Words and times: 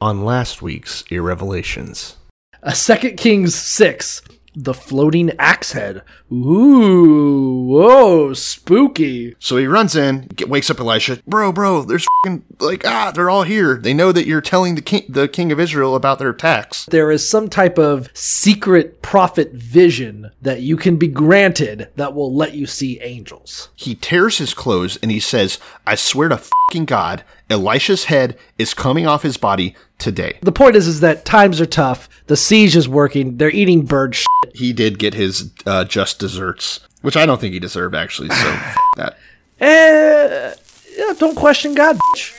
on 0.00 0.24
last 0.24 0.62
week's 0.62 1.02
Irrevelations. 1.10 2.16
A 2.62 2.74
Second 2.74 3.16
Kings 3.16 3.54
6. 3.54 4.22
The 4.54 4.74
floating 4.74 5.30
axe 5.38 5.72
head. 5.72 6.02
Ooh, 6.32 7.66
whoa, 7.68 8.34
spooky. 8.34 9.36
So 9.38 9.56
he 9.56 9.68
runs 9.68 9.94
in, 9.94 10.28
wakes 10.48 10.68
up 10.68 10.80
Elisha. 10.80 11.22
Bro, 11.28 11.52
bro, 11.52 11.82
there's 11.82 12.06
fing 12.24 12.44
like 12.58 12.84
ah, 12.84 13.12
they're 13.14 13.30
all 13.30 13.44
here. 13.44 13.76
They 13.76 13.94
know 13.94 14.10
that 14.10 14.26
you're 14.26 14.40
telling 14.40 14.74
the 14.74 14.82
king, 14.82 15.04
the 15.08 15.28
king 15.28 15.52
of 15.52 15.60
Israel 15.60 15.94
about 15.94 16.18
their 16.18 16.30
attacks. 16.30 16.86
There 16.86 17.12
is 17.12 17.28
some 17.28 17.48
type 17.48 17.78
of 17.78 18.08
secret 18.14 19.00
prophet 19.00 19.52
vision 19.52 20.32
that 20.42 20.62
you 20.62 20.76
can 20.76 20.96
be 20.96 21.08
granted 21.08 21.88
that 21.94 22.14
will 22.14 22.34
let 22.34 22.54
you 22.54 22.66
see 22.66 23.00
angels. 23.00 23.68
He 23.76 23.94
tears 23.94 24.38
his 24.38 24.54
clothes 24.54 24.98
and 25.02 25.12
he 25.12 25.20
says, 25.20 25.58
"I 25.86 25.94
swear 25.94 26.30
to 26.30 26.38
fucking 26.38 26.86
God, 26.86 27.22
Elisha's 27.48 28.04
head 28.04 28.36
is 28.58 28.74
coming 28.74 29.06
off 29.06 29.22
his 29.22 29.36
body 29.36 29.76
today." 29.98 30.38
The 30.42 30.52
point 30.52 30.76
is, 30.76 30.86
is 30.86 31.00
that 31.00 31.24
times 31.24 31.60
are 31.60 31.66
tough. 31.66 32.08
The 32.26 32.36
siege 32.36 32.76
is 32.76 32.88
working. 32.88 33.36
They're 33.36 33.50
eating 33.50 33.84
bird 33.84 34.14
shit. 34.14 34.26
He 34.54 34.72
did 34.72 34.98
get 34.98 35.14
his 35.14 35.50
uh, 35.66 35.84
just 35.84 36.18
desserts, 36.18 36.80
which 37.02 37.16
I 37.16 37.26
don't 37.26 37.40
think 37.40 37.52
he 37.54 37.60
deserved 37.60 37.94
actually. 37.94 38.28
So 38.30 38.34
f- 38.48 38.76
that. 38.96 39.18
Eh, 39.60 40.54
yeah, 40.96 41.12
don't 41.18 41.34
question 41.36 41.74
God. 41.74 41.98
bitch. 42.14 42.34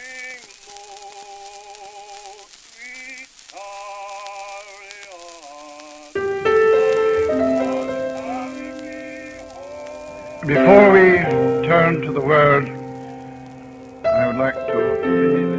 Before 10.45 10.91
we 10.93 11.17
turn 11.67 12.01
to 12.01 12.11
the 12.13 12.21
word, 12.21 12.69
I 14.05 14.25
would 14.27 14.37
like 14.37 14.55
to 14.55 14.73
say 15.03 15.43
this. 15.43 15.58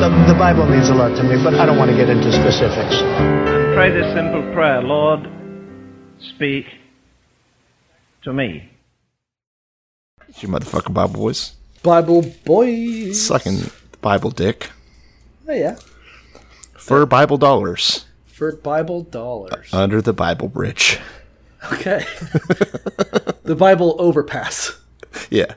The, 0.00 0.08
the 0.32 0.34
Bible 0.38 0.66
means 0.66 0.88
a 0.88 0.94
lot 0.94 1.14
to 1.16 1.22
me, 1.22 1.36
but 1.42 1.54
I 1.54 1.66
don't 1.66 1.76
want 1.76 1.90
to 1.90 1.96
get 1.96 2.08
into 2.08 2.32
specifics. 2.32 2.96
Pray 3.74 3.90
this 3.90 4.12
simple 4.14 4.42
prayer 4.54 4.80
Lord, 4.82 5.28
speak 6.20 6.66
to 8.22 8.32
me. 8.32 8.70
You 10.38 10.48
motherfucking 10.48 10.94
Bible 10.94 11.14
boys 11.20 11.54
Bible 11.82 12.22
boys. 12.44 13.20
sucking 13.26 13.70
Bible 14.00 14.30
dick 14.30 14.70
Oh, 15.48 15.52
yeah. 15.52 15.76
for 16.78 17.04
Bible 17.04 17.36
dollars 17.36 18.06
For 18.26 18.52
Bible 18.52 19.02
dollars. 19.02 19.68
under 19.74 20.00
the 20.00 20.12
Bible 20.14 20.48
bridge. 20.48 20.98
Okay. 21.72 22.04
the 23.44 23.56
Bible 23.58 23.96
overpass. 23.98 24.78
Yeah. 25.28 25.54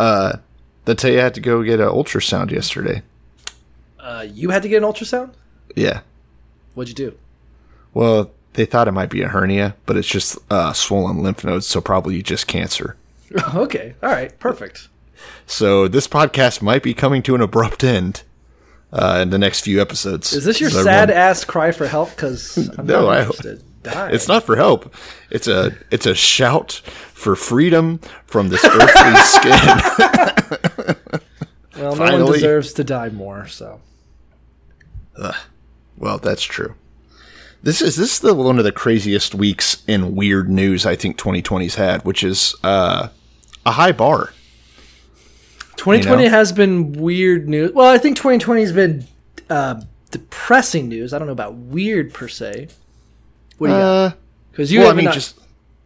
Uh, 0.00 0.38
they 0.86 0.94
tell 0.96 1.12
you 1.12 1.18
had 1.20 1.34
to 1.34 1.40
go 1.40 1.62
get 1.62 1.78
an 1.78 1.86
ultrasound 1.86 2.50
yesterday. 2.50 3.02
Uh, 4.02 4.26
you 4.28 4.50
had 4.50 4.62
to 4.64 4.68
get 4.68 4.82
an 4.82 4.88
ultrasound? 4.90 5.32
Yeah. 5.76 6.00
What'd 6.74 6.88
you 6.98 7.10
do? 7.10 7.16
Well, 7.94 8.32
they 8.54 8.64
thought 8.66 8.88
it 8.88 8.92
might 8.92 9.10
be 9.10 9.22
a 9.22 9.28
hernia, 9.28 9.76
but 9.86 9.96
it's 9.96 10.08
just 10.08 10.36
uh, 10.50 10.72
swollen 10.72 11.22
lymph 11.22 11.44
nodes, 11.44 11.66
so 11.66 11.80
probably 11.80 12.20
just 12.22 12.46
cancer. 12.46 12.96
okay. 13.54 13.94
All 14.02 14.10
right. 14.10 14.36
Perfect. 14.38 14.88
So 15.46 15.86
this 15.88 16.08
podcast 16.08 16.62
might 16.62 16.82
be 16.82 16.94
coming 16.94 17.22
to 17.22 17.34
an 17.36 17.40
abrupt 17.40 17.84
end 17.84 18.24
uh, 18.92 19.20
in 19.22 19.30
the 19.30 19.38
next 19.38 19.60
few 19.60 19.80
episodes. 19.80 20.32
Is 20.32 20.44
this 20.44 20.60
your 20.60 20.70
So 20.70 20.82
sad 20.82 21.10
everyone- 21.10 21.22
ass 21.30 21.44
cry 21.44 21.70
for 21.70 21.86
help? 21.86 22.10
Because 22.10 22.56
I'm 22.78 22.86
No, 22.86 23.02
not 23.02 23.08
I- 23.16 23.20
interested. 23.20 23.62
It's 23.84 24.28
not 24.28 24.44
for 24.44 24.54
help. 24.54 24.94
It's 25.30 25.48
a 25.48 25.72
it's 25.90 26.06
a 26.06 26.14
shout 26.14 26.82
for 27.14 27.34
freedom 27.34 27.98
from 28.26 28.48
this 28.48 28.64
earthly 28.64 29.16
skin. 29.24 31.22
Well, 31.76 31.96
no 31.96 32.22
one 32.24 32.32
deserves 32.32 32.72
to 32.74 32.84
die 32.84 33.08
more. 33.08 33.48
So 33.48 33.80
Well, 35.98 36.18
that's 36.18 36.42
true. 36.42 36.74
This 37.62 37.80
is 37.80 37.96
this 37.96 38.14
is 38.14 38.18
the 38.20 38.34
one 38.34 38.58
of 38.58 38.64
the 38.64 38.72
craziest 38.72 39.34
weeks 39.34 39.84
in 39.86 40.16
weird 40.16 40.48
news 40.48 40.84
I 40.84 40.96
think 40.96 41.16
2020's 41.16 41.76
had, 41.76 42.04
which 42.04 42.24
is 42.24 42.56
uh, 42.64 43.08
a 43.64 43.70
high 43.72 43.92
bar. 43.92 44.30
2020 45.76 46.22
You 46.24 46.28
know? 46.30 46.36
has 46.36 46.52
been 46.52 46.92
weird 46.92 47.48
news. 47.48 47.72
Well, 47.72 47.86
I 47.88 47.98
think 47.98 48.16
2020 48.16 48.60
has 48.62 48.72
been 48.72 49.06
uh, 49.48 49.80
depressing 50.10 50.88
news. 50.88 51.12
I 51.12 51.18
don't 51.18 51.26
know 51.26 51.32
about 51.32 51.54
weird 51.54 52.12
per 52.12 52.28
se. 52.28 52.68
What 53.58 53.68
do 53.68 53.72
you 53.74 53.78
got? 53.78 53.84
Uh, 53.84 54.12
Because 54.50 54.72
you 54.72 54.80
well, 54.80 54.90
I 54.90 54.94
mean, 54.94 55.04
not- 55.06 55.14
just 55.14 55.38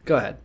go 0.06 0.16
ahead. 0.16 0.38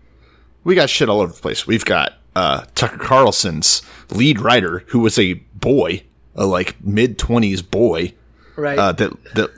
we 0.63 0.75
got 0.75 0.89
shit 0.89 1.07
all 1.09 1.21
over 1.21 1.31
the 1.33 1.39
place. 1.41 1.65
We've 1.65 1.85
got 1.85 2.13
uh, 2.35 2.65
Tucker 2.75 2.97
Carlson's 2.97 3.81
lead 4.09 4.39
writer, 4.41 4.83
who 4.87 4.99
was 4.99 5.17
a 5.17 5.33
boy, 5.55 6.03
a 6.35 6.45
like 6.45 6.83
mid 6.83 7.17
twenties 7.17 7.61
boy, 7.61 8.13
Right. 8.55 8.77
uh, 8.77 8.91
that 8.93 9.33
that 9.35 9.51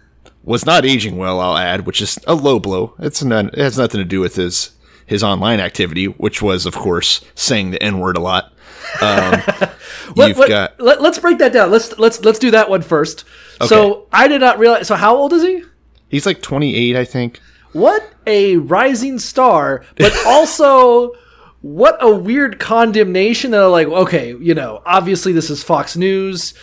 was 0.44 0.66
not 0.66 0.86
aging 0.86 1.18
well. 1.18 1.40
I'll 1.40 1.58
add, 1.58 1.86
which 1.86 2.02
is 2.02 2.20
a 2.28 2.36
low 2.36 2.59
blow. 2.59 2.94
It's 3.00 3.24
not, 3.24 3.46
it 3.46 3.58
has 3.58 3.78
nothing 3.78 4.00
to 4.00 4.06
do 4.06 4.20
with 4.20 4.36
his 4.36 4.72
his 5.06 5.24
online 5.24 5.59
activity, 5.59 6.06
which 6.06 6.42
was, 6.42 6.66
of 6.66 6.76
course, 6.76 7.24
saying 7.36 7.72
the 7.72 7.82
n 7.84 8.00
word 8.00 8.18
a 8.18 8.22
lot. 8.22 8.53
Um, 9.02 9.42
Let- 10.16 10.36
got 10.48 10.80
let, 10.80 11.00
us 11.00 11.20
break 11.20 11.38
that 11.40 11.53
down. 11.53 11.72
Let's 11.72 11.98
let's 11.98 12.24
let's 12.24 12.40
do 12.40 12.52
that 12.52 12.70
one 12.70 12.82
first. 12.82 13.26
So 13.66 14.08
I 14.12 14.28
did 14.28 14.42
not 14.42 14.59
realize. 14.59 14.88
So 14.88 14.96
how 14.96 15.16
old 15.16 15.32
is 15.34 15.44
he? 15.44 15.64
he's 16.09 16.26
like 16.26 16.42
twenty 16.42 16.76
eight, 16.76 16.96
I 16.96 17.06
think. 17.06 17.40
What 17.72 18.14
a 18.28 18.58
rising 18.58 19.20
star, 19.20 19.84
but 19.96 20.14
also 20.28 21.14
what 21.62 21.98
a 22.02 22.14
weird 22.14 22.59
condemnation 22.59 23.52
that 23.52 23.62
are 23.62 23.70
like, 23.70 23.88
okay, 23.88 24.36
you 24.36 24.53
know, 24.53 24.82
obviously 24.86 25.32
this 25.32 25.50
is 25.50 25.64
Fox 25.64 25.96
News. 25.96 26.53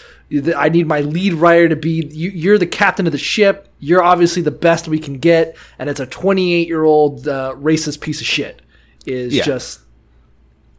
I 0.57 0.69
need 0.69 0.87
my 0.87 1.01
lead 1.01 1.35
writer 1.35 1.69
to 1.71 1.77
be. 1.77 2.07
You, 2.07 2.31
you're 2.31 2.59
the 2.59 2.67
captain 2.67 3.07
of 3.07 3.13
the 3.13 3.19
ship. 3.19 3.69
You're 3.81 4.03
obviously 4.03 4.43
the 4.43 4.51
best 4.51 4.87
we 4.89 4.99
can 4.99 5.19
get, 5.19 5.57
and 5.79 5.91
it's 5.91 6.01
a 6.01 6.07
28 6.07 6.69
year 6.69 6.85
old 6.85 7.27
uh, 7.27 7.55
racist 7.57 8.01
piece 8.01 8.21
of 8.21 8.27
shit. 8.27 8.63
Is 9.07 9.35
Yeah. 9.35 9.45
just 9.45 9.81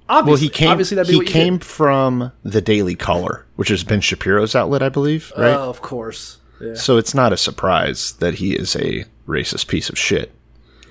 Well, 0.07 0.19
obviously. 0.19 0.47
he 0.47 0.49
came. 0.49 0.69
Obviously, 0.69 1.03
he 1.03 1.25
came 1.25 1.57
did. 1.57 1.65
from 1.65 2.31
the 2.43 2.61
Daily 2.61 2.95
Caller, 2.95 3.45
which 3.55 3.71
is 3.71 3.83
Ben 3.83 3.99
Shapiro's 4.01 4.55
outlet, 4.55 4.81
I 4.83 4.89
believe, 4.89 5.33
right? 5.37 5.53
Oh, 5.55 5.69
of 5.69 5.81
course. 5.81 6.37
Yeah. 6.61 6.75
So 6.75 6.97
it's 6.97 7.13
not 7.15 7.33
a 7.33 7.37
surprise 7.37 8.13
that 8.19 8.35
he 8.35 8.53
is 8.53 8.75
a 8.75 9.05
racist 9.27 9.67
piece 9.67 9.89
of 9.89 9.97
shit. 9.97 10.31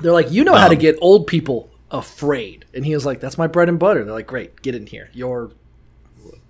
They're 0.00 0.12
like, 0.12 0.31
you 0.32 0.43
know 0.44 0.54
how 0.56 0.66
to 0.69 0.75
Um, 0.75 0.81
get 0.81 0.97
old 1.00 1.26
people 1.28 1.70
afraid, 1.93 2.65
and 2.75 2.84
he 2.84 2.94
was 2.94 3.06
like, 3.06 3.20
that's 3.20 3.38
my 3.38 3.47
bread 3.47 3.69
and 3.69 3.78
butter. 3.78 4.03
They're 4.04 4.12
like, 4.15 4.26
great, 4.26 4.60
get 4.62 4.75
in 4.75 4.87
here. 4.87 5.10
You're 5.12 5.50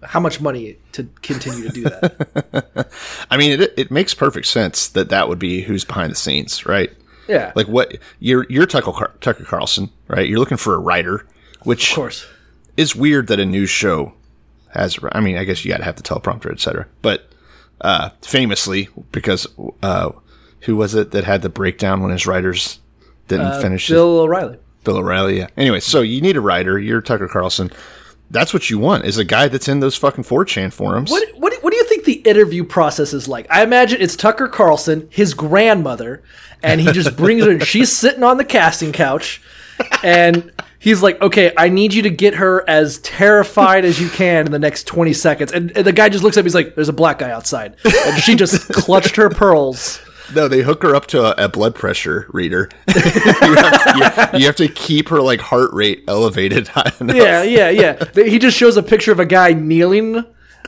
how 0.02 0.20
much 0.20 0.40
money 0.40 0.76
to 0.92 1.04
continue 1.22 1.68
to 1.68 1.74
do 1.74 1.82
that? 1.84 2.88
I 3.30 3.36
mean, 3.36 3.60
it 3.60 3.74
it 3.76 3.90
makes 3.90 4.14
perfect 4.14 4.46
sense 4.46 4.88
that 4.88 5.08
that 5.10 5.28
would 5.28 5.38
be 5.38 5.62
who's 5.62 5.84
behind 5.84 6.10
the 6.12 6.16
scenes, 6.16 6.66
right? 6.66 6.90
Yeah, 7.28 7.52
Like 7.54 7.68
what 7.68 7.96
you're 8.18 8.44
you're 8.48 8.66
Tucker 8.66 8.90
Car- 8.92 9.14
Tucker 9.20 9.44
Carlson, 9.44 9.90
right? 10.08 10.28
You're 10.28 10.40
looking 10.40 10.56
for 10.56 10.74
a 10.74 10.78
writer, 10.78 11.26
which 11.62 11.90
of 11.90 11.94
course. 11.96 12.26
is 12.76 12.96
weird 12.96 13.28
that 13.28 13.38
a 13.38 13.46
news 13.46 13.70
show 13.70 14.14
has. 14.74 14.98
I 15.12 15.20
mean, 15.20 15.36
I 15.36 15.44
guess 15.44 15.64
you 15.64 15.70
got 15.70 15.78
to 15.78 15.84
have 15.84 15.94
the 15.96 16.02
teleprompter, 16.02 16.50
etc. 16.50 16.86
But 17.02 17.28
uh, 17.80 18.10
famously, 18.22 18.88
because 19.12 19.46
uh, 19.82 20.10
who 20.62 20.74
was 20.74 20.94
it 20.96 21.12
that 21.12 21.22
had 21.24 21.42
the 21.42 21.48
breakdown 21.48 22.00
when 22.02 22.10
his 22.10 22.26
writers 22.26 22.80
didn't 23.28 23.60
finish? 23.62 23.86
his- 23.86 23.94
Bill 23.94 24.18
O'Reilly. 24.20 24.58
Bill 24.82 24.96
O'Reilly. 24.96 25.38
Yeah. 25.38 25.48
Anyway, 25.56 25.78
so 25.78 26.00
you 26.00 26.20
need 26.20 26.36
a 26.36 26.40
writer. 26.40 26.78
You're 26.80 27.00
Tucker 27.00 27.28
Carlson. 27.28 27.70
That's 28.30 28.54
what 28.54 28.70
you 28.70 28.78
want 28.78 29.04
is 29.04 29.18
a 29.18 29.24
guy 29.24 29.48
that's 29.48 29.68
in 29.68 29.80
those 29.80 29.96
fucking 29.96 30.24
4chan 30.24 30.72
forums. 30.72 31.10
What, 31.10 31.28
what, 31.36 31.52
what 31.62 31.72
do 31.72 31.76
you 31.76 31.84
think 31.84 32.04
the 32.04 32.14
interview 32.14 32.62
process 32.64 33.12
is 33.12 33.26
like? 33.26 33.46
I 33.50 33.62
imagine 33.62 34.00
it's 34.00 34.14
Tucker 34.14 34.46
Carlson, 34.46 35.08
his 35.10 35.34
grandmother, 35.34 36.22
and 36.62 36.80
he 36.80 36.92
just 36.92 37.16
brings 37.16 37.44
her. 37.44 37.50
And 37.50 37.62
she's 37.66 37.94
sitting 37.94 38.22
on 38.22 38.36
the 38.36 38.44
casting 38.44 38.92
couch, 38.92 39.42
and 40.04 40.52
he's 40.78 41.02
like, 41.02 41.20
"Okay, 41.20 41.52
I 41.56 41.68
need 41.68 41.92
you 41.92 42.02
to 42.02 42.10
get 42.10 42.34
her 42.34 42.68
as 42.68 42.98
terrified 42.98 43.84
as 43.84 44.00
you 44.00 44.08
can 44.08 44.46
in 44.46 44.52
the 44.52 44.58
next 44.58 44.84
twenty 44.84 45.12
seconds." 45.12 45.52
And, 45.52 45.76
and 45.76 45.84
the 45.84 45.92
guy 45.92 46.08
just 46.08 46.22
looks 46.22 46.36
at 46.36 46.44
me. 46.44 46.46
He's 46.46 46.54
like, 46.54 46.76
"There's 46.76 46.88
a 46.88 46.92
black 46.92 47.18
guy 47.18 47.30
outside," 47.30 47.76
and 47.84 48.22
she 48.22 48.36
just 48.36 48.68
clutched 48.72 49.16
her 49.16 49.28
pearls. 49.28 50.00
No, 50.34 50.48
they 50.48 50.62
hook 50.62 50.82
her 50.82 50.94
up 50.94 51.06
to 51.08 51.22
a, 51.38 51.44
a 51.44 51.48
blood 51.48 51.74
pressure 51.74 52.26
reader. 52.32 52.68
you, 52.88 52.94
have 53.02 53.82
to, 53.82 54.30
you- 54.32 54.38
you 54.40 54.46
have 54.46 54.56
to 54.56 54.68
keep 54.68 55.08
her 55.08 55.20
like 55.20 55.40
heart 55.40 55.72
rate 55.72 56.04
elevated 56.08 56.68
high 56.68 56.92
enough. 57.00 57.16
Yeah, 57.16 57.42
yeah, 57.42 57.70
yeah. 57.70 58.04
He 58.14 58.38
just 58.38 58.56
shows 58.56 58.76
a 58.76 58.82
picture 58.82 59.12
of 59.12 59.20
a 59.20 59.26
guy 59.26 59.52
kneeling 59.52 60.24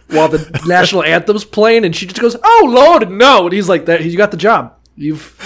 while 0.08 0.28
the 0.28 0.60
national 0.66 1.04
anthem's 1.04 1.44
playing, 1.44 1.84
and 1.84 1.94
she 1.94 2.06
just 2.06 2.20
goes, 2.20 2.36
"Oh 2.42 2.66
Lord, 2.68 3.10
no!" 3.10 3.44
And 3.44 3.52
he's 3.52 3.68
like, 3.68 3.86
"That 3.86 4.04
you 4.04 4.16
got 4.16 4.30
the 4.30 4.36
job. 4.36 4.74
You've 4.96 5.38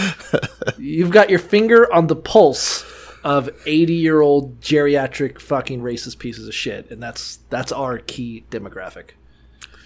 you've 0.79 1.11
got 1.11 1.31
your 1.31 1.39
finger 1.39 1.93
on 1.93 2.07
the 2.09 2.17
pulse 2.17 2.85
of 3.23 3.49
eighty 3.67 3.95
year 3.95 4.21
old 4.21 4.61
geriatric 4.61 5.41
fucking 5.41 5.81
racist 5.83 6.19
pieces 6.19 6.49
of 6.49 6.55
shit, 6.55 6.91
and 6.91 7.03
that's 7.03 7.39
that's 7.51 7.71
our 7.73 7.99
key 7.99 8.45
demographic." 8.51 9.11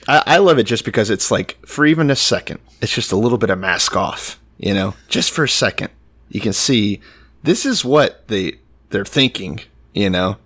I, 0.08 0.22
I 0.26 0.38
love 0.38 0.58
it 0.58 0.64
just 0.64 0.84
because 0.84 1.10
it's 1.10 1.30
like 1.30 1.58
for 1.66 1.86
even 1.86 2.10
a 2.10 2.16
second, 2.16 2.60
it's 2.80 2.94
just 2.94 3.12
a 3.12 3.16
little 3.16 3.38
bit 3.38 3.50
of 3.50 3.58
mask 3.58 3.96
off, 3.96 4.40
you 4.58 4.74
know, 4.74 4.94
just 5.08 5.30
for 5.30 5.44
a 5.44 5.48
second. 5.48 5.90
You 6.28 6.40
can 6.40 6.52
see 6.52 7.00
this 7.42 7.66
is 7.66 7.84
what 7.84 8.26
they 8.28 8.58
they're 8.90 9.04
thinking, 9.04 9.60
you 9.94 10.10
know. 10.10 10.36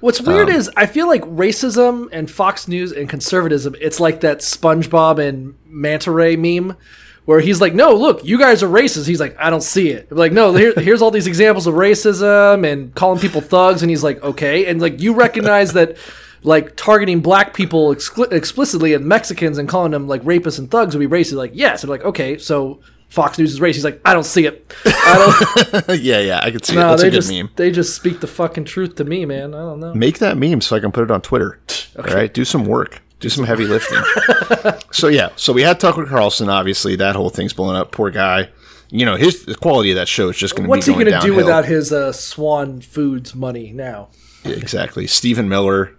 What's 0.00 0.20
weird 0.20 0.48
um, 0.48 0.54
is 0.54 0.70
I 0.76 0.86
feel 0.86 1.08
like 1.08 1.22
racism 1.22 2.08
and 2.12 2.30
Fox 2.30 2.68
News 2.68 2.92
and 2.92 3.08
conservatism, 3.08 3.74
it's 3.80 3.98
like 3.98 4.20
that 4.20 4.38
SpongeBob 4.38 5.18
and 5.18 5.56
Manta 5.66 6.12
Ray 6.12 6.36
meme 6.36 6.76
where 7.24 7.40
he's 7.40 7.60
like, 7.60 7.74
no, 7.74 7.94
look, 7.94 8.24
you 8.24 8.38
guys 8.38 8.62
are 8.62 8.68
racist. 8.68 9.06
He's 9.06 9.20
like, 9.20 9.36
I 9.38 9.50
don't 9.50 9.62
see 9.62 9.90
it. 9.90 10.10
like, 10.10 10.32
no, 10.32 10.54
here, 10.54 10.72
here's 10.78 11.02
all 11.02 11.10
these 11.10 11.26
examples 11.26 11.66
of 11.66 11.74
racism 11.74 12.66
and 12.66 12.94
calling 12.94 13.20
people 13.20 13.42
thugs. 13.42 13.82
And 13.82 13.90
he's 13.90 14.02
like, 14.02 14.22
okay. 14.22 14.64
And 14.64 14.80
like, 14.80 15.00
you 15.02 15.12
recognize 15.12 15.74
that 15.74 15.98
like 16.42 16.76
targeting 16.76 17.20
black 17.20 17.54
people 17.54 17.94
exclu- 17.94 18.32
explicitly 18.32 18.94
and 18.94 19.04
Mexicans 19.04 19.58
and 19.58 19.68
calling 19.68 19.92
them 19.92 20.06
like 20.06 20.22
rapists 20.22 20.58
and 20.58 20.70
thugs 20.70 20.96
would 20.96 21.08
be 21.08 21.16
racist. 21.16 21.34
Like, 21.34 21.52
yes. 21.54 21.82
And 21.82 21.90
like, 21.90 22.04
okay, 22.04 22.38
so 22.38 22.80
Fox 23.08 23.38
News 23.38 23.52
is 23.52 23.60
racist. 23.60 23.74
He's 23.74 23.84
like, 23.84 24.00
I 24.04 24.12
don't 24.14 24.24
see 24.24 24.46
it. 24.46 24.74
I 24.84 25.82
don't. 25.86 25.88
yeah, 26.02 26.20
yeah, 26.20 26.40
I 26.42 26.50
can 26.50 26.62
see 26.62 26.74
it. 26.74 26.76
no, 26.76 26.90
That's 26.90 27.02
they 27.02 27.08
a 27.08 27.10
good 27.10 27.16
just 27.16 27.30
meme. 27.30 27.50
they 27.56 27.70
just 27.70 27.96
speak 27.96 28.20
the 28.20 28.26
fucking 28.26 28.64
truth 28.66 28.96
to 28.96 29.04
me, 29.04 29.24
man. 29.24 29.54
I 29.54 29.58
don't 29.58 29.80
know. 29.80 29.94
Make 29.94 30.18
that 30.18 30.36
meme 30.36 30.60
so 30.60 30.76
I 30.76 30.80
can 30.80 30.92
put 30.92 31.04
it 31.04 31.10
on 31.10 31.22
Twitter. 31.22 31.58
All 31.98 32.04
right, 32.04 32.32
do 32.32 32.44
some 32.44 32.64
work. 32.64 33.02
Do 33.20 33.28
some 33.28 33.44
heavy 33.44 33.64
lifting. 33.64 33.98
so 34.92 35.08
yeah, 35.08 35.30
so 35.36 35.52
we 35.52 35.62
had 35.62 35.80
Tucker 35.80 36.06
Carlson. 36.06 36.48
Obviously, 36.48 36.94
that 36.96 37.16
whole 37.16 37.30
thing's 37.30 37.52
blowing 37.52 37.76
up. 37.76 37.90
Poor 37.90 38.10
guy. 38.10 38.50
You 38.90 39.04
know, 39.04 39.16
his 39.16 39.44
the 39.44 39.54
quality 39.54 39.90
of 39.90 39.96
that 39.96 40.06
show 40.06 40.28
is 40.28 40.36
just 40.36 40.54
going 40.54 40.64
to 40.64 40.66
be 40.68 40.70
What's 40.70 40.86
he 40.86 40.92
going 40.92 41.06
to 41.06 41.18
do 41.20 41.34
without 41.34 41.64
his 41.64 41.92
uh, 41.92 42.12
Swan 42.12 42.80
Foods 42.80 43.34
money 43.34 43.72
now? 43.72 44.08
Yeah, 44.44 44.54
exactly. 44.54 45.06
Stephen 45.06 45.48
Miller, 45.48 45.94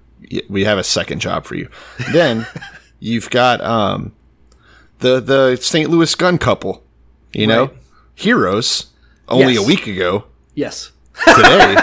we 0.50 0.64
have 0.66 0.78
a 0.78 0.84
second 0.84 1.20
job 1.20 1.46
for 1.46 1.56
you. 1.56 1.70
Then 2.12 2.46
you've 3.00 3.30
got 3.30 3.62
um, 3.62 4.14
the 5.00 5.20
the 5.20 5.56
St. 5.58 5.90
Louis 5.90 6.14
gun 6.16 6.38
couple. 6.38 6.84
You 7.34 7.46
know, 7.48 7.66
Right. 7.66 7.78
heroes. 8.16 8.88
Only 9.28 9.54
Yes. 9.54 9.64
a 9.64 9.68
week 9.68 9.86
ago 9.88 10.24
Yes. 10.56 10.92
today, 11.36 11.76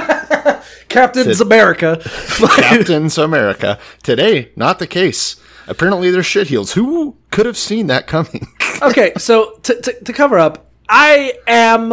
Captain's 0.89 1.41
America. 1.41 2.01
Captain's 2.57 3.17
America. 3.19 3.79
Today, 4.03 4.51
not 4.57 4.79
the 4.81 4.87
case. 4.89 5.37
Apparently, 5.69 6.11
they're 6.11 6.23
shitheels. 6.23 6.73
Who 6.73 7.17
could 7.31 7.47
have 7.47 7.57
seen 7.57 7.87
that 7.89 8.07
coming? 8.09 8.49
okay, 8.83 9.13
so 9.19 9.59
to, 9.63 9.81
to, 9.81 10.05
to 10.05 10.13
cover 10.13 10.39
up, 10.39 10.71
I 10.89 11.35
am. 11.47 11.93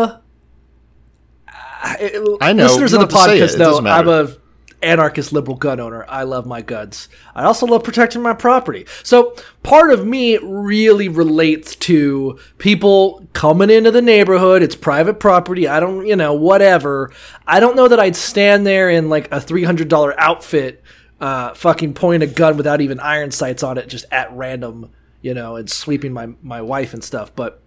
I 1.86 2.54
know. 2.54 2.66
Listeners 2.66 2.94
of 2.94 3.02
the 3.02 3.06
don't 3.08 3.18
have 3.20 3.28
to 3.28 3.48
say 3.50 3.56
it. 3.56 3.58
podcast 3.58 3.84
know 3.84 3.90
I'm 3.90 4.08
a 4.08 4.36
anarchist 4.84 5.34
liberal 5.34 5.58
gun 5.58 5.80
owner. 5.80 6.06
I 6.08 6.24
love 6.24 6.46
my 6.46 6.62
guns. 6.62 7.10
I 7.34 7.44
also 7.44 7.66
love 7.66 7.84
protecting 7.84 8.22
my 8.22 8.34
property. 8.34 8.86
So 9.04 9.36
part 9.64 9.92
of 9.92 10.06
me 10.06 10.38
really 10.38 11.08
relates 11.08 11.76
to 11.78 12.40
people 12.58 13.26
coming 13.34 13.70
into 13.70 13.92
the 13.92 14.02
neighborhood. 14.02 14.62
It's 14.62 14.76
private 14.76 15.20
property. 15.20 15.68
I 15.68 15.80
don't, 15.80 16.06
you 16.06 16.16
know, 16.16 16.34
whatever. 16.34 17.12
I 17.48 17.60
don't 17.60 17.76
know 17.76 17.88
that 17.88 18.00
I'd 18.00 18.16
stand 18.16 18.66
there 18.68 18.90
in 18.90 19.10
like 19.10 19.32
a 19.32 19.40
three 19.40 19.64
hundred 19.64 19.88
dollar 19.88 20.20
outfit, 20.20 20.84
uh, 21.20 21.54
fucking 21.54 21.94
pointing 21.94 22.30
a 22.30 22.32
gun 22.32 22.58
without 22.58 22.82
even 22.82 23.00
iron 23.00 23.32
sights 23.32 23.64
on 23.64 23.78
it, 23.78 23.88
just 23.88 24.06
at 24.12 24.32
random, 24.34 24.92
you 25.22 25.34
know, 25.34 25.56
and 25.56 25.70
sweeping 25.70 26.14
my 26.14 26.30
my 26.42 26.62
wife 26.62 26.94
and 26.94 27.04
stuff. 27.04 27.36
But 27.36 27.62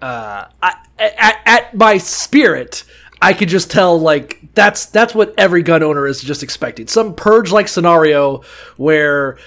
uh, 0.00 0.46
I, 0.62 0.74
at, 0.98 1.40
at 1.44 1.74
my 1.74 1.98
spirit, 1.98 2.84
I 3.20 3.32
could 3.32 3.48
just 3.48 3.70
tell 3.70 3.98
like 3.98 4.40
that's 4.54 4.86
that's 4.86 5.14
what 5.14 5.34
every 5.38 5.62
gun 5.62 5.82
owner 5.82 6.06
is 6.06 6.20
just 6.20 6.42
expecting. 6.42 6.86
Some 6.86 7.14
purge 7.14 7.50
like 7.52 7.68
scenario 7.68 8.42
where, 8.76 9.38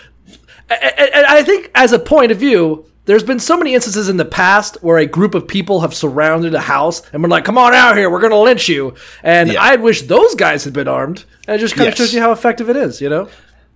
and 0.69 0.99
and 1.13 1.25
I 1.25 1.43
think 1.43 1.71
as 1.75 1.93
a 1.93 1.99
point 1.99 2.31
of 2.31 2.37
view. 2.37 2.85
There's 3.05 3.23
been 3.23 3.39
so 3.39 3.57
many 3.57 3.73
instances 3.73 4.09
in 4.09 4.17
the 4.17 4.25
past 4.25 4.77
where 4.83 4.99
a 4.99 5.07
group 5.07 5.33
of 5.33 5.47
people 5.47 5.81
have 5.81 5.91
surrounded 5.91 6.53
a 6.53 6.59
house 6.61 7.01
and 7.11 7.23
been 7.23 7.31
like, 7.31 7.43
"Come 7.43 7.57
on 7.57 7.73
out 7.73 7.97
here, 7.97 8.11
we're 8.11 8.21
gonna 8.21 8.39
lynch 8.39 8.69
you." 8.69 8.93
And 9.23 9.51
Yeah. 9.51 9.61
I 9.61 9.75
wish 9.77 10.03
those 10.03 10.35
guys 10.35 10.63
had 10.65 10.71
been 10.73 10.87
armed. 10.87 11.25
And 11.47 11.55
it 11.55 11.59
just 11.59 11.75
kind 11.75 11.89
of 11.89 11.95
shows 11.95 12.13
you 12.13 12.21
how 12.21 12.31
effective 12.31 12.69
it 12.69 12.75
is, 12.75 13.01
you 13.01 13.09
know? 13.09 13.27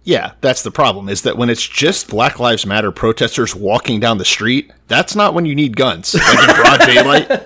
Yeah, 0.04 0.34
that's 0.42 0.62
the 0.62 0.70
problem. 0.70 1.10
Is 1.10 1.24
that 1.24 1.38
when 1.40 1.50
it's 1.50 1.68
just 1.68 2.08
Black 2.08 2.40
Lives 2.40 2.68
Matter 2.68 2.92
protesters 2.92 3.56
walking 3.56 4.00
down 4.00 4.20
the 4.20 4.26
street, 4.26 4.72
that's 4.88 5.16
not 5.16 5.34
when 5.34 5.48
you 5.48 5.56
need 5.56 5.76
guns. 5.76 6.14
Like 6.14 6.48
in 6.50 6.56
broad 6.56 6.80
daylight, 6.82 7.45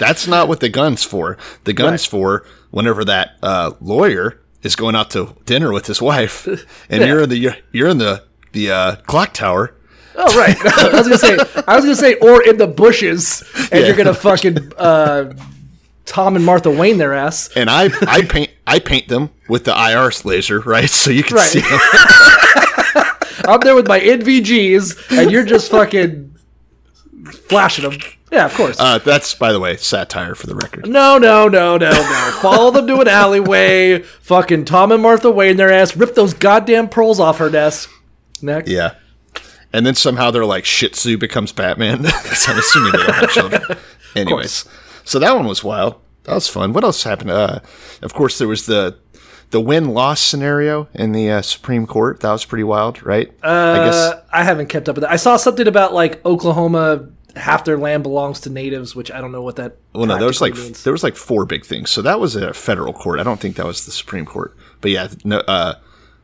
that's 0.00 0.26
not 0.26 0.48
what 0.48 0.58
the 0.58 0.68
gun's 0.68 1.04
for. 1.04 1.38
The 1.62 1.72
gun's 1.72 2.04
for 2.04 2.44
whenever 2.72 3.04
that 3.04 3.36
uh, 3.42 3.72
lawyer 3.80 4.40
is 4.64 4.74
going 4.74 4.96
out 4.96 5.10
to 5.10 5.36
dinner 5.46 5.72
with 5.72 5.86
his 5.86 6.02
wife, 6.02 6.48
and 6.90 7.04
you're 7.06 7.22
in 7.22 7.28
the 7.28 7.36
you're, 7.38 7.56
you're 7.70 7.88
in 7.88 7.98
the 7.98 8.24
the 8.52 8.70
uh, 8.72 8.96
clock 9.06 9.32
tower. 9.32 9.74
Oh 10.16 10.36
right. 10.36 10.56
I 10.78 10.90
was 10.98 11.06
gonna 11.06 11.18
say 11.18 11.38
I 11.68 11.76
was 11.76 11.84
gonna 11.84 11.94
say 11.94 12.14
or 12.16 12.42
in 12.42 12.56
the 12.58 12.66
bushes 12.66 13.44
and 13.70 13.80
Yeah. 13.80 13.86
you're 13.86 13.96
gonna 13.96 14.12
fucking 14.12 14.72
uh, 14.76 15.32
Tom 16.04 16.34
and 16.34 16.44
Martha 16.44 16.68
Wayne 16.70 16.98
their 16.98 17.14
ass. 17.14 17.48
And 17.54 17.70
I, 17.70 17.90
I 18.02 18.22
paint 18.22 18.50
I 18.66 18.80
paint 18.80 19.06
them 19.08 19.30
with 19.48 19.64
the 19.64 19.70
IR 19.72 20.10
laser, 20.24 20.58
right? 20.60 20.90
So 20.90 21.10
you 21.12 21.22
can 21.22 21.36
Right. 21.36 21.46
see 21.46 21.60
them. 21.60 21.78
I'm 23.46 23.60
there 23.60 23.74
with 23.74 23.86
my 23.88 24.00
NVGs 24.00 25.16
and 25.18 25.30
you're 25.30 25.44
just 25.44 25.70
fucking 25.70 26.29
flashing 27.48 27.88
them. 27.88 27.98
Yeah, 28.30 28.46
of 28.46 28.54
course. 28.54 28.78
Uh, 28.78 28.98
that's 28.98 29.34
by 29.34 29.52
the 29.52 29.58
way 29.58 29.76
satire 29.76 30.34
for 30.34 30.46
the 30.46 30.54
record. 30.54 30.88
no, 30.88 31.18
no, 31.18 31.48
no, 31.48 31.76
no, 31.76 31.90
no. 31.90 32.30
Follow 32.40 32.70
them 32.70 32.86
to 32.86 33.00
an 33.00 33.08
alleyway. 33.08 34.02
Fucking 34.02 34.64
Tom 34.66 34.92
and 34.92 35.02
Martha 35.02 35.30
Wayne 35.30 35.56
their 35.56 35.72
ass. 35.72 35.96
Rip 35.96 36.14
those 36.14 36.34
goddamn 36.34 36.88
pearls 36.88 37.18
off 37.18 37.38
her 37.38 37.50
desk. 37.50 37.90
Next. 38.40 38.70
Yeah. 38.70 38.94
And 39.72 39.84
then 39.86 39.94
somehow 39.94 40.30
they're 40.30 40.44
like 40.46 40.64
Shih 40.64 40.88
Tzu 40.88 41.18
becomes 41.18 41.52
Batman. 41.52 42.06
I'm 42.06 42.58
assuming 42.58 42.92
they 42.92 42.98
don't 42.98 43.14
have 43.14 43.30
children. 43.30 43.62
Anyways, 44.16 44.64
so 45.04 45.18
that 45.18 45.34
one 45.36 45.46
was 45.46 45.62
wild. 45.62 45.96
That 46.24 46.34
was 46.34 46.48
fun. 46.48 46.72
What 46.72 46.84
else 46.84 47.02
happened? 47.04 47.30
Uh, 47.30 47.60
of 48.02 48.12
course, 48.14 48.38
there 48.38 48.48
was 48.48 48.66
the 48.66 48.98
the 49.50 49.60
win 49.60 49.90
loss 49.90 50.20
scenario 50.20 50.88
in 50.94 51.12
the 51.12 51.30
uh, 51.30 51.42
Supreme 51.42 51.86
Court. 51.86 52.20
That 52.20 52.32
was 52.32 52.44
pretty 52.44 52.64
wild, 52.64 53.02
right? 53.04 53.28
I 53.42 53.84
guess. 53.84 53.94
Uh, 53.94 54.22
I 54.32 54.44
haven't 54.44 54.68
kept 54.68 54.88
up 54.88 54.96
with 54.96 55.02
that. 55.02 55.10
I 55.10 55.16
saw 55.16 55.36
something 55.36 55.66
about 55.66 55.92
like 55.92 56.24
Oklahoma. 56.24 57.08
Half 57.36 57.64
their 57.64 57.78
land 57.78 58.02
belongs 58.02 58.40
to 58.40 58.50
natives, 58.50 58.96
which 58.96 59.08
I 59.08 59.20
don't 59.20 59.30
know 59.30 59.42
what 59.42 59.54
that. 59.56 59.76
Well, 59.92 60.06
no, 60.06 60.18
there 60.18 60.26
was 60.26 60.40
like 60.40 60.54
means. 60.54 60.82
there 60.82 60.92
was 60.92 61.04
like 61.04 61.14
four 61.14 61.44
big 61.44 61.64
things. 61.64 61.90
So 61.90 62.02
that 62.02 62.18
was 62.18 62.34
a 62.34 62.52
federal 62.52 62.92
court. 62.92 63.20
I 63.20 63.22
don't 63.22 63.38
think 63.38 63.54
that 63.56 63.66
was 63.66 63.86
the 63.86 63.92
Supreme 63.92 64.24
Court. 64.24 64.56
But 64.80 64.90
yeah, 64.90 65.08
no, 65.22 65.38
uh, 65.38 65.74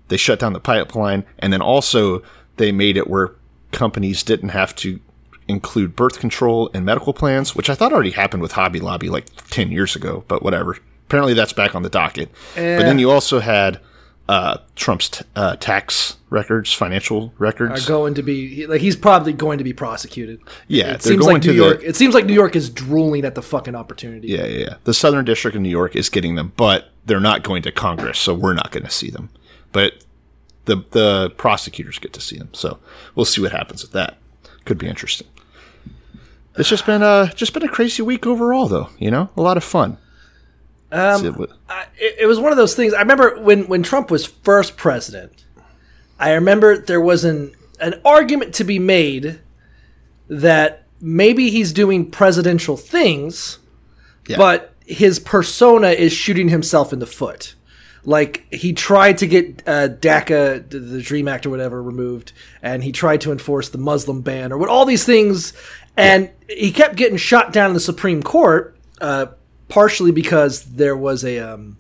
they 0.09 0.17
shut 0.17 0.41
down 0.41 0.53
the 0.53 0.61
pipeline, 0.61 1.25
and 1.39 1.53
then 1.53 1.63
also 1.63 2.23
they 2.57 2.73
made 2.73 2.97
it 2.97 3.09
where 3.09 3.33
companies 3.71 4.25
didn't 4.25 4.49
have 4.49 4.75
to 4.77 4.99
include 5.47 5.95
birth 5.95 6.19
control 6.19 6.71
and 6.75 6.85
medical 6.85 7.13
plans, 7.13 7.55
which 7.55 7.71
I 7.71 7.77
thought 7.77 7.93
already 7.93 8.11
happened 8.11 8.43
with 8.43 8.53
Hobby 8.53 8.81
Lobby 8.81 9.09
like 9.09 9.27
ten 9.49 9.71
years 9.71 9.95
ago. 9.95 10.25
But 10.27 10.43
whatever. 10.43 10.77
Apparently, 11.07 11.35
that's 11.35 11.53
back 11.53 11.75
on 11.75 11.83
the 11.83 11.89
docket. 11.89 12.31
But 12.55 12.83
then 12.83 12.99
you 12.99 13.11
also 13.11 13.39
had 13.39 13.81
uh, 14.29 14.59
Trump's 14.75 15.09
t- 15.09 15.25
uh, 15.37 15.57
tax 15.57 16.17
records, 16.31 16.73
financial 16.73 17.33
records 17.39 17.85
are 17.85 17.89
going 17.89 18.15
to 18.15 18.23
be 18.23 18.67
like 18.67 18.81
he's 18.81 18.97
probably 18.97 19.33
going 19.33 19.59
to 19.59 19.65
be 19.65 19.73
prosecuted. 19.73 20.41
Yeah, 20.67 20.95
it 20.95 21.03
seems 21.03 21.21
going 21.21 21.35
like 21.35 21.45
New 21.45 21.53
the- 21.53 21.57
York. 21.57 21.81
It 21.85 21.95
seems 21.95 22.13
like 22.15 22.27
New 22.27 22.35
York 22.35 22.57
is 22.57 22.69
drooling 22.69 23.25
at 23.25 23.37
the 23.37 23.43
fucking 23.43 23.77
opportunity. 23.77 24.29
Yeah, 24.29 24.47
yeah, 24.47 24.59
yeah. 24.59 24.75
The 24.85 24.95
Southern 24.95 25.25
District 25.25 25.55
of 25.55 25.63
New 25.63 25.69
York 25.69 25.95
is 25.95 26.09
getting 26.09 26.35
them, 26.35 26.53
but 26.57 26.91
they're 27.05 27.21
not 27.21 27.45
going 27.45 27.63
to 27.63 27.73
Congress, 27.73 28.19
so 28.19 28.35
we're 28.35 28.55
not 28.55 28.73
going 28.73 28.85
to 28.85 28.91
see 28.91 29.11
them. 29.11 29.31
But 29.71 30.05
the 30.65 30.83
the 30.91 31.31
prosecutors 31.37 32.01
get 32.01 32.13
to 32.15 32.21
see 32.21 32.37
them, 32.37 32.49
so 32.53 32.81
we'll 33.15 33.27
see 33.27 33.41
what 33.41 33.53
happens 33.53 33.83
with 33.83 33.93
that. 33.93 34.19
Could 34.65 34.79
be 34.79 34.89
interesting. 34.89 35.29
It's 36.57 36.69
just 36.69 36.85
been 36.87 37.03
a 37.03 37.33
just 37.37 37.53
been 37.53 37.63
a 37.63 37.69
crazy 37.69 38.03
week 38.03 38.27
overall, 38.27 38.67
though. 38.67 38.89
You 38.99 39.13
know, 39.13 39.31
a 39.37 39.43
lot 39.43 39.57
of 39.57 39.63
fun. 39.63 39.99
Um, 40.93 41.21
it, 41.99 42.17
it 42.21 42.27
was 42.27 42.39
one 42.39 42.53
of 42.53 42.59
those 42.59 42.75
things. 42.75 42.95
I 42.95 43.01
remember 43.01 43.41
when 43.41 43.67
when 43.67 43.83
Trump 43.83 44.11
was 44.11 44.27
first 44.27 44.77
president. 44.77 45.45
I 46.19 46.33
remember 46.33 46.79
there 46.79 47.01
was 47.01 47.25
an 47.25 47.55
an 47.81 48.01
argument 48.05 48.55
to 48.55 48.65
be 48.65 48.79
made 48.79 49.41
that 50.29 50.85
maybe 51.01 51.51
he's 51.51 51.73
doing 51.73 52.11
presidential 52.11 52.77
things, 52.77 53.59
but 54.39 54.75
his 54.87 55.19
persona 55.19 55.89
is 55.89 56.13
shooting 56.13 56.49
himself 56.49 56.93
in 56.93 56.99
the 57.01 57.07
foot. 57.07 57.55
Like 58.05 58.47
he 58.53 58.73
tried 58.73 59.19
to 59.19 59.27
get 59.27 59.63
uh, 59.67 59.89
DACA, 59.89 60.71
the- 60.71 61.03
Dream 61.03 61.27
Act 61.27 61.45
or 61.45 61.51
whatever, 61.51 61.83
removed, 61.83 62.33
and 62.63 62.85
he 62.85 62.93
tried 62.93 63.21
to 63.23 63.33
enforce 63.33 63.69
the 63.71 63.79
Muslim 63.79 64.21
ban 64.23 64.53
or 64.53 64.59
what 64.59 64.69
all 64.69 64.85
these 64.87 65.05
things, 65.05 65.53
and 65.97 66.31
he 66.49 66.71
kept 66.71 66.95
getting 66.95 67.17
shot 67.17 67.53
down 67.53 67.71
in 67.71 67.75
the 67.75 67.81
Supreme 67.81 68.23
Court, 68.23 68.77
uh, 69.01 69.27
partially 69.69 70.13
because 70.13 70.63
there 70.65 70.97
was 70.97 71.25
a, 71.25 71.39
um, 71.39 71.77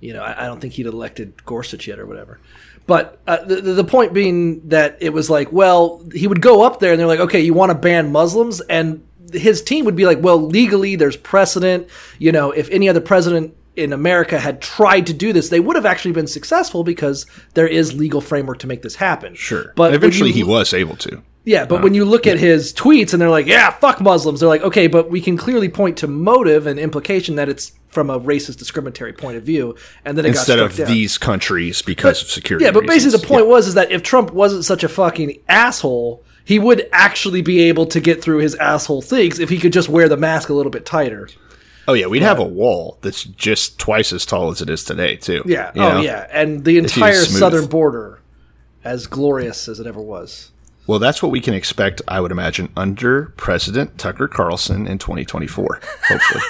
you 0.00 0.12
know, 0.12 0.22
I, 0.22 0.44
I 0.44 0.46
don't 0.46 0.60
think 0.60 0.74
he'd 0.74 0.86
elected 0.86 1.44
Gorsuch 1.44 1.86
yet 1.86 1.98
or 1.98 2.06
whatever, 2.06 2.40
But 2.88 3.20
uh, 3.26 3.44
the, 3.44 3.60
the 3.60 3.84
point 3.84 4.14
being 4.14 4.66
that 4.70 4.96
it 5.00 5.12
was 5.12 5.28
like, 5.28 5.52
well, 5.52 6.02
he 6.14 6.26
would 6.26 6.40
go 6.40 6.62
up 6.62 6.80
there 6.80 6.90
and 6.90 6.98
they're 6.98 7.06
like, 7.06 7.20
okay, 7.20 7.40
you 7.40 7.52
want 7.52 7.70
to 7.70 7.74
ban 7.76 8.10
Muslims? 8.10 8.62
And 8.62 9.06
his 9.30 9.60
team 9.60 9.84
would 9.84 9.94
be 9.94 10.06
like, 10.06 10.22
well, 10.22 10.40
legally, 10.40 10.96
there's 10.96 11.16
precedent. 11.16 11.88
You 12.18 12.32
know, 12.32 12.50
if 12.50 12.70
any 12.70 12.88
other 12.88 13.02
president 13.02 13.54
in 13.78 13.92
America 13.92 14.38
had 14.38 14.60
tried 14.60 15.06
to 15.06 15.14
do 15.14 15.32
this, 15.32 15.48
they 15.48 15.60
would 15.60 15.76
have 15.76 15.86
actually 15.86 16.12
been 16.12 16.26
successful 16.26 16.84
because 16.84 17.26
there 17.54 17.66
is 17.68 17.94
legal 17.94 18.20
framework 18.20 18.58
to 18.58 18.66
make 18.66 18.82
this 18.82 18.96
happen. 18.96 19.34
Sure. 19.34 19.72
But 19.76 19.94
eventually 19.94 20.30
you- 20.30 20.34
he 20.36 20.44
was 20.44 20.74
able 20.74 20.96
to. 20.96 21.22
yeah, 21.44 21.64
but 21.64 21.76
uh, 21.80 21.82
when 21.82 21.94
you 21.94 22.04
look 22.04 22.26
at 22.26 22.38
his 22.38 22.72
tweets 22.74 23.12
and 23.12 23.22
they're 23.22 23.30
like, 23.30 23.46
"Yeah, 23.46 23.70
fuck 23.70 24.00
Muslims," 24.00 24.40
they're 24.40 24.48
like, 24.48 24.62
"Okay, 24.62 24.86
but 24.86 25.10
we 25.10 25.20
can 25.20 25.36
clearly 25.38 25.68
point 25.68 25.96
to 25.98 26.06
motive 26.06 26.66
and 26.66 26.78
implication 26.78 27.36
that 27.36 27.48
it's 27.48 27.72
from 27.88 28.10
a 28.10 28.20
racist, 28.20 28.58
discriminatory 28.58 29.14
point 29.14 29.36
of 29.38 29.44
view," 29.44 29.74
and 30.04 30.18
then 30.18 30.26
it 30.26 30.30
Instead 30.30 30.58
got 30.58 30.70
of 30.72 30.76
down. 30.76 30.86
these 30.88 31.16
countries 31.16 31.80
because 31.80 32.20
of 32.22 32.28
security. 32.28 32.64
Yeah, 32.66 32.72
but 32.72 32.86
basically 32.86 33.18
the 33.18 33.26
point 33.26 33.46
was 33.46 33.66
is 33.68 33.74
that 33.74 33.90
if 33.90 34.02
Trump 34.02 34.32
wasn't 34.32 34.64
such 34.66 34.84
a 34.84 34.88
fucking 34.88 35.38
asshole, 35.48 36.22
he 36.44 36.58
would 36.58 36.86
actually 36.92 37.40
be 37.42 37.60
able 37.60 37.86
to 37.86 38.00
get 38.00 38.20
through 38.22 38.38
his 38.38 38.54
asshole 38.56 39.00
things 39.02 39.38
if 39.38 39.48
he 39.48 39.58
could 39.58 39.72
just 39.72 39.88
wear 39.88 40.08
the 40.08 40.16
mask 40.16 40.48
a 40.50 40.54
little 40.54 40.70
bit 40.70 40.84
tighter. 40.84 41.28
Oh 41.88 41.94
yeah, 41.94 42.06
we'd 42.06 42.22
have 42.22 42.38
a 42.38 42.44
wall 42.44 42.98
that's 43.00 43.24
just 43.24 43.78
twice 43.78 44.12
as 44.12 44.26
tall 44.26 44.50
as 44.50 44.60
it 44.60 44.68
is 44.68 44.84
today 44.84 45.16
too. 45.16 45.42
Yeah. 45.46 45.72
You 45.74 45.82
oh 45.82 45.88
know? 45.94 46.00
yeah, 46.00 46.28
and 46.30 46.62
the 46.62 46.76
If 46.76 46.92
he 46.92 47.00
was 47.00 47.14
entire 47.14 47.14
southern 47.14 47.66
border, 47.66 48.20
as 48.84 49.06
glorious 49.06 49.68
as 49.68 49.80
it 49.80 49.86
ever 49.86 50.00
was. 50.00 50.50
Well, 50.86 50.98
that's 50.98 51.22
what 51.22 51.32
we 51.32 51.40
can 51.40 51.54
expect, 51.54 52.00
I 52.06 52.20
would 52.20 52.30
imagine, 52.30 52.70
under 52.76 53.34
President 53.36 53.98
Tucker 53.98 54.28
Carlson 54.28 54.86
in 54.86 54.98
2024. 54.98 55.80
Hopefully, 56.08 56.44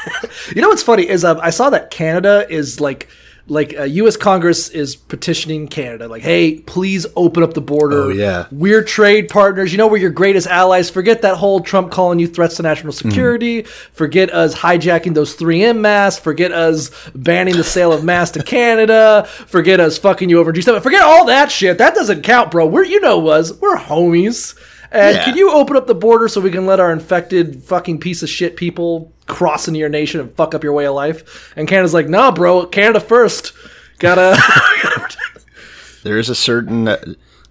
You 0.57 0.63
know 0.63 0.69
what's 0.69 0.83
funny 0.83 1.09
is 1.09 1.25
um, 1.25 1.39
I 1.41 1.51
saw 1.51 1.71
that 1.71 1.91
Canada 1.91 2.45
is 2.49 2.81
like 2.81 3.09
like 3.51 3.75
uh, 3.79 3.85
U.S. 3.85 4.17
Congress 4.17 4.69
is 4.69 4.95
petitioning 4.95 5.69
Canada 5.69 6.07
like, 6.07 6.23
hey, 6.23 6.61
please 6.61 7.07
open 7.17 7.43
up 7.43 7.55
the 7.55 7.61
border. 7.61 8.03
Oh, 8.03 8.09
yeah. 8.11 8.47
we're 8.51 8.83
trade 8.85 9.29
partners. 9.31 9.73
You 9.73 9.79
know, 9.79 9.87
we're 9.89 9.97
your 9.97 10.11
greatest 10.11 10.47
allies. 10.47 10.91
Forget 10.91 11.23
that 11.23 11.37
whole 11.37 11.61
Trump 11.61 11.91
calling 11.91 12.19
you 12.19 12.27
threats 12.27 12.57
to 12.57 12.63
national 12.63 12.93
security. 12.93 13.63
Forget 13.63 14.33
us 14.33 14.55
hijacking 14.55 15.15
those 15.15 15.35
3M 15.37 15.79
masks. 15.81 16.23
Forget 16.23 16.53
us 16.53 16.91
banning 17.15 17.57
the 17.57 17.65
sale 17.65 17.93
of 17.93 18.05
masks 18.05 18.37
to 18.37 18.43
Canada. 18.43 19.25
Forget 19.47 19.81
us 19.81 19.97
fucking 19.99 20.29
you 20.29 20.39
over 20.39 20.53
G7. 20.53 20.83
Forget 20.83 21.03
all 21.03 21.25
that 21.27 21.51
shit. 21.51 21.79
That 21.79 21.95
doesn't 21.95 22.23
count, 22.23 22.51
bro. 22.51 22.67
We're 22.67 22.85
you 22.85 23.01
know 23.01 23.27
us. 23.29 23.53
We're 23.53 23.77
homies. 23.77 24.59
And 24.91 25.17
Yeah. 25.17 25.25
can 25.25 25.37
you 25.37 25.51
open 25.53 25.77
up 25.77 25.87
the 25.87 25.95
border 25.95 26.29
so 26.29 26.41
we 26.41 26.51
can 26.51 26.67
let 26.67 26.81
our 26.81 26.91
infected 26.93 27.63
fucking 27.65 28.01
piece 28.01 28.23
of 28.23 28.29
shit 28.29 28.57
people 28.57 29.13
cross 29.29 29.69
into 29.69 29.79
your 29.79 29.89
nation 29.89 30.21
and 30.21 30.35
fuck 30.35 30.55
up 30.55 30.65
your 30.65 30.73
way 30.73 30.87
of 30.87 30.95
life? 30.95 31.53
And 31.57 31.69
Canada's 31.69 31.95
like, 31.95 32.09
nah, 32.09 32.31
bro, 32.33 32.67
Canada 32.67 33.01
first. 33.01 33.53
Gotta. 33.99 34.37
there 36.03 36.19
is 36.19 36.29
a 36.29 36.35
certain 36.35 36.89
uh, 36.89 37.03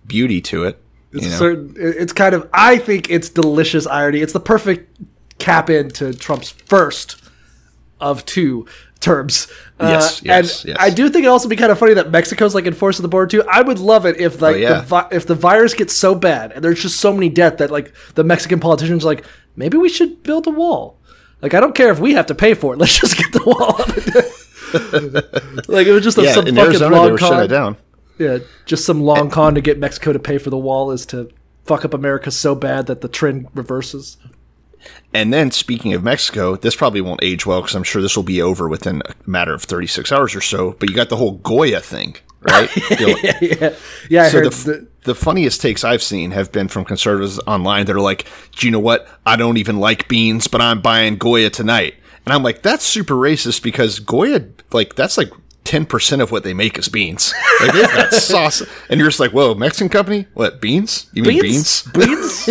beauty 0.05 0.41
to 0.41 0.65
it. 0.65 0.81
You 1.11 1.21
know? 1.21 1.35
certain, 1.37 1.73
it's 1.77 2.13
kind 2.13 2.35
of. 2.35 2.49
I 2.53 2.77
think 2.77 3.09
it's 3.09 3.29
delicious 3.29 3.87
irony. 3.87 4.19
It's 4.19 4.33
the 4.33 4.39
perfect 4.39 5.01
cap 5.39 5.69
into 5.69 6.13
Trump's 6.13 6.49
first 6.49 7.21
of 7.99 8.25
two 8.25 8.67
terms. 8.99 9.47
Yes, 9.79 10.21
yes, 10.23 10.63
and 10.63 10.69
yes. 10.69 10.77
I 10.79 10.89
do 10.89 11.09
think 11.09 11.25
it 11.25 11.27
also 11.27 11.47
be 11.47 11.55
kind 11.55 11.71
of 11.71 11.77
funny 11.79 11.93
that 11.95 12.11
Mexico's 12.11 12.55
like 12.55 12.65
enforcing 12.65 13.03
the 13.03 13.07
border 13.09 13.27
too. 13.27 13.43
I 13.49 13.61
would 13.61 13.79
love 13.79 14.05
it 14.05 14.19
if 14.19 14.41
like 14.41 14.55
Oh, 14.55 14.59
yeah. 14.59 14.73
the 14.75 14.81
vi- 14.81 15.07
if 15.11 15.27
the 15.27 15.35
virus 15.35 15.73
gets 15.73 15.93
so 15.93 16.15
bad 16.15 16.51
and 16.51 16.63
there's 16.63 16.81
just 16.81 16.99
so 16.99 17.13
many 17.13 17.29
death 17.29 17.57
that 17.57 17.71
like 17.71 17.93
the 18.15 18.23
Mexican 18.23 18.59
politicians 18.59 19.03
are 19.03 19.07
like 19.07 19.25
maybe 19.55 19.77
we 19.77 19.89
should 19.89 20.23
build 20.23 20.47
a 20.47 20.51
wall. 20.51 20.96
Like 21.41 21.53
I 21.53 21.59
don't 21.59 21.75
care 21.75 21.91
if 21.91 21.99
we 21.99 22.13
have 22.13 22.27
to 22.27 22.35
pay 22.35 22.53
for 22.53 22.73
it. 22.73 22.77
Let's 22.79 22.97
just 22.97 23.17
get 23.17 23.31
the 23.31 23.43
wall 23.43 23.81
up. 23.81 25.67
like 25.67 25.87
it 25.87 25.91
was 25.91 26.03
just 26.03 26.17
a, 26.17 26.23
yeah, 26.23 26.33
some 26.33 26.47
in 26.47 26.55
fucking 26.55 26.69
Arizona 26.69 26.95
long 26.95 27.05
they 27.05 27.11
were 27.11 27.17
shut 27.17 27.31
con. 27.31 27.43
it 27.43 27.47
down. 27.47 27.77
Yeah, 28.17 28.39
just 28.65 28.85
some 28.85 29.01
long 29.01 29.29
con 29.29 29.55
to 29.55 29.61
get 29.61 29.77
Mexico 29.77 30.11
to 30.11 30.19
pay 30.19 30.37
for 30.37 30.49
the 30.49 30.57
wall 30.57 30.91
is 30.91 31.05
to 31.07 31.29
fuck 31.65 31.85
up 31.85 31.93
America 31.93 32.31
so 32.31 32.55
bad 32.55 32.87
that 32.87 33.01
the 33.01 33.07
trend 33.07 33.47
reverses. 33.53 34.17
And 35.13 35.33
then, 35.33 35.51
speaking 35.51 35.93
of 35.93 36.03
Mexico, 36.03 36.55
this 36.55 36.75
probably 36.75 37.01
won't 37.01 37.23
age 37.23 37.45
well 37.45 37.61
because 37.61 37.75
I'm 37.75 37.83
sure 37.83 38.01
this 38.01 38.15
will 38.15 38.23
be 38.23 38.41
over 38.41 38.67
within 38.67 39.01
a 39.05 39.29
matter 39.29 39.53
of 39.53 39.63
36 39.63 40.11
hours 40.11 40.35
or 40.35 40.41
so. 40.41 40.75
But 40.79 40.89
you 40.89 40.95
got 40.95 41.09
the 41.09 41.17
whole 41.17 41.33
Goya 41.33 41.81
thing, 41.81 42.15
right? 42.41 42.69
Yeah, 42.99 43.75
yeah. 44.09 44.23
I 44.23 44.29
so 44.29 44.37
heard 44.37 44.51
the, 44.51 44.71
the, 44.71 44.87
the 45.07 45.15
funniest 45.15 45.61
takes 45.61 45.83
I've 45.83 46.03
seen 46.03 46.31
have 46.31 46.51
been 46.51 46.67
from 46.67 46.85
conservatives 46.85 47.39
online 47.47 47.85
that 47.87 47.95
are 47.95 48.01
like, 48.01 48.27
"Do 48.55 48.67
you 48.67 48.71
know 48.71 48.79
what? 48.79 49.07
I 49.25 49.35
don't 49.37 49.57
even 49.57 49.79
like 49.79 50.07
beans, 50.07 50.47
but 50.47 50.61
I'm 50.61 50.81
buying 50.81 51.17
Goya 51.17 51.49
tonight." 51.49 51.95
And 52.25 52.33
I'm 52.33 52.43
like, 52.43 52.61
"That's 52.61 52.83
super 52.85 53.15
racist 53.15 53.63
because 53.63 53.99
Goya, 53.99 54.45
like, 54.71 54.93
that's 54.95 55.17
like." 55.17 55.31
10% 55.63 56.21
of 56.21 56.31
what 56.31 56.45
they 56.45 56.53
make 56.53 56.77
is 56.77 56.87
beans. 56.87 57.33
Like 57.59 57.73
they've 57.73 57.91
got 57.91 58.13
sauce. 58.13 58.61
And 58.89 58.97
you're 59.01 59.09
just 59.09 59.19
like, 59.19 59.31
whoa, 59.31 59.53
Mexican 59.53 59.89
company? 59.89 60.27
What, 60.33 60.61
beans? 60.61 61.09
You 61.11 61.23
mean 61.23 61.41
beans? 61.41 61.81
beans, 61.91 62.47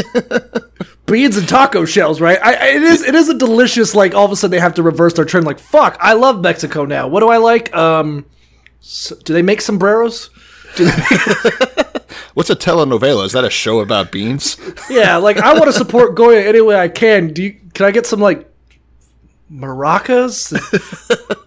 beans, 1.07 1.39
and 1.39 1.49
taco 1.49 1.87
shells. 1.87 2.21
Right? 2.21 2.39
I, 2.43 2.53
I- 2.55 2.67
it 2.77 2.83
is. 2.83 3.03
It 3.03 3.15
is 3.15 3.31
a 3.31 3.39
delicious. 3.39 3.95
Like 3.95 4.15
all 4.15 4.27
of 4.27 4.33
a 4.33 4.37
sudden 4.37 4.51
they 4.51 4.61
have 4.61 4.75
to 4.75 4.83
reverse 4.83 5.15
their 5.15 5.25
trend. 5.25 5.47
Like 5.47 5.59
fuck, 5.59 5.97
I 5.99 6.13
love 6.13 6.43
Mexico 6.43 6.85
now. 6.85 7.09
What 7.09 7.21
do 7.21 7.29
I 7.29 7.39
like? 7.39 7.75
Um, 7.75 8.27
s 8.83 9.15
do 9.25 9.33
they 9.33 9.41
make 9.43 9.63
sombreros? 9.63 10.29
What's 12.37 12.51
a 12.51 12.55
telenovela? 12.55 13.25
Is 13.25 13.33
that 13.33 13.45
a 13.45 13.51
show 13.51 13.81
about 13.81 14.13
beans? 14.13 14.59
Yeah, 14.91 15.17
like 15.17 15.39
I 15.39 15.55
want 15.55 15.65
to 15.65 15.73
support 15.73 16.15
Goya 16.15 16.43
any 16.47 16.61
way 16.61 16.79
I 16.79 16.89
can. 16.89 17.33
Do 17.33 17.43
you, 17.43 17.57
can 17.73 17.87
I 17.87 17.91
get 17.91 18.05
some 18.07 18.21
like 18.21 18.47
maracas? 19.51 20.53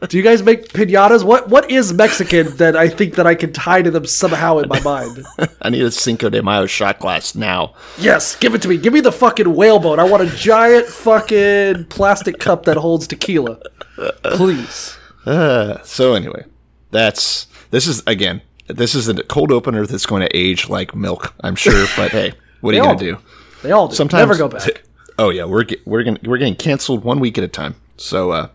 Do 0.10 0.18
you 0.18 0.24
guys 0.24 0.42
make 0.42 0.74
pinatas? 0.74 1.24
What 1.24 1.48
what 1.48 1.70
is 1.70 1.94
Mexican 1.94 2.58
that 2.58 2.76
I 2.76 2.90
think 2.90 3.16
that 3.16 3.28
I 3.28 3.36
can 3.36 3.54
tie 3.54 3.84
to 3.84 3.92
them 3.92 4.08
somehow 4.08 4.58
in 4.58 4.68
my 4.68 4.80
mind? 4.82 5.24
I 5.62 5.70
need 5.70 5.84
a 5.84 5.92
Cinco 5.92 6.30
de 6.30 6.42
Mayo 6.42 6.66
shot 6.66 7.00
glass 7.00 7.36
now. 7.36 7.76
Yes, 8.00 8.36
give 8.36 8.56
it 8.56 8.62
to 8.64 8.68
me. 8.68 8.78
Give 8.78 8.92
me 8.92 9.00
the 9.00 9.12
fucking 9.12 9.54
whalebone. 9.54 10.00
I 10.00 10.06
want 10.06 10.24
a 10.24 10.36
giant 10.36 10.88
fucking 10.88 11.86
plastic 11.86 12.40
cup 12.40 12.66
that 12.66 12.78
holds 12.78 13.06
tequila. 13.06 13.60
Please. 14.24 14.98
Uh, 15.24 15.82
so 15.84 16.16
anyway, 16.16 16.46
that's 16.90 17.46
this 17.70 17.86
is 17.86 18.02
again. 18.08 18.42
This 18.70 18.96
is 18.96 19.08
a 19.08 19.24
cold 19.24 19.52
opener 19.52 19.86
that's 19.86 20.06
going 20.06 20.22
to 20.22 20.38
age 20.38 20.70
like 20.70 20.96
milk, 20.96 21.34
I'm 21.42 21.56
sure. 21.56 21.88
But 21.98 22.12
hey, 22.12 22.34
what 22.62 22.74
are 22.74 22.78
you 22.78 22.84
going 22.84 22.98
to 23.00 23.06
do. 23.06 23.18
They 23.64 23.72
all 23.72 23.88
do. 23.88 23.96
Sometimes 23.96 24.22
Never 24.22 24.38
go 24.38 24.48
back. 24.48 24.84
Oh 25.20 25.32
yeah, 25.32 25.44
we're 25.44 25.64
get, 25.64 25.86
we're 25.86 26.04
gonna 26.04 26.20
we're 26.24 26.38
getting 26.38 26.56
canceled 26.56 27.04
one 27.04 27.20
week 27.20 27.38
at 27.38 27.44
a 27.44 27.50
time. 27.50 27.76
So 27.98 28.32
uh, 28.32 28.48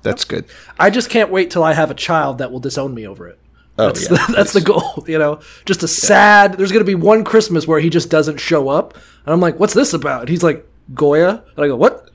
that's 0.00 0.24
good. 0.24 0.46
I 0.78 0.88
just 0.88 1.10
can't 1.10 1.30
wait 1.30 1.50
till 1.50 1.62
I 1.62 1.74
have 1.74 1.90
a 1.90 1.94
child 1.94 2.38
that 2.38 2.50
will 2.50 2.58
disown 2.58 2.94
me 2.94 3.06
over 3.06 3.28
it. 3.28 3.38
Oh 3.78 3.88
That's, 3.88 4.04
yeah, 4.10 4.16
the, 4.16 4.32
that's 4.36 4.54
the 4.54 4.62
goal, 4.62 5.04
you 5.06 5.18
know. 5.18 5.40
Just 5.66 5.82
a 5.82 5.88
sad. 5.88 6.54
There's 6.54 6.72
gonna 6.72 6.84
be 6.86 6.94
one 6.94 7.22
Christmas 7.22 7.66
where 7.66 7.80
he 7.80 7.90
just 7.90 8.08
doesn't 8.08 8.38
show 8.38 8.70
up, 8.70 8.94
and 8.94 9.34
I'm 9.34 9.40
like, 9.40 9.60
"What's 9.60 9.74
this 9.74 9.92
about?" 9.92 10.20
And 10.20 10.30
he's 10.30 10.42
like, 10.42 10.66
"Goya," 10.94 11.44
and 11.56 11.64
I 11.64 11.68
go, 11.68 11.76
"What?" 11.76 12.08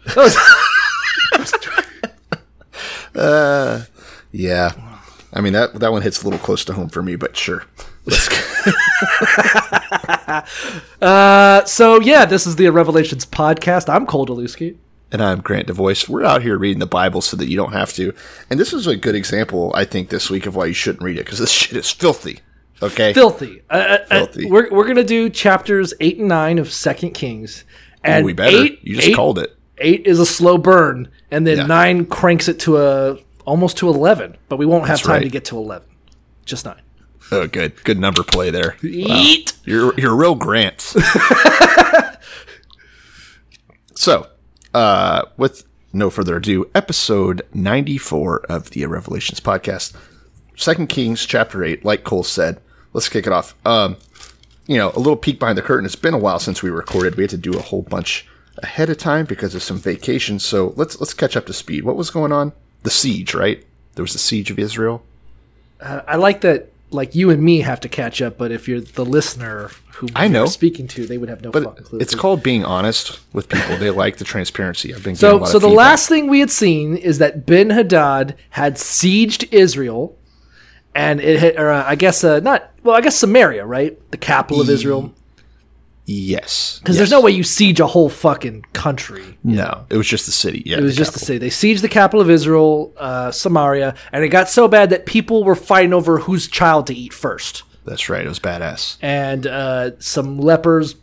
Oh, 3.15 3.85
yeah. 4.31 4.92
I 5.35 5.41
mean 5.41 5.53
that 5.53 5.73
that 5.75 5.91
one 5.91 6.01
hits 6.03 6.21
a 6.21 6.25
little 6.25 6.39
close 6.39 6.63
to 6.65 6.73
home 6.73 6.89
for 6.89 7.01
me, 7.03 7.15
but 7.15 7.35
sure. 7.35 7.65
Uh, 11.01 11.63
so 11.65 11.99
yeah, 12.01 12.25
this 12.25 12.47
is 12.47 12.55
the 12.55 12.69
Revelations 12.69 13.25
podcast. 13.25 13.89
I'm 13.93 14.05
Cole 14.05 14.25
Delusky. 14.25 14.77
and 15.11 15.21
I'm 15.21 15.41
Grant 15.41 15.67
DeVoice. 15.67 16.07
We're 16.07 16.23
out 16.23 16.41
here 16.41 16.57
reading 16.57 16.79
the 16.79 16.85
Bible 16.85 17.21
so 17.21 17.35
that 17.37 17.47
you 17.47 17.57
don't 17.57 17.73
have 17.73 17.91
to. 17.93 18.13
And 18.49 18.59
this 18.59 18.73
is 18.73 18.87
a 18.87 18.95
good 18.95 19.15
example, 19.15 19.71
I 19.75 19.85
think, 19.85 20.09
this 20.09 20.29
week 20.29 20.45
of 20.45 20.55
why 20.55 20.65
you 20.67 20.73
shouldn't 20.73 21.03
read 21.03 21.17
it 21.17 21.25
because 21.25 21.39
this 21.39 21.51
shit 21.61 21.75
is 21.77 21.91
filthy. 21.91 22.39
Okay. 22.81 23.13
Filthy. 23.13 23.61
Uh, 23.69 23.73
uh, 23.73 24.05
Filthy. 24.07 24.49
we're 24.49 24.69
we're 24.71 24.87
gonna 24.87 25.03
do 25.03 25.29
chapters 25.29 25.93
eight 25.99 26.17
and 26.19 26.27
nine 26.27 26.57
of 26.57 26.71
Second 26.71 27.11
Kings, 27.11 27.63
and 28.03 28.25
we 28.25 28.33
better. 28.33 28.57
Eight, 28.57 28.79
you 28.83 28.95
just 28.95 29.09
eight- 29.09 29.15
called 29.15 29.39
it. 29.39 29.55
Eight 29.79 30.05
is 30.05 30.19
a 30.19 30.25
slow 30.25 30.57
burn, 30.57 31.09
and 31.31 31.45
then 31.47 31.57
Yeah. 31.57 31.65
nine 31.65 32.05
cranks 32.05 32.47
it 32.47 32.59
to 32.61 32.77
a 32.77 33.17
almost 33.45 33.77
to 33.77 33.89
eleven. 33.89 34.37
But 34.49 34.57
we 34.57 34.65
won't 34.65 34.87
have 34.87 34.97
That's 34.97 35.07
time 35.07 35.13
right. 35.17 35.23
to 35.23 35.29
get 35.29 35.45
to 35.45 35.57
eleven. 35.57 35.87
Just 36.45 36.65
nine. 36.65 36.81
Oh, 37.31 37.47
good. 37.47 37.81
Good 37.83 37.99
number 37.99 38.23
play 38.23 38.49
there. 38.49 38.75
Eat. 38.83 39.53
You're 39.65 39.97
you're 39.99 40.15
real 40.15 40.35
Grant. 40.35 40.81
so, 43.95 44.27
uh, 44.73 45.23
with 45.37 45.63
no 45.93 46.09
further 46.09 46.37
ado, 46.37 46.69
episode 46.75 47.41
ninety 47.53 47.97
four 47.97 48.41
of 48.49 48.71
the 48.71 48.85
Revelations 48.85 49.39
podcast, 49.39 49.95
Second 50.55 50.87
Kings 50.87 51.25
chapter 51.25 51.63
eight. 51.63 51.85
Like 51.85 52.03
Cole 52.03 52.23
said, 52.23 52.59
let's 52.93 53.09
kick 53.09 53.25
it 53.25 53.33
off. 53.33 53.55
Um, 53.65 53.97
you 54.67 54.77
know, 54.77 54.91
a 54.95 54.99
little 54.99 55.17
peek 55.17 55.39
behind 55.39 55.57
the 55.57 55.61
curtain. 55.61 55.85
It's 55.85 55.95
been 55.95 56.13
a 56.13 56.17
while 56.19 56.39
since 56.39 56.61
we 56.61 56.69
recorded. 56.69 57.15
We 57.15 57.23
had 57.23 57.29
to 57.31 57.37
do 57.37 57.53
a 57.57 57.61
whole 57.61 57.81
bunch 57.81 58.27
ahead 58.57 58.89
of 58.89 58.97
time 58.97 59.25
because 59.25 59.55
of 59.55 59.63
some 59.63 59.77
vacations. 59.77 60.45
So 60.45 60.73
let's 60.75 60.99
let's 60.99 61.13
catch 61.13 61.35
up 61.35 61.45
to 61.47 61.53
speed. 61.53 61.83
What 61.83 61.95
was 61.95 62.09
going 62.09 62.31
on? 62.31 62.53
The 62.83 62.89
siege, 62.89 63.33
right? 63.33 63.63
There 63.95 64.03
was 64.03 64.13
the 64.13 64.19
siege 64.19 64.51
of 64.51 64.59
Israel. 64.59 65.03
I 65.81 66.15
like 66.15 66.41
that. 66.41 66.69
Like 66.91 67.15
you 67.15 67.31
and 67.31 67.41
me 67.41 67.61
have 67.61 67.79
to 67.81 67.89
catch 67.89 68.21
up, 68.21 68.37
but 68.37 68.51
if 68.51 68.67
you're 68.67 68.79
the 68.79 69.03
listener 69.03 69.71
who 69.93 70.07
I 70.15 70.27
know. 70.27 70.45
speaking 70.45 70.87
to, 70.89 71.07
they 71.07 71.17
would 71.17 71.27
have 71.27 71.41
no 71.41 71.49
But 71.49 71.63
fucking 71.63 71.85
clue. 71.85 71.99
it's 71.99 72.13
called 72.13 72.43
being 72.43 72.63
honest 72.63 73.19
with 73.33 73.49
people. 73.49 73.77
They 73.77 73.89
like 73.89 74.17
the 74.17 74.23
transparency. 74.23 74.93
I've 74.93 75.03
been 75.03 75.15
So, 75.15 75.43
so 75.43 75.53
the 75.53 75.61
feedback. 75.67 75.75
last 75.77 76.07
thing 76.07 76.27
we 76.27 76.39
had 76.39 76.51
seen 76.51 76.95
is 76.95 77.17
that 77.17 77.47
Ben 77.47 77.71
Hadad 77.71 78.35
had 78.51 78.75
sieged 78.75 79.51
Israel, 79.51 80.15
and 80.93 81.19
it 81.19 81.39
hit, 81.39 81.59
or 81.59 81.71
uh, 81.71 81.83
I 81.83 81.95
guess 81.95 82.23
uh, 82.23 82.39
not. 82.41 82.69
Well, 82.83 82.95
I 82.95 83.01
guess 83.01 83.17
Samaria, 83.17 83.65
right, 83.65 83.97
the 84.11 84.17
capital 84.17 84.61
of 84.61 84.69
Israel. 84.69 85.11
Yes. 86.05 86.79
Because 86.79 86.97
there's 86.97 87.11
no 87.11 87.21
way 87.21 87.31
you 87.31 87.43
siege 87.43 87.79
a 87.79 87.87
whole 87.87 88.09
fucking 88.09 88.65
country. 88.73 89.37
No, 89.43 89.85
it 89.89 89.95
was 89.95 90.07
just 90.07 90.25
the 90.25 90.31
city. 90.33 90.61
Yeah, 90.65 90.77
It 90.79 90.83
was 90.83 90.97
just 90.97 91.13
the 91.13 91.19
city. 91.19 91.37
They 91.39 91.47
sieged 91.49 91.81
the 91.81 91.87
capital 91.89 92.19
of 92.21 92.29
Israel, 92.29 92.93
uh, 92.97 93.31
Samaria, 93.31 93.95
and 94.11 94.23
it 94.23 94.27
got 94.29 94.49
so 94.49 94.67
bad 94.67 94.89
that 94.89 95.05
people 95.05 95.43
were 95.45 95.55
fighting 95.55 95.93
over 95.93 96.19
whose 96.19 96.47
child 96.47 96.87
to 96.87 96.93
eat 96.93 97.13
first. 97.13 97.63
That's 97.85 98.09
right. 98.09 98.25
It 98.25 98.29
was 98.29 98.39
badass. 98.39 98.97
And 99.01 99.47
uh, 99.47 99.91
some 99.99 100.37
lepers, 100.37 100.95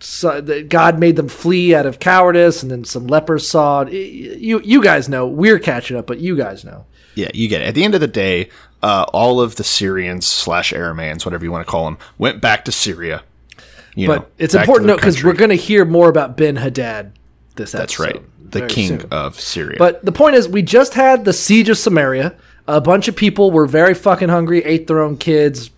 the- 0.00 0.66
God 0.68 0.98
made 0.98 1.16
them 1.16 1.28
flee 1.28 1.74
out 1.74 1.86
of 1.86 1.98
cowardice, 1.98 2.62
and 2.62 2.70
then 2.70 2.84
some 2.84 3.06
lepers 3.06 3.48
saw. 3.48 3.86
You 3.86 4.60
you 4.62 4.82
guys 4.82 5.08
know 5.08 5.26
we're 5.26 5.58
catching 5.58 5.96
up, 5.96 6.06
but 6.06 6.18
you 6.20 6.36
guys 6.36 6.64
know. 6.64 6.84
Yeah, 7.14 7.28
you 7.32 7.48
get 7.48 7.62
it. 7.62 7.68
At 7.68 7.74
the 7.74 7.84
end 7.84 7.94
of 7.94 8.02
the 8.02 8.06
day, 8.06 8.50
uh, 8.82 9.06
all 9.14 9.40
of 9.40 9.56
the 9.56 9.64
Syrians 9.64 10.26
slash 10.26 10.72
Aramaeans, 10.74 11.24
whatever 11.24 11.44
you 11.44 11.50
want 11.52 11.66
to 11.66 11.70
call 11.70 11.86
them, 11.86 11.96
went 12.18 12.42
back 12.42 12.66
to 12.66 12.72
Syria. 12.72 13.22
You 13.96 14.06
But 14.08 14.18
know, 14.20 14.26
it's 14.38 14.54
important 14.54 14.86
to 14.88 14.92
note 14.92 14.96
because 15.00 15.24
we're 15.24 15.32
going 15.32 15.50
to 15.50 15.56
hear 15.56 15.84
more 15.84 16.08
about 16.08 16.36
Ben 16.36 16.54
Hadad 16.56 17.12
this 17.56 17.74
episode. 17.74 17.78
That's 17.80 17.98
right. 17.98 18.50
The 18.52 18.66
king 18.68 19.00
soon. 19.00 19.08
of 19.10 19.40
Syria. 19.40 19.76
But 19.78 20.04
the 20.04 20.12
point 20.12 20.36
is, 20.36 20.48
we 20.48 20.62
just 20.62 20.94
had 20.94 21.24
the 21.24 21.32
siege 21.32 21.68
of 21.68 21.76
Samaria. 21.78 22.36
A 22.68 22.80
bunch 22.80 23.08
of 23.08 23.16
people 23.16 23.50
were 23.50 23.66
very 23.66 23.94
fucking 23.94 24.28
hungry, 24.28 24.62
ate 24.64 24.86
their 24.86 25.00
own 25.00 25.16
kids, 25.16 25.70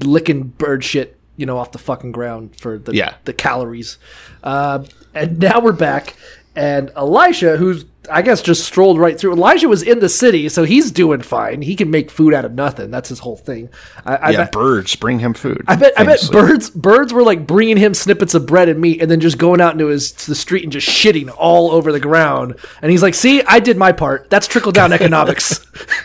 licking 0.00 0.44
bird 0.44 0.84
shit, 0.84 1.18
you 1.36 1.44
know, 1.46 1.58
off 1.58 1.72
the 1.72 1.78
fucking 1.78 2.12
ground 2.12 2.54
for 2.56 2.78
the 2.78 2.94
Yeah. 2.94 3.14
the 3.24 3.32
calories. 3.32 3.98
Uh, 4.42 4.84
and 5.14 5.38
now 5.38 5.58
we're 5.60 5.72
back, 5.72 6.14
and 6.54 6.90
Elisha, 6.96 7.56
who's 7.56 7.84
I 8.10 8.22
guess 8.22 8.42
just 8.42 8.64
strolled 8.64 8.98
right 8.98 9.18
through. 9.18 9.32
Elijah 9.32 9.68
was 9.68 9.82
in 9.82 9.98
the 10.00 10.08
city, 10.08 10.48
so 10.48 10.64
he's 10.64 10.90
doing 10.90 11.20
fine. 11.20 11.62
He 11.62 11.76
can 11.76 11.90
make 11.90 12.10
food 12.10 12.34
out 12.34 12.44
of 12.44 12.52
nothing. 12.52 12.90
That's 12.90 13.08
his 13.08 13.18
whole 13.18 13.36
thing. 13.36 13.68
I, 14.04 14.16
I 14.16 14.30
yeah, 14.30 14.38
bet, 14.44 14.52
birds 14.52 14.96
bring 14.96 15.18
him 15.18 15.34
food. 15.34 15.62
I 15.66 15.76
bet, 15.76 15.92
I 15.98 16.04
bet 16.04 16.28
birds, 16.30 16.70
birds 16.70 17.12
were 17.12 17.22
like 17.22 17.46
bringing 17.46 17.76
him 17.76 17.94
snippets 17.94 18.34
of 18.34 18.46
bread 18.46 18.68
and 18.68 18.80
meat, 18.80 19.02
and 19.02 19.10
then 19.10 19.20
just 19.20 19.38
going 19.38 19.60
out 19.60 19.72
into 19.72 19.86
his 19.86 20.12
to 20.12 20.26
the 20.28 20.34
street 20.34 20.62
and 20.64 20.72
just 20.72 20.88
shitting 20.88 21.32
all 21.36 21.70
over 21.70 21.92
the 21.92 22.00
ground. 22.00 22.56
And 22.82 22.90
he's 22.90 23.02
like, 23.02 23.14
"See, 23.14 23.42
I 23.42 23.60
did 23.60 23.76
my 23.76 23.92
part. 23.92 24.30
That's 24.30 24.46
trickle 24.46 24.72
down 24.72 24.92
economics. 24.98 25.58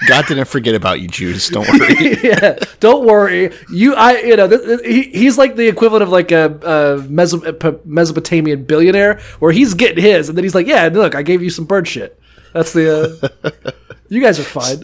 God 0.07 0.25
didn't 0.27 0.45
forget 0.45 0.75
about 0.75 0.99
you, 1.01 1.07
Judas. 1.07 1.49
Don't 1.49 1.67
worry. 1.79 2.17
yeah, 2.23 2.59
don't 2.79 3.05
worry. 3.05 3.51
You, 3.71 3.95
I, 3.95 4.19
you 4.19 4.35
know, 4.35 4.47
th- 4.47 4.61
th- 4.61 4.79
he, 4.85 5.03
he's 5.17 5.37
like 5.37 5.55
the 5.55 5.67
equivalent 5.67 6.03
of 6.03 6.09
like 6.09 6.31
a, 6.31 6.45
a 6.45 7.01
Meso- 7.07 7.85
Mesopotamian 7.85 8.63
billionaire, 8.65 9.19
where 9.39 9.51
he's 9.51 9.73
getting 9.73 10.03
his, 10.03 10.29
and 10.29 10.37
then 10.37 10.43
he's 10.43 10.55
like, 10.55 10.67
"Yeah, 10.67 10.89
look, 10.91 11.15
I 11.15 11.21
gave 11.23 11.41
you 11.41 11.49
some 11.49 11.65
bird 11.65 11.87
shit. 11.93 12.19
That's 12.53 12.73
the. 12.73 13.29
Uh, 13.43 13.71
you 14.09 14.21
guys 14.21 14.39
are 14.39 14.43
fine. 14.43 14.83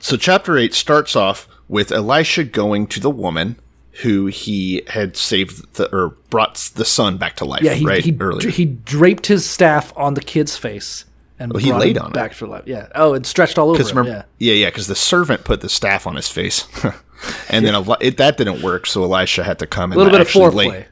so, 0.00 0.16
chapter 0.16 0.56
8 0.58 0.74
starts 0.74 1.16
off 1.16 1.48
with 1.68 1.90
Elisha 1.92 2.44
going 2.44 2.86
to 2.88 3.00
the 3.00 3.10
woman 3.10 3.56
who 4.02 4.26
he 4.26 4.82
had 4.88 5.16
saved 5.16 5.74
the, 5.74 5.88
or 5.94 6.10
brought 6.30 6.54
the 6.74 6.84
son 6.84 7.16
back 7.16 7.36
to 7.36 7.44
life, 7.44 7.62
Yeah, 7.62 7.74
he 7.74 7.84
right? 7.86 8.04
he, 8.04 8.16
earlier. 8.20 8.50
he 8.50 8.64
draped 8.64 9.26
his 9.26 9.48
staff 9.48 9.92
on 9.96 10.14
the 10.14 10.20
kid's 10.20 10.56
face 10.56 11.04
and 11.38 11.56
he 11.60 11.68
brought 11.68 11.80
laid 11.80 11.98
on 11.98 12.08
it. 12.10 12.14
back 12.14 12.34
to 12.36 12.46
life. 12.46 12.64
Yeah. 12.66 12.88
Oh, 12.94 13.14
and 13.14 13.24
stretched 13.24 13.56
all 13.58 13.70
over 13.70 13.80
him. 13.80 13.88
remember, 13.96 14.10
yeah. 14.38 14.52
yeah, 14.52 14.54
yeah, 14.64 14.70
because 14.70 14.88
the 14.88 14.94
servant 14.96 15.44
put 15.44 15.60
the 15.60 15.68
staff 15.68 16.06
on 16.08 16.16
his 16.16 16.28
face, 16.28 16.66
and 17.48 17.64
then 17.64 17.74
Eli- 17.74 17.96
it, 18.00 18.16
that 18.18 18.36
didn't 18.36 18.62
work. 18.62 18.86
So 18.86 19.02
Elisha 19.04 19.42
had 19.44 19.58
to 19.60 19.66
come 19.66 19.92
and 19.92 19.94
A 19.94 19.98
little 19.98 20.12
bit 20.12 20.20
of 20.20 20.26
actually 20.26 20.50
lay- 20.54 20.66
foreplay. 20.68 20.86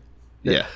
yeah, 0.45 0.67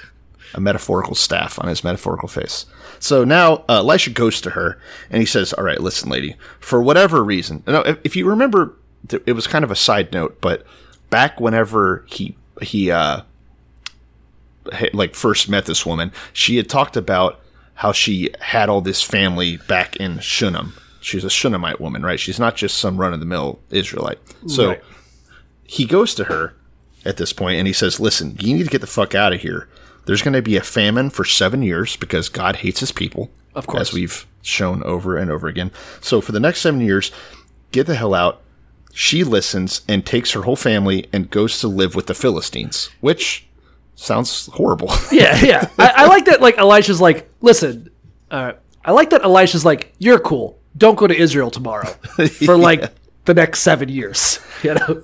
a 0.54 0.60
metaphorical 0.60 1.14
staff 1.14 1.58
on 1.60 1.68
his 1.68 1.82
metaphorical 1.84 2.28
face. 2.28 2.66
So 2.98 3.24
now 3.24 3.64
uh, 3.68 3.78
Elisha 3.78 4.10
goes 4.10 4.40
to 4.42 4.50
her 4.50 4.78
and 5.10 5.20
he 5.20 5.26
says, 5.26 5.52
"All 5.52 5.64
right, 5.64 5.80
listen, 5.80 6.08
lady, 6.08 6.36
for 6.60 6.82
whatever 6.82 7.22
reason, 7.24 7.62
now, 7.66 7.80
if, 7.80 7.98
if 8.04 8.16
you 8.16 8.26
remember, 8.28 8.74
th- 9.08 9.22
it 9.26 9.32
was 9.32 9.46
kind 9.46 9.64
of 9.64 9.70
a 9.70 9.76
side 9.76 10.12
note, 10.12 10.40
but 10.40 10.64
back 11.10 11.40
whenever 11.40 12.04
he 12.08 12.36
he 12.62 12.90
uh, 12.90 13.22
like 14.92 15.14
first 15.14 15.48
met 15.48 15.66
this 15.66 15.86
woman, 15.86 16.12
she 16.32 16.56
had 16.56 16.68
talked 16.68 16.96
about 16.96 17.40
how 17.74 17.92
she 17.92 18.30
had 18.40 18.68
all 18.68 18.80
this 18.80 19.02
family 19.02 19.58
back 19.68 19.96
in 19.96 20.18
Shunem. 20.20 20.72
She's 21.00 21.24
a 21.24 21.30
Shunammite 21.30 21.80
woman, 21.80 22.02
right? 22.02 22.18
She's 22.18 22.40
not 22.40 22.56
just 22.56 22.78
some 22.78 22.96
run 22.96 23.12
of 23.12 23.20
the 23.20 23.26
mill 23.26 23.60
Israelite. 23.70 24.18
So 24.48 24.70
Right. 24.70 24.82
he 25.64 25.84
goes 25.84 26.14
to 26.16 26.24
her 26.24 26.54
at 27.04 27.16
this 27.18 27.32
point 27.32 27.58
and 27.58 27.66
he 27.66 27.72
says, 27.72 28.00
Listen, 28.00 28.36
you 28.40 28.56
need 28.56 28.64
to 28.64 28.70
get 28.70 28.80
the 28.80 28.86
fuck 28.88 29.14
out 29.14 29.32
of 29.32 29.40
here. 29.42 29.68
There's 30.06 30.22
going 30.22 30.34
to 30.34 30.42
be 30.42 30.56
a 30.56 30.62
famine 30.62 31.10
for 31.10 31.24
seven 31.24 31.62
years 31.62 31.96
because 31.96 32.28
God 32.28 32.56
hates 32.56 32.80
his 32.80 32.92
people. 32.92 33.30
Of 33.54 33.66
course. 33.66 33.88
As 33.88 33.92
we've 33.92 34.26
shown 34.42 34.82
over 34.84 35.16
and 35.16 35.30
over 35.30 35.48
again. 35.48 35.72
So 36.00 36.20
for 36.20 36.32
the 36.32 36.40
next 36.40 36.60
seven 36.60 36.80
years, 36.80 37.10
get 37.72 37.86
the 37.86 37.94
hell 37.96 38.14
out. 38.14 38.40
She 38.92 39.24
listens 39.24 39.82
and 39.88 40.06
takes 40.06 40.32
her 40.32 40.42
whole 40.42 40.56
family 40.56 41.06
and 41.12 41.30
goes 41.30 41.60
to 41.60 41.68
live 41.68 41.94
with 41.94 42.06
the 42.06 42.14
Philistines, 42.14 42.88
which 43.00 43.46
sounds 43.94 44.46
horrible. 44.54 44.90
Yeah, 45.12 45.38
yeah. 45.44 45.68
I, 45.78 45.92
I 45.96 46.06
like 46.06 46.24
that. 46.26 46.40
Like 46.40 46.56
Elisha's 46.58 47.00
like, 47.00 47.28
listen. 47.40 47.90
Uh, 48.30 48.52
I 48.84 48.92
like 48.92 49.10
that 49.10 49.22
Elisha's 49.24 49.64
like, 49.64 49.92
you're 49.98 50.18
cool. 50.18 50.58
Don't 50.76 50.96
go 50.96 51.06
to 51.06 51.16
Israel 51.16 51.50
tomorrow 51.50 51.86
for 52.46 52.56
like 52.56 52.92
the 53.24 53.34
next 53.34 53.60
seven 53.60 53.88
years. 53.88 54.38
You 54.62 54.74
know. 54.74 55.02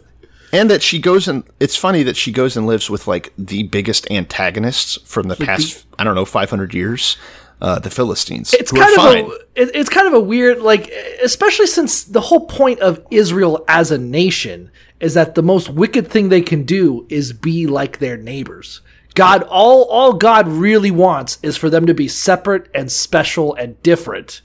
And 0.53 0.71
that 0.71 0.83
she 0.83 0.99
goes 0.99 1.27
and 1.27 1.43
it's 1.59 1.77
funny 1.77 2.03
that 2.03 2.17
she 2.17 2.31
goes 2.31 2.57
and 2.57 2.67
lives 2.67 2.91
with 2.91 3.09
like 3.09 3.33
the 3.39 3.65
biggest 3.65 4.11
antagonists 4.11 4.99
from 5.05 5.29
the 5.29 5.37
past, 5.37 5.87
I 5.99 6.05
don't 6.05 6.15
know, 6.15 6.27
500 6.27 6.75
years, 6.75 7.17
uh, 7.63 7.79
the 7.79 7.91
Philistines. 7.91 8.53
it's 8.55 8.71
who 8.71 8.81
are 8.81 8.85
kind 8.85 8.97
of 8.97 9.03
fine. 9.03 9.39
a 9.57 9.79
it's 9.79 9.89
kind 9.89 10.07
of 10.07 10.13
a 10.13 10.21
weird 10.21 10.61
like 10.61 10.93
especially 11.23 11.67
since 11.67 12.05
the 12.05 12.21
whole 12.21 12.47
point 12.47 12.81
of 12.81 13.05
Israel 13.11 13.65
as 13.67 13.91
a 13.91 13.99
nation 13.99 14.71
is 15.01 15.15
that 15.15 15.35
the 15.35 15.43
most 15.43 15.71
wicked 15.71 16.09
thing 16.09 16.29
they 16.29 16.43
can 16.43 16.65
do 16.65 17.07
is 17.09 17.33
be 17.33 17.67
like 17.67 17.99
their 17.99 18.17
neighbors. 18.17 18.83
God 19.15 19.43
all 19.45 19.85
all 19.85 20.15
God 20.15 20.49
really 20.49 20.91
wants 20.91 21.39
is 21.43 21.57
for 21.57 21.71
them 21.71 21.87
to 21.87 21.95
be 21.95 22.09
separate 22.09 22.69
and 22.75 22.91
special 22.93 23.55
and 23.55 23.81
different. 23.83 24.43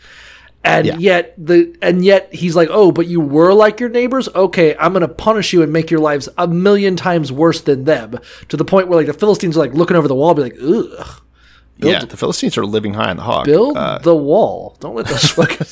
And 0.68 0.86
Yeah. 0.86 0.98
yet 0.98 1.34
the 1.38 1.74
and 1.82 2.04
yet 2.04 2.34
he's 2.34 2.56
like, 2.56 2.68
"Oh, 2.72 2.92
but 2.92 3.08
you 3.08 3.22
were 3.22 3.54
like 3.54 3.80
your 3.80 3.90
neighbors? 3.90 4.28
Okay, 4.36 4.76
I'm 4.78 4.92
going 4.92 5.02
to 5.02 5.08
punish 5.08 5.54
you 5.54 5.62
and 5.64 5.72
make 5.72 5.90
your 5.90 6.00
lives 6.02 6.28
a 6.38 6.48
million 6.48 6.96
times 6.96 7.32
worse 7.32 7.62
than 7.62 7.86
them." 7.86 8.20
To 8.50 8.58
the 8.58 8.66
point 8.66 8.88
where 8.88 8.98
like 8.98 9.08
the 9.08 9.14
Philistines 9.14 9.56
are 9.56 9.62
like 9.62 9.74
looking 9.74 9.96
over 9.96 10.08
the 10.08 10.16
wall 10.16 10.32
and 10.32 10.38
be 10.38 10.44
like, 10.44 10.58
"Ugh, 11.00 11.22
yeah, 11.78 12.04
the 12.06 12.18
Philistines 12.18 12.58
are 12.58 12.66
living 12.66 12.96
high 12.96 13.10
on 13.10 13.18
the 13.18 13.24
hog. 13.24 13.46
build 13.46 13.78
Uh, 13.78 14.00
the 14.00 14.16
wall. 14.16 14.76
Don't 14.80 14.96
let 14.96 15.06
those 15.06 15.30
fucking 15.38 15.68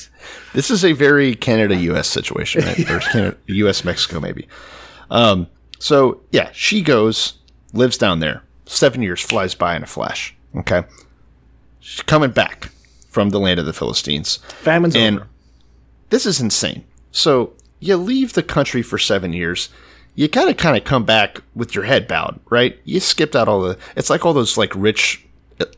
this 0.54 0.70
is 0.70 0.84
a 0.84 0.92
very 0.92 1.34
Canada 1.34 1.76
U.S. 1.76 2.08
situation, 2.08 2.64
right? 2.64 2.90
or 2.90 3.00
Canada, 3.12 3.36
U.S. 3.46 3.84
Mexico 3.84 4.18
maybe. 4.20 4.48
Um, 5.10 5.48
so 5.78 6.20
yeah, 6.32 6.48
she 6.52 6.80
goes, 6.82 7.34
lives 7.72 7.98
down 7.98 8.20
there. 8.20 8.42
Seven 8.64 9.02
years 9.02 9.20
flies 9.20 9.54
by 9.54 9.76
in 9.76 9.82
a 9.82 9.86
flash. 9.86 10.34
Okay, 10.56 10.84
she's 11.80 12.02
coming 12.02 12.30
back 12.30 12.70
from 13.16 13.30
the 13.30 13.40
land 13.40 13.58
of 13.58 13.64
the 13.64 13.72
Philistines. 13.72 14.36
Famine's 14.60 14.94
and 14.94 15.20
over. 15.20 15.28
this 16.10 16.26
is 16.26 16.38
insane. 16.38 16.84
So 17.12 17.54
you 17.80 17.96
leave 17.96 18.34
the 18.34 18.42
country 18.42 18.82
for 18.82 18.98
seven 18.98 19.32
years. 19.32 19.70
You 20.16 20.28
gotta 20.28 20.52
kind 20.52 20.76
of 20.76 20.84
come 20.84 21.06
back 21.06 21.40
with 21.54 21.74
your 21.74 21.84
head 21.84 22.06
bowed, 22.06 22.38
right? 22.50 22.78
You 22.84 23.00
skipped 23.00 23.34
out 23.34 23.48
all 23.48 23.62
the. 23.62 23.78
It's 23.96 24.10
like 24.10 24.26
all 24.26 24.34
those 24.34 24.58
like 24.58 24.70
rich 24.76 25.24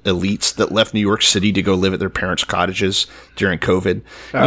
elites 0.03 0.53
that 0.57 0.73
left 0.73 0.95
New 0.95 1.01
York 1.01 1.23
City 1.23 1.53
to 1.53 1.63
go 1.63 1.75
live 1.75 1.93
at 1.95 2.01
their 2.01 2.11
parents' 2.11 2.43
cottages 2.43 3.07
during 3.37 3.61
COVID. 3.61 4.03
You 4.35 4.41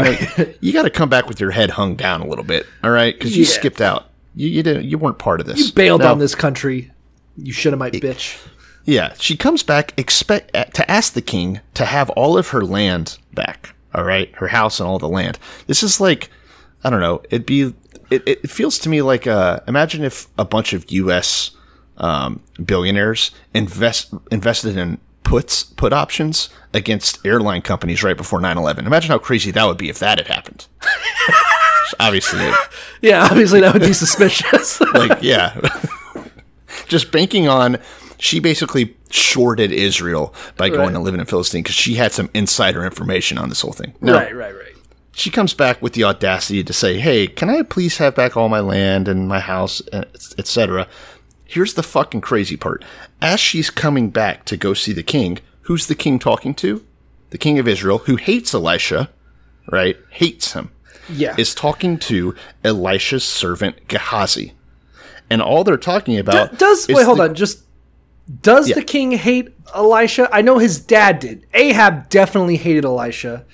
know, 0.45 0.54
you 0.60 0.73
got 0.73 0.84
to 0.84 0.89
come 0.89 1.08
back 1.08 1.27
with 1.30 1.39
your 1.39 1.51
head 1.51 1.69
hung 1.69 1.95
down 1.95 2.19
a 2.19 2.27
little 2.27 2.43
bit, 2.43 2.65
all 2.84 2.91
right? 2.91 3.13
Because 3.17 3.38
you 3.38 3.45
Yeah. 3.45 3.49
skipped 3.51 3.80
out. 3.80 4.10
You 4.36 4.49
you 4.49 4.63
didn't. 4.63 4.84
You 4.84 4.97
weren't 4.97 5.17
part 5.17 5.39
of 5.39 5.45
this. 5.47 5.60
You 5.67 5.71
bailed 5.71 6.01
Now- 6.01 6.12
on 6.12 6.19
this 6.19 6.36
country. 6.36 6.91
You 7.38 7.54
should 7.54 7.71
have 7.71 7.80
my 7.80 7.89
bitch. 7.89 8.38
Yeah, 8.85 9.13
she 9.19 9.35
comes 9.37 9.63
back 9.63 9.93
expect 9.97 10.55
uh, 10.55 10.65
to 10.65 10.89
ask 10.89 11.13
the 11.13 11.21
king 11.21 11.59
to 11.75 11.85
have 11.85 12.09
all 12.11 12.37
of 12.37 12.49
her 12.49 12.61
land 12.63 13.17
back. 13.33 13.75
All 13.93 14.03
right, 14.03 14.33
her 14.35 14.47
house 14.47 14.79
and 14.79 14.87
all 14.87 14.99
the 14.99 15.09
land. 15.09 15.37
This 15.67 15.83
is 15.83 15.99
like, 15.99 16.29
I 16.83 16.89
don't 16.89 17.01
know. 17.01 17.21
It'd 17.29 17.45
be. 17.45 17.73
It, 18.09 18.23
it 18.27 18.49
feels 18.49 18.77
to 18.79 18.89
me 18.89 19.01
like 19.01 19.25
uh, 19.27 19.59
imagine 19.67 20.03
if 20.03 20.27
a 20.37 20.45
bunch 20.45 20.73
of 20.73 20.89
U.S. 20.91 21.51
Um, 21.97 22.41
billionaires 22.63 23.31
invest 23.53 24.13
invested 24.31 24.77
in 24.77 24.97
puts 25.23 25.63
put 25.63 25.93
options 25.93 26.49
against 26.73 27.25
airline 27.25 27.61
companies 27.61 28.03
right 28.03 28.17
before 28.17 28.39
9-11. 28.39 28.79
Imagine 28.85 29.11
how 29.11 29.17
crazy 29.19 29.51
that 29.51 29.65
would 29.65 29.77
be 29.77 29.87
if 29.89 29.99
that 29.99 30.17
had 30.17 30.27
happened. 30.27 30.67
Obviously, 31.99 32.49
Yeah, 33.01 33.25
obviously 33.29 33.59
that 33.61 33.73
would 33.73 33.81
be 33.83 33.93
suspicious. 33.93 34.79
like 34.93 35.21
yeah 35.21 35.59
just 36.87 37.11
banking 37.11 37.47
on 37.47 37.77
she 38.23 38.39
basically 38.39 38.95
shorted 39.10 39.71
israel 39.71 40.34
by 40.55 40.69
going 40.69 40.79
Right. 40.89 40.93
to 40.93 40.99
live 40.99 41.15
in 41.15 41.25
philistine 41.25 41.63
because 41.63 41.75
she 41.75 41.95
had 41.95 42.12
some 42.12 42.29
insider 42.36 42.86
information 42.86 43.38
on 43.39 43.49
this 43.49 43.62
whole 43.62 43.73
thing 43.73 43.93
no, 43.99 44.13
Right, 44.13 44.36
right, 44.36 44.53
right. 44.55 44.75
she 45.12 45.29
comes 45.31 45.53
back 45.55 45.81
with 45.81 45.93
the 45.93 46.03
audacity 46.03 46.63
to 46.63 46.71
say 46.73 46.99
hey 46.99 47.25
can 47.27 47.49
i 47.49 47.63
please 47.63 47.97
have 47.97 48.13
back 48.15 48.38
all 48.38 48.47
my 48.47 48.60
land 48.60 49.07
and 49.07 49.27
my 49.27 49.39
house 49.39 49.81
uh, 49.91 50.03
etc 50.38 50.88
here's 51.45 51.73
the 51.73 51.84
fucking 51.84 52.21
crazy 52.21 52.55
part 52.55 52.86
as 53.21 53.39
she's 53.39 53.69
coming 53.69 54.10
back 54.12 54.45
to 54.45 54.55
go 54.55 54.73
see 54.73 54.93
the 54.93 55.03
king 55.03 55.39
who's 55.63 55.88
the 55.88 55.95
king 55.95 56.19
talking 56.19 56.53
to 56.53 56.86
the 57.31 57.38
king 57.39 57.57
of 57.60 57.67
israel 57.67 57.97
who 57.99 58.15
hates 58.17 58.53
elisha 58.53 59.10
right 59.71 59.97
hates 60.12 60.53
him 60.53 60.69
Yeah. 61.10 61.36
is 61.38 61.53
talking 61.55 61.97
to 62.10 62.36
Elisha's 62.63 63.23
servant 63.23 63.88
Gehazi, 63.88 64.53
and 65.29 65.41
all 65.41 65.63
they're 65.63 65.77
talking 65.91 66.17
about 66.19 66.57
does 66.60 66.88
wait 66.88 67.05
hold 67.05 67.17
the- 67.19 67.23
on 67.23 67.36
just 67.36 67.63
does 68.41 68.69
Yeah. 68.69 68.75
the 68.75 68.83
king 68.83 69.11
hate 69.11 69.49
elisha 69.75 70.29
i 70.31 70.41
know 70.41 70.57
his 70.57 70.79
dad 70.79 71.19
did 71.19 71.45
ahab 71.53 72.09
definitely 72.09 72.57
hated 72.57 72.85
elisha 72.85 73.45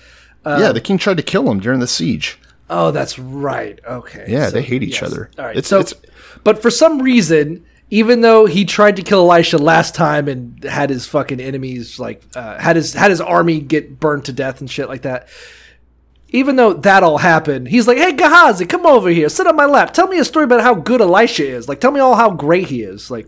yeah, 0.46 0.72
the 0.72 0.80
king 0.82 0.98
tried 0.98 1.18
to 1.18 1.24
kill 1.24 1.50
him 1.52 1.60
during 1.60 1.80
the 1.82 1.88
siege. 1.88 2.40
oh 2.70 2.92
that's 2.92 3.20
right 3.20 3.80
okay 3.86 4.26
Yeah, 4.30 4.46
So, 4.46 4.52
they 4.52 4.62
hate 4.62 4.82
each 4.84 5.02
yes. 5.02 5.04
other. 5.12 5.30
all 5.38 5.46
right 5.46 5.58
It's- 5.58 5.68
so 5.68 5.80
it's- 5.80 5.94
but 6.44 6.62
for 6.62 6.70
some 6.72 7.02
reason 7.02 7.66
even 7.90 8.20
though 8.22 8.46
he 8.46 8.64
tried 8.66 8.96
to 8.98 9.02
kill 9.02 9.20
elisha 9.32 9.58
last 9.58 9.96
time 9.96 10.28
and 10.28 10.64
had 10.64 10.90
his 10.90 11.06
fucking 11.06 11.40
enemies 11.40 12.00
like 12.00 12.22
uh, 12.36 12.58
had 12.58 12.76
his 12.76 12.94
had 12.94 13.12
his 13.12 13.20
army 13.22 13.60
get 13.60 14.00
burned 14.00 14.26
to 14.26 14.34
death 14.34 14.60
and 14.62 14.70
shit 14.72 14.88
like 14.90 15.02
that 15.04 15.28
even 16.30 16.58
though 16.58 16.74
that 16.74 17.04
all 17.04 17.20
happened, 17.20 17.70
he's 17.70 17.88
like, 17.88 17.98
"Hey, 17.98 18.12
Gehazi, 18.12 18.66
come 18.66 18.86
over 18.86 19.08
here, 19.10 19.30
sit 19.30 19.48
on 19.48 19.56
my 19.56 19.66
lap. 19.66 19.94
Tell 19.94 20.08
me 20.10 20.20
a 20.20 20.26
story 20.26 20.44
about 20.44 20.60
how 20.60 20.74
good 20.76 21.00
Elisha 21.00 21.48
is. 21.48 21.70
Like, 21.70 21.80
tell 21.80 21.92
me 21.92 22.02
all 22.02 22.16
how 22.16 22.32
great 22.32 22.68
he 22.68 22.82
is. 22.84 23.10
Like, 23.10 23.28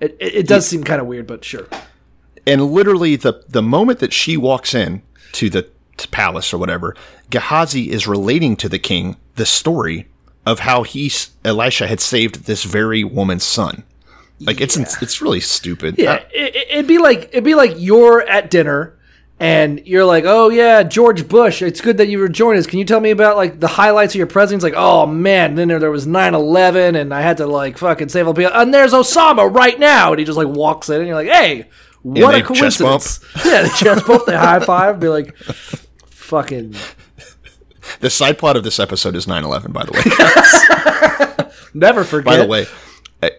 it, 0.00 0.16
it, 0.18 0.34
it 0.34 0.46
does 0.46 0.66
seem 0.66 0.84
kind 0.84 1.00
of 1.00 1.06
weird, 1.06 1.26
but 1.26 1.44
sure. 1.44 1.66
and 2.46 2.64
literally 2.66 3.16
the 3.16 3.44
the 3.48 3.62
moment 3.62 3.98
that 4.00 4.12
she 4.12 4.36
walks 4.36 4.74
in 4.74 5.02
to 5.32 5.50
the 5.50 5.68
to 5.98 6.08
palace 6.08 6.52
or 6.52 6.58
whatever, 6.58 6.96
Gehazi 7.28 7.90
is 7.90 8.06
relating 8.06 8.56
to 8.56 8.68
the 8.68 8.78
king 8.78 9.16
the 9.36 9.46
story 9.46 10.08
of 10.46 10.60
how 10.60 10.82
he 10.82 11.10
Elisha 11.44 11.86
had 11.86 12.00
saved 12.00 12.46
this 12.46 12.64
very 12.64 13.04
woman's 13.04 13.44
son. 13.44 13.84
Like 14.40 14.60
it's 14.60 14.76
it's 15.02 15.20
really 15.20 15.40
stupid. 15.40 15.96
Yeah, 15.98 16.12
Uh, 16.12 16.20
it, 16.32 16.56
it'd 16.70 16.86
be 16.86 16.98
like 16.98 17.28
it'd 17.32 17.44
be 17.44 17.54
like 17.54 17.74
you're 17.76 18.22
at 18.22 18.50
dinner 18.50 18.96
and 19.40 19.80
you're 19.86 20.04
like, 20.04 20.24
"Oh 20.26 20.50
yeah, 20.50 20.82
George 20.82 21.26
Bush. 21.26 21.62
It's 21.62 21.80
good 21.80 21.96
that 21.96 22.08
you 22.08 22.18
were 22.18 22.28
joining 22.28 22.60
us. 22.60 22.66
Can 22.66 22.78
you 22.78 22.84
tell 22.84 23.00
me 23.00 23.10
about 23.10 23.36
like 23.36 23.58
the 23.58 23.66
highlights 23.66 24.14
of 24.14 24.18
your 24.18 24.26
presidency?" 24.26 24.66
It's 24.66 24.76
like, 24.76 24.82
"Oh 24.82 25.06
man, 25.06 25.54
then 25.54 25.68
there, 25.68 25.78
there 25.78 25.90
was 25.90 26.06
9/11 26.06 27.00
and 27.00 27.12
I 27.12 27.22
had 27.22 27.38
to 27.38 27.46
like 27.46 27.78
fucking 27.78 28.10
save 28.10 28.26
all 28.26 28.34
the 28.34 28.42
people. 28.42 28.56
And 28.56 28.72
there's 28.72 28.92
Osama 28.92 29.52
right 29.52 29.80
now." 29.80 30.12
And 30.12 30.18
he 30.18 30.26
just 30.26 30.38
like 30.38 30.48
walks 30.48 30.90
in 30.90 30.98
and 30.98 31.06
you're 31.06 31.16
like, 31.16 31.28
"Hey, 31.28 31.68
what 32.02 32.32
they 32.32 32.40
a 32.40 32.44
coincidence." 32.44 33.20
yeah, 33.44 33.62
they 33.62 33.68
chest 33.70 34.06
bump, 34.06 34.26
they 34.26 34.36
high 34.36 34.60
five, 34.60 35.00
be 35.00 35.08
like 35.08 35.34
fucking 35.36 36.76
the 38.00 38.10
side 38.10 38.38
plot 38.38 38.56
of 38.56 38.62
this 38.62 38.78
episode 38.78 39.16
is 39.16 39.26
9/11 39.26 39.72
by 39.72 39.84
the 39.84 39.92
way. 39.92 40.02
never 41.74 42.04
forget. 42.04 42.26
by 42.26 42.36
the 42.36 42.46
way, 42.46 42.66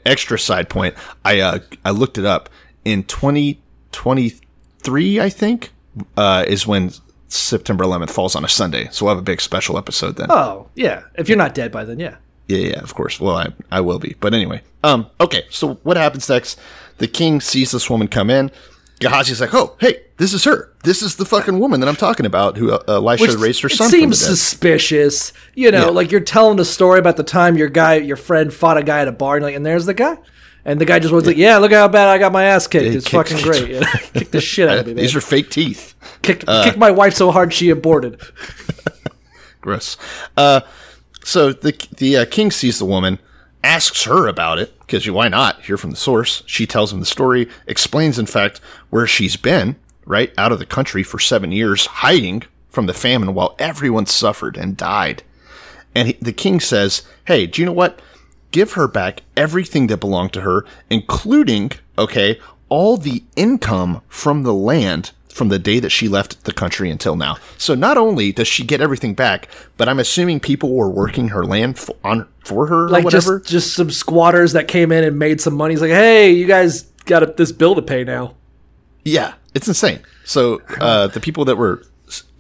extra 0.05 0.37
side 0.39 0.69
point, 0.69 0.95
I 1.23 1.39
uh 1.41 1.59
I 1.85 1.91
looked 1.91 2.17
it 2.17 2.25
up 2.25 2.49
in 2.83 3.03
2023, 3.03 5.19
I 5.19 5.29
think, 5.29 5.69
uh 6.17 6.45
is 6.47 6.65
when 6.67 6.91
September 7.27 7.83
11th 7.83 8.09
falls 8.09 8.35
on 8.35 8.43
a 8.43 8.47
Sunday. 8.49 8.89
So 8.91 9.05
we'll 9.05 9.15
have 9.15 9.19
a 9.21 9.25
big 9.25 9.39
special 9.41 9.77
episode 9.77 10.17
then. 10.17 10.27
Oh, 10.29 10.67
yeah. 10.75 11.03
If 11.15 11.29
you're 11.29 11.37
not 11.37 11.53
dead 11.55 11.71
by 11.71 11.85
then, 11.85 11.99
yeah. 11.99 12.17
Yeah, 12.47 12.57
yeah, 12.57 12.79
of 12.81 12.93
course. 12.93 13.19
Well, 13.21 13.37
I, 13.37 13.47
I 13.71 13.79
will 13.79 13.99
be. 13.99 14.15
But 14.19 14.33
anyway, 14.33 14.61
um, 14.83 15.07
okay. 15.21 15.43
So 15.49 15.75
what 15.83 15.95
happens 15.95 16.27
next? 16.27 16.59
The 16.97 17.07
king 17.07 17.39
sees 17.39 17.71
this 17.71 17.89
woman 17.89 18.09
come 18.09 18.29
in. 18.29 18.51
Gehazi's 18.99 19.39
like, 19.41 19.53
"Oh, 19.53 19.75
hey, 19.79 20.03
this 20.17 20.31
is 20.33 20.43
her. 20.43 20.71
This 20.83 21.01
is 21.01 21.15
the 21.15 21.25
fucking 21.25 21.57
woman 21.59 21.79
that 21.79 21.87
I'm 21.89 21.95
talking 21.95 22.25
about, 22.25 22.57
who 22.57 22.71
uh, 22.71 22.83
Elisha 22.87 23.35
raised 23.37 23.61
her 23.61 23.67
it 23.67 23.71
son 23.75 23.89
seems 23.89 24.21
from 24.23 24.35
suspicious. 24.35 25.33
You 25.55 25.71
know, 25.71 25.85
Yeah. 25.85 25.91
like 25.91 26.11
you're 26.11 26.19
telling 26.21 26.59
a 26.59 26.65
story 26.65 26.99
about 26.99 27.17
the 27.17 27.23
time 27.23 27.57
your 27.57 27.69
guy, 27.69 27.95
your 27.95 28.17
friend, 28.17 28.53
fought 28.53 28.77
a 28.77 28.83
guy 28.83 28.99
at 28.99 29.07
a 29.07 29.11
bar, 29.11 29.37
and, 29.37 29.45
like, 29.45 29.55
and 29.55 29.65
there's 29.65 29.85
the 29.87 29.93
guy, 29.95 30.17
and 30.65 30.79
the 30.79 30.85
guy 30.85 30.99
just 30.99 31.13
was 31.13 31.25
like, 31.25 31.37
"Yeah, 31.37 31.57
look 31.57 31.71
how 31.71 31.87
bad 31.87 32.07
I 32.07 32.17
got 32.17 32.31
my 32.31 32.43
ass 32.45 32.67
kicked. 32.67 32.85
Yeah, 32.85 32.91
it's 32.91 33.07
kicked- 33.07 33.29
fucking 33.29 33.43
great. 33.43 33.69
You 33.69 33.79
kicked 34.13 34.31
the 34.31 34.41
shit 34.51 34.69
out 34.69 34.79
of 34.79 34.87
me, 34.87 34.93
man. 34.93 35.01
These 35.01 35.15
are 35.15 35.21
fake 35.21 35.49
teeth. 35.49 35.95
kicked, 36.21 36.45
kicked 36.45 36.77
my 36.77 36.91
wife 36.91 37.13
so 37.13 37.31
hard 37.31 37.53
she 37.53 37.69
aborted. 37.69 38.19
Gross. 39.61 39.97
Uh, 40.37 40.61
so 41.23 41.53
the 41.53 41.73
the 41.97 42.17
uh, 42.17 42.25
king 42.25 42.51
sees 42.51 42.79
the 42.79 42.85
woman, 42.85 43.19
asks 43.63 44.03
her 44.05 44.27
about 44.27 44.59
it 44.59 44.77
because 44.79 45.09
why 45.09 45.27
not? 45.27 45.61
Hear 45.63 45.77
from 45.77 45.91
the 45.91 45.97
source. 45.97 46.43
She 46.45 46.65
tells 46.65 46.91
him 46.91 46.99
the 46.99 47.05
story, 47.05 47.47
explains 47.67 48.17
in 48.17 48.25
fact 48.25 48.59
where 48.89 49.07
she's 49.07 49.37
been, 49.37 49.75
right 50.05 50.33
out 50.37 50.51
of 50.51 50.59
the 50.59 50.65
country 50.65 51.03
for 51.03 51.19
seven 51.19 51.51
years, 51.51 51.85
hiding 51.85 52.43
from 52.69 52.85
the 52.87 52.93
famine 52.93 53.33
while 53.33 53.55
everyone 53.59 54.05
suffered 54.05 54.57
and 54.57 54.77
died. 54.77 55.23
And 55.93 56.07
he, 56.09 56.13
the 56.21 56.33
king 56.33 56.59
says, 56.59 57.03
"Hey, 57.25 57.45
do 57.45 57.61
you 57.61 57.65
know 57.65 57.71
what? 57.73 58.01
Give 58.51 58.73
her 58.73 58.87
back 58.87 59.23
everything 59.35 59.87
that 59.87 59.97
belonged 59.97 60.33
to 60.33 60.41
her, 60.41 60.65
including 60.89 61.71
okay, 61.97 62.39
all 62.69 62.97
the 62.97 63.23
income 63.35 64.01
from 64.07 64.43
the 64.43 64.53
land." 64.53 65.11
From 65.31 65.47
the 65.47 65.59
day 65.59 65.79
that 65.79 65.91
she 65.91 66.09
left 66.09 66.43
the 66.43 66.51
country 66.51 66.91
until 66.91 67.15
now. 67.15 67.37
So 67.57 67.73
not 67.73 67.97
only 67.97 68.33
does 68.33 68.49
she 68.49 68.65
get 68.65 68.81
everything 68.81 69.13
back, 69.13 69.47
but 69.77 69.87
I'm 69.87 69.97
assuming 69.97 70.41
people 70.41 70.75
were 70.75 70.89
working 70.89 71.29
her 71.29 71.45
land 71.45 71.79
for, 71.79 71.95
on 72.03 72.27
for 72.43 72.67
her 72.67 72.89
Like 72.89 73.03
or 73.03 73.05
whatever. 73.05 73.39
just 73.39 73.49
just 73.49 73.73
some 73.73 73.89
squatters 73.91 74.51
that 74.51 74.67
came 74.67 74.91
in 74.91 75.05
and 75.05 75.17
made 75.17 75.39
some 75.39 75.55
money. 75.55 75.73
He's 75.73 75.81
like, 75.81 75.91
"Hey, 75.91 76.31
you 76.31 76.47
guys 76.47 76.81
got 77.05 77.23
a, 77.23 77.27
this 77.27 77.53
bill 77.53 77.75
to 77.75 77.81
pay 77.81 78.03
now." 78.03 78.35
Yeah, 79.05 79.35
it's 79.53 79.69
insane. 79.69 80.01
So 80.25 80.61
uh, 80.81 81.07
the 81.07 81.21
people 81.21 81.45
that 81.45 81.55
were 81.55 81.81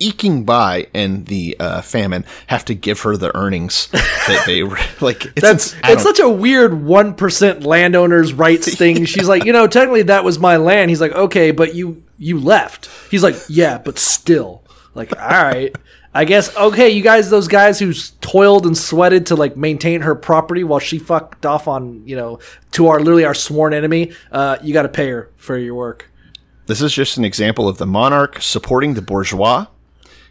eking 0.01 0.43
by 0.43 0.87
and 0.93 1.27
the 1.27 1.55
uh, 1.59 1.81
famine 1.81 2.25
have 2.47 2.65
to 2.65 2.73
give 2.73 3.01
her 3.01 3.15
the 3.17 3.35
earnings 3.37 3.87
that 3.87 4.43
they 4.45 4.63
like. 5.05 5.25
It's, 5.25 5.41
That's 5.41 5.75
it's 5.83 6.03
such 6.03 6.19
a 6.19 6.29
weird 6.29 6.83
one 6.83 7.13
percent 7.13 7.63
landowners 7.63 8.33
rights 8.33 8.73
thing. 8.77 9.05
She's 9.05 9.27
like, 9.27 9.45
you 9.45 9.53
know, 9.53 9.67
technically 9.67 10.03
that 10.03 10.23
was 10.23 10.39
my 10.39 10.57
land. 10.57 10.89
He's 10.89 11.01
like, 11.01 11.13
okay, 11.13 11.51
but 11.51 11.75
you 11.75 12.03
you 12.17 12.39
left. 12.39 12.89
He's 13.09 13.23
like, 13.23 13.35
yeah, 13.49 13.77
but 13.77 13.97
still, 13.97 14.63
like, 14.93 15.15
all 15.17 15.27
right, 15.43 15.75
I 16.13 16.25
guess 16.25 16.55
okay. 16.57 16.89
You 16.89 17.01
guys, 17.01 17.29
those 17.29 17.47
guys 17.47 17.79
who 17.79 17.93
toiled 18.21 18.65
and 18.65 18.77
sweated 18.77 19.27
to 19.27 19.35
like 19.35 19.55
maintain 19.57 20.01
her 20.01 20.13
property 20.15 20.63
while 20.63 20.79
she 20.79 20.99
fucked 20.99 21.45
off 21.45 21.67
on 21.67 22.05
you 22.07 22.15
know 22.15 22.39
to 22.71 22.87
our 22.87 22.99
literally 22.99 23.25
our 23.25 23.33
sworn 23.33 23.73
enemy. 23.73 24.11
Uh, 24.31 24.57
you 24.61 24.73
got 24.73 24.83
to 24.83 24.89
pay 24.89 25.09
her 25.09 25.29
for 25.37 25.57
your 25.57 25.75
work. 25.75 26.09
this 26.67 26.81
is 26.81 26.93
just 26.93 27.17
an 27.17 27.25
example 27.25 27.67
of 27.67 27.77
the 27.77 27.85
monarch 27.85 28.41
supporting 28.41 28.93
the 28.93 29.01
bourgeois, 29.01 29.65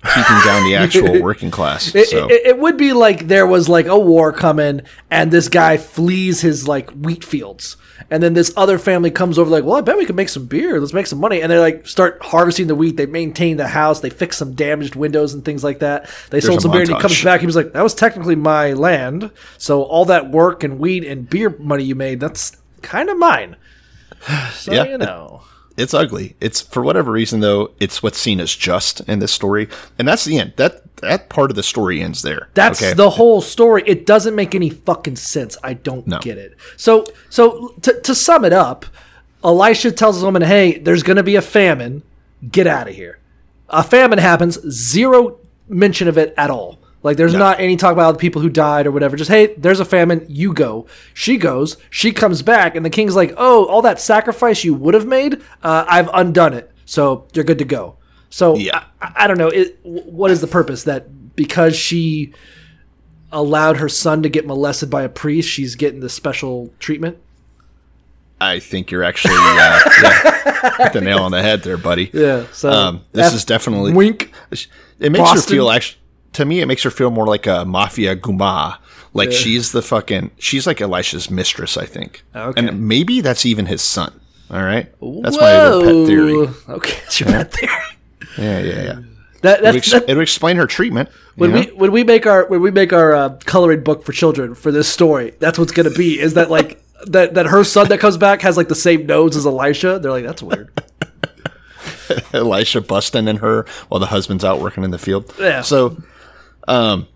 keeping 0.03 0.41
down 0.45 0.65
the 0.65 0.75
actual 0.79 1.21
working 1.23 1.51
class. 1.51 1.95
It, 1.95 2.09
so 2.09 2.29
it, 2.29 2.43
it 2.47 2.59
would 2.59 2.77
be 2.77 2.93
like 2.93 3.27
there 3.29 3.47
was 3.47 3.69
like 3.69 3.87
a 3.87 3.99
war 3.99 4.33
coming, 4.33 4.83
and 5.11 5.31
this 5.31 5.49
guy 5.49 5.77
flees 5.77 6.41
his 6.41 6.67
like 6.67 6.91
wheat 6.91 7.25
fields, 7.25 7.77
and 8.11 8.23
then 8.23 8.35
this 8.35 8.53
other 8.57 8.79
family 8.79 9.11
comes 9.11 9.39
over 9.39 9.51
like, 9.51 9.65
well, 9.65 9.77
I 9.77 9.83
bet 9.83 9.97
we 9.99 10.07
could 10.07 10.17
make 10.17 10.29
some 10.29 10.47
beer. 10.47 10.81
Let's 10.81 10.93
make 10.93 11.07
some 11.07 11.21
money, 11.21 11.43
and 11.43 11.51
they 11.53 11.59
like 11.59 11.87
start 11.87 12.19
harvesting 12.23 12.67
the 12.67 12.75
wheat. 12.75 12.97
They 12.97 13.07
maintain 13.07 13.57
the 13.57 13.69
house. 13.69 14.01
They 14.01 14.11
fix 14.11 14.37
some 14.39 14.55
damaged 14.55 14.95
windows 14.97 15.35
and 15.35 15.45
things 15.45 15.63
like 15.63 15.81
that. 15.81 16.09
They 16.31 16.41
sold 16.41 16.59
a 16.59 16.63
some 16.63 16.71
beer, 16.73 16.81
and 16.83 16.91
he 16.91 16.99
comes 16.99 17.23
back. 17.23 17.41
He 17.41 17.47
was 17.47 17.57
like, 17.57 17.73
that 17.73 17.83
was 17.83 17.95
technically 17.95 18.37
my 18.37 18.73
land. 18.73 19.31
So 19.59 19.83
all 19.83 20.07
that 20.07 20.31
work 20.31 20.65
and 20.65 20.79
wheat 20.79 21.05
and 21.05 21.29
beer 21.29 21.51
money 21.59 21.85
you 21.85 21.95
made, 21.95 22.21
that's 22.21 22.57
kind 22.83 23.09
of 23.11 23.19
mine. 23.19 23.57
So 24.53 24.73
Yeah. 24.73 24.85
you 24.85 24.99
know. 24.99 25.43
It's 25.77 25.95
ugly. 25.95 26.37
It's 26.41 26.61
for 26.61 26.83
whatever 26.83 27.11
reason 27.13 27.41
though. 27.41 27.71
It's 27.81 28.03
what's 28.03 28.19
seen 28.19 28.41
as 28.41 28.55
just 28.55 29.01
in 29.03 29.19
this 29.21 29.33
story, 29.33 29.69
and 29.99 30.07
that's 30.07 30.25
the 30.25 30.39
end. 30.39 30.55
That 30.57 30.97
that 30.97 31.29
part 31.29 31.51
of 31.51 31.57
the 31.57 31.63
story 31.63 32.03
ends 32.03 32.23
there. 32.23 32.49
That's 32.55 32.83
okay? 32.83 32.93
the 32.93 33.09
whole 33.11 33.41
story. 33.41 33.83
It 33.87 34.05
doesn't 34.07 34.35
make 34.35 34.55
any 34.55 34.69
fucking 34.71 35.17
sense. 35.17 35.57
I 35.63 35.75
don't 35.75 36.07
No. 36.07 36.19
get 36.19 36.37
it. 36.37 36.57
So, 36.77 37.11
so 37.31 37.69
to, 37.83 37.99
to 38.03 38.15
sum 38.15 38.45
it 38.45 38.53
up, 38.53 38.85
Elisha 39.43 39.93
tells 39.93 40.17
his 40.17 40.25
woman, 40.25 40.43
"Hey, 40.43 40.79
there's 40.79 41.03
going 41.03 41.17
to 41.17 41.23
be 41.23 41.37
a 41.37 41.43
famine. 41.43 42.03
Get 42.51 42.67
out 42.67 42.89
of 42.89 42.95
here." 42.95 43.19
A 43.71 43.83
famine 43.83 44.19
happens. 44.19 44.59
Zero 44.71 45.39
mention 45.69 46.09
of 46.09 46.19
it 46.19 46.35
at 46.37 46.51
all. 46.51 46.80
Like 47.03 47.17
there's 47.17 47.33
not 47.35 47.61
any 47.61 47.77
talk 47.77 47.93
about 47.93 48.13
the 48.13 48.19
people 48.19 48.43
who 48.43 48.51
died 48.51 48.87
or 48.87 48.91
whatever. 48.91 49.17
Just 49.17 49.31
hey, 49.31 49.55
there's 49.57 49.81
a 49.81 49.85
famine. 49.87 50.27
You 50.29 50.53
go. 50.53 50.87
She 51.15 51.39
goes. 51.39 51.77
She 51.89 52.13
comes 52.13 52.43
back, 52.43 52.77
and 52.77 52.85
the 52.85 52.91
king's 52.91 53.17
like, 53.17 53.33
"Oh, 53.39 53.65
all 53.67 53.83
that 53.83 54.01
sacrifice 54.01 54.65
you 54.65 54.75
would 54.75 54.93
have 54.95 55.07
made, 55.07 55.41
uh, 55.63 55.85
I've 55.89 56.11
undone 56.13 56.53
it. 56.53 56.71
So 56.85 57.27
you're 57.33 57.45
good 57.45 57.59
to 57.59 57.65
go." 57.65 57.97
So 58.29 58.57
Yeah. 58.57 58.85
I, 59.01 59.13
I 59.17 59.27
don't 59.27 59.39
know. 59.39 59.49
It, 59.49 59.79
what 59.83 60.31
is 60.31 60.41
the 60.43 60.47
purpose 60.47 60.85
that 60.85 61.35
because 61.37 61.75
she 61.75 62.35
allowed 63.33 63.79
her 63.79 63.89
son 63.89 64.23
to 64.25 64.29
get 64.29 64.47
molested 64.47 64.91
by 64.91 65.03
a 65.03 65.09
priest, 65.09 65.49
she's 65.49 65.77
getting 65.77 66.01
the 66.01 66.09
special 66.11 66.71
treatment? 66.81 67.17
I 68.43 68.59
think 68.59 68.91
you're 68.91 69.05
actually 69.05 69.35
uh, 69.37 69.81
yeah, 70.03 70.77
hit 70.79 70.93
the 70.95 71.01
nail 71.01 71.19
on 71.21 71.31
the 71.33 71.43
head 71.43 71.63
there, 71.63 71.77
buddy. 71.77 72.11
Yeah. 72.13 72.47
So 72.53 72.71
Um, 72.71 73.03
this 73.13 73.29
F- 73.29 73.35
is 73.35 73.45
definitely 73.45 73.93
wink. 73.93 74.33
It 74.99 75.13
makes 75.13 75.31
her 75.31 75.41
feel 75.41 75.71
actually. 75.71 76.00
To 76.35 76.45
me, 76.45 76.61
it 76.61 76.67
makes 76.67 76.83
her 76.85 76.91
feel 76.91 77.11
more 77.11 77.27
like 77.27 77.47
a 77.47 77.65
mafia 77.65 78.17
guma. 78.17 78.79
Like 79.13 79.33
she's 79.33 79.73
the 79.73 79.83
fucking. 79.83 80.31
She's 80.39 80.67
like 80.67 80.81
Elisha's 80.81 81.31
mistress, 81.31 81.77
I 81.77 81.87
think. 81.87 82.23
Okay. 82.35 82.67
And 82.67 82.89
maybe 82.89 83.21
that's 83.21 83.45
even 83.45 83.67
his 83.67 83.83
son. 83.83 84.21
All 84.51 84.63
right. 84.63 84.93
That's 85.23 85.37
my 85.37 85.69
little 85.69 86.05
pet 86.05 86.07
theory. 86.09 86.49
Okay, 86.69 86.99
that's 87.03 87.21
your 87.21 87.29
pet 87.29 87.53
theory. 87.53 87.73
Yeah, 88.39 88.61
yeah, 88.61 88.83
yeah. 88.83 89.01
That, 89.43 89.61
It 89.61 89.65
would, 89.65 89.77
ex- 89.77 89.91
that, 89.93 90.09
it 90.09 90.15
would 90.15 90.23
explain 90.23 90.57
her 90.57 90.67
treatment. 90.67 91.09
when 91.37 91.53
know? 91.53 91.61
we 91.61 91.67
when 91.73 91.93
we 91.93 92.05
make 92.05 92.27
our 92.27 92.47
when 92.47 92.61
we 92.61 92.71
make 92.71 92.93
our 92.93 93.15
uh, 93.15 93.39
coloring 93.45 93.83
book 93.83 94.05
for 94.05 94.13
children 94.13 94.55
for 94.55 94.71
this 94.71 94.89
story, 94.89 95.33
that's 95.39 95.59
what's 95.59 95.73
gonna 95.73 95.91
be. 95.91 96.21
Is 96.21 96.35
that 96.35 96.51
like 96.51 96.83
that 97.07 97.35
that 97.35 97.47
her 97.47 97.65
son 97.65 97.89
that 97.89 98.01
comes 98.01 98.17
back 98.17 98.43
has 98.43 98.57
like 98.57 98.69
the 98.69 98.75
same 98.75 99.07
nose 99.07 99.37
as 99.37 99.47
Elisha? 99.47 99.99
They're 99.99 100.13
like, 100.13 100.25
that's 100.25 100.43
weird. 100.43 100.71
Elisha 102.33 102.81
busting 102.81 103.29
in 103.29 103.37
her 103.37 103.67
while 103.89 104.01
the 104.01 104.07
husband's 104.07 104.45
out 104.45 104.61
working 104.61 104.85
in 104.85 104.91
the 104.91 104.99
field. 104.99 105.33
Yeah. 105.39 105.63
So, 105.63 105.97
um, 106.69 107.07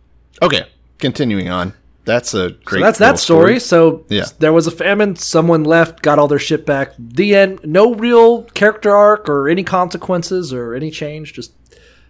Okay, 0.42 0.66
continuing 0.98 1.48
on. 1.48 1.72
That's 2.04 2.34
a 2.34 2.50
great. 2.64 2.80
So 2.80 2.84
that's 2.84 2.98
that 2.98 3.06
little 3.06 3.18
story. 3.18 3.60
So 3.60 4.04
Yeah. 4.10 4.24
there 4.38 4.52
was 4.52 4.66
a 4.66 4.70
famine. 4.70 5.16
Someone 5.16 5.64
left, 5.64 6.02
got 6.02 6.18
all 6.18 6.28
their 6.28 6.38
shit 6.38 6.66
back. 6.66 6.92
The 6.98 7.34
end. 7.34 7.60
No 7.64 7.94
real 7.94 8.42
character 8.42 8.94
arc 8.94 9.28
or 9.28 9.48
any 9.48 9.64
consequences 9.64 10.52
or 10.52 10.74
any 10.74 10.90
change. 10.90 11.32
Just, 11.32 11.52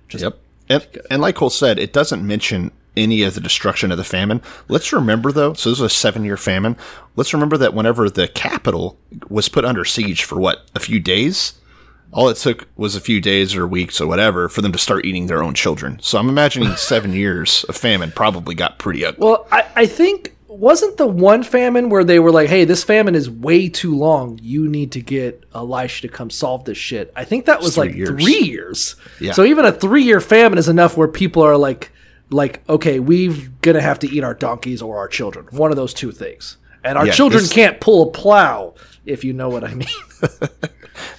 just 0.08 0.24
Yep. 0.24 0.38
And, 0.68 0.86
and 1.10 1.22
like 1.22 1.36
Cole 1.36 1.50
said, 1.50 1.78
it 1.78 1.92
doesn't 1.92 2.26
mention 2.26 2.72
any 2.96 3.22
of 3.22 3.34
the 3.34 3.40
destruction 3.40 3.92
of 3.92 3.98
the 3.98 4.04
famine. 4.04 4.40
Let's 4.68 4.92
remember, 4.92 5.30
though, 5.30 5.52
so 5.54 5.70
this 5.70 5.80
was 5.80 5.92
a 5.92 5.94
seven 5.94 6.24
year 6.24 6.36
famine. 6.36 6.76
Let's 7.16 7.32
remember 7.32 7.56
that 7.58 7.74
whenever 7.74 8.08
the 8.10 8.26
capital 8.26 8.96
was 9.28 9.48
put 9.48 9.64
under 9.64 9.84
siege 9.84 10.24
for 10.24 10.40
what, 10.40 10.64
a 10.74 10.80
few 10.80 10.98
days? 11.00 11.54
All 12.12 12.28
it 12.28 12.36
took 12.36 12.68
was 12.76 12.94
a 12.94 13.00
few 13.00 13.20
days 13.20 13.56
or 13.56 13.66
weeks 13.66 14.00
or 14.00 14.06
whatever 14.06 14.48
for 14.48 14.62
them 14.62 14.72
to 14.72 14.78
start 14.78 15.04
eating 15.04 15.26
their 15.26 15.42
own 15.42 15.54
children. 15.54 15.98
So 16.00 16.18
I'm 16.18 16.28
imagining 16.28 16.74
seven 16.76 17.12
years 17.12 17.64
of 17.64 17.76
famine 17.76 18.12
probably 18.12 18.54
got 18.54 18.78
pretty 18.78 19.04
ugly. 19.04 19.26
well, 19.26 19.46
I, 19.50 19.66
I 19.74 19.86
think 19.86 20.30
wasn't 20.46 20.96
the 20.96 21.06
one 21.08 21.42
famine 21.42 21.88
where 21.88 22.04
they 22.04 22.20
were 22.20 22.30
like, 22.30 22.48
"Hey, 22.48 22.64
this 22.64 22.84
famine 22.84 23.16
is 23.16 23.28
way 23.28 23.68
too 23.68 23.96
long. 23.96 24.38
You 24.40 24.68
need 24.68 24.92
to 24.92 25.00
get 25.00 25.42
Elisha 25.52 26.02
to 26.02 26.08
come 26.08 26.30
solve 26.30 26.64
this 26.64 26.78
shit." 26.78 27.12
I 27.16 27.24
think 27.24 27.46
that 27.46 27.60
was 27.60 27.74
three 27.74 27.88
like 27.88 27.96
years. 27.96 28.08
three 28.10 28.38
years. 28.38 28.96
Yeah. 29.20 29.32
So 29.32 29.42
even 29.42 29.64
a 29.64 29.72
three-year 29.72 30.20
famine 30.20 30.56
is 30.58 30.68
enough 30.68 30.96
where 30.96 31.08
people 31.08 31.42
are 31.42 31.56
like, 31.56 31.90
like, 32.30 32.62
okay, 32.68 33.00
we're 33.00 33.34
gonna 33.62 33.80
have 33.80 33.98
to 34.00 34.08
eat 34.08 34.22
our 34.22 34.34
donkeys 34.34 34.80
or 34.80 34.98
our 34.98 35.08
children. 35.08 35.46
One 35.50 35.72
of 35.72 35.76
those 35.76 35.92
two 35.92 36.12
things. 36.12 36.56
And 36.84 36.96
our 36.98 37.06
Yeah, 37.06 37.12
children 37.14 37.42
this- 37.42 37.52
can't 37.52 37.80
pull 37.80 38.02
a 38.08 38.10
plow, 38.12 38.74
if 39.06 39.24
you 39.24 39.32
know 39.32 39.48
what 39.48 39.64
I 39.64 39.74
mean. 39.74 39.88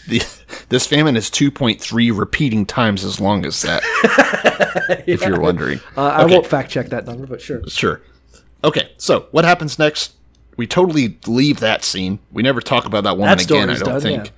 The, 0.08 0.22
this 0.70 0.86
famine 0.88 1.18
is 1.18 1.30
2.3 1.32 2.18
repeating 2.18 2.66
times 2.66 3.04
as 3.04 3.20
long 3.20 3.44
as 3.46 3.62
that, 3.64 3.82
if 5.08 5.22
you're 5.22 5.40
wondering. 5.40 5.80
Uh, 5.98 6.02
I 6.06 6.24
Okay. 6.24 6.34
won't 6.36 6.46
fact 6.48 6.70
check 6.72 6.90
that 6.90 7.06
number, 7.06 7.26
but 7.28 7.42
sure. 7.42 7.62
Sure. 7.68 8.02
Okay, 8.64 8.92
so 8.98 9.28
what 9.32 9.46
happens 9.46 9.78
next? 9.80 10.14
We 10.58 10.66
totally 10.68 11.18
leave 11.28 11.60
that 11.60 11.84
scene. 11.84 12.20
We 12.32 12.42
never 12.44 12.62
talk 12.62 12.86
about 12.86 13.04
that 13.04 13.18
woman 13.18 13.36
That 13.38 13.44
again, 13.46 13.70
I 13.70 13.74
don't 13.78 13.86
done, 13.90 14.02
think. 14.02 14.26
yeah. 14.28 14.32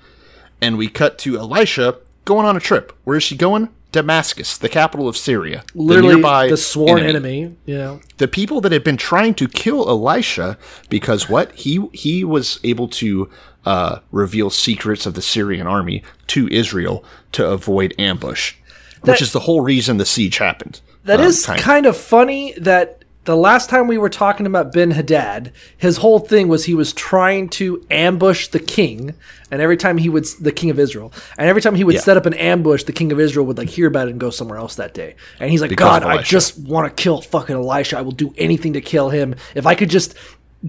And 0.61 0.77
we 0.77 0.87
cut 0.87 1.17
to 1.19 1.37
Elisha 1.37 1.97
going 2.25 2.45
on 2.45 2.55
a 2.57 2.61
trip. 2.61 2.93
Where 3.03 3.17
is 3.17 3.23
she 3.23 3.35
going? 3.35 3.69
Damascus, 3.91 4.57
the 4.57 4.69
capital 4.69 5.07
of 5.07 5.15
Syria. 5.15 5.63
Literally, 5.73 6.09
the, 6.09 6.15
nearby 6.15 6.49
the 6.49 6.57
sworn 6.57 7.03
enemy. 7.03 7.55
You 7.65 7.77
know, 7.77 8.01
The 8.17 8.27
people 8.27 8.61
that 8.61 8.71
had 8.71 8.83
been 8.83 8.97
trying 8.97 9.33
to 9.35 9.47
kill 9.47 9.87
Elisha 9.89 10.57
because 10.89 11.29
what? 11.29 11.51
He 11.53 11.87
he 11.93 12.23
was 12.23 12.59
able 12.63 12.87
to 12.89 13.29
uh, 13.65 13.99
reveal 14.11 14.49
secrets 14.49 15.05
of 15.05 15.13
the 15.13 15.21
Syrian 15.21 15.67
army 15.67 16.03
to 16.27 16.47
Israel 16.49 17.03
to 17.33 17.45
avoid 17.45 17.93
ambush, 17.97 18.55
That- 19.03 19.13
which 19.13 19.21
is 19.21 19.31
the 19.31 19.41
whole 19.41 19.61
reason 19.61 19.97
the 19.97 20.05
siege 20.05 20.37
happened. 20.37 20.81
That 21.05 21.21
um, 21.21 21.25
is 21.25 21.45
kind 21.45 21.85
of 21.85 21.95
funny 21.95 22.53
that 22.57 22.96
the 23.27 23.35
last 23.35 23.69
time 23.69 23.87
we 23.87 23.97
were 23.97 24.09
talking 24.09 24.45
about 24.45 24.71
Ben 24.71 24.91
Hadad, 24.91 25.51
his 25.77 25.97
whole 25.97 26.17
thing 26.19 26.47
was 26.47 26.63
he 26.63 26.73
was 26.73 26.93
trying 26.93 27.49
to 27.49 27.85
ambush 27.91 28.47
the 28.47 28.59
king, 28.59 29.13
and 29.51 29.61
every 29.61 29.75
time 29.75 29.97
he 29.97 30.07
would, 30.07 30.25
the 30.39 30.53
king 30.53 30.69
of 30.69 30.79
Israel, 30.79 31.11
and 31.37 31.49
every 31.49 31.61
time 31.61 31.75
he 31.75 31.83
would 31.83 31.95
Yeah. 31.95 32.01
set 32.01 32.15
up 32.15 32.25
an 32.25 32.33
ambush, 32.33 32.83
the 32.85 32.93
king 32.93 33.11
of 33.11 33.19
Israel 33.19 33.45
would 33.45 33.57
like 33.57 33.67
hear 33.67 33.85
about 33.87 34.07
it 34.07 34.11
and 34.11 34.19
go 34.19 34.29
somewhere 34.29 34.57
else 34.57 34.75
that 34.75 34.93
day. 34.93 35.15
And 35.41 35.51
he's 35.51 35.59
like, 35.59 35.69
Because 35.69 35.99
God, 35.99 36.03
I 36.03 36.21
just 36.21 36.57
want 36.57 36.87
to 36.87 37.03
kill 37.03 37.21
fucking 37.21 37.53
Elisha. 37.55 37.97
I 37.97 38.01
will 38.01 38.13
do 38.13 38.33
anything 38.37 38.73
to 38.73 38.81
kill 38.81 39.09
him. 39.09 39.35
If 39.55 39.67
I 39.67 39.75
could 39.75 39.89
just 39.89 40.15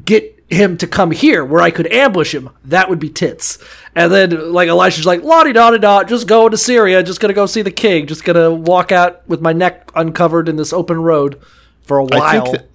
get 0.04 0.34
him 0.48 0.76
to 0.78 0.86
come 0.88 1.12
here 1.12 1.44
where 1.44 1.62
I 1.62 1.70
could 1.70 1.86
ambush 1.92 2.34
him, 2.34 2.50
that 2.64 2.90
would 2.90 2.98
be 2.98 3.08
tits. 3.08 3.58
And 3.94 4.10
then 4.10 4.52
like 4.52 4.68
Elisha's 4.68 5.06
like, 5.06 5.22
la 5.22 5.44
di 5.44 5.52
da 5.52 5.70
da, 5.70 6.02
just 6.02 6.26
going 6.26 6.50
to 6.50 6.58
Syria, 6.58 7.04
just 7.04 7.20
gonna 7.20 7.34
go 7.34 7.46
see 7.46 7.62
the 7.62 7.70
king, 7.70 8.08
just 8.08 8.24
gonna 8.24 8.52
walk 8.52 8.90
out 8.90 9.26
with 9.28 9.40
my 9.40 9.52
neck 9.52 9.92
uncovered 9.94 10.48
in 10.48 10.56
this 10.56 10.72
open 10.72 11.00
road 11.00 11.40
for 11.88 11.98
a 11.98 12.04
while. 12.04 12.22
I 12.22 12.32
think 12.40 12.52
that 12.52 12.68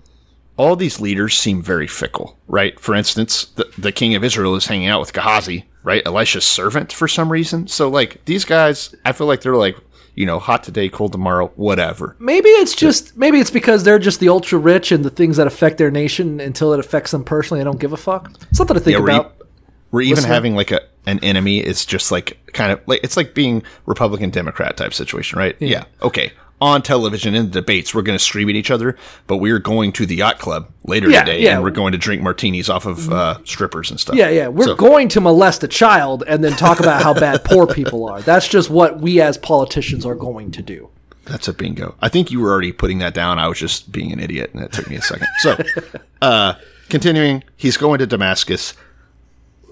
all 0.58 0.76
these 0.76 1.00
leaders 1.00 1.38
seem 1.38 1.62
very 1.62 1.88
fickle, 1.88 2.38
right? 2.48 2.78
For 2.80 2.94
instance, 2.94 3.46
the, 3.56 3.72
the 3.78 3.92
king 3.92 4.16
of 4.16 4.24
Israel 4.24 4.56
is 4.56 4.66
hanging 4.68 4.88
out 4.88 5.00
with 5.00 5.14
Gehazi, 5.14 5.66
right? 5.84 6.04
Elisha's 6.06 6.46
servant 6.46 6.92
for 6.92 7.08
some 7.08 7.32
reason. 7.32 7.68
So, 7.68 7.90
like, 7.90 8.24
these 8.26 8.46
guys, 8.46 8.94
I 9.06 9.14
feel 9.14 9.26
like 9.28 9.42
they're 9.42 9.56
like, 9.56 9.78
you 10.16 10.28
know, 10.28 10.38
hot 10.38 10.64
today, 10.64 10.90
cold 10.90 11.12
tomorrow, 11.12 11.48
whatever. 11.56 12.16
Maybe 12.20 12.50
it's 12.50 12.76
just 12.76 13.18
maybe 13.18 13.40
it's 13.40 13.50
because 13.50 13.84
they're 13.84 13.98
just 13.98 14.20
the 14.20 14.30
ultra 14.30 14.60
rich 14.60 14.92
and 14.92 15.04
the 15.04 15.10
things 15.10 15.38
that 15.38 15.48
affect 15.48 15.80
their 15.80 15.90
nation 15.90 16.40
until 16.40 16.72
it 16.74 16.80
affects 16.80 17.10
them 17.12 17.24
personally. 17.24 17.62
I 17.62 17.64
don't 17.64 17.80
give 17.80 17.94
a 17.94 17.98
fuck. 17.98 18.32
Something 18.52 18.76
to 18.76 18.80
think 18.80 18.94
Yeah, 18.94 19.02
we're, 19.02 19.10
about. 19.10 19.36
e- 19.40 19.46
we're 19.90 20.02
even 20.04 20.24
having 20.24 20.54
like 20.56 20.70
a 20.70 20.82
an 21.08 21.18
enemy. 21.24 21.62
It's 21.62 21.84
just 21.84 22.12
like 22.12 22.38
kind 22.54 22.72
of 22.72 22.80
like 22.86 23.00
it's 23.04 23.18
like 23.18 23.34
being 23.34 23.64
Republican 23.88 24.30
Democrat 24.30 24.78
type 24.78 24.94
situation, 24.94 25.40
right? 25.40 25.56
Yeah. 25.60 25.86
Okay. 26.04 26.32
On 26.64 26.82
television 26.82 27.36
in 27.36 27.48
the 27.48 27.52
debates, 27.52 27.94
we're 27.94 28.04
going 28.04 28.18
to 28.18 28.24
scream 28.24 28.48
at 28.48 28.56
each 28.56 28.72
other, 28.72 28.96
but 29.28 29.38
we're 29.38 29.60
going 29.60 29.92
to 29.94 30.06
the 30.06 30.16
yacht 30.16 30.40
club 30.40 30.72
later 30.86 31.10
Yeah, 31.10 31.26
today, 31.26 31.42
yeah. 31.44 31.56
and 31.56 31.64
we're 31.64 31.72
going 31.72 31.92
to 31.92 31.98
drink 31.98 32.22
martinis 32.22 32.70
off 32.70 32.86
of 32.86 33.12
uh, 33.12 33.40
strippers 33.44 33.92
and 33.92 34.00
stuff. 34.00 34.16
Yeah, 34.16 34.30
yeah. 34.30 34.48
We're 34.48 34.68
So- 34.68 34.76
going 34.76 35.10
to 35.10 35.20
molest 35.20 35.62
a 35.66 35.68
child 35.68 36.24
and 36.26 36.42
then 36.42 36.54
talk 36.54 36.80
about 36.80 37.02
how 37.04 37.14
bad 37.14 37.44
poor 37.44 37.68
people 37.68 38.08
are. 38.08 38.22
That's 38.22 38.48
just 38.48 38.70
what 38.70 39.02
we 39.02 39.20
as 39.20 39.38
politicians 39.38 40.06
are 40.06 40.16
going 40.16 40.52
to 40.52 40.62
do. 40.62 40.88
That's 41.26 41.50
a 41.50 41.54
bingo. 41.54 41.96
I 42.02 42.08
think 42.08 42.32
you 42.32 42.40
were 42.40 42.52
already 42.52 42.72
putting 42.72 43.00
that 43.00 43.14
down. 43.14 43.40
I 43.40 43.50
was 43.50 43.60
just 43.60 43.92
being 43.92 44.14
an 44.14 44.22
idiot, 44.22 44.52
and 44.54 44.64
it 44.64 44.72
took 44.72 44.90
me 44.90 44.96
a 44.96 45.02
second. 45.02 45.28
So, 45.40 45.58
uh, 46.22 46.54
continuing, 46.90 47.44
he's 47.58 47.76
going 47.76 48.00
to 48.00 48.08
Damascus. 48.08 48.74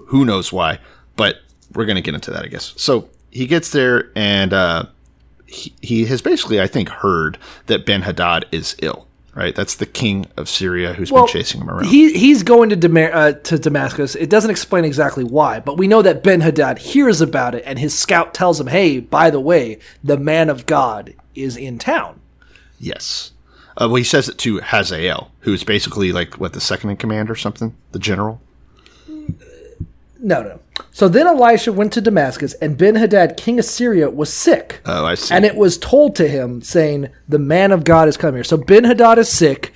Who 0.08 0.24
knows 0.26 0.52
why? 0.52 0.78
But 1.16 1.36
we're 1.74 1.86
going 1.86 1.96
to 1.96 2.02
get 2.02 2.14
into 2.14 2.30
that, 2.32 2.44
I 2.44 2.48
guess. 2.48 2.74
So 2.76 3.08
he 3.30 3.46
gets 3.46 3.70
there, 3.70 4.10
and 4.14 4.52
uh, 4.52 4.84
he, 5.52 5.72
he 5.82 6.04
has 6.06 6.22
basically, 6.22 6.60
I 6.60 6.66
think, 6.66 6.88
heard 6.88 7.38
that 7.66 7.86
Ben 7.86 8.02
Hadad 8.02 8.46
is 8.50 8.76
ill. 8.80 9.06
Right, 9.34 9.54
that's 9.54 9.76
the 9.76 9.86
king 9.86 10.26
of 10.36 10.46
Syria 10.46 10.92
who's 10.92 11.10
been 11.10 11.26
chasing 11.26 11.62
him 11.62 11.70
around. 11.70 11.86
He 11.86 12.12
he's 12.12 12.42
going 12.42 12.68
to 12.68 12.76
Dama- 12.76 13.00
uh, 13.14 13.32
to 13.32 13.58
Damascus. 13.58 14.14
It 14.14 14.28
doesn't 14.28 14.50
explain 14.50 14.84
exactly 14.84 15.24
why, 15.24 15.58
but 15.58 15.78
we 15.78 15.88
know 15.88 16.02
that 16.02 16.22
Ben 16.22 16.42
Hadad 16.42 16.78
hears 16.78 17.22
about 17.22 17.54
it, 17.54 17.62
and 17.64 17.78
his 17.78 17.98
scout 17.98 18.34
tells 18.34 18.60
him, 18.60 18.66
"Hey, 18.66 19.00
by 19.00 19.30
the 19.30 19.40
way, 19.40 19.78
the 20.04 20.18
man 20.18 20.50
of 20.50 20.66
God 20.66 21.14
is 21.34 21.56
in 21.56 21.78
town." 21.78 22.20
yes. 22.78 23.32
Uh, 23.80 23.88
well, 23.88 23.94
he 23.94 24.04
says 24.04 24.28
it 24.28 24.36
to 24.36 24.60
Hazael, 24.60 25.30
who's 25.40 25.64
basically 25.64 26.12
like 26.12 26.34
what 26.34 26.52
the 26.52 26.60
second 26.60 26.90
in 26.90 26.98
command 26.98 27.30
or 27.30 27.34
something, 27.34 27.74
the 27.92 27.98
general. 27.98 28.38
No, 29.08 30.42
no. 30.42 30.60
So 30.90 31.08
then 31.08 31.26
Elisha 31.26 31.72
went 31.72 31.92
to 31.94 32.00
Damascus, 32.00 32.54
and 32.54 32.76
Ben 32.76 32.96
Hadad, 32.96 33.36
king 33.36 33.58
of 33.58 33.64
Syria, 33.64 34.10
was 34.10 34.32
sick. 34.32 34.80
Oh, 34.84 35.06
I 35.06 35.14
see. 35.14 35.34
And 35.34 35.44
it 35.44 35.56
was 35.56 35.78
told 35.78 36.16
to 36.16 36.28
him, 36.28 36.62
saying, 36.62 37.08
"The 37.28 37.38
man 37.38 37.72
of 37.72 37.84
God 37.84 38.08
is 38.08 38.16
coming 38.16 38.36
here." 38.36 38.44
So 38.44 38.56
Ben 38.56 38.84
Hadad 38.84 39.18
is 39.18 39.28
sick, 39.28 39.72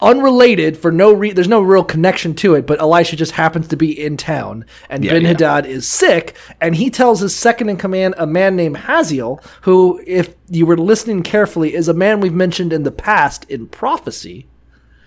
unrelated 0.00 0.76
for 0.76 0.92
no 0.92 1.12
reason. 1.12 1.34
There's 1.34 1.48
no 1.48 1.62
real 1.62 1.84
connection 1.84 2.34
to 2.34 2.54
it, 2.54 2.66
but 2.66 2.80
Elisha 2.80 3.16
just 3.16 3.32
happens 3.32 3.68
to 3.68 3.76
be 3.76 3.98
in 3.98 4.16
town, 4.16 4.64
and 4.90 5.04
Yeah, 5.04 5.12
Ben 5.12 5.22
yeah. 5.22 5.28
Hadad 5.28 5.66
is 5.66 5.88
sick, 5.88 6.36
and 6.60 6.76
he 6.76 6.90
tells 6.90 7.20
his 7.20 7.34
second 7.34 7.68
in 7.68 7.76
command, 7.76 8.14
a 8.18 8.26
man 8.26 8.56
named 8.56 8.76
Haziel, 8.76 9.42
who, 9.62 10.02
if 10.06 10.34
you 10.48 10.66
were 10.66 10.76
listening 10.76 11.22
carefully, 11.22 11.74
is 11.74 11.88
a 11.88 11.94
man 11.94 12.20
we've 12.20 12.34
mentioned 12.34 12.72
in 12.72 12.82
the 12.82 12.92
past 12.92 13.44
in 13.50 13.66
prophecy 13.66 14.46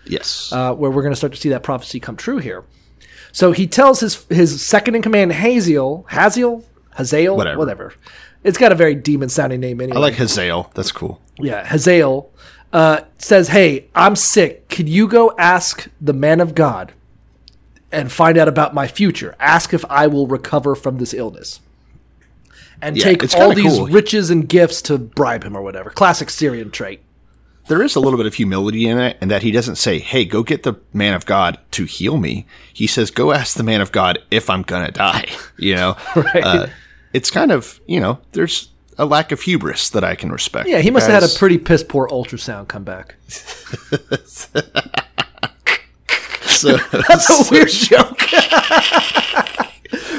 yes. 0.06 0.52
uh, 0.52 0.74
where 0.74 0.92
we're 0.92 1.04
going 1.04 1.14
to 1.14 1.18
start 1.18 1.34
to 1.34 1.40
see 1.40 1.50
that 1.50 1.64
prophecy 1.64 2.00
come 2.00 2.16
true 2.16 2.40
here. 2.40 2.64
So 3.32 3.52
he 3.52 3.68
tells 3.68 4.00
his 4.00 4.26
his 4.30 4.66
second 4.66 4.96
in 4.96 5.02
command 5.02 5.32
Haziel, 5.32 6.06
Haziel, 6.08 6.64
Hazael, 6.96 7.36
Whatever. 7.38 7.58
whatever. 7.58 7.94
It's 8.44 8.58
got 8.58 8.72
a 8.72 8.76
very 8.76 8.96
demon 8.96 9.30
sounding 9.30 9.60
name 9.60 9.82
anyway. 9.82 9.98
I 9.98 10.00
like 10.00 10.16
Hazael. 10.16 10.72
That's 10.74 10.92
cool. 10.92 11.20
yeah, 11.40 11.66
Hazael 11.66 12.30
uh, 12.74 13.02
says, 13.18 13.50
"Hey, 13.50 13.88
I'm 13.94 14.16
sick. 14.16 14.70
Could 14.70 14.88
you 14.90 15.08
go 15.08 15.34
ask 15.38 15.88
the 16.00 16.14
man 16.14 16.40
of 16.40 16.56
God 16.56 16.94
and 17.92 18.12
find 18.12 18.38
out 18.38 18.48
about 18.48 18.74
my 18.74 18.88
future? 18.88 19.36
Ask 19.40 19.74
if 19.74 19.84
I 19.90 20.08
will 20.08 20.28
recover 20.28 20.76
from 20.76 20.98
this 20.98 21.14
illness." 21.14 21.60
And 22.82 22.96
Yeah, 22.98 23.04
take 23.04 23.36
all 23.36 23.54
these 23.54 23.74
cool. 23.78 23.88
riches 23.88 24.30
and 24.30 24.48
gifts 24.48 24.82
to 24.84 24.98
bribe 24.98 25.44
him 25.44 25.56
or 25.58 25.62
whatever. 25.62 25.90
Classic 25.90 26.30
Syrian 26.30 26.72
trait. 26.72 27.02
There 27.70 27.82
is 27.82 27.96
a 27.96 28.00
little 28.00 28.18
bit 28.18 28.26
of 28.26 28.34
humility 28.34 28.88
in 28.88 29.00
it, 29.00 29.18
and 29.22 29.32
that 29.32 29.44
he 29.44 29.52
doesn't 29.52 29.78
say, 29.78 30.00
"Hey, 30.00 30.26
go 30.26 30.44
get 30.44 30.64
the 30.64 30.74
man 30.92 31.14
of 31.14 31.26
God 31.26 31.58
to 31.72 31.86
heal 31.86 32.18
me." 32.18 32.46
He 32.74 32.88
says, 32.88 33.12
"Go 33.12 33.32
ask 33.32 33.56
the 33.56 33.64
man 33.64 33.80
of 33.80 33.92
God 33.92 34.20
if 34.30 34.50
I'm 34.50 34.64
gonna 34.64 34.92
die." 34.92 35.26
You 35.58 35.76
know, 35.76 35.98
Right. 36.16 36.44
Uh, 36.44 36.68
it's 37.14 37.30
kind 37.30 37.52
of 37.52 37.80
you 37.86 38.00
know, 38.00 38.20
there's 38.32 38.70
a 38.98 39.06
lack 39.06 39.32
of 39.32 39.42
hubris 39.42 39.90
that 39.92 40.04
I 40.04 40.16
can 40.16 40.32
respect. 40.32 40.68
Yeah, 40.68 40.80
he 40.80 40.92
must 40.92 41.08
have 41.08 41.22
had 41.22 41.30
a 41.32 41.34
pretty 41.40 41.58
piss 41.58 41.84
poor 41.84 42.08
ultrasound 42.10 42.68
come 42.68 42.84
back. 42.84 43.16
So, 46.60 46.76
That's 47.08 47.50
a 47.50 47.54
weird 47.54 47.70
joke. 47.70 48.20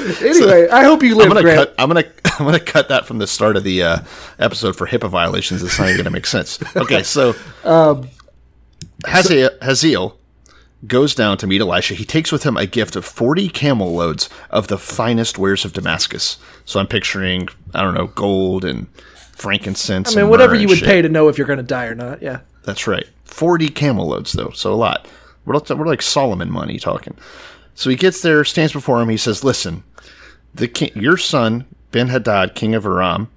Anyway, 0.01 0.67
I 0.69 0.83
hope 0.83 1.03
you 1.03 1.15
live. 1.15 1.27
I'm 1.27 1.29
gonna 1.33 1.41
Grant. 1.41 1.69
cut. 1.69 1.75
I'm 1.77 1.89
gonna. 1.89 2.05
I'm 2.39 2.45
gonna 2.45 2.59
cut 2.59 2.89
that 2.89 3.05
from 3.05 3.19
the 3.19 3.27
start 3.27 3.55
of 3.55 3.63
the 3.63 3.83
uh, 3.83 3.99
episode 4.39 4.75
for 4.75 4.87
HIPAA 4.87 5.09
violations. 5.09 5.61
It's 5.61 5.77
not 5.77 5.89
even 5.89 5.97
gonna 5.97 6.09
make 6.09 6.25
sense. 6.25 6.59
Okay, 6.75 7.03
so 7.03 7.35
Um, 7.63 8.09
Hazael 9.05 10.17
goes 10.87 11.13
down 11.13 11.37
to 11.37 11.47
meet 11.47 11.61
Elisha. 11.61 11.93
He 11.93 12.05
takes 12.05 12.31
with 12.31 12.43
him 12.43 12.57
a 12.57 12.65
gift 12.65 12.95
of 12.95 13.05
40 13.05 13.49
camel 13.49 13.93
loads 13.93 14.29
of 14.49 14.67
the 14.67 14.77
finest 14.77 15.37
wares 15.37 15.65
of 15.65 15.73
Damascus. 15.73 16.37
So 16.65 16.79
I'm 16.79 16.87
picturing, 16.87 17.49
I 17.73 17.83
don't 17.83 17.93
know, 17.93 18.07
gold 18.07 18.65
and 18.65 18.87
frankincense. 19.35 20.09
I 20.09 20.11
mean, 20.11 20.19
and 20.21 20.29
whatever 20.29 20.55
you 20.55 20.67
would 20.67 20.79
shit. 20.79 20.87
pay 20.87 21.01
to 21.01 21.09
know 21.09 21.27
if 21.27 21.37
you're 21.37 21.47
going 21.47 21.57
to 21.57 21.63
die 21.63 21.85
or 21.85 21.95
not. 21.95 22.21
Yeah. 22.21 22.39
That's 22.63 22.87
right. 22.87 23.07
40 23.25 23.69
camel 23.69 24.07
loads, 24.07 24.33
though, 24.33 24.49
so 24.51 24.73
a 24.73 24.75
lot. 24.75 25.07
We're, 25.45 25.59
we're 25.75 25.87
like 25.87 26.01
Solomon 26.01 26.51
money 26.51 26.79
talking. 26.79 27.15
So 27.75 27.89
he 27.89 27.95
gets 27.95 28.21
there, 28.21 28.43
stands 28.43 28.73
before 28.73 29.01
him. 29.01 29.09
He 29.09 29.17
says, 29.17 29.43
Listen, 29.43 29.83
the 30.53 30.67
king, 30.67 30.91
your 30.95 31.17
son, 31.17 31.65
Ben 31.91 32.09
Hadad, 32.09 32.55
king 32.55 32.75
of 32.75 32.85
Aram, 32.85 33.29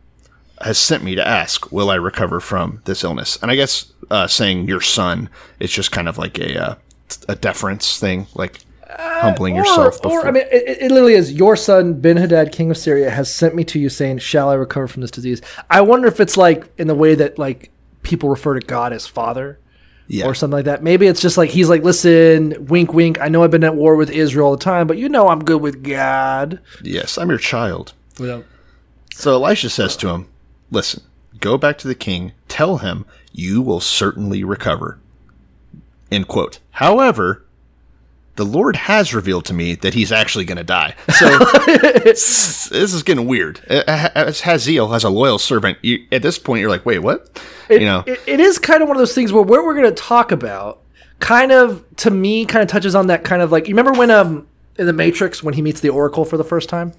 has 0.61 0.79
sent 0.79 1.03
me 1.03 1.15
to 1.15 1.27
ask, 1.27 1.71
Will 1.73 1.91
I 1.91 1.97
recover 1.97 2.41
from 2.41 2.83
this 2.85 3.05
illness? 3.05 3.39
And 3.43 3.51
I 3.51 3.57
guess 3.57 3.93
uh, 4.11 4.27
saying 4.27 4.69
your 4.69 4.81
son 4.81 5.29
is 5.61 5.71
just 5.71 5.93
kind 5.93 6.09
of 6.09 6.19
like 6.19 6.39
a, 6.39 6.63
uh, 6.63 6.75
a 7.29 7.37
deference 7.37 7.99
thing, 7.99 8.27
like 8.35 8.61
humbling 8.99 9.57
yourself 9.57 10.01
before. 10.01 10.21
Or, 10.21 10.29
I 10.29 10.31
mean, 10.31 10.45
it, 10.51 10.83
it 10.83 10.91
literally 10.91 11.15
is 11.15 11.33
your 11.33 11.57
son 11.57 12.01
Ben 12.01 12.17
Hadad, 12.17 12.53
king 12.53 12.71
of 12.71 12.77
Syria, 12.77 13.11
has 13.11 13.33
sent 13.33 13.55
me 13.55 13.65
to 13.65 13.79
you, 13.79 13.89
saying, 13.89 14.19
"Shall 14.19 14.49
I 14.49 14.55
recover 14.55 14.89
from 14.89 15.03
this 15.03 15.11
disease?" 15.11 15.41
I 15.71 15.81
wonder 15.81 16.09
if 16.09 16.21
it's 16.21 16.37
like 16.37 16.67
in 16.79 16.87
the 16.87 16.95
way 16.95 17.15
that 17.15 17.39
like 17.39 17.71
people 18.03 18.29
refer 18.29 18.59
to 18.59 18.67
God 18.67 18.93
as 18.93 19.07
Father. 19.07 19.59
Yeah. 20.07 20.27
Or 20.27 20.35
something 20.35 20.57
like 20.57 20.67
that. 20.67 20.83
Maybe 20.83 21.07
it's 21.07 21.21
just 21.21 21.39
like 21.39 21.51
he's 21.51 21.69
like, 21.69 21.83
listen, 21.83 22.67
wink, 22.67 22.93
wink. 22.93 23.21
I 23.21 23.29
know 23.29 23.43
I've 23.43 23.51
been 23.51 23.65
at 23.65 23.75
war 23.75 23.97
with 23.97 24.11
Israel 24.11 24.49
all 24.49 24.57
the 24.57 24.63
time, 24.63 24.87
but 24.87 24.99
you 24.99 25.09
know 25.09 25.29
I'm 25.29 25.43
good 25.43 25.63
with 25.63 25.83
God. 25.83 26.61
Yes, 26.83 27.17
I'm 27.17 27.31
your 27.31 27.39
child. 27.39 27.95
You 28.19 28.27
So 29.15 29.33
Elisha 29.33 29.71
says 29.71 29.97
to 29.99 30.09
him, 30.09 30.29
Listen, 30.71 31.03
go 31.41 31.57
back 31.57 31.79
to 31.79 31.89
the 31.89 31.95
king, 31.95 32.33
tell 32.49 32.79
him 32.79 33.07
you 33.33 33.63
will 33.63 33.81
certainly 33.81 34.45
recover. 34.45 34.99
End 36.11 36.29
quote. 36.29 36.59
However, 36.73 37.44
the 38.37 38.45
Lord 38.45 38.77
has 38.77 39.15
revealed 39.15 39.45
to 39.47 39.55
me 39.55 39.75
that 39.77 39.95
he's 39.95 40.11
actually 40.11 40.45
going 40.45 40.59
to 40.59 40.65
die. 40.65 40.95
So 41.19 41.27
this 42.05 42.71
is 42.73 43.03
getting 43.03 43.27
weird. 43.27 43.61
As 43.69 44.41
Hazael 44.41 44.89
has 44.89 45.05
a 45.05 45.11
loyal 45.11 45.39
servant, 45.39 45.79
you, 45.83 46.05
at 46.11 46.23
this 46.23 46.39
point 46.39 46.61
you're 46.61 46.71
like, 46.71 46.85
wait, 46.85 46.99
what? 47.01 47.41
you 47.71 47.81
know, 47.81 48.03
it, 48.07 48.21
it 48.27 48.41
is 48.41 48.59
kind 48.59 48.83
of 48.83 48.89
one 48.89 48.97
of 48.97 49.01
those 49.01 49.15
things 49.15 49.33
where 49.33 49.43
what 49.43 49.65
we're 49.65 49.75
going 49.75 49.87
to 49.95 50.03
talk 50.03 50.33
about 50.33 50.81
kind 51.21 51.53
of 51.53 51.85
to 51.97 52.11
me 52.11 52.45
kind 52.45 52.63
of 52.63 52.69
touches 52.69 52.95
on 52.95 53.07
that 53.07 53.23
kind 53.25 53.41
of 53.41 53.53
like 53.53 53.69
you 53.69 53.75
remember 53.75 53.97
when 53.97 54.11
um 54.11 54.47
in 54.79 54.85
the 54.87 54.93
matrix 54.93 55.43
when 55.45 55.55
he 55.55 55.63
meets 55.63 55.81
the 55.81 55.89
oracle 55.89 56.25
for 56.25 56.37
the 56.37 56.43
first 56.45 56.69
time 56.69 56.93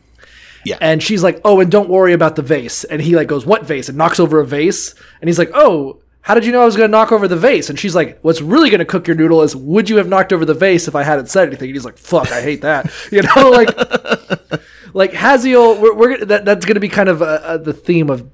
Yeah. 0.64 0.78
and 0.80 1.04
she's 1.04 1.22
like 1.22 1.42
oh 1.44 1.60
and 1.60 1.70
don't 1.70 1.90
worry 1.90 2.14
about 2.14 2.38
the 2.38 2.42
vase 2.42 2.86
and 2.86 3.02
he 3.02 3.16
like 3.16 3.28
goes 3.28 3.46
what 3.46 3.66
vase 3.66 3.90
and 3.90 3.98
knocks 3.98 4.20
over 4.20 4.40
a 4.40 4.46
vase 4.46 4.96
and 5.20 5.28
he's 5.30 5.38
like 5.38 5.52
oh 5.54 6.00
how 6.26 6.34
did 6.34 6.44
you 6.44 6.52
know 6.52 6.64
I 6.64 6.66
was 6.66 6.76
going 6.76 6.90
to 6.90 6.92
knock 6.92 7.12
over 7.12 7.28
the 7.28 7.38
vase? 7.38 7.70
And 7.70 7.78
she's 7.78 7.94
like, 7.94 8.20
"What's 8.22 8.42
really 8.42 8.72
going 8.72 8.80
to 8.80 8.86
cook 8.86 9.06
your 9.06 9.16
noodle 9.16 9.44
is 9.44 9.56
would 9.56 9.92
you 9.92 9.98
have 9.98 10.08
knocked 10.08 10.34
over 10.34 10.44
the 10.44 10.56
vase 10.56 10.88
if 10.88 10.96
I 10.96 11.04
hadn't 11.04 11.28
said 11.28 11.48
anything?" 11.48 11.70
And 11.70 11.76
he's 11.76 11.86
like, 11.86 12.00
"Fuck, 12.00 12.32
I 12.32 12.42
hate 12.42 12.62
that." 12.62 12.92
You 13.12 13.22
know, 13.22 13.52
like, 13.52 13.70
like 14.96 15.14
Hazael. 15.14 15.80
We're, 15.80 15.94
we're 15.94 16.26
that, 16.26 16.44
that's 16.44 16.66
going 16.66 16.74
to 16.74 16.80
be 16.80 16.90
kind 16.90 17.10
of 17.10 17.22
uh, 17.22 17.26
uh, 17.26 17.58
the 17.58 17.74
theme 17.74 18.10
of 18.10 18.28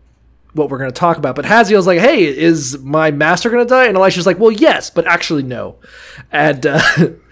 what 0.54 0.70
we're 0.70 0.78
going 0.78 0.90
to 0.90 0.98
talk 0.98 1.18
about. 1.18 1.36
But 1.36 1.44
Hazael's 1.44 1.86
like, 1.86 2.00
"Hey, 2.00 2.24
is 2.24 2.80
my 2.80 3.12
master 3.12 3.50
going 3.50 3.68
to 3.68 3.70
die?" 3.70 3.88
And 3.88 3.98
Elisha's 3.98 4.26
like, 4.26 4.40
"Well, 4.40 4.54
yes, 4.54 4.90
but 4.90 5.06
actually 5.06 5.44
no." 5.44 5.76
And 6.32 6.66
uh, 6.66 6.82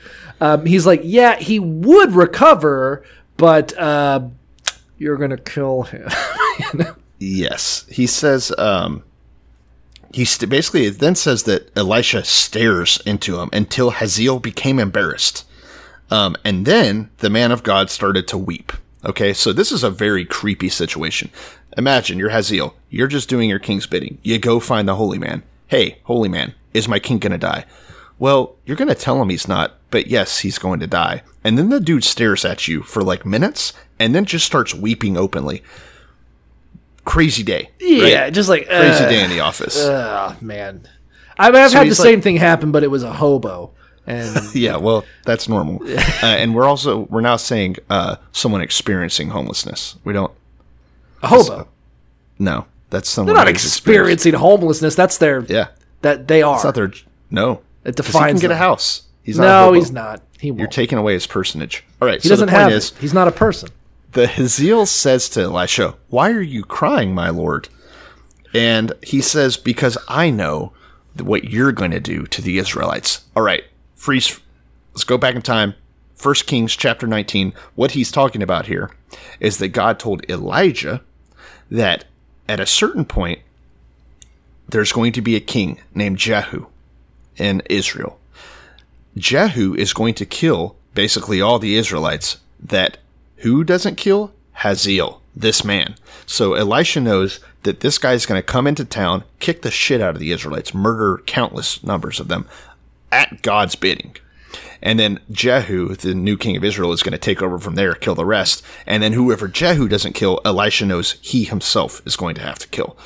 um, 0.41 0.65
he's 0.65 0.85
like, 0.85 0.99
"Yeah, 1.05 1.37
he 1.37 1.59
would 1.59 2.11
recover, 2.11 3.05
but 3.37 3.77
uh, 3.77 4.27
you're 4.97 5.15
going 5.15 5.31
to 5.31 5.37
kill 5.37 5.83
him." 5.83 6.09
Yes, 7.21 7.85
he 7.89 8.07
says. 8.07 8.53
Um, 8.57 9.03
he 10.13 10.25
st- 10.25 10.49
basically 10.49 10.85
it 10.85 10.99
then 10.99 11.15
says 11.15 11.43
that 11.43 11.75
Elisha 11.77 12.23
stares 12.23 13.01
into 13.05 13.39
him 13.39 13.49
until 13.53 13.91
Hazael 13.91 14.39
became 14.39 14.79
embarrassed, 14.79 15.45
um, 16.09 16.35
and 16.43 16.65
then 16.65 17.09
the 17.17 17.29
man 17.29 17.51
of 17.51 17.63
God 17.63 17.89
started 17.89 18.27
to 18.29 18.37
weep. 18.37 18.71
Okay, 19.05 19.31
so 19.33 19.53
this 19.53 19.71
is 19.71 19.83
a 19.83 19.89
very 19.89 20.25
creepy 20.25 20.69
situation. 20.69 21.29
Imagine 21.77 22.17
you're 22.17 22.29
Hazael. 22.29 22.75
You're 22.89 23.07
just 23.07 23.29
doing 23.29 23.49
your 23.49 23.59
king's 23.59 23.87
bidding. 23.87 24.17
You 24.23 24.39
go 24.39 24.59
find 24.59 24.87
the 24.87 24.95
holy 24.95 25.17
man. 25.17 25.43
Hey, 25.67 25.99
holy 26.03 26.27
man, 26.27 26.53
is 26.73 26.87
my 26.87 26.99
king 26.99 27.19
gonna 27.19 27.37
die? 27.37 27.65
Well, 28.17 28.55
you're 28.65 28.75
gonna 28.75 28.95
tell 28.95 29.21
him 29.21 29.29
he's 29.29 29.47
not, 29.47 29.75
but 29.91 30.07
yes, 30.07 30.39
he's 30.39 30.57
going 30.57 30.79
to 30.81 30.87
die. 30.87 31.23
And 31.43 31.57
then 31.57 31.69
the 31.69 31.79
dude 31.79 32.03
stares 32.03 32.43
at 32.43 32.67
you 32.67 32.81
for 32.81 33.01
like 33.01 33.25
minutes, 33.25 33.71
and 33.97 34.13
then 34.13 34.25
just 34.25 34.45
starts 34.45 34.73
weeping 34.73 35.15
openly 35.15 35.63
crazy 37.09 37.43
day. 37.43 37.69
yeah, 37.79 38.23
right? 38.23 38.33
just 38.33 38.49
like 38.49 38.67
crazy 38.67 39.03
uh, 39.03 39.09
day 39.09 39.23
in 39.23 39.29
the 39.31 39.39
office. 39.39 39.75
Oh 39.79 40.35
man, 40.41 40.87
I 41.37 41.49
mean, 41.51 41.61
I've 41.61 41.71
So 41.71 41.77
had 41.77 41.85
the 41.85 41.89
he's 41.89 41.97
same 41.97 42.21
thing 42.21 42.37
happen, 42.37 42.71
but 42.71 42.83
it 42.83 42.91
was 42.91 43.03
a 43.03 43.11
hobo, 43.11 43.71
and 44.05 44.37
yeah, 44.53 44.77
well, 44.77 45.03
that's 45.25 45.49
normal. 45.49 45.81
uh, 45.89 46.25
and 46.25 46.53
we're 46.53 46.65
also 46.65 46.99
we're 47.09 47.21
now 47.21 47.35
saying 47.35 47.77
uh, 47.89 48.17
someone 48.31 48.61
experiencing 48.61 49.29
homelessness. 49.29 49.95
We 50.03 50.13
don't. 50.13 50.31
a 51.23 51.27
hobo. 51.27 51.67
No, 52.37 52.65
that's 52.91 53.09
someone. 53.09 53.33
They're 53.35 53.43
not 53.45 53.49
experiencing 53.49 54.35
homelessness. 54.35 54.95
That's 54.95 55.17
their 55.17 55.41
Yeah, 55.45 55.69
that 56.01 56.27
they 56.27 56.41
are. 56.43 56.55
it's 56.55 56.63
not 56.63 56.75
their. 56.75 56.91
No, 57.31 57.61
It 57.83 57.95
'Cause 57.95 58.05
he 58.07 58.11
defines 58.13 58.39
can 58.39 58.49
get 58.49 58.51
a 58.51 58.57
house. 58.57 59.03
He's 59.23 59.37
not. 59.37 59.45
a 59.45 59.47
no, 59.47 59.63
hobo. 59.65 59.73
he's 59.73 59.91
not. 59.91 60.21
He 60.39 60.47
You're 60.51 60.67
taking 60.67 60.97
away 60.97 61.13
his 61.13 61.27
personage. 61.27 61.83
All 62.01 62.07
right. 62.07 62.21
he 62.21 62.27
so 62.27 62.33
doesn't 62.33 62.45
the 62.47 62.51
point 62.53 62.63
have 62.63 62.71
is, 62.71 62.91
it. 62.91 62.97
He's 62.99 63.13
not 63.13 63.27
a 63.27 63.31
person. 63.31 63.69
The 64.11 64.27
Hazael 64.27 64.85
says 64.87 65.29
to 65.29 65.41
Elisha, 65.41 65.95
"Why 66.09 66.31
are 66.31 66.41
you 66.41 66.63
crying, 66.63 67.13
my 67.13 67.29
lord?" 67.29 67.69
And 68.53 68.93
he 69.03 69.21
says, 69.21 69.55
"Because 69.55 69.97
I 70.07 70.31
know 70.31 70.73
what 71.15 71.43
you're 71.45 71.71
going 71.71 71.91
to 71.91 71.99
do 71.99 72.25
to 72.25 72.41
the 72.41 72.57
Israelites." 72.57 73.21
All 73.35 73.43
right, 73.43 73.63
freeze. 73.95 74.39
Let's 74.93 75.03
go 75.03 75.17
back 75.17 75.35
in 75.35 75.43
time. 75.43 75.75
First 76.15 76.47
Kings 76.47 76.75
chapter 76.75 77.05
19. 77.05 77.53
What 77.75 77.91
he's 77.91 78.11
talking 78.11 78.41
about 78.41 78.65
here 78.65 78.91
is 79.39 79.57
that 79.57 79.69
God 79.69 79.99
told 79.99 80.25
Elijah 80.27 81.01
that 81.69 82.05
at 82.47 82.59
a 82.59 82.65
certain 82.65 83.05
point 83.05 83.39
there's 84.67 84.91
going 84.91 85.11
to 85.13 85.21
be 85.21 85.35
a 85.35 85.39
king 85.39 85.79
named 85.93 86.17
Jehu 86.17 86.65
in 87.37 87.61
Israel. 87.69 88.19
Jehu 89.15 89.75
is 89.75 89.93
going 89.93 90.15
to 90.15 90.25
kill 90.25 90.75
basically 90.93 91.41
all 91.41 91.59
the 91.59 91.75
Israelites 91.75 92.37
that 92.59 92.97
who 93.39 93.63
doesn't 93.63 93.95
kill? 93.95 94.33
Hazael, 94.53 95.21
this 95.35 95.63
man. 95.63 95.95
So 96.25 96.53
Elisha 96.53 96.99
knows 96.99 97.39
that 97.63 97.79
this 97.79 97.97
guy's 97.97 98.25
going 98.25 98.39
to 98.39 98.45
come 98.45 98.67
into 98.67 98.85
town, 98.85 99.23
kick 99.39 99.61
the 99.61 99.71
shit 99.71 100.01
out 100.01 100.15
of 100.15 100.19
the 100.19 100.31
Israelites, 100.31 100.73
murder 100.73 101.21
countless 101.25 101.83
numbers 101.83 102.19
of 102.19 102.27
them 102.27 102.47
at 103.11 103.41
God's 103.41 103.75
bidding. 103.75 104.15
And 104.81 104.99
then 104.99 105.19
Jehu, 105.31 105.95
the 105.95 106.15
new 106.15 106.37
king 106.37 106.55
of 106.55 106.63
Israel, 106.63 106.91
is 106.91 107.03
going 107.03 107.11
to 107.11 107.17
take 107.17 107.41
over 107.41 107.59
from 107.59 107.75
there, 107.75 107.93
kill 107.95 108.15
the 108.15 108.25
rest. 108.25 108.63
And 108.85 109.03
then 109.03 109.13
whoever 109.13 109.47
Jehu 109.47 109.87
doesn't 109.87 110.13
kill, 110.13 110.39
Elisha 110.45 110.85
knows 110.85 111.17
he 111.21 111.43
himself 111.43 112.01
is 112.05 112.15
going 112.15 112.35
to 112.35 112.41
have 112.41 112.59
to 112.59 112.67
kill. 112.69 112.97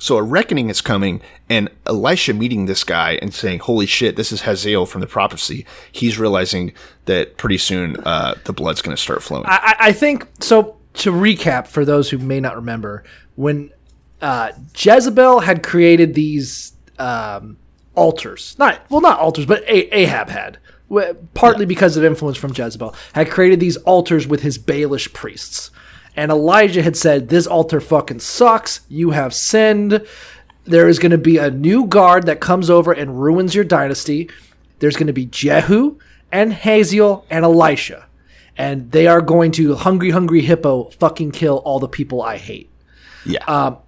So 0.00 0.16
a 0.16 0.22
reckoning 0.22 0.70
is 0.70 0.80
coming, 0.80 1.20
and 1.50 1.68
Elisha 1.86 2.32
meeting 2.32 2.64
this 2.64 2.84
guy 2.84 3.18
and 3.20 3.32
saying, 3.34 3.60
"Holy 3.60 3.86
shit, 3.86 4.16
this 4.16 4.32
is 4.32 4.40
Hazael 4.42 4.86
from 4.86 5.02
the 5.02 5.06
prophecy." 5.06 5.66
He's 5.92 6.18
realizing 6.18 6.72
that 7.04 7.36
pretty 7.36 7.58
soon 7.58 7.98
uh, 7.98 8.34
the 8.44 8.54
blood's 8.54 8.80
going 8.80 8.96
to 8.96 9.00
start 9.00 9.22
flowing. 9.22 9.44
I, 9.46 9.76
I 9.78 9.92
think 9.92 10.26
so. 10.40 10.76
To 10.94 11.12
recap, 11.12 11.68
for 11.68 11.84
those 11.84 12.10
who 12.10 12.18
may 12.18 12.40
not 12.40 12.56
remember, 12.56 13.04
when 13.36 13.70
uh, 14.20 14.50
Jezebel 14.74 15.40
had 15.40 15.62
created 15.62 16.14
these 16.14 16.72
um, 16.98 17.58
altars, 17.94 18.56
not 18.58 18.80
well, 18.90 19.00
not 19.00 19.20
altars, 19.20 19.46
but 19.46 19.62
Ahab 19.68 20.30
had, 20.30 20.58
partly 21.34 21.66
because 21.66 21.96
of 21.96 22.04
influence 22.04 22.38
from 22.38 22.52
Jezebel, 22.54 22.94
had 23.12 23.30
created 23.30 23.60
these 23.60 23.76
altars 23.78 24.26
with 24.26 24.40
his 24.42 24.58
Baalish 24.58 25.12
priests. 25.12 25.70
And 26.16 26.30
Elijah 26.30 26.82
had 26.82 26.96
said, 26.96 27.28
"This 27.28 27.46
altar 27.46 27.80
fucking 27.80 28.20
sucks. 28.20 28.80
You 28.88 29.10
have 29.10 29.32
sinned. 29.32 30.04
There 30.64 30.88
is 30.88 30.98
going 30.98 31.12
to 31.12 31.18
be 31.18 31.38
a 31.38 31.50
new 31.50 31.86
guard 31.86 32.26
that 32.26 32.40
comes 32.40 32.68
over 32.68 32.92
and 32.92 33.20
ruins 33.20 33.54
your 33.54 33.64
dynasty. 33.64 34.28
There's 34.78 34.96
going 34.96 35.06
to 35.06 35.12
be 35.12 35.26
Jehu 35.26 35.98
and 36.30 36.52
Hazael 36.52 37.24
and 37.30 37.44
Elisha." 37.44 38.06
and 38.60 38.90
they 38.92 39.06
are 39.06 39.22
going 39.22 39.50
to 39.52 39.74
hungry 39.74 40.10
hungry 40.10 40.42
hippo 40.42 40.90
fucking 40.98 41.30
kill 41.30 41.58
all 41.64 41.78
the 41.78 41.88
people 41.88 42.20
I 42.20 42.36
hate. 42.36 42.68
yeah, 43.24 43.42
um, 43.46 43.78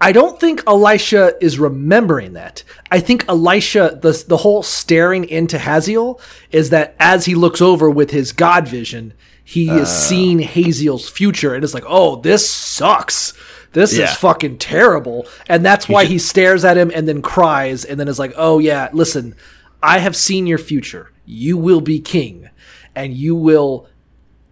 I 0.00 0.12
don't 0.12 0.38
think 0.38 0.62
Elisha 0.68 1.34
is 1.40 1.58
remembering 1.58 2.34
that. 2.34 2.62
I 2.92 3.00
think 3.00 3.24
Elisha 3.28 3.98
the 4.00 4.24
the 4.28 4.36
whole 4.36 4.62
staring 4.62 5.24
into 5.28 5.58
Hazael 5.58 6.20
is 6.52 6.70
that 6.70 6.94
as 7.00 7.24
he 7.24 7.34
looks 7.34 7.60
over 7.60 7.90
with 7.90 8.10
his 8.12 8.30
God 8.32 8.68
vision, 8.68 9.14
he 9.44 9.68
is 9.68 9.82
uh, 9.82 9.84
seeing 9.86 10.38
Hazael's 10.38 11.08
future 11.08 11.54
and 11.54 11.64
is 11.64 11.74
like, 11.74 11.84
"Oh, 11.86 12.16
this 12.16 12.48
sucks. 12.48 13.32
This 13.72 13.96
Yeah. 13.96 14.04
is 14.04 14.16
fucking 14.16 14.58
terrible." 14.58 15.26
And 15.48 15.64
that's 15.64 15.88
why 15.88 16.04
he 16.04 16.18
stares 16.18 16.64
at 16.64 16.76
him 16.76 16.90
and 16.94 17.08
then 17.08 17.22
cries 17.22 17.84
and 17.84 17.98
then 17.98 18.08
is 18.08 18.18
like, 18.18 18.32
"Oh 18.36 18.58
yeah, 18.58 18.88
listen, 18.92 19.34
I 19.82 19.98
have 19.98 20.14
seen 20.16 20.46
your 20.46 20.58
future. 20.58 21.10
You 21.26 21.56
will 21.56 21.80
be 21.80 21.98
king 22.00 22.48
and 22.94 23.14
you 23.14 23.34
will 23.34 23.86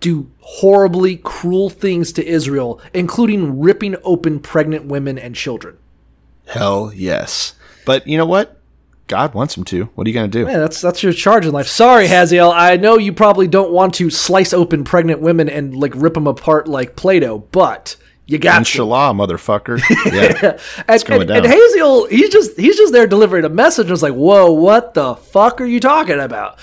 do 0.00 0.30
horribly 0.40 1.16
cruel 1.16 1.68
things 1.68 2.10
to 2.12 2.26
Israel, 2.26 2.80
including 2.94 3.60
ripping 3.60 3.96
open 4.02 4.40
pregnant 4.40 4.86
women 4.86 5.18
and 5.18 5.34
children. 5.34 5.76
hell 6.46 6.90
yes. 6.94 7.54
But 7.84 8.06
you 8.06 8.16
know 8.18 8.26
what? 8.26 8.59
God 9.10 9.34
wants 9.34 9.56
him 9.56 9.64
to. 9.64 9.86
What 9.96 10.06
are 10.06 10.10
you 10.10 10.14
going 10.14 10.30
to 10.30 10.44
do? 10.44 10.48
Yeah, 10.48 10.58
that's 10.58 10.80
that's 10.80 11.02
your 11.02 11.12
charge 11.12 11.44
in 11.44 11.50
life. 11.52 11.66
Sorry, 11.66 12.06
Hazael. 12.06 12.52
I 12.52 12.76
know 12.76 12.96
you 12.96 13.12
probably 13.12 13.48
don't 13.48 13.72
want 13.72 13.92
to 13.94 14.08
slice 14.08 14.52
open 14.52 14.84
pregnant 14.84 15.20
women 15.20 15.48
and 15.48 15.76
like 15.76 15.92
rip 15.96 16.14
them 16.14 16.28
apart 16.28 16.68
like 16.68 16.94
Play-Doh, 16.94 17.38
but 17.50 17.96
You 18.26 18.38
got 18.38 18.52
to. 18.52 18.58
Inshallah, 18.58 19.12
motherfucker. 19.14 19.80
Yeah. 20.12 20.58
And, 20.86 21.04
going 21.04 21.22
and, 21.22 21.30
and. 21.30 21.46
Hazael, 21.46 22.06
he's 22.06 22.30
just 22.30 22.56
he's 22.56 22.76
just 22.76 22.92
there 22.92 23.08
delivering 23.08 23.44
a 23.44 23.48
message. 23.48 23.90
It's 23.90 24.00
like, 24.00 24.14
whoa, 24.14 24.52
what 24.52 24.94
the 24.94 25.16
fuck 25.16 25.60
are 25.60 25.66
you 25.66 25.80
talking 25.80 26.20
about? 26.20 26.60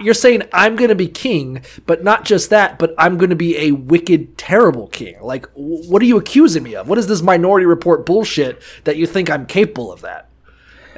You're 0.00 0.14
saying 0.14 0.44
I'm 0.54 0.76
going 0.76 0.88
to 0.88 0.94
be 0.94 1.08
king, 1.08 1.62
but 1.84 2.02
not 2.02 2.24
just 2.24 2.48
that, 2.48 2.78
but 2.78 2.94
I'm 2.96 3.18
going 3.18 3.30
to 3.30 3.36
be 3.36 3.58
a 3.58 3.72
wicked, 3.72 4.38
terrible 4.38 4.86
king. 4.88 5.16
Like, 5.20 5.46
what 5.54 6.00
are 6.00 6.06
you 6.06 6.16
accusing 6.16 6.62
me 6.62 6.76
of? 6.76 6.88
What 6.88 6.96
is 6.96 7.08
this 7.08 7.20
Minority 7.20 7.66
Report 7.66 8.06
bullshit 8.06 8.62
that 8.84 8.96
you 8.96 9.06
think 9.06 9.28
I'm 9.28 9.44
capable 9.44 9.92
of 9.92 10.00
that? 10.00 10.29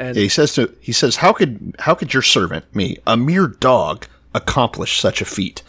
Yeah, 0.03 0.13
he 0.23 0.29
says 0.29 0.55
to 0.55 0.75
he 0.81 0.93
says, 0.93 1.17
"How 1.17 1.33
could 1.33 1.75
how 1.81 1.95
could 1.95 2.13
your 2.13 2.23
servant, 2.23 2.75
me, 2.75 2.99
a 3.07 3.17
mere 3.17 3.47
dog, 3.47 4.07
accomplish 4.35 5.01
such 5.01 5.21
a 5.21 5.25
feat?" 5.25 5.63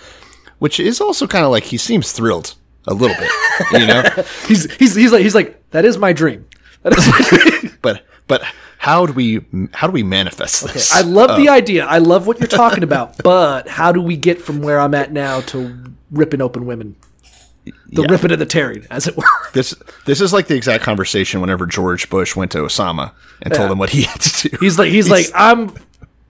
Which 0.60 0.80
is 0.80 1.02
also 1.02 1.28
kind 1.28 1.46
of 1.46 1.52
like 1.52 1.66
he 1.66 1.78
seems 1.78 2.12
thrilled 2.12 2.56
a 2.88 2.94
little 2.94 3.18
bit, 3.18 3.32
you 3.82 3.88
know. 3.88 4.04
He's 4.48 4.72
he's 4.76 4.96
he's 4.96 5.12
like 5.12 5.22
he's 5.22 5.36
like 5.36 5.70
that 5.72 5.86
is 5.86 5.98
my 5.98 6.14
dream. 6.14 6.48
That 6.84 6.98
is 6.98 7.08
my 7.08 7.20
dream. 7.20 7.78
but 7.82 8.06
but 8.28 8.44
how 8.78 9.06
do 9.06 9.14
we 9.14 9.46
how 9.74 9.88
do 9.88 9.94
we 9.94 10.04
manifest 10.04 10.64
this? 10.74 10.94
I 10.94 11.02
love 11.02 11.38
the 11.38 11.50
oh. 11.50 11.54
idea. 11.54 11.86
I 11.86 12.00
love 12.00 12.28
what 12.28 12.40
you're 12.40 12.48
talking 12.48 12.84
about. 12.90 13.22
But 13.24 13.68
how 13.68 13.92
do 13.92 14.02
we 14.02 14.18
get 14.18 14.42
from 14.42 14.62
where 14.62 14.80
I'm 14.80 14.94
at 14.94 15.12
now 15.12 15.42
to 15.42 15.84
ripping 16.12 16.42
open 16.42 16.66
women? 16.66 16.96
The 17.66 17.74
Yeah. 18.02 18.08
ripping 18.10 18.32
and 18.32 18.42
the 18.42 18.46
tearing, 18.46 18.86
as 18.92 19.08
it 19.08 19.16
were. 19.16 19.24
This 19.54 19.74
this 20.06 20.20
is 20.20 20.34
like 20.34 20.48
the 20.48 20.56
exact 20.56 20.84
conversation 20.84 21.40
whenever 21.42 21.66
George 21.66 22.10
Bush 22.10 22.36
went 22.36 22.52
to 22.52 22.58
Osama 22.60 23.12
and 23.42 23.54
told 23.54 23.72
him 23.72 23.78
what 23.78 23.90
he 23.92 24.02
had 24.04 24.20
to 24.20 24.50
do. 24.50 24.58
He's 24.60 24.78
like 24.80 24.90
he's, 24.92 25.10
like 25.10 25.28
I'm 25.34 25.72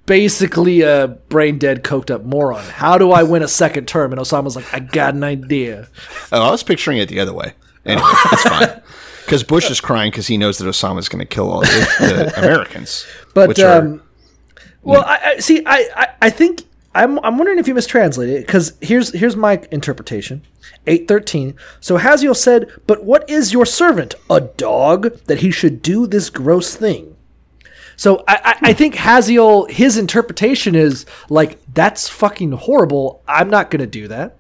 basically 0.06 0.82
a 0.82 1.08
brain 1.30 1.58
dead, 1.58 1.84
coked 1.84 2.12
up 2.12 2.24
moron. 2.24 2.64
How 2.66 2.98
do 2.98 3.12
I 3.12 3.24
win 3.24 3.42
a 3.42 3.48
second 3.48 3.88
term? 3.88 4.12
And 4.12 4.20
Osama's 4.22 4.56
like, 4.56 4.72
I 4.74 4.80
got 4.80 5.14
an 5.16 5.24
idea. 5.24 5.88
oh, 6.32 6.42
I 6.42 6.52
was 6.52 6.64
picturing 6.64 6.98
it 6.98 7.08
the 7.10 7.20
other 7.20 7.34
way. 7.34 7.54
Anyway, 7.86 8.08
it's 8.32 8.44
fine. 8.44 8.82
Because 9.24 9.42
Bush 9.42 9.72
is 9.72 9.80
crying 9.80 10.12
because 10.12 10.28
he 10.28 10.38
knows 10.38 10.58
that 10.58 10.66
Osama's 10.66 11.08
going 11.08 11.22
to 11.22 11.26
kill 11.26 11.50
all 11.50 11.62
the, 11.62 11.88
the 12.02 12.34
Americans. 12.44 13.08
But 13.34 13.48
which 13.48 13.60
are- 13.62 13.80
um, 13.80 14.02
well, 14.82 15.02
I, 15.08 15.20
I 15.36 15.40
see. 15.40 15.64
I, 15.66 15.88
I 15.96 16.08
I 16.24 16.30
think 16.30 16.64
I'm 16.96 17.20
I'm 17.20 17.38
wondering 17.38 17.60
if 17.60 17.68
you 17.68 17.74
mistranslated 17.74 18.36
it 18.36 18.46
because 18.46 18.74
here's 18.82 19.14
here's 19.14 19.36
my 19.36 19.62
interpretation. 19.72 20.44
Eight 20.86 21.08
thirteen. 21.08 21.56
So 21.80 21.98
Hazael 21.98 22.36
said, 22.36 22.72
"But 22.86 23.04
what 23.04 23.28
is 23.30 23.52
your 23.52 23.66
servant? 23.66 24.16
A 24.30 24.42
dog 24.42 25.18
that 25.26 25.40
he 25.40 25.50
should 25.50 25.82
do 25.82 26.06
this 26.06 26.30
gross 26.30 26.76
thing." 26.76 27.16
So 27.96 28.24
I, 28.28 28.40
I, 28.44 28.70
I 28.70 28.74
think 28.74 28.96
Hazael, 28.96 29.66
his 29.66 29.98
interpretation 29.98 30.76
is 30.76 31.06
like 31.30 31.60
that's 31.74 32.10
fucking 32.10 32.52
horrible. 32.52 33.24
I'm 33.28 33.50
not 33.50 33.72
gonna 33.72 33.88
do 33.88 34.08
that. 34.08 34.38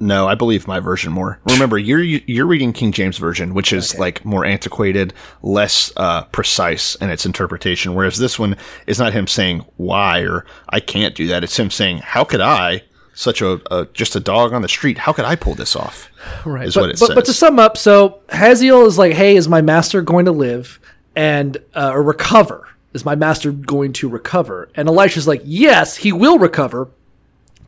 No, 0.00 0.26
I 0.26 0.34
believe 0.34 0.66
my 0.66 0.80
version 0.80 1.12
more. 1.12 1.38
Remember, 1.48 1.78
you're 1.78 2.02
you're 2.02 2.46
reading 2.46 2.72
King 2.72 2.92
James 2.92 3.16
version, 3.16 3.54
which 3.54 3.72
is 3.72 3.98
like 3.98 4.24
more 4.24 4.44
antiquated, 4.44 5.14
less 5.42 5.92
uh, 5.96 6.24
precise 6.24 6.94
in 6.96 7.10
its 7.10 7.24
interpretation. 7.24 7.94
Whereas 7.94 8.18
this 8.18 8.38
one 8.38 8.56
is 8.86 8.98
not 8.98 9.12
him 9.12 9.26
saying 9.26 9.64
why 9.76 10.20
or 10.20 10.44
I 10.68 10.80
can't 10.80 11.14
do 11.14 11.28
that. 11.28 11.44
It's 11.44 11.58
him 11.58 11.70
saying 11.70 11.98
how 11.98 12.24
could 12.24 12.40
I, 12.40 12.82
such 13.14 13.40
a, 13.40 13.60
a 13.70 13.86
just 13.92 14.16
a 14.16 14.20
dog 14.20 14.52
on 14.52 14.62
the 14.62 14.68
street, 14.68 14.98
how 14.98 15.12
could 15.12 15.24
I 15.24 15.36
pull 15.36 15.54
this 15.54 15.76
off? 15.76 16.10
Right. 16.46 16.66
Is 16.66 16.74
but, 16.74 16.80
what 16.80 16.90
it 16.90 16.98
but, 16.98 17.06
says. 17.06 17.14
but 17.14 17.24
to 17.26 17.32
sum 17.34 17.58
up, 17.58 17.76
so 17.76 18.20
Hazael 18.30 18.86
is 18.86 18.96
like, 18.96 19.12
hey, 19.12 19.36
is 19.36 19.46
my 19.46 19.60
master 19.60 20.00
going 20.00 20.24
to 20.24 20.32
live 20.32 20.80
and 21.14 21.58
uh, 21.74 21.90
or 21.92 22.02
recover? 22.02 22.66
Is 22.94 23.04
my 23.04 23.14
master 23.14 23.52
going 23.52 23.92
to 23.94 24.08
recover? 24.08 24.70
And 24.74 24.88
Elisha's 24.88 25.28
like, 25.28 25.42
yes, 25.44 25.96
he 25.96 26.12
will 26.12 26.38
recover, 26.38 26.88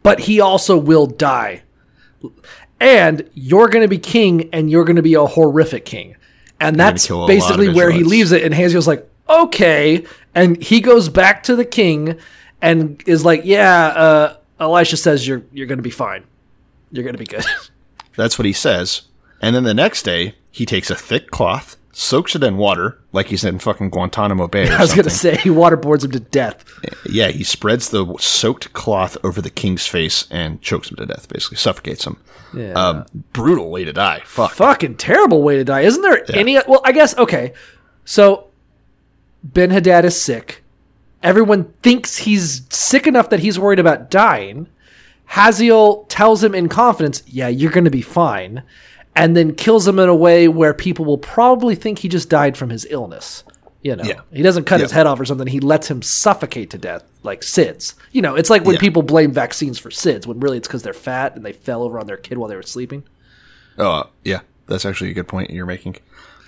but 0.02 0.20
he 0.20 0.40
also 0.40 0.78
will 0.78 1.06
die. 1.06 1.64
And 2.78 3.28
you're 3.34 3.68
going 3.68 3.82
to 3.82 3.88
be 3.88 3.98
king, 3.98 4.50
and 4.52 4.70
you're 4.70 4.84
going 4.84 4.96
to 4.96 5.02
be 5.02 5.14
a 5.14 5.24
horrific 5.24 5.84
king. 5.84 6.16
And 6.60 6.78
that's 6.78 7.08
basically 7.08 7.68
where 7.68 7.90
he 7.90 8.02
leaves 8.02 8.32
it. 8.32 8.42
And 8.42 8.54
Hazael's 8.54 8.86
like, 8.86 9.08
okay. 9.28 10.04
And 10.34 10.62
he 10.62 10.80
goes 10.80 11.08
back 11.08 11.42
to 11.44 11.56
the 11.56 11.64
king 11.64 12.18
and 12.62 13.02
is 13.06 13.24
like, 13.24 13.42
yeah, 13.44 13.86
uh, 13.86 14.36
Elisha 14.58 14.96
says 14.96 15.26
you're 15.26 15.42
you're 15.52 15.66
going 15.66 15.78
to 15.78 15.82
be 15.82 15.90
fine. 15.90 16.24
You're 16.90 17.04
going 17.04 17.14
to 17.14 17.18
be 17.18 17.26
good. 17.26 17.44
That's 18.16 18.38
what 18.38 18.46
he 18.46 18.52
says. 18.52 19.02
And 19.42 19.54
then 19.54 19.64
the 19.64 19.74
next 19.74 20.02
day, 20.02 20.34
he 20.50 20.64
takes 20.64 20.90
a 20.90 20.94
thick 20.94 21.30
cloth, 21.30 21.76
soaks 21.98 22.36
it 22.36 22.44
in 22.44 22.58
water, 22.58 22.98
like 23.12 23.28
he's 23.28 23.42
in 23.42 23.58
fucking 23.58 23.88
Guantanamo 23.88 24.46
Bay. 24.48 24.68
Or 24.68 24.72
I 24.78 24.80
was 24.82 24.92
going 24.92 25.04
to 25.04 25.10
say 25.10 25.36
he 25.36 25.48
waterboards 25.48 26.04
him 26.04 26.10
to 26.10 26.20
death. 26.20 26.62
Yeah, 27.06 27.28
he 27.28 27.42
spreads 27.42 27.88
the 27.88 28.14
soaked 28.18 28.74
cloth 28.74 29.16
over 29.24 29.40
the 29.40 29.48
king's 29.48 29.86
face 29.86 30.26
and 30.30 30.60
chokes 30.60 30.90
him 30.90 30.98
to 30.98 31.06
death, 31.06 31.26
basically 31.28 31.56
suffocates 31.56 32.06
him. 32.06 32.18
Yeah. 32.54 32.72
Um, 32.72 33.06
brutal 33.32 33.70
way 33.70 33.84
to 33.84 33.94
die. 33.94 34.20
Fuck. 34.26 34.52
Fucking 34.52 34.96
terrible 34.96 35.42
way 35.42 35.56
to 35.56 35.64
die. 35.64 35.80
Isn't 35.80 36.02
there 36.02 36.22
any? 36.36 36.58
Well, 36.68 36.82
I 36.84 36.92
guess 36.92 37.16
okay. 37.16 37.54
So 38.04 38.48
Ben 39.42 39.70
Hadad 39.70 40.04
is 40.04 40.20
sick. 40.20 40.62
Everyone 41.22 41.72
thinks 41.82 42.18
he's 42.18 42.62
sick 42.68 43.06
enough 43.06 43.30
that 43.30 43.40
he's 43.40 43.58
worried 43.58 43.78
about 43.78 44.10
dying. 44.10 44.68
Hazael 45.24 46.04
tells 46.04 46.44
him 46.44 46.54
in 46.54 46.68
confidence, 46.68 47.22
"Yeah, 47.26 47.48
you're 47.48 47.72
going 47.72 47.84
to 47.84 47.90
be 47.90 48.02
fine," 48.02 48.62
and 49.16 49.36
then 49.36 49.54
kills 49.54 49.88
him 49.88 49.98
in 49.98 50.08
a 50.08 50.14
way 50.14 50.46
where 50.46 50.74
people 50.74 51.04
will 51.04 51.18
probably 51.18 51.74
think 51.74 51.98
he 51.98 52.08
just 52.08 52.28
died 52.28 52.56
from 52.56 52.70
his 52.70 52.86
illness. 52.90 53.42
You 53.82 53.94
know, 53.96 54.04
Yeah. 54.04 54.20
he 54.32 54.42
doesn't 54.42 54.64
cut 54.64 54.80
his 54.80 54.90
head 54.90 55.06
off 55.06 55.18
or 55.20 55.24
something. 55.24 55.46
He 55.46 55.60
lets 55.60 55.88
him 55.88 56.02
suffocate 56.02 56.70
to 56.70 56.78
death, 56.78 57.04
like 57.22 57.42
SIDS. 57.42 57.94
You 58.12 58.20
know, 58.20 58.34
it's 58.34 58.50
like 58.50 58.64
when 58.64 58.74
Yeah. 58.74 58.80
people 58.80 59.02
blame 59.02 59.30
vaccines 59.32 59.78
for 59.78 59.90
SIDS, 59.90 60.26
when 60.26 60.40
really 60.40 60.56
it's 60.58 60.66
because 60.66 60.82
they're 60.82 60.92
fat 60.92 61.36
and 61.36 61.44
they 61.44 61.52
fell 61.52 61.82
over 61.84 61.98
on 62.00 62.06
their 62.06 62.16
kid 62.16 62.36
while 62.38 62.48
they 62.48 62.56
were 62.56 62.62
sleeping. 62.62 63.04
Oh, 63.78 64.04
yeah. 64.24 64.40
That's 64.66 64.84
actually 64.84 65.10
a 65.10 65.14
good 65.14 65.28
point 65.28 65.50
you're 65.50 65.66
making. 65.66 65.96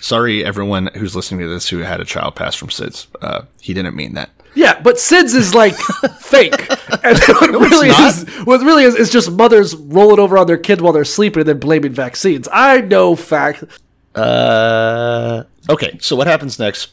Sorry, 0.00 0.44
everyone 0.44 0.90
who's 0.94 1.14
listening 1.14 1.40
to 1.40 1.48
this 1.48 1.68
who 1.68 1.78
had 1.78 2.00
a 2.00 2.04
child 2.04 2.34
pass 2.34 2.56
from 2.56 2.68
SIDS. 2.70 3.06
Uh, 3.22 3.42
he 3.60 3.72
didn't 3.74 3.94
mean 3.94 4.14
that. 4.14 4.30
Yeah, 4.58 4.80
but 4.80 4.96
SIDS 4.96 5.36
is 5.36 5.54
like 5.54 5.74
fake. 6.18 6.68
And 7.04 7.16
what 7.28 7.70
really 7.70 7.88
not. 7.90 8.08
is 8.12 8.24
what 8.44 8.60
really 8.62 8.82
is 8.82 8.96
is 8.96 9.08
just 9.08 9.30
mothers 9.30 9.76
rolling 9.76 10.18
over 10.18 10.36
on 10.36 10.48
their 10.48 10.58
kids 10.58 10.82
while 10.82 10.92
they're 10.92 11.04
sleeping 11.04 11.42
and 11.42 11.48
then 11.48 11.60
blaming 11.60 11.92
vaccines. 11.92 12.48
I 12.52 12.80
know 12.80 13.14
fact. 13.14 13.62
Uh, 14.16 15.44
okay, 15.70 15.96
so 16.00 16.16
what 16.16 16.26
happens 16.26 16.58
next? 16.58 16.88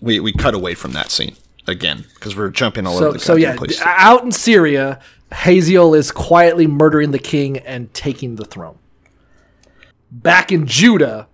We, 0.00 0.20
we 0.20 0.32
cut 0.32 0.54
away 0.54 0.74
from 0.74 0.92
that 0.92 1.10
scene 1.10 1.34
again 1.66 2.04
because 2.14 2.36
we're 2.36 2.50
jumping 2.50 2.86
all 2.86 2.98
over 2.98 3.04
So 3.04 3.06
the 3.06 3.12
place. 3.14 3.24
so 3.24 3.34
yeah, 3.34 3.56
place. 3.56 3.80
out 3.84 4.22
in 4.22 4.30
Syria, 4.30 5.00
Hazael 5.32 5.92
is 5.94 6.12
quietly 6.12 6.68
murdering 6.68 7.10
the 7.10 7.18
king 7.18 7.58
and 7.58 7.92
taking 7.94 8.36
the 8.36 8.44
throne. 8.44 8.78
Back 10.12 10.52
in 10.52 10.68
Judah, 10.68 11.26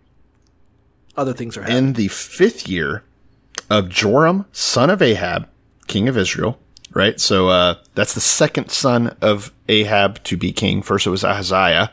other 1.14 1.34
things 1.34 1.58
are 1.58 1.62
happening. 1.62 1.88
in 1.88 1.92
the 1.92 2.08
fifth 2.08 2.66
year 2.66 3.02
of 3.70 3.88
Joram, 3.88 4.46
son 4.52 4.90
of 4.90 5.00
Ahab, 5.00 5.48
king 5.86 6.08
of 6.08 6.16
Israel. 6.16 6.58
Right, 6.92 7.20
so 7.20 7.48
uh, 7.48 7.76
that's 7.94 8.14
the 8.14 8.20
second 8.20 8.70
son 8.70 9.16
of 9.20 9.52
Ahab 9.68 10.24
to 10.24 10.36
be 10.36 10.52
king. 10.52 10.82
First, 10.82 11.06
it 11.06 11.10
was 11.10 11.22
Ahaziah. 11.22 11.92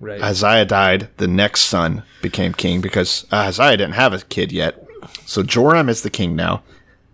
right. 0.00 0.20
Ahaziah 0.20 0.64
died. 0.64 1.08
The 1.18 1.28
next 1.28 1.60
son 1.62 2.02
became 2.20 2.52
king 2.52 2.80
because 2.80 3.26
Ahaziah 3.30 3.76
didn't 3.76 3.94
have 3.94 4.12
a 4.12 4.18
kid 4.18 4.50
yet. 4.50 4.84
So 5.24 5.44
Joram 5.44 5.88
is 5.88 6.02
the 6.02 6.10
king 6.10 6.34
now 6.34 6.64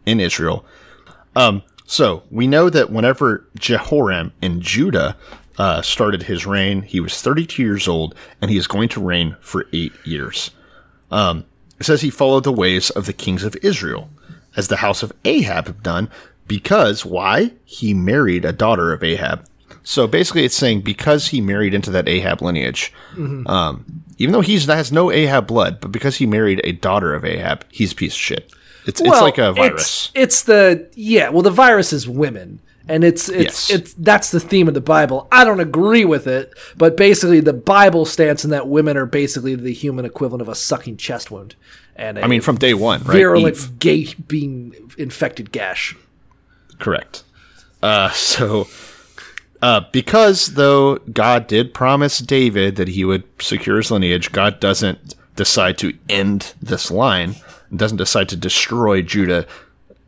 in 0.06 0.18
Israel. 0.18 0.64
Um, 1.36 1.62
so 1.84 2.22
we 2.30 2.46
know 2.46 2.70
that 2.70 2.90
whenever 2.90 3.46
Jehoram 3.58 4.32
in 4.40 4.62
Judah 4.62 5.16
uh, 5.58 5.82
started 5.82 6.22
his 6.24 6.46
reign, 6.46 6.82
he 6.82 7.00
was 7.00 7.20
32 7.20 7.62
years 7.62 7.86
old, 7.86 8.14
and 8.40 8.50
he 8.50 8.56
is 8.56 8.66
going 8.66 8.88
to 8.90 9.00
reign 9.00 9.36
for 9.40 9.66
eight 9.74 9.92
years. 10.04 10.50
Um, 11.10 11.44
it 11.78 11.86
says 11.86 12.00
he 12.00 12.10
followed 12.10 12.44
the 12.44 12.52
ways 12.52 12.90
of 12.90 13.06
the 13.06 13.12
kings 13.12 13.44
of 13.44 13.56
Israel, 13.62 14.10
as 14.56 14.68
the 14.68 14.76
house 14.76 15.02
of 15.02 15.12
Ahab 15.24 15.66
have 15.66 15.82
done, 15.82 16.10
because 16.46 17.04
why? 17.04 17.52
He 17.64 17.94
married 17.94 18.44
a 18.44 18.52
daughter 18.52 18.92
of 18.92 19.02
Ahab. 19.02 19.46
So 19.82 20.06
basically, 20.06 20.44
it's 20.44 20.54
saying 20.54 20.80
because 20.80 21.28
he 21.28 21.40
married 21.40 21.74
into 21.74 21.90
that 21.90 22.08
Ahab 22.08 22.40
lineage, 22.40 22.92
um, 23.46 23.84
even 24.18 24.32
though 24.32 24.40
he's 24.40 24.64
has 24.66 24.90
no 24.92 25.10
Ahab 25.10 25.46
blood, 25.46 25.80
but 25.80 25.92
because 25.92 26.16
he 26.16 26.26
married 26.26 26.60
a 26.64 26.72
daughter 26.72 27.14
of 27.14 27.24
Ahab, 27.24 27.64
he's 27.70 27.92
a 27.92 27.94
piece 27.94 28.14
of 28.14 28.20
shit. 28.20 28.50
It's 28.86 29.00
it's 29.00 29.10
like 29.20 29.38
a 29.38 29.52
virus. 29.52 30.10
It's, 30.14 30.40
it's 30.40 30.42
the 30.44 30.88
yeah. 30.94 31.28
Well, 31.28 31.42
the 31.42 31.50
virus 31.50 31.92
is 31.92 32.08
women, 32.08 32.60
and 32.88 33.04
it's 33.04 33.28
it's 33.28 33.70
Yes. 33.70 33.78
it's 33.78 33.94
that's 33.94 34.30
the 34.30 34.40
theme 34.40 34.68
of 34.68 34.74
the 34.74 34.80
Bible. 34.80 35.28
I 35.32 35.44
don't 35.44 35.60
agree 35.60 36.04
with 36.04 36.26
it, 36.26 36.52
but 36.76 36.96
basically 36.96 37.40
the 37.40 37.52
Bible 37.52 38.04
stance 38.04 38.44
in 38.44 38.50
that 38.50 38.68
women 38.68 38.96
are 38.96 39.06
basically 39.06 39.54
the 39.54 39.72
human 39.72 40.04
equivalent 40.04 40.42
of 40.42 40.48
a 40.48 40.54
sucking 40.54 40.96
chest 40.96 41.30
wound. 41.30 41.54
And 41.96 42.18
I 42.18 42.26
mean, 42.26 42.40
from 42.40 42.56
day 42.56 42.74
one, 42.74 43.02
right? 43.04 43.16
virulent 43.16 43.56
Eve. 43.84 44.28
being 44.28 44.74
infected 44.98 45.52
gash. 45.52 45.96
Correct. 46.78 47.22
Uh, 47.82 48.10
so, 48.12 48.66
uh, 49.62 49.82
because 49.92 50.54
though 50.54 50.96
God 50.96 51.46
did 51.46 51.72
promise 51.72 52.18
David 52.18 52.76
that 52.76 52.88
he 52.88 53.04
would 53.04 53.24
secure 53.40 53.76
his 53.76 53.90
lineage, 53.90 54.32
God 54.32 54.60
doesn't 54.60 55.14
decide 55.36 55.78
to 55.78 55.96
end 56.08 56.54
this 56.60 56.90
line 56.90 57.36
doesn't 57.76 57.98
decide 57.98 58.28
to 58.28 58.36
destroy 58.36 59.02
Judah 59.02 59.46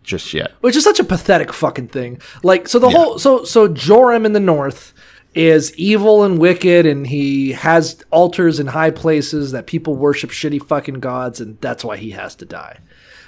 just 0.07 0.33
yet. 0.33 0.53
which 0.61 0.77
is 0.77 0.85
such 0.85 1.01
a 1.01 1.05
pathetic 1.05 1.53
fucking 1.53 1.89
thing. 1.89 2.21
Like, 2.43 2.69
so 2.69 2.79
the 2.79 2.89
whole 2.89 3.19
so 3.19 3.45
so 3.45 3.69
Joram 3.69 4.25
in 4.25 4.33
the 4.33 4.41
north 4.41 4.95
is 5.35 5.77
evil 5.77 6.25
and 6.25 6.39
wicked, 6.39 6.87
and 6.87 7.07
he 7.07 7.53
has 7.53 8.03
altars 8.11 8.59
in 8.59 8.69
high 8.69 8.91
places 8.91 9.53
that 9.53 9.67
people 9.67 9.95
worship 9.95 10.31
shitty 10.31 10.67
fucking 10.67 11.01
gods, 11.01 11.41
and 11.41 11.61
that's 11.61 11.85
why 11.85 11.99
he 11.99 12.13
has 12.13 12.35
to 12.37 12.47
die. 12.47 12.79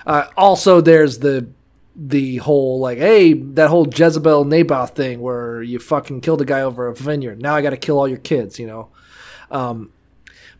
Uh, 0.07 0.26
also, 0.37 0.81
there's 0.81 1.18
the 1.18 1.47
the 1.95 2.37
whole 2.37 2.79
like, 2.79 2.99
hey, 2.99 3.35
that 3.35 3.68
whole 3.68 3.87
Jezebel 3.87 4.45
Naboth 4.45 4.95
thing 4.95 5.20
where 5.20 5.62
you 5.62 5.81
fucking 5.81 6.20
killed 6.20 6.41
a 6.41 6.45
guy 6.45 6.61
over 6.61 6.87
a 6.87 6.95
vineyard. 6.95 7.43
Now 7.43 7.57
I 7.57 7.61
got 7.61 7.70
to 7.70 7.76
kill 7.76 7.99
all 7.99 8.09
your 8.09 8.18
kids, 8.18 8.59
you 8.59 8.68
know. 8.68 8.89
Um, 9.51 9.93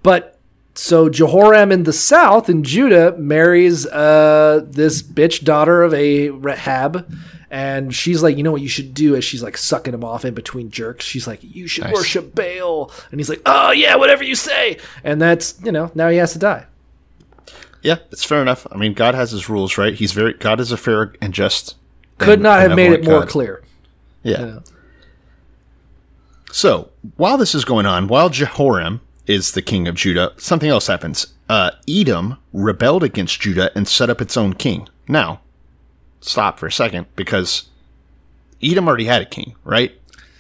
but 0.03 0.38
so 0.81 1.09
Jehoram 1.09 1.72
in 1.72 1.83
the 1.83 1.93
south 1.93 2.49
in 2.49 2.62
Judah 2.62 3.16
marries 3.18 3.85
uh, 3.85 4.64
this 4.64 5.03
bitch 5.03 5.43
daughter 5.43 5.83
of 5.83 5.93
a 5.93 6.29
Ahab. 6.29 7.12
And 7.51 7.93
she's 7.93 8.22
like, 8.22 8.37
you 8.37 8.45
know 8.45 8.53
what 8.53 8.61
you 8.62 8.68
should 8.68 8.95
do? 8.95 9.16
As 9.16 9.24
she's 9.24 9.43
like 9.43 9.57
sucking 9.57 9.93
him 9.93 10.05
off 10.05 10.24
in 10.24 10.35
between 10.35 10.70
jerks, 10.70 11.05
she's 11.05 11.26
like, 11.26 11.41
you 11.43 11.66
should 11.66 11.83
Nice. 11.83 11.95
worship 11.95 12.33
Baal. 12.33 12.93
And 13.11 13.18
he's 13.18 13.29
like, 13.29 13.43
oh 13.45 13.72
yeah, 13.72 13.97
whatever 13.97 14.22
you 14.22 14.37
say. 14.37 14.79
And 15.03 15.20
that's 15.20 15.61
you 15.64 15.72
know 15.72 15.91
now 15.97 16.11
he 16.11 16.18
has 16.18 16.33
to 16.35 16.39
die. 16.39 16.66
Yeah, 17.83 17.97
it's 18.12 18.22
fair 18.24 18.41
enough. 18.41 18.64
I 18.70 18.76
mean, 18.76 18.95
God 18.95 19.16
has 19.16 19.33
his 19.33 19.49
rules, 19.49 19.76
right? 19.76 19.95
He's 19.95 20.12
very 20.12 20.35
God 20.35 20.61
is 20.61 20.70
a 20.70 20.76
fair 20.76 21.12
and 21.20 21.35
just. 21.35 21.74
Could 22.18 22.41
not 22.41 22.61
have 22.61 22.76
made 22.76 22.93
it 22.93 23.05
more 23.05 23.20
God. 23.20 23.29
clear. 23.29 23.64
Yeah. 24.22 24.45
Yeah. 24.47 24.59
So 26.53 26.91
while 27.16 27.37
this 27.37 27.53
is 27.53 27.64
going 27.64 27.87
on, 27.87 28.07
while 28.07 28.29
Jehoram 28.29 29.01
is 29.29 29.53
the 29.53 29.62
king 29.62 29.87
of 29.87 29.95
Judah, 29.95 30.33
something 30.37 30.68
else 30.70 30.87
happens. 30.87 31.35
Uh, 31.49 31.70
Edom 31.89 32.39
rebelled 32.53 33.03
against 33.05 33.41
Judah 33.41 33.70
and 33.76 33.87
set 33.87 34.11
up 34.11 34.20
its 34.20 34.37
own 34.37 34.55
king. 34.55 34.89
Now, 35.07 35.41
stop 36.20 36.59
for 36.59 36.66
a 36.66 36.72
second 36.72 37.07
because 37.16 37.68
Edom 38.62 38.89
already 38.89 39.05
had 39.05 39.22
a 39.22 39.26
king, 39.26 39.55
right? 39.64 39.93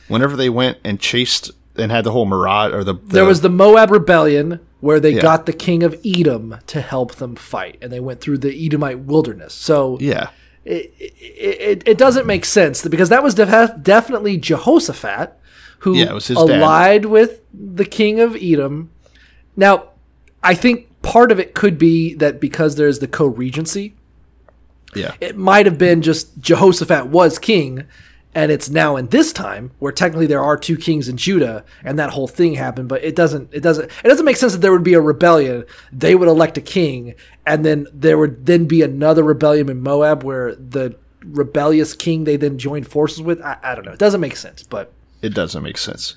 Whenever 0.08 0.36
they 0.36 0.48
went 0.48 0.78
and 0.84 0.98
chased 0.98 1.50
and 1.76 1.92
had 1.92 2.04
the 2.04 2.10
whole 2.12 2.26
mirage 2.26 2.72
or 2.72 2.82
the, 2.82 2.94
the 2.94 3.00
There 3.14 3.24
was 3.24 3.42
the 3.42 3.50
Moab 3.50 3.90
rebellion 3.90 4.60
where 4.80 5.00
they 5.00 5.10
Yeah. 5.14 5.22
got 5.22 5.46
the 5.46 5.52
king 5.52 5.82
of 5.82 5.94
Edom 6.04 6.56
to 6.68 6.80
help 6.80 7.16
them 7.16 7.36
fight, 7.36 7.78
and 7.82 7.92
they 7.92 8.00
went 8.00 8.20
through 8.20 8.38
the 8.38 8.66
Edomite 8.66 9.00
wilderness. 9.00 9.54
So 9.54 9.98
yeah 10.00 10.30
it, 10.64 10.92
it, 11.00 11.82
it 11.88 11.98
doesn't 11.98 12.26
make 12.26 12.44
sense 12.44 12.86
because 12.86 13.08
that 13.08 13.22
was 13.22 13.34
def- 13.34 13.82
definitely 13.82 14.36
Jehoshaphat 14.36 15.32
who 15.80 15.96
Yeah, 15.96 16.14
his 16.14 16.28
dad. 16.28 16.38
allied 16.38 17.04
with 17.06 17.44
the 17.52 17.84
king 17.84 18.20
of 18.20 18.36
Edom. 18.36 18.90
Now, 19.56 19.90
I 20.42 20.54
think 20.54 20.86
part 21.02 21.32
of 21.32 21.38
it 21.40 21.54
could 21.54 21.78
be 21.78 22.14
that 22.14 22.40
because 22.40 22.76
there's 22.76 22.98
the 22.98 23.08
co-regency, 23.08 23.94
yeah 24.94 25.14
it 25.20 25.36
might 25.36 25.66
have 25.66 25.78
been 25.78 26.00
just 26.00 26.38
Jehoshaphat 26.40 27.06
was 27.06 27.38
king, 27.38 27.84
and 28.34 28.50
it's 28.52 28.70
now 28.70 28.96
in 28.96 29.08
this 29.08 29.32
time 29.32 29.70
where 29.78 29.92
technically 29.92 30.26
there 30.26 30.42
are 30.42 30.56
two 30.56 30.76
kings 30.76 31.08
in 31.08 31.16
Judah, 31.16 31.64
and 31.84 31.98
that 31.98 32.10
whole 32.10 32.28
thing 32.28 32.54
happened. 32.54 32.88
But 32.88 33.02
it 33.04 33.16
doesn't. 33.16 33.52
It 33.52 33.62
doesn't. 33.62 33.90
It 34.04 34.08
doesn't 34.08 34.24
make 34.24 34.36
sense 34.36 34.52
that 34.52 34.60
there 34.60 34.72
would 34.72 34.84
be 34.84 34.94
a 34.94 35.00
rebellion. 35.00 35.64
They 35.92 36.14
would 36.14 36.28
elect 36.28 36.56
a 36.56 36.62
king, 36.62 37.14
and 37.46 37.64
then 37.64 37.86
there 37.92 38.16
would 38.18 38.46
then 38.46 38.66
be 38.66 38.82
another 38.82 39.22
rebellion 39.22 39.68
in 39.68 39.82
Moab 39.82 40.22
where 40.22 40.54
the 40.54 40.96
rebellious 41.24 41.94
king 41.94 42.24
they 42.24 42.36
then 42.36 42.58
joined 42.58 42.86
forces 42.86 43.20
with. 43.22 43.40
I, 43.42 43.58
I 43.62 43.74
don't 43.74 43.84
know. 43.84 43.92
It 43.92 43.98
doesn't 43.98 44.20
make 44.20 44.36
sense, 44.36 44.62
but 44.62 44.92
it 45.22 45.34
doesn't 45.34 45.62
make 45.62 45.78
sense. 45.78 46.16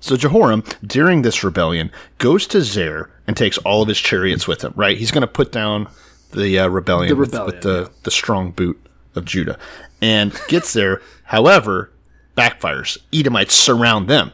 So 0.00 0.16
Jehoram, 0.16 0.62
during 0.84 1.22
this 1.22 1.42
rebellion, 1.42 1.90
goes 2.18 2.46
to 2.48 2.58
Zair 2.58 3.08
and 3.26 3.36
takes 3.36 3.58
all 3.58 3.82
of 3.82 3.88
his 3.88 3.98
chariots 3.98 4.46
with 4.46 4.62
him. 4.62 4.72
Right, 4.76 4.96
he's 4.98 5.10
going 5.10 5.22
to 5.22 5.26
put 5.26 5.50
down 5.52 5.88
the 6.32 6.58
uh, 6.58 6.68
rebellion, 6.68 7.08
The 7.08 7.16
with, 7.16 7.28
rebellion, 7.32 7.46
with 7.54 7.62
the 7.62 7.90
the 8.02 8.10
strong 8.10 8.50
boot 8.52 8.78
of 9.14 9.24
Judah, 9.24 9.58
and 10.02 10.38
gets 10.48 10.72
there. 10.72 11.00
However, 11.24 11.90
backfires. 12.36 12.98
Edomites 13.12 13.54
surround 13.54 14.08
them. 14.08 14.32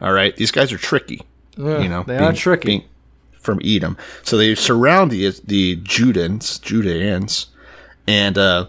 All 0.00 0.12
right, 0.12 0.36
these 0.36 0.50
guys 0.50 0.72
are 0.72 0.78
tricky. 0.78 1.22
you 1.56 1.88
know, 1.88 2.02
they 2.02 2.18
are 2.18 2.32
tricky. 2.34 2.86
from 3.40 3.60
Edom. 3.64 3.96
So 4.22 4.36
they 4.36 4.54
surround 4.54 5.10
the 5.12 5.30
the 5.44 5.76
Judans, 5.76 6.60
Judeans, 6.60 7.46
and 8.06 8.36
uh, 8.36 8.66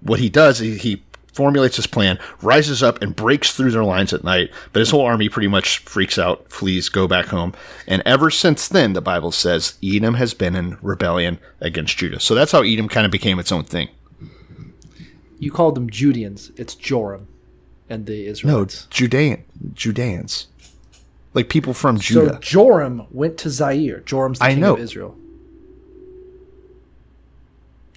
what 0.00 0.20
he 0.20 0.28
does, 0.30 0.60
he, 0.60 0.76
he 0.78 1.02
formulates 1.36 1.76
his 1.76 1.86
plan, 1.86 2.18
rises 2.40 2.82
up 2.82 3.00
and 3.02 3.14
breaks 3.14 3.54
through 3.54 3.70
their 3.70 3.84
lines 3.84 4.12
at 4.14 4.24
night. 4.24 4.50
But 4.72 4.80
his 4.80 4.90
whole 4.90 5.02
army 5.04 5.28
pretty 5.28 5.48
much 5.48 5.78
freaks 5.80 6.18
out, 6.18 6.50
flees, 6.50 6.88
go 6.88 7.06
back 7.06 7.26
home. 7.26 7.52
And 7.86 8.02
ever 8.06 8.30
since 8.30 8.66
then, 8.66 8.94
the 8.94 9.02
Bible 9.02 9.30
says 9.30 9.78
Edom 9.84 10.14
has 10.14 10.32
been 10.32 10.56
in 10.56 10.78
rebellion 10.80 11.38
against 11.60 11.96
Judah. 11.98 12.18
So 12.20 12.34
that's 12.34 12.52
how 12.52 12.62
Edom 12.62 12.88
kind 12.88 13.04
of 13.04 13.12
became 13.12 13.38
its 13.38 13.52
own 13.52 13.64
thing. 13.64 13.88
you 15.38 15.52
called 15.52 15.74
them 15.74 15.90
Judeans. 15.90 16.50
It's 16.56 16.74
Joram 16.74 17.28
and 17.90 18.06
the 18.06 18.26
Israelites. 18.26 18.84
No. 18.84 18.88
Judean, 18.90 19.44
Judeans, 19.74 20.46
like 21.34 21.50
people 21.50 21.74
from 21.74 21.98
Judah. 22.00 22.34
so 22.34 22.38
Joram 22.40 23.06
went 23.10 23.36
to 23.38 23.50
Zair. 23.50 24.02
Joram's 24.06 24.38
the 24.38 24.46
I 24.46 24.50
king 24.52 24.60
know. 24.60 24.74
of 24.74 24.80
Israel. 24.80 25.14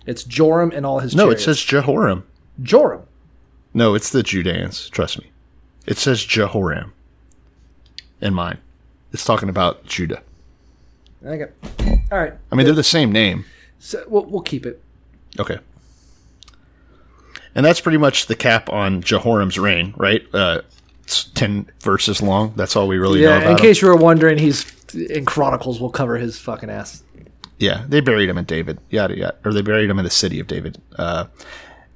It's 0.05 0.23
Joram 0.23 0.71
and 0.71 0.85
all 0.85 0.99
his 0.99 1.15
no, 1.15 1.29
it 1.29 1.39
says 1.39 1.61
Jehoram. 1.63 2.23
Joram. 2.61 3.03
No, 3.79 3.95
it's 3.95 4.09
the 4.09 4.23
Judeans. 4.23 4.89
Trust 4.89 5.21
me. 5.21 5.31
It 5.87 5.97
says 5.97 6.25
Jehoram. 6.25 6.91
In 8.19 8.33
mine, 8.33 8.57
it's 9.13 9.23
talking 9.23 9.47
about 9.47 9.85
Judah. 9.85 10.21
Okay. 11.25 11.49
All 12.11 12.19
right. 12.19 12.33
I 12.51 12.55
mean, 12.55 12.65
they're 12.65 12.75
the 12.75 12.83
same 12.83 13.13
name. 13.13 13.45
So 13.79 14.03
we'll, 14.09 14.25
we'll 14.25 14.41
keep 14.41 14.65
it. 14.65 14.83
Okay. 15.39 15.59
And 17.55 17.65
that's 17.65 17.79
pretty 17.79 17.97
much 17.97 18.25
the 18.25 18.35
cap 18.35 18.69
on 18.69 19.01
Jehoram's 19.01 19.57
reign, 19.57 19.93
right? 19.95 20.23
Uh, 20.33 20.59
it's 21.03 21.23
10 21.23 21.71
verses 21.79 22.21
long. 22.21 22.51
That's 22.57 22.75
all 22.75 22.85
we 22.85 22.97
really 22.97 23.21
know 23.21 23.29
about. 23.29 23.43
Yeah. 23.43 23.51
In 23.51 23.55
him. 23.55 23.61
case 23.61 23.81
you 23.81 23.87
were 23.87 23.95
wondering, 23.95 24.37
he's 24.39 24.65
in 24.93 25.23
Chronicles. 25.23 25.79
We'll 25.79 25.89
cover 25.89 26.17
his 26.17 26.37
fucking 26.37 26.69
ass. 26.69 27.01
Yeah, 27.59 27.85
they 27.87 28.01
buried 28.01 28.27
him 28.27 28.37
in 28.37 28.43
David, 28.43 28.79
yada 28.89 29.17
yada, 29.17 29.37
or 29.45 29.53
they 29.53 29.61
buried 29.61 29.89
him 29.89 29.99
in 29.99 30.03
the 30.03 30.11
city 30.11 30.41
of 30.41 30.47
David. 30.47 30.81
Uh, 30.97 31.27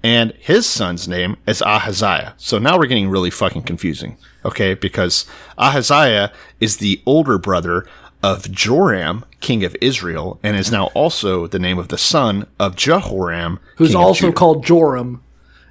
and 0.03 0.33
his 0.39 0.65
son's 0.65 1.07
name 1.07 1.37
is 1.47 1.61
Ahaziah. 1.61 2.33
So 2.37 2.59
now 2.59 2.77
we're 2.77 2.87
getting 2.87 3.09
really 3.09 3.29
fucking 3.29 3.63
confusing, 3.63 4.17
okay? 4.43 4.73
Because 4.73 5.25
Ahaziah 5.57 6.31
is 6.59 6.77
the 6.77 7.01
older 7.05 7.37
brother 7.37 7.85
of 8.21 8.49
Joram, 8.51 9.25
king 9.39 9.63
of 9.63 9.75
Israel, 9.81 10.39
and 10.43 10.55
is 10.57 10.71
now 10.71 10.87
also 10.87 11.47
the 11.47 11.59
name 11.59 11.77
of 11.77 11.87
the 11.89 11.97
son 11.97 12.45
of 12.59 12.75
Jehoram, 12.75 13.59
Who's 13.77 13.95
also 13.95 14.31
called 14.31 14.63
Joram. 14.65 15.21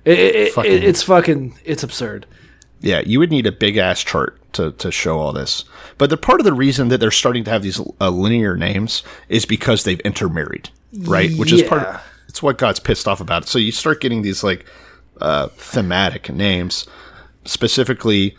It, 0.04 0.18
it, 0.18 0.58
it- 0.58 0.84
it's 0.84 1.02
fucking. 1.02 1.58
It's 1.64 1.82
absurd. 1.82 2.26
Yeah, 2.80 3.00
you 3.06 3.20
would 3.20 3.30
need 3.30 3.46
a 3.46 3.52
big 3.52 3.76
ass 3.76 4.02
chart 4.02 4.38
to, 4.54 4.72
to 4.72 4.90
show 4.90 5.18
all 5.20 5.32
this. 5.32 5.64
But 5.98 6.10
the 6.10 6.16
part 6.16 6.40
of 6.40 6.44
the 6.44 6.52
reason 6.52 6.88
that 6.88 6.98
they're 6.98 7.12
starting 7.12 7.44
to 7.44 7.50
have 7.50 7.62
these 7.62 7.80
uh, 8.00 8.10
linear 8.10 8.56
names 8.56 9.04
is 9.28 9.46
because 9.46 9.84
they've 9.84 10.00
intermarried, 10.00 10.70
right? 11.02 11.30
Which 11.36 11.52
is 11.52 11.62
part 11.62 11.82
of 11.86 12.00
it's 12.32 12.42
what 12.42 12.56
God's 12.56 12.80
pissed 12.80 13.06
off 13.06 13.20
about. 13.20 13.46
So 13.46 13.58
you 13.58 13.70
start 13.70 14.00
getting 14.00 14.22
these 14.22 14.42
like 14.42 14.64
uh, 15.20 15.48
thematic 15.48 16.32
names, 16.32 16.86
specifically 17.44 18.38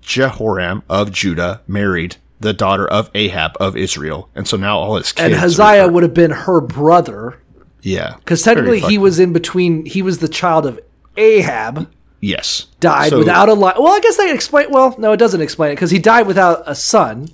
Jehoram 0.00 0.84
of 0.88 1.10
Judah 1.10 1.62
married 1.66 2.14
the 2.38 2.52
daughter 2.52 2.86
of 2.86 3.10
Ahab 3.12 3.56
of 3.58 3.76
Israel, 3.76 4.28
and 4.36 4.46
so 4.46 4.56
now 4.56 4.78
all 4.78 4.94
his 4.94 5.10
kids. 5.10 5.34
And 5.34 5.34
Haziah 5.34 5.92
would 5.92 6.04
have 6.04 6.14
been 6.14 6.30
her 6.30 6.60
brother 6.60 7.40
yeah, 7.80 8.14
because 8.18 8.42
technically 8.42 8.78
he 8.78 8.98
was 8.98 9.18
in 9.18 9.32
between. 9.32 9.84
He 9.84 10.00
was 10.00 10.18
the 10.20 10.28
child 10.28 10.64
of 10.64 10.78
Ahab. 11.16 11.90
yes 12.20 12.66
Died 12.78 13.10
So- 13.10 13.18
without 13.18 13.48
a 13.48 13.54
line. 13.54 13.74
Well, 13.78 13.92
I 13.92 13.98
guess 13.98 14.16
they 14.16 14.32
explain. 14.32 14.70
Well, 14.70 14.94
no, 14.96 15.10
it 15.10 15.16
doesn't 15.16 15.40
explain 15.40 15.72
it 15.72 15.74
because 15.74 15.90
he 15.90 15.98
died 15.98 16.28
without 16.28 16.62
a 16.66 16.76
son. 16.76 17.30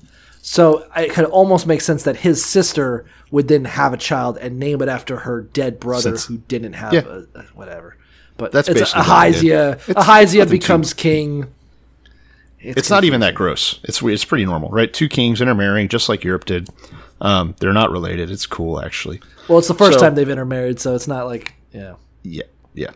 So 0.51 0.86
it 0.96 1.12
could 1.12 1.26
almost 1.26 1.66
make 1.66 1.82
sense 1.82 2.05
that 2.05 2.16
his 2.16 2.42
sister 2.42 3.05
would 3.30 3.49
then 3.49 3.66
have 3.66 3.92
a 3.92 3.99
child 3.99 4.38
and 4.38 4.59
name 4.59 4.80
it 4.80 4.88
after 4.88 5.18
her 5.18 5.42
dead 5.42 5.78
brother 5.78 6.16
Since- 6.16 6.24
who 6.24 6.38
didn't 6.38 6.72
have 6.72 6.94
Yeah. 6.94 7.01
a, 7.07 7.38
a- 7.40 7.42
whatever. 7.55 7.99
But 8.38 8.53
That's 8.53 8.66
it's 8.68 8.80
basically 8.80 9.01
what 9.03 9.07
they 9.24 9.32
did. 9.32 9.34
Ahaziah. 9.34 9.70
It's 9.88 9.88
Ahaziah 9.99 10.44
too- 10.46 10.51
becomes 10.51 10.94
king. 10.94 11.49
it's 12.61 12.88
not 12.88 13.05
even 13.05 13.20
that 13.20 13.34
gross. 13.34 13.78
It's 13.84 14.01
it's 14.03 14.24
pretty 14.24 14.46
normal, 14.46 14.70
right? 14.70 14.90
Two 14.92 15.09
kings 15.09 15.40
intermarrying, 15.42 15.88
just 15.88 16.09
like 16.09 16.24
Europe 16.24 16.46
did. 16.46 16.70
Um, 17.20 17.55
they're 17.61 17.72
not 17.74 17.90
related. 17.90 18.30
It's 18.30 18.46
cool, 18.46 18.80
actually. 18.80 19.20
Well, 19.49 19.59
it's 19.59 19.68
the 19.68 19.74
first 19.74 19.99
So- 19.99 20.05
time 20.05 20.14
they've 20.14 20.28
intermarried, 20.28 20.80
so 20.80 20.94
it's 20.94 21.07
not 21.09 21.26
like 21.26 21.55
yeah. 21.72 21.94
Yeah, 22.22 22.44
yeah. 22.74 22.92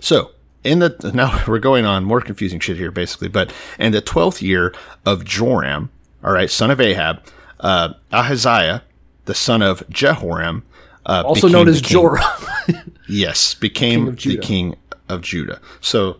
So 0.00 0.30
in 0.62 0.78
the 0.78 0.96
now 1.12 1.42
we're 1.48 1.58
going 1.58 1.84
on 1.84 2.04
more 2.04 2.20
confusing 2.22 2.60
shit 2.60 2.78
here, 2.78 2.90
basically. 2.90 3.28
But 3.28 3.52
in 3.78 3.92
the 3.92 4.00
twelfth 4.00 4.40
year 4.40 4.72
of 5.04 5.24
Joram, 5.24 5.90
all 6.24 6.32
right, 6.32 6.50
son 6.50 6.70
of 6.70 6.80
Ahab, 6.80 7.22
uh, 7.60 7.94
Ahaziah, 8.12 8.82
the 9.26 9.34
son 9.34 9.62
of 9.62 9.88
Jehoram, 9.90 10.62
uh, 11.06 11.22
Also 11.26 11.48
known 11.48 11.68
as 11.68 11.80
king- 11.80 11.90
Joram. 11.90 12.24
Yes, 13.08 13.54
became 13.54 14.08
of 14.08 14.16
the 14.16 14.38
king 14.38 14.76
of 15.10 15.20
Judah. 15.20 15.60
So 15.82 16.16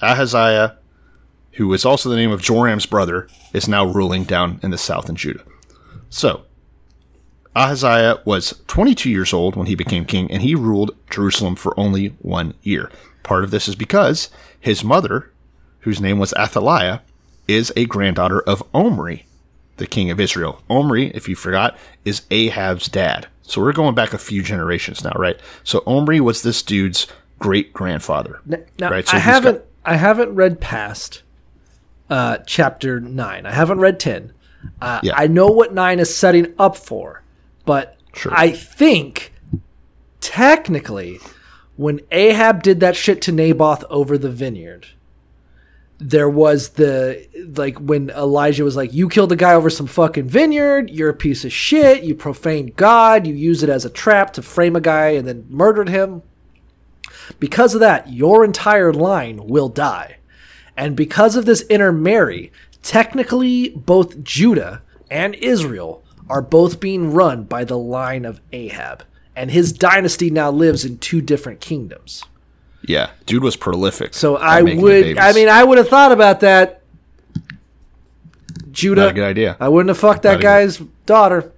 Ahaziah, 0.00 0.78
who 1.52 1.68
was 1.68 1.84
also 1.84 2.08
the 2.08 2.16
name 2.16 2.30
of 2.30 2.40
Joram's 2.40 2.86
brother, 2.86 3.28
is 3.52 3.68
now 3.68 3.84
ruling 3.84 4.24
down 4.24 4.58
in 4.62 4.70
the 4.70 4.78
south 4.78 5.10
in 5.10 5.16
Judah. 5.16 5.42
So 6.08 6.44
Ahaziah 7.54 8.20
was 8.24 8.62
22 8.66 9.10
years 9.10 9.34
old 9.34 9.56
when 9.56 9.66
he 9.66 9.74
became 9.74 10.06
king, 10.06 10.30
and 10.30 10.40
he 10.40 10.54
ruled 10.54 10.96
Jerusalem 11.10 11.54
for 11.54 11.78
only 11.78 12.08
one 12.20 12.54
year. 12.62 12.90
Part 13.22 13.44
of 13.44 13.50
this 13.50 13.68
is 13.68 13.76
because 13.76 14.30
his 14.58 14.82
mother, 14.82 15.30
whose 15.80 16.00
name 16.00 16.18
was 16.18 16.32
Athaliah, 16.32 17.00
is 17.46 17.70
a 17.76 17.84
granddaughter 17.84 18.40
of 18.40 18.62
Omri, 18.72 19.26
the 19.82 19.88
king 19.88 20.10
of 20.12 20.20
Israel. 20.20 20.62
Omri, 20.70 21.08
if 21.08 21.28
you 21.28 21.34
forgot, 21.34 21.76
is 22.04 22.22
Ahab's 22.30 22.86
dad. 22.86 23.26
So 23.42 23.60
we're 23.60 23.72
going 23.72 23.96
back 23.96 24.12
a 24.14 24.18
few 24.18 24.40
generations 24.42 25.02
now, 25.02 25.12
right? 25.16 25.38
So 25.64 25.82
Omri 25.86 26.20
was 26.20 26.42
this 26.42 26.62
dude's 26.62 27.08
great 27.40 27.72
grandfather. 27.72 28.40
Right? 28.46 28.64
So 28.78 28.86
I 28.86 28.90
he's 28.94 29.06
got- 29.06 29.20
haven't 29.20 29.62
I 29.84 29.96
haven't 29.96 30.36
read 30.36 30.60
past 30.60 31.22
uh, 32.08 32.38
chapter 32.46 33.00
nine. 33.00 33.44
I 33.46 33.50
haven't 33.50 33.80
read 33.80 33.98
ten. 33.98 34.32
Uh, 34.80 35.00
Yeah. 35.02 35.14
I 35.16 35.26
know 35.26 35.48
what 35.48 35.74
nine 35.74 35.98
is 35.98 36.14
setting 36.14 36.54
up 36.58 36.76
for, 36.76 37.22
but 37.66 37.96
Sure. 38.14 38.32
I 38.34 38.52
think 38.52 39.32
technically, 40.20 41.18
when 41.76 41.98
Ahab 42.12 42.62
did 42.62 42.78
that 42.80 42.94
shit 42.94 43.20
to 43.22 43.32
Naboth 43.32 43.82
over 43.90 44.16
the 44.16 44.30
vineyard, 44.30 44.86
there 46.02 46.28
was 46.28 46.70
the 46.70 47.26
like 47.56 47.78
when 47.78 48.10
Elijah 48.10 48.64
was 48.64 48.76
like, 48.76 48.92
"You 48.92 49.08
killed 49.08 49.32
a 49.32 49.36
guy 49.36 49.54
over 49.54 49.70
some 49.70 49.86
fucking 49.86 50.28
vineyard. 50.28 50.90
You're 50.90 51.10
a 51.10 51.14
piece 51.14 51.44
of 51.44 51.52
shit. 51.52 52.02
You 52.02 52.14
profaned 52.14 52.76
God. 52.76 53.26
You 53.26 53.34
use 53.34 53.62
it 53.62 53.70
as 53.70 53.84
a 53.84 53.90
trap 53.90 54.32
to 54.34 54.42
frame 54.42 54.76
a 54.76 54.80
guy 54.80 55.08
and 55.10 55.26
then 55.26 55.46
murdered 55.48 55.88
him." 55.88 56.22
Because 57.38 57.74
of 57.74 57.80
that, 57.80 58.12
your 58.12 58.44
entire 58.44 58.92
line 58.92 59.46
will 59.46 59.68
die. 59.68 60.16
And 60.76 60.96
because 60.96 61.36
of 61.36 61.44
this 61.44 61.62
intermarry, 61.62 62.50
technically 62.82 63.70
both 63.70 64.22
Judah 64.22 64.82
and 65.10 65.34
Israel 65.36 66.02
are 66.28 66.42
both 66.42 66.80
being 66.80 67.12
run 67.12 67.44
by 67.44 67.64
the 67.64 67.78
line 67.78 68.24
of 68.24 68.40
Ahab. 68.52 69.04
And 69.36 69.50
his 69.50 69.72
dynasty 69.72 70.30
now 70.30 70.50
lives 70.50 70.84
in 70.84 70.98
two 70.98 71.20
different 71.20 71.60
kingdoms. 71.60 72.24
Yeah, 72.84 73.10
dude 73.26 73.42
was 73.44 73.56
prolific. 73.56 74.14
So 74.14 74.36
I 74.36 74.62
would. 74.62 75.18
I 75.18 75.32
mean, 75.32 75.48
I 75.48 75.62
would 75.64 75.78
have 75.78 75.88
thought 75.88 76.12
about 76.12 76.40
that. 76.40 76.82
Judah, 78.72 79.02
Not 79.02 79.10
a 79.10 79.14
good 79.14 79.24
idea. 79.28 79.56
I 79.60 79.68
wouldn't 79.68 79.88
have 79.90 79.98
fucked 79.98 80.22
that 80.22 80.34
a 80.34 80.36
good- 80.36 80.42
guy's 80.42 80.78
daughter. 81.06 81.52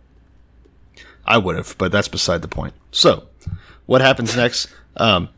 I 1.26 1.38
would 1.38 1.56
have, 1.56 1.76
but 1.78 1.90
that's 1.92 2.08
beside 2.08 2.42
the 2.42 2.48
point. 2.48 2.74
So, 2.90 3.28
what 3.86 4.00
happens 4.02 4.36
next? 4.36 4.68
Um, 4.96 5.30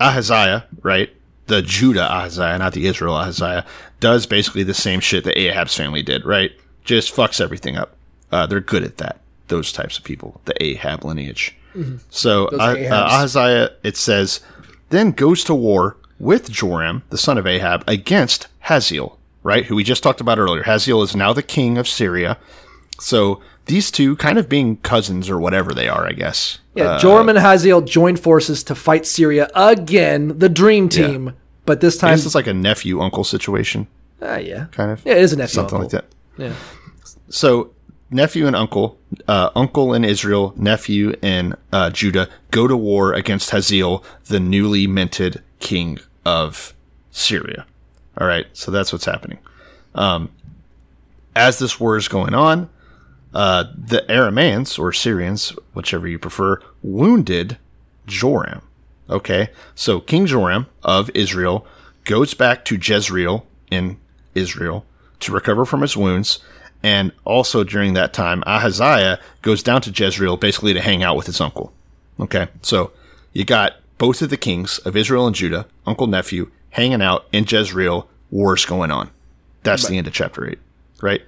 Ahaziah, 0.00 0.66
right? 0.82 1.10
The 1.46 1.62
Judah 1.62 2.02
Ahaziah, 2.10 2.58
not 2.58 2.72
the 2.72 2.86
Israel 2.86 3.16
Ahaziah, 3.16 3.64
does 4.00 4.26
basically 4.26 4.62
the 4.62 4.74
same 4.74 5.00
shit 5.00 5.24
that 5.24 5.36
Ahab's 5.38 5.74
family 5.74 6.02
did, 6.02 6.24
right? 6.24 6.52
Just 6.84 7.14
fucks 7.14 7.40
everything 7.40 7.76
up. 7.76 7.96
Uh, 8.30 8.46
they're 8.46 8.60
good 8.60 8.84
at 8.84 8.98
that. 8.98 9.20
Those 9.48 9.72
types 9.72 9.96
of 9.98 10.04
people, 10.04 10.40
the 10.44 10.60
Ahab 10.62 11.04
lineage. 11.04 11.56
So 12.08 12.46
uh, 12.46 12.74
uh, 12.74 13.08
Ahaziah, 13.10 13.70
it 13.82 13.96
says, 13.98 14.40
then 14.90 15.12
goes 15.12 15.44
to 15.44 15.54
war 15.54 15.96
with 16.18 16.50
Joram, 16.50 17.02
the 17.10 17.18
son 17.18 17.38
of 17.38 17.46
Ahab, 17.46 17.84
against 17.86 18.48
Hazael, 18.60 19.18
right? 19.42 19.66
Who 19.66 19.76
we 19.76 19.84
just 19.84 20.02
talked 20.02 20.20
about 20.20 20.38
earlier. 20.38 20.62
Hazael 20.62 21.02
is 21.02 21.14
now 21.16 21.32
the 21.32 21.42
king 21.42 21.76
of 21.78 21.86
Syria. 21.88 22.38
So 22.98 23.40
these 23.66 23.90
two 23.90 24.16
kind 24.16 24.38
of 24.38 24.48
being 24.48 24.76
cousins 24.78 25.28
or 25.28 25.38
whatever 25.38 25.74
they 25.74 25.88
are, 25.88 26.06
I 26.06 26.12
guess. 26.12 26.58
Yeah, 26.74 26.92
Uh, 26.92 26.98
Joram 26.98 27.28
and 27.28 27.38
Hazael 27.38 27.82
joined 27.82 28.20
forces 28.20 28.62
to 28.64 28.74
fight 28.74 29.06
Syria 29.06 29.50
again, 29.54 30.38
the 30.38 30.48
dream 30.48 30.88
team. 30.88 31.32
But 31.66 31.80
this 31.80 31.98
I 31.98 32.08
time, 32.08 32.16
guess 32.16 32.24
it's 32.26 32.34
like 32.36 32.46
a 32.46 32.54
nephew 32.54 33.00
uncle 33.00 33.24
situation, 33.24 33.88
ah, 34.22 34.36
yeah, 34.36 34.66
kind 34.70 34.92
of. 34.92 35.02
yeah, 35.04 35.14
it 35.14 35.18
is 35.22 35.32
a 35.32 35.36
nephew 35.36 35.54
Something 35.54 35.80
uncle. 35.80 35.98
like 35.98 36.06
that. 36.36 36.42
Yeah. 36.42 36.52
So 37.28 37.72
nephew 38.10 38.46
and 38.46 38.56
uncle, 38.56 38.98
uh, 39.26 39.50
uncle 39.54 39.92
in 39.94 40.04
Israel, 40.04 40.52
nephew 40.56 41.14
in 41.22 41.54
uh, 41.72 41.90
Judah, 41.90 42.28
go 42.50 42.66
to 42.66 42.76
war 42.76 43.12
against 43.12 43.50
Hazael, 43.50 44.04
the 44.26 44.40
newly 44.40 44.86
minted 44.86 45.42
king 45.58 45.98
of 46.24 46.74
Syria. 47.10 47.66
All 48.18 48.26
right, 48.26 48.46
so 48.52 48.70
that's 48.70 48.92
what's 48.92 49.04
happening. 49.04 49.38
Um, 49.94 50.30
as 51.34 51.58
this 51.58 51.78
war 51.78 51.96
is 51.96 52.08
going 52.08 52.34
on, 52.34 52.70
uh, 53.34 53.64
the 53.76 54.04
Arameans 54.08 54.78
or 54.78 54.92
Syrians, 54.92 55.50
whichever 55.74 56.08
you 56.08 56.18
prefer, 56.18 56.60
wounded 56.82 57.58
Joram. 58.06 58.62
Okay, 59.08 59.50
so 59.74 60.00
King 60.00 60.26
Joram 60.26 60.66
of 60.82 61.10
Israel 61.14 61.66
goes 62.04 62.34
back 62.34 62.64
to 62.64 62.78
Jezreel 62.80 63.46
in 63.70 63.98
Israel 64.34 64.84
to 65.20 65.32
recover 65.32 65.64
from 65.64 65.82
his 65.82 65.96
wounds. 65.96 66.40
And 66.82 67.12
also 67.24 67.64
during 67.64 67.94
that 67.94 68.12
time, 68.12 68.42
Ahaziah 68.46 69.18
goes 69.42 69.62
down 69.62 69.80
to 69.82 69.90
Jezreel 69.90 70.36
basically 70.36 70.74
to 70.74 70.80
hang 70.80 71.02
out 71.02 71.16
with 71.16 71.26
his 71.26 71.40
uncle. 71.40 71.72
Okay, 72.20 72.48
so 72.62 72.92
you 73.32 73.44
got 73.44 73.74
both 73.98 74.22
of 74.22 74.30
the 74.30 74.36
kings 74.36 74.78
of 74.78 74.96
Israel 74.96 75.26
and 75.26 75.34
Judah, 75.34 75.66
uncle 75.86 76.06
nephew, 76.06 76.50
hanging 76.70 77.02
out 77.02 77.26
in 77.32 77.44
Jezreel, 77.48 78.08
wars 78.30 78.64
going 78.64 78.90
on. 78.90 79.10
That's 79.62 79.88
the 79.88 79.98
end 79.98 80.06
of 80.06 80.12
chapter 80.12 80.48
8, 80.48 80.58
right? 81.02 81.22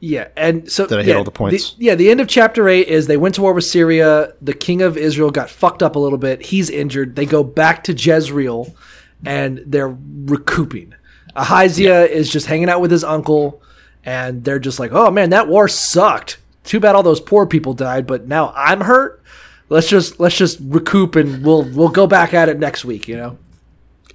Yeah, 0.00 0.28
and 0.36 0.70
so 0.70 0.86
Did 0.86 0.98
I 0.98 1.02
hit 1.02 1.10
yeah, 1.12 1.16
all 1.16 1.24
the 1.24 1.30
points? 1.30 1.74
yeah, 1.78 1.94
the 1.94 2.10
end 2.10 2.20
of 2.20 2.28
chapter 2.28 2.68
eight 2.68 2.88
is 2.88 3.06
they 3.06 3.16
went 3.16 3.34
to 3.36 3.42
war 3.42 3.54
with 3.54 3.64
Syria. 3.64 4.34
The 4.42 4.52
king 4.52 4.82
of 4.82 4.96
Israel 4.96 5.30
got 5.30 5.48
fucked 5.48 5.82
up 5.82 5.96
a 5.96 5.98
little 5.98 6.18
bit. 6.18 6.42
He's 6.42 6.68
injured. 6.68 7.16
They 7.16 7.24
go 7.24 7.42
back 7.42 7.82
to 7.84 7.94
Jezreel, 7.94 8.74
and 9.24 9.62
they're 9.66 9.96
recouping. 10.26 10.94
Ahaziah 11.34 12.04
is 12.04 12.30
just 12.30 12.46
hanging 12.46 12.68
out 12.68 12.82
with 12.82 12.90
his 12.90 13.04
uncle, 13.04 13.62
and 14.06 14.44
they're 14.44 14.58
just 14.58 14.78
like, 14.78 14.92
"Oh 14.92 15.10
man, 15.10 15.30
that 15.30 15.48
war 15.48 15.68
sucked. 15.68 16.38
Too 16.64 16.80
bad 16.80 16.94
all 16.94 17.02
those 17.02 17.20
poor 17.20 17.44
people 17.44 17.74
died, 17.74 18.06
but 18.06 18.26
now 18.26 18.52
I'm 18.56 18.80
hurt. 18.80 19.22
Let's 19.68 19.88
just 19.88 20.18
let's 20.18 20.36
just 20.36 20.58
recoup, 20.62 21.16
and 21.16 21.44
we'll 21.44 21.64
we'll 21.64 21.90
go 21.90 22.06
back 22.06 22.32
at 22.32 22.48
it 22.48 22.58
next 22.58 22.84
week." 22.84 23.08
You 23.08 23.16
know. 23.16 23.38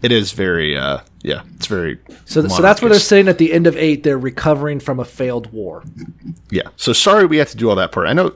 It 0.01 0.11
is 0.11 0.31
very, 0.31 0.75
uh, 0.75 1.01
yeah, 1.21 1.43
it's 1.57 1.67
very. 1.67 1.99
So, 2.25 2.47
so 2.47 2.63
that's 2.63 2.81
where 2.81 2.89
they're 2.89 2.99
saying 2.99 3.27
at 3.27 3.37
the 3.37 3.53
end 3.53 3.67
of 3.67 3.77
eight, 3.77 4.01
they're 4.01 4.17
recovering 4.17 4.79
from 4.79 4.99
a 4.99 5.05
failed 5.05 5.53
war. 5.53 5.83
Yeah. 6.49 6.69
So 6.75 6.91
sorry 6.91 7.27
we 7.27 7.37
had 7.37 7.49
to 7.49 7.57
do 7.57 7.69
all 7.69 7.75
that 7.75 7.91
part. 7.91 8.07
I 8.07 8.13
know 8.13 8.33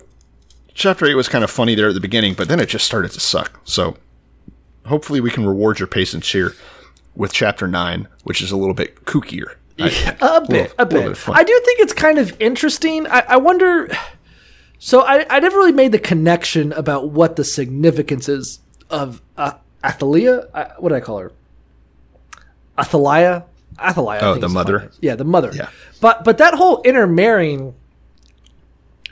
chapter 0.76 1.08
8 1.08 1.16
was 1.16 1.28
kind 1.28 1.44
of 1.44 1.50
funny 1.50 1.74
there 1.74 1.88
at 1.88 1.96
the 1.96 2.00
beginning, 2.00 2.36
but 2.36 2.50
then 2.50 2.60
it 2.60 2.70
just 2.70 2.86
started 2.86 3.12
to 3.14 3.20
suck. 3.20 3.60
So 3.64 3.98
hopefully 4.86 5.20
we 5.20 5.32
can 5.32 5.44
reward 5.44 5.80
your 5.80 5.88
patience 5.88 6.32
here 6.32 6.54
with 7.16 7.34
chapter 7.34 7.68
9, 7.68 8.08
which 8.26 8.44
is 8.44 8.52
a 8.52 8.58
little 8.58 8.76
bit 8.76 9.06
kookier. 9.06 9.56
I. 9.78 9.88
A 10.22 10.42
bit, 10.42 10.50
little- 10.50 10.76
a 10.78 10.86
bit. 10.86 11.06
of 11.12 11.18
fun. 11.18 11.38
I 11.38 11.44
do 11.44 11.60
think 11.66 11.80
it's 11.82 11.94
kind 11.94 12.18
of 12.18 12.36
interesting. 12.40 13.08
I, 13.08 13.24
I 13.30 13.38
wonder. 13.38 13.90
So 14.80 15.02
I, 15.02 15.26
I 15.30 15.40
never 15.40 15.58
really 15.58 15.72
made 15.72 15.92
the 15.92 16.00
connection 16.00 16.72
about 16.74 17.10
what 17.10 17.36
the 17.38 17.44
significance 17.44 18.30
is 18.30 18.60
of 18.90 19.22
uh, 19.38 19.54
Athaliah. 19.84 20.48
I, 20.54 20.64
what 20.80 20.90
did 20.90 20.96
I 20.96 21.00
call 21.02 21.20
her? 21.20 21.32
Athaliah. 22.78 23.44
Athaliah. 23.80 24.22
I 24.22 24.26
Oh, 24.26 24.36
the 24.36 24.50
mother? 24.50 24.80
fine. 24.82 24.90
Yeah, 25.02 25.16
the 25.16 25.24
mother. 25.26 25.52
Yeah. 25.54 25.70
But 26.02 26.24
but 26.24 26.38
that 26.38 26.54
whole 26.56 26.82
intermarrying 26.84 27.74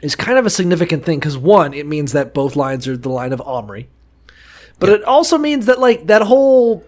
is 0.02 0.16
kind 0.16 0.38
of 0.38 0.46
a 0.46 0.50
significant 0.50 1.06
thing 1.06 1.20
because 1.20 1.38
one, 1.38 1.74
it 1.74 1.86
means 1.86 2.12
that 2.12 2.34
both 2.34 2.56
lines 2.56 2.88
are 2.88 2.98
the 2.98 3.10
line 3.10 3.32
of 3.34 3.42
Omri, 3.42 3.90
but 4.80 4.90
it 4.90 5.04
also 5.04 5.38
means 5.38 5.66
that 5.66 5.80
like 5.80 6.08
that 6.08 6.22
whole 6.22 6.84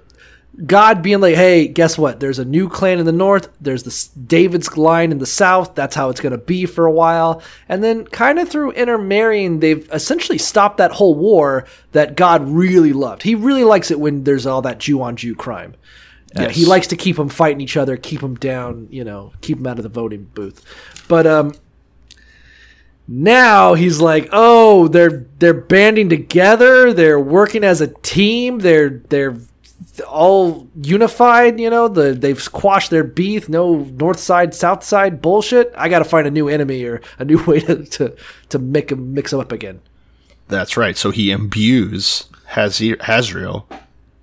God 0.64 1.02
being 1.02 1.20
like, 1.20 1.36
hey, 1.36 1.68
guess 1.68 1.98
what? 1.98 2.20
There's 2.20 2.40
a 2.40 2.46
new 2.46 2.70
clan 2.70 3.00
in 3.00 3.06
the 3.06 3.12
north. 3.12 3.50
There's 3.60 3.84
this 3.84 4.08
David's 4.08 4.78
line 4.78 5.12
in 5.12 5.18
the 5.18 5.26
south. 5.26 5.76
That's 5.76 5.96
how 5.96 6.10
it's 6.10 6.22
going 6.22 6.32
to 6.32 6.38
be 6.38 6.66
for 6.66 6.86
a 6.86 6.92
while. 6.92 7.42
And 7.68 7.84
then, 7.84 8.06
kind 8.06 8.40
of 8.40 8.48
through 8.48 8.72
intermarrying, 8.72 9.60
they've 9.60 9.90
essentially 9.92 10.38
stopped 10.38 10.78
that 10.78 10.94
whole 10.94 11.16
war 11.16 11.66
that 11.92 12.16
God 12.16 12.48
really 12.48 12.94
loved. 12.94 13.24
He 13.24 13.36
really 13.36 13.66
likes 13.66 13.92
it 13.92 14.00
when 14.00 14.24
there's 14.24 14.46
all 14.46 14.62
that 14.62 14.80
Jew 14.80 15.02
on 15.02 15.18
Jew 15.18 15.36
crime. 15.36 15.76
Uh, 16.36 16.50
He 16.50 16.66
likes 16.66 16.88
to 16.88 16.98
keep 16.98 17.18
them 17.18 17.30
fighting 17.30 17.62
each 17.62 17.78
other, 17.78 17.98
keep 17.98 18.22
them 18.22 18.36
down, 18.36 18.88
you 18.92 19.04
know, 19.04 19.34
keep 19.42 19.58
them 19.58 19.68
out 19.68 19.78
of 19.78 19.84
the 19.84 19.90
voting 19.90 20.30
booth. 20.34 20.64
But 21.08 21.28
um, 21.28 21.54
now 23.08 23.74
he's 23.74 24.00
like, 24.00 24.30
oh, 24.32 24.88
they're 24.88 25.26
they're 25.40 25.54
banding 25.54 26.10
together. 26.10 26.94
They're 26.94 27.20
working 27.20 27.64
as 27.64 27.82
a 27.82 27.88
team. 27.88 28.60
They're 28.60 29.02
they're 29.10 29.38
all 30.02 30.68
unified. 30.82 31.60
You 31.60 31.70
know, 31.70 31.88
the 31.88 32.14
they've 32.14 32.42
squashed 32.42 32.90
their 32.90 33.04
beef. 33.04 33.50
No 33.50 33.78
north 33.78 34.20
side, 34.20 34.54
south 34.54 34.84
side 34.84 35.22
bullshit. 35.22 35.74
I 35.78 35.90
got 35.90 36.00
to 36.00 36.06
find 36.06 36.28
a 36.28 36.32
new 36.32 36.48
enemy 36.48 36.84
or 36.84 37.02
a 37.20 37.26
new 37.26 37.44
way 37.46 37.60
to 37.62 37.86
to, 37.86 38.16
to 38.50 38.60
make 38.60 38.90
them 38.90 39.14
mix 39.14 39.32
them 39.32 39.40
up 39.40 39.52
again. 39.52 39.82
That's 40.48 40.78
right. 40.78 40.96
So 40.98 41.12
he 41.12 41.32
imbues 41.32 42.26
Hazriel, 42.52 43.66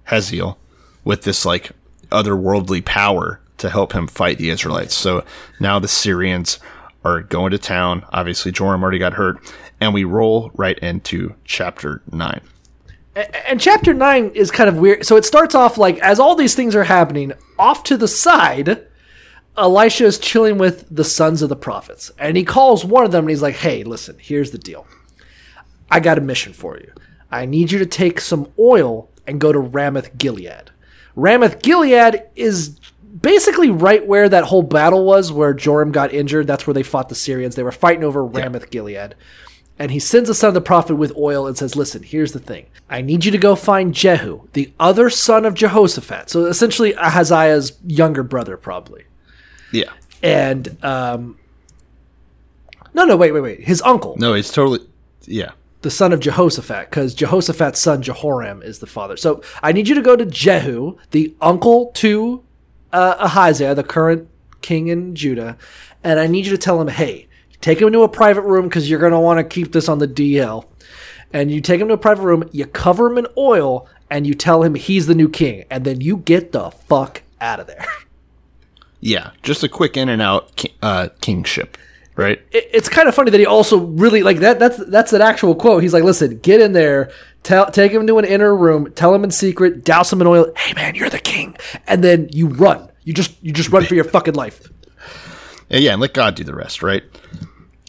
Hazael, 0.05 0.59
with 1.05 1.23
this 1.23 1.45
like 1.45 1.73
otherworldly 2.11 2.85
power 2.85 3.41
to 3.59 3.70
help 3.70 3.93
him 3.93 4.07
fight 4.07 4.39
the 4.39 4.51
Israelites. 4.51 4.95
So 4.95 5.25
now 5.61 5.79
the 5.79 5.89
Syrians 5.89 6.59
are 7.05 7.23
going 7.23 7.51
to 7.51 7.59
town. 7.59 8.05
Obviously, 8.12 8.53
Joram 8.53 8.83
already 8.83 8.99
got 8.99 9.14
hurt, 9.14 9.41
and 9.81 9.93
we 9.93 10.05
roll 10.05 10.51
right 10.55 10.79
into 10.79 11.35
chapter 11.45 12.03
nine. 12.11 12.41
And 13.15 13.61
chapter 13.61 13.93
9 13.93 14.31
is 14.35 14.51
kind 14.51 14.69
of 14.69 14.77
weird 14.77 15.05
so 15.05 15.17
it 15.17 15.25
starts 15.25 15.55
off 15.55 15.77
like 15.79 15.99
as 15.99 16.19
all 16.19 16.35
these 16.35 16.55
things 16.55 16.75
are 16.75 16.85
happening 16.85 17.33
off 17.59 17.83
to 17.85 17.97
the 17.97 18.09
side 18.09 18.87
elisha 19.57 20.05
is 20.05 20.19
chilling 20.19 20.59
with 20.59 20.87
the 20.91 21.05
sons 21.05 21.43
of 21.43 21.49
the 21.49 21.57
prophets 21.57 22.11
and 22.19 22.37
he 22.37 22.45
calls 22.45 22.85
one 22.85 23.05
of 23.05 23.13
them 23.13 23.25
and 23.25 23.31
he's 23.31 23.43
like 23.43 23.57
hey 23.57 23.85
listen 23.85 24.17
here's 24.19 24.51
the 24.51 24.59
deal 24.59 24.87
i 25.91 26.01
got 26.01 26.19
a 26.19 26.23
mission 26.23 26.53
for 26.53 26.79
you 26.79 26.91
i 27.31 27.45
need 27.45 27.71
you 27.71 27.79
to 27.79 27.87
take 27.87 28.21
some 28.21 28.51
oil 28.59 29.11
and 29.27 29.41
go 29.41 29.53
to 29.53 29.59
ramoth 29.59 30.17
gilead 30.17 30.71
ramoth 31.15 31.61
gilead 31.61 32.23
is 32.35 32.81
basically 33.21 33.71
right 33.71 34.07
where 34.07 34.29
that 34.29 34.45
whole 34.45 34.63
battle 34.63 35.05
was, 35.05 35.31
where 35.31 35.53
Joram 35.53 35.93
got 35.93 36.13
injured. 36.13 36.47
That's 36.47 36.67
where 36.67 36.75
they 36.75 36.83
fought 36.83 37.09
the 37.09 37.15
Syrians. 37.15 37.55
They 37.55 37.63
were 37.63 37.73
fighting 37.73 38.05
over 38.05 38.25
Ramoth 38.25 38.71
Gilead. 38.71 39.15
And 39.83 39.91
he 39.91 39.99
sends 39.99 40.28
the 40.28 40.35
son 40.37 40.47
of 40.47 40.55
the 40.55 40.61
prophet 40.61 40.95
with 40.95 41.12
oil 41.16 41.49
and 41.49 41.59
says, 41.59 41.74
Listen, 41.74 42.05
here's 42.05 42.30
the 42.30 42.39
thing. 42.39 42.66
I 42.89 43.01
need 43.01 43.24
you 43.24 43.33
to 43.33 43.37
go 43.39 43.57
find 43.57 43.93
Jehu, 43.93 44.43
the 44.53 44.72
other 44.78 45.11
son 45.11 45.45
of 45.45 45.55
Jehoshaphat. 45.55 46.30
So 46.30 46.45
essentially, 46.45 46.95
Ahaziah's 46.95 47.72
younger 47.85 48.22
brother, 48.22 48.57
probably. 48.57 49.07
Yeah. 49.72 49.91
And, 50.22 50.76
um, 50.85 51.37
no, 52.95 53.05
no, 53.05 53.16
wait, 53.16 53.33
wait, 53.33 53.41
wait. 53.41 53.61
His 53.64 53.83
uncle, 53.83 54.14
No, 54.18 54.35
it's 54.35 54.53
totally. 54.53 54.87
Yeah. 55.24 55.51
the 55.80 55.91
son 55.91 56.12
of 56.12 56.20
Jehoshaphat, 56.20 56.89
because 56.89 57.12
Jehoshaphat's 57.12 57.80
son 57.80 58.03
Jehoram 58.03 58.62
is 58.62 58.78
the 58.78 58.87
father. 58.87 59.16
So 59.16 59.43
I 59.64 59.72
need 59.72 59.89
you 59.89 59.97
to 59.97 60.01
go 60.03 60.14
to 60.14 60.24
Jehu, 60.24 60.97
the 61.11 61.35
uncle 61.41 61.87
to 61.95 62.45
uh, 62.93 63.16
Ahaziah, 63.18 63.74
the 63.74 63.83
current 63.83 64.28
king 64.61 64.87
in 64.87 65.16
Judah, 65.16 65.57
and 66.05 66.20
I 66.20 66.28
need 66.28 66.45
you 66.47 66.53
to 66.53 66.59
tell 66.59 66.80
him, 66.80 66.87
hey, 66.87 67.26
take 67.63 67.81
him 67.81 67.91
to 67.93 68.03
a 68.03 68.09
private 68.09 68.43
room 68.43 68.69
because 68.69 68.91
you're 68.91 69.01
going 69.01 69.13
to 69.13 69.19
want 69.19 69.39
to 69.39 69.45
keep 69.45 69.73
this 69.73 69.89
on 69.89 69.99
the 69.99 70.07
DL. 70.09 70.67
And 71.33 71.51
you 71.51 71.63
take 71.63 71.81
him 71.81 71.89
to 71.89 71.95
a 71.95 71.99
private 71.99 72.23
room, 72.23 72.47
you 72.53 72.67
cover 72.67 73.07
him 73.07 73.17
in 73.17 73.27
oil, 73.39 73.89
and 74.11 74.27
you 74.27 74.35
tell 74.35 74.63
him 74.63 74.75
he's 74.75 75.07
the 75.07 75.15
new 75.15 75.31
king, 75.31 75.65
and 75.71 75.83
then 75.87 76.03
you 76.03 76.19
get 76.19 76.53
the 76.53 76.71
fuck 76.71 77.23
out 77.41 77.59
of 77.61 77.67
there. 77.67 77.87
Yeah. 79.05 79.31
Just 79.43 79.65
a 79.65 79.69
quick 79.69 79.97
in 79.97 80.09
and 80.09 80.23
out 80.23 80.55
ki- 80.55 80.75
uh, 80.81 81.09
kingship, 81.21 81.77
right? 82.15 82.41
it- 82.53 82.71
it's 82.73 82.89
kind 82.89 83.09
of 83.09 83.15
funny 83.17 83.33
that 83.33 83.41
he 83.41 83.47
also 83.47 83.79
really 83.79 84.23
like 84.23 84.39
that. 84.39 84.61
That's 84.61 84.77
that's 84.87 85.13
an 85.13 85.21
actual 85.21 85.57
quote. 85.57 85.83
He's 85.83 85.93
like, 85.93 86.05
"Listen, 86.05 86.39
get 86.39 86.61
in 86.61 86.73
there, 86.73 87.11
tell, 87.43 87.69
take 87.69 87.91
him 87.91 88.07
to 88.07 88.19
an 88.19 88.25
inner 88.25 88.55
room, 88.55 88.93
tell 88.93 89.13
him 89.13 89.25
in 89.25 89.33
secret, 89.33 89.83
douse 89.85 90.13
him 90.13 90.21
in 90.21 90.29
oil. 90.29 90.53
Hey, 90.57 90.73
man, 90.75 90.95
you're 90.95 91.11
the 91.11 91.19
king, 91.19 91.57
and 91.89 92.05
then 92.05 92.29
you 92.31 92.47
run. 92.47 92.89
You 93.03 93.13
just 93.13 93.35
you 93.43 93.51
just 93.53 93.71
run 93.71 93.85
for 93.87 93.97
your 93.97 94.05
fucking 94.05 94.35
life." 94.35 94.69
Yeah, 95.69 95.91
and 95.95 96.01
let 96.01 96.15
God 96.15 96.37
do 96.37 96.45
the 96.45 96.55
rest, 96.55 96.81
right? 96.81 97.03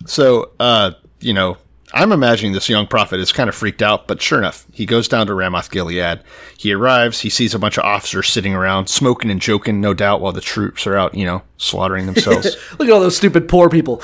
So, 0.06 0.52
uh, 0.60 0.92
you 1.20 1.34
know, 1.34 1.58
I'm 1.94 2.12
imagining 2.12 2.54
this 2.54 2.70
young 2.70 2.88
prophet 2.88 3.20
is 3.20 3.32
kind 3.32 3.48
of 3.48 3.56
freaked 3.56 3.82
out, 3.84 4.08
but 4.08 4.22
sure 4.22 4.40
enough, 4.40 4.66
he 4.74 4.86
goes 4.86 5.08
down 5.08 5.28
to 5.28 5.34
Ramoth 5.36 5.70
Gilead. 5.70 6.22
He 6.58 6.74
arrives, 6.74 7.22
he 7.22 7.30
sees 7.30 7.54
a 7.54 7.60
bunch 7.60 7.78
of 7.78 7.84
officers 7.84 8.30
sitting 8.30 8.56
around, 8.56 8.88
smoking 8.88 9.30
and 9.30 9.40
joking, 9.40 9.80
no 9.80 9.94
doubt, 9.94 10.20
while 10.20 10.32
the 10.32 10.42
troops 10.42 10.88
are 10.88 10.96
out, 10.98 11.14
you 11.14 11.26
know, 11.26 11.44
slaughtering 11.58 12.08
themselves. 12.08 12.56
Look 12.80 12.88
at 12.88 12.92
all 12.92 13.00
those 13.00 13.16
stupid 13.16 13.48
poor 13.48 13.70
people. 13.70 14.02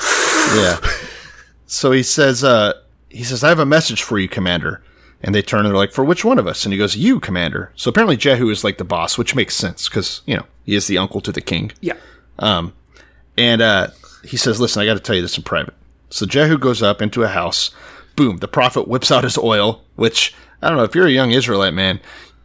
yeah. 0.54 0.78
So 1.66 1.90
he 1.90 2.02
says, 2.04 2.44
uh, 2.44 2.74
he 3.08 3.24
says, 3.24 3.42
I 3.42 3.48
have 3.48 3.58
a 3.58 3.66
message 3.66 4.02
for 4.02 4.18
you, 4.18 4.28
Commander. 4.28 4.82
And 5.22 5.34
they 5.34 5.42
turn 5.42 5.60
and 5.60 5.68
they're 5.68 5.76
like, 5.76 5.92
for 5.92 6.04
which 6.04 6.24
one 6.24 6.38
of 6.38 6.46
us? 6.46 6.64
And 6.64 6.72
he 6.72 6.78
goes, 6.78 6.96
you, 6.96 7.20
Commander. 7.20 7.72
So 7.76 7.90
apparently 7.90 8.16
Jehu 8.16 8.48
is 8.50 8.64
like 8.64 8.78
the 8.78 8.84
boss, 8.84 9.18
which 9.18 9.34
makes 9.34 9.54
sense 9.54 9.88
because, 9.88 10.22
you 10.26 10.36
know, 10.36 10.46
he 10.64 10.74
is 10.74 10.86
the 10.86 10.96
uncle 10.96 11.20
to 11.20 11.32
the 11.32 11.40
king. 11.42 11.72
Yeah, 11.80 11.96
And 13.36 13.60
uh, 13.60 13.88
he 14.24 14.36
says, 14.36 14.60
Listen, 14.60 14.80
I 14.82 14.86
got 14.86 14.94
to 14.94 15.00
tell 15.00 15.14
you 15.16 15.22
this 15.22 15.36
in 15.36 15.42
private. 15.42 15.74
So 16.10 16.26
Jehu 16.26 16.58
goes 16.58 16.82
up 16.82 17.00
into 17.00 17.22
a 17.22 17.28
house. 17.28 17.70
Boom. 18.16 18.38
The 18.38 18.48
prophet 18.48 18.88
whips 18.88 19.10
out 19.10 19.24
his 19.24 19.38
oil, 19.38 19.82
which 19.96 20.34
I 20.60 20.68
don't 20.68 20.76
know 20.76 20.84
if 20.84 20.94
you're 20.94 21.06
a 21.06 21.10
young 21.10 21.30
Israelite 21.30 21.74
man, 21.74 22.00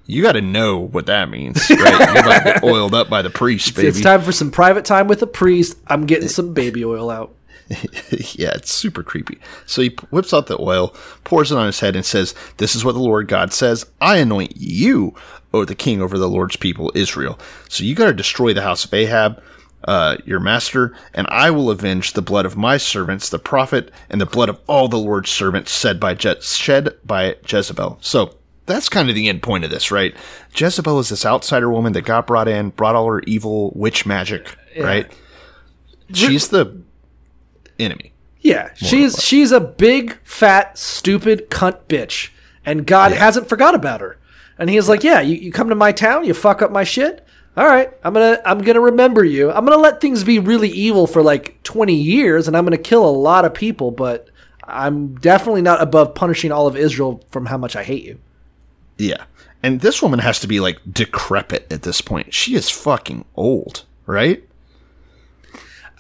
you 0.07 0.21
got 0.21 0.33
to 0.33 0.41
know 0.41 0.79
what 0.79 1.07
that 1.07 1.29
means, 1.29 1.67
right? 1.69 2.13
You're 2.13 2.19
about 2.19 2.37
to 2.37 2.43
get 2.43 2.63
oiled 2.63 2.93
up 2.93 3.09
by 3.09 3.21
the 3.21 3.29
priest, 3.29 3.75
baby. 3.75 3.87
it's 3.87 4.01
time 4.01 4.21
for 4.21 4.31
some 4.31 4.51
private 4.51 4.85
time 4.85 5.07
with 5.07 5.21
a 5.21 5.27
priest. 5.27 5.77
I'm 5.87 6.05
getting 6.05 6.27
some 6.29 6.53
baby 6.53 6.85
oil 6.85 7.09
out. 7.09 7.33
yeah, 7.69 8.51
it's 8.53 8.71
super 8.71 9.01
creepy. 9.01 9.39
So 9.65 9.81
he 9.81 9.89
whips 10.11 10.33
out 10.33 10.45
the 10.45 10.61
oil, 10.61 10.95
pours 11.23 11.51
it 11.51 11.57
on 11.57 11.65
his 11.65 11.79
head, 11.79 11.95
and 11.95 12.05
says, 12.05 12.35
This 12.57 12.75
is 12.75 12.85
what 12.85 12.91
the 12.91 12.99
Lord 12.99 13.27
God 13.27 13.53
says 13.53 13.85
I 13.99 14.17
anoint 14.17 14.53
you, 14.55 15.15
O 15.51 15.65
the 15.65 15.73
king 15.73 16.01
over 16.01 16.17
the 16.17 16.29
Lord's 16.29 16.57
people, 16.57 16.91
Israel. 16.93 17.39
So 17.67 17.83
you 17.83 17.95
got 17.95 18.05
to 18.05 18.13
destroy 18.13 18.53
the 18.53 18.61
house 18.61 18.85
of 18.85 18.93
Ahab, 18.93 19.41
uh, 19.85 20.17
your 20.25 20.39
master, 20.39 20.95
and 21.13 21.27
I 21.29 21.51
will 21.51 21.69
avenge 21.69 22.13
the 22.13 22.21
blood 22.21 22.45
of 22.45 22.57
my 22.57 22.77
servants, 22.77 23.29
the 23.29 23.39
prophet, 23.39 23.91
and 24.09 24.19
the 24.19 24.25
blood 24.25 24.49
of 24.49 24.59
all 24.67 24.87
the 24.87 24.97
Lord's 24.97 25.29
servants 25.29 25.77
shed 25.77 25.99
by, 25.99 26.13
Je- 26.15 26.41
shed 26.41 26.89
by 27.05 27.35
Jezebel. 27.47 27.99
So 28.01 28.35
that's 28.65 28.89
kind 28.89 29.09
of 29.09 29.15
the 29.15 29.29
end 29.29 29.43
point 29.43 29.63
of 29.63 29.69
this, 29.69 29.91
right? 29.91 30.15
Jezebel 30.55 30.99
is 30.99 31.09
this 31.09 31.25
outsider 31.25 31.69
woman 31.69 31.93
that 31.93 32.01
got 32.01 32.25
brought 32.27 32.47
in, 32.47 32.69
brought 32.71 32.95
all 32.95 33.07
her 33.07 33.21
evil 33.27 33.71
witch 33.75 34.05
magic, 34.05 34.55
right? 34.79 35.11
She's 36.13 36.47
the 36.49 36.81
enemy. 37.79 38.11
Yeah, 38.41 38.69
she's 38.75 39.23
she's 39.23 39.51
a 39.51 39.59
big, 39.59 40.17
fat, 40.23 40.77
stupid 40.77 41.49
cunt 41.49 41.79
bitch, 41.87 42.29
and 42.63 42.85
God 42.85 43.11
hasn't 43.17 43.49
forgot 43.49 43.73
about 43.73 44.01
her. 44.01 44.17
And 44.59 44.69
he's 44.69 44.87
like, 44.87 45.03
"Yeah, 45.03 45.19
you, 45.21 45.35
you 45.35 45.51
come 45.51 45.69
to 45.69 45.75
my 45.75 45.91
town, 45.91 46.25
you 46.25 46.33
fuck 46.35 46.61
up 46.61 46.71
my 46.71 46.83
shit. 46.83 47.24
All 47.57 47.65
right, 47.65 47.89
I'm 48.03 48.13
gonna 48.13 48.41
I'm 48.45 48.59
gonna 48.59 48.81
remember 48.81 49.23
you. 49.23 49.49
I'm 49.49 49.65
gonna 49.65 49.81
let 49.81 50.01
things 50.01 50.23
be 50.23 50.39
really 50.39 50.69
evil 50.69 51.07
for 51.07 51.21
like 51.21 51.61
20 51.63 51.95
years, 51.95 52.47
and 52.47 52.57
I'm 52.57 52.65
gonna 52.65 52.77
kill 52.77 53.05
a 53.05 53.09
lot 53.09 53.45
of 53.45 53.53
people, 53.53 53.91
but 53.91 54.27
I'm 54.63 55.15
definitely 55.15 55.61
not 55.61 55.81
above 55.81 56.15
punishing 56.15 56.51
all 56.51 56.67
of 56.67 56.75
Israel 56.75 57.23
from 57.31 57.45
how 57.45 57.57
much 57.57 57.75
I 57.75 57.83
hate 57.83 58.03
you." 58.03 58.19
Yeah. 58.97 59.23
And 59.63 59.79
this 59.79 60.01
woman 60.01 60.19
has 60.19 60.39
to 60.41 60.47
be 60.47 60.59
like 60.59 60.79
decrepit 60.91 61.71
at 61.71 61.83
this 61.83 62.01
point. 62.01 62.33
She 62.33 62.55
is 62.55 62.69
fucking 62.69 63.25
old, 63.35 63.85
right? 64.05 64.43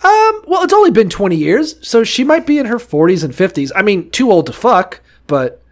Um, 0.03 0.41
well, 0.45 0.61
it's 0.63 0.73
only 0.73 0.91
been 0.91 1.09
20 1.09 1.35
years, 1.35 1.75
so 1.87 2.03
she 2.03 2.23
might 2.23 2.45
be 2.45 2.59
in 2.59 2.67
her 2.67 2.77
40s 2.77 3.23
and 3.23 3.33
50s. 3.33 3.71
I 3.75 3.81
mean, 3.81 4.11
too 4.11 4.29
old 4.29 4.45
to 4.47 4.53
fuck, 4.53 5.01
but 5.25 5.63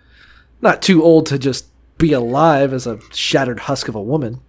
not 0.60 0.82
too 0.82 1.04
old 1.04 1.28
to 1.28 1.38
just 1.38 1.68
be 2.00 2.14
alive 2.14 2.74
as 2.74 2.88
a 2.88 3.00
shattered 3.12 3.60
husk 3.60 3.90
of 3.90 3.96
a 3.96 4.02
woman. 4.02 4.40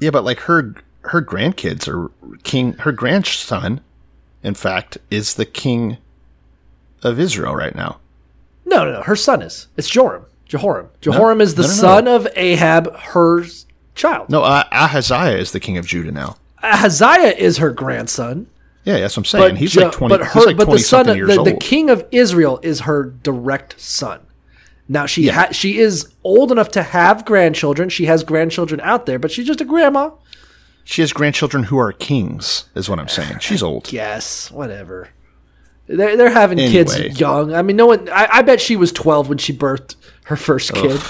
Yeah, 0.00 0.10
but 0.10 0.24
like 0.24 0.40
her 0.40 0.74
her 1.02 1.22
grandkids 1.22 1.88
are 1.88 2.10
king 2.42 2.74
her 2.74 2.92
grandson, 2.92 3.80
in 4.42 4.54
fact, 4.54 4.98
is 5.10 5.34
the 5.34 5.44
king 5.46 5.98
of 7.02 7.18
Israel 7.18 7.54
right 7.54 7.74
now. 7.74 7.98
No, 8.64 8.84
no, 8.84 8.92
no. 8.92 9.02
Her 9.02 9.16
son 9.16 9.42
is. 9.42 9.68
It's 9.76 9.88
Joram. 9.88 10.26
Jehoram. 10.46 10.88
Jehoram 11.00 11.40
is 11.40 11.54
the 11.54 11.62
no, 11.62 11.68
no, 11.68 11.74
no. 11.74 11.80
son 11.80 12.08
of 12.08 12.28
Ahab, 12.36 12.94
her 12.96 13.44
child. 13.94 14.30
No, 14.30 14.42
uh, 14.42 14.64
Ahaziah 14.72 15.36
is 15.36 15.52
the 15.52 15.60
king 15.60 15.76
of 15.76 15.86
Judah 15.86 16.12
now. 16.12 16.36
Ahaziah 16.62 17.34
is 17.36 17.58
her 17.58 17.70
grandson. 17.70 18.46
Yeah, 18.84 19.00
that's 19.00 19.16
what 19.16 19.20
I'm 19.20 19.24
saying. 19.26 19.56
he's 19.56 19.72
Je- 19.72 19.84
like 19.84 19.92
twenty. 19.92 20.16
But 20.16 20.26
her, 20.28 20.40
like 20.46 20.56
but 20.56 20.70
the 20.70 20.78
son, 20.78 21.08
of, 21.08 21.16
the, 21.18 21.42
the 21.42 21.58
king 21.60 21.90
of 21.90 22.06
Israel 22.10 22.58
is 22.62 22.80
her 22.80 23.04
direct 23.04 23.78
son. 23.78 24.20
Now 24.88 25.06
she 25.06 25.24
Yeah. 25.24 25.32
ha- 25.32 25.52
she 25.52 25.78
is 25.78 26.08
old 26.24 26.50
enough 26.50 26.70
to 26.70 26.82
have 26.82 27.24
grandchildren. 27.24 27.88
She 27.88 28.06
has 28.06 28.24
grandchildren 28.24 28.80
out 28.82 29.06
there, 29.06 29.18
but 29.18 29.30
she's 29.30 29.46
just 29.46 29.60
a 29.60 29.64
grandma. 29.64 30.10
She 30.84 31.02
has 31.02 31.12
grandchildren 31.12 31.64
who 31.64 31.78
are 31.78 31.92
kings, 31.92 32.64
is 32.74 32.88
what 32.88 32.98
I'm 32.98 33.08
saying. 33.08 33.38
She's 33.40 33.62
old. 33.62 33.92
Yes, 33.92 34.50
whatever. 34.50 35.08
They're 35.86 36.16
they're 36.16 36.30
having 36.30 36.58
Anyway. 36.58 36.72
kids 36.84 37.20
young. 37.20 37.54
I 37.54 37.62
mean, 37.62 37.76
no 37.76 37.86
one. 37.86 38.08
I, 38.10 38.28
I 38.30 38.42
bet 38.42 38.60
she 38.60 38.76
was 38.76 38.92
twelve 38.92 39.28
when 39.28 39.38
she 39.38 39.52
birthed 39.54 39.96
her 40.24 40.36
first 40.36 40.72
kid. 40.74 41.00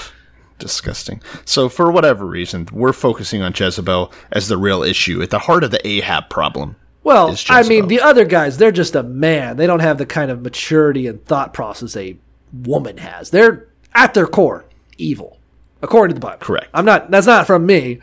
Disgusting. 0.57 1.21
So, 1.45 1.69
for 1.69 1.89
whatever 1.89 2.25
reason, 2.25 2.67
we're 2.73 2.91
focusing 2.91 3.41
on 3.41 3.53
Jezebel 3.55 4.11
as 4.33 4.49
the 4.49 4.57
real 4.57 4.83
issue 4.83 5.21
at 5.21 5.29
the 5.29 5.39
heart 5.39 5.63
of 5.63 5.71
the 5.71 5.85
Ahab 5.87 6.29
problem. 6.29 6.75
Well, 7.01 7.33
I 7.47 7.63
mean, 7.63 7.87
the 7.87 8.01
other 8.01 8.25
guys, 8.25 8.57
they're 8.57 8.73
just 8.73 8.93
a 8.95 9.03
man. 9.03 9.55
They 9.55 9.67
don't 9.67 9.79
have 9.79 9.97
the 9.97 10.05
kind 10.05 10.29
of 10.29 10.41
maturity 10.41 11.07
and 11.07 11.23
thought 11.25 11.53
process 11.53 11.95
a 11.95 12.17
woman 12.51 12.97
has. 12.97 13.29
They're 13.29 13.68
at 13.93 14.13
their 14.13 14.27
core 14.27 14.65
evil, 14.97 15.37
according 15.81 16.15
to 16.15 16.19
the 16.19 16.25
Bible. 16.25 16.39
Correct. 16.39 16.69
I'm 16.73 16.85
not. 16.85 17.09
That's 17.11 17.27
not 17.27 17.47
from 17.47 17.65
me, 17.65 17.99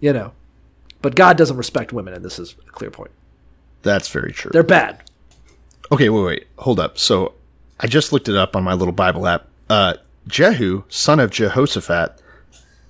you 0.00 0.12
know. 0.12 0.32
But 1.00 1.14
God 1.14 1.36
doesn't 1.36 1.56
respect 1.56 1.92
women, 1.92 2.14
and 2.14 2.24
this 2.24 2.38
is 2.38 2.56
a 2.66 2.70
clear 2.70 2.90
point. 2.90 3.12
That's 3.82 4.08
very 4.08 4.32
true. 4.32 4.50
They're 4.52 4.62
bad. 4.62 5.02
Okay, 5.92 6.08
wait, 6.08 6.24
wait, 6.24 6.46
hold 6.58 6.80
up. 6.80 6.98
So 6.98 7.34
I 7.80 7.86
just 7.86 8.12
looked 8.12 8.28
it 8.28 8.36
up 8.36 8.56
on 8.56 8.64
my 8.64 8.74
little 8.74 8.92
Bible 8.92 9.26
app. 9.26 9.46
Uh, 9.70 9.94
Jehu, 10.26 10.84
son 10.88 11.20
of 11.20 11.30
Jehoshaphat, 11.30 12.20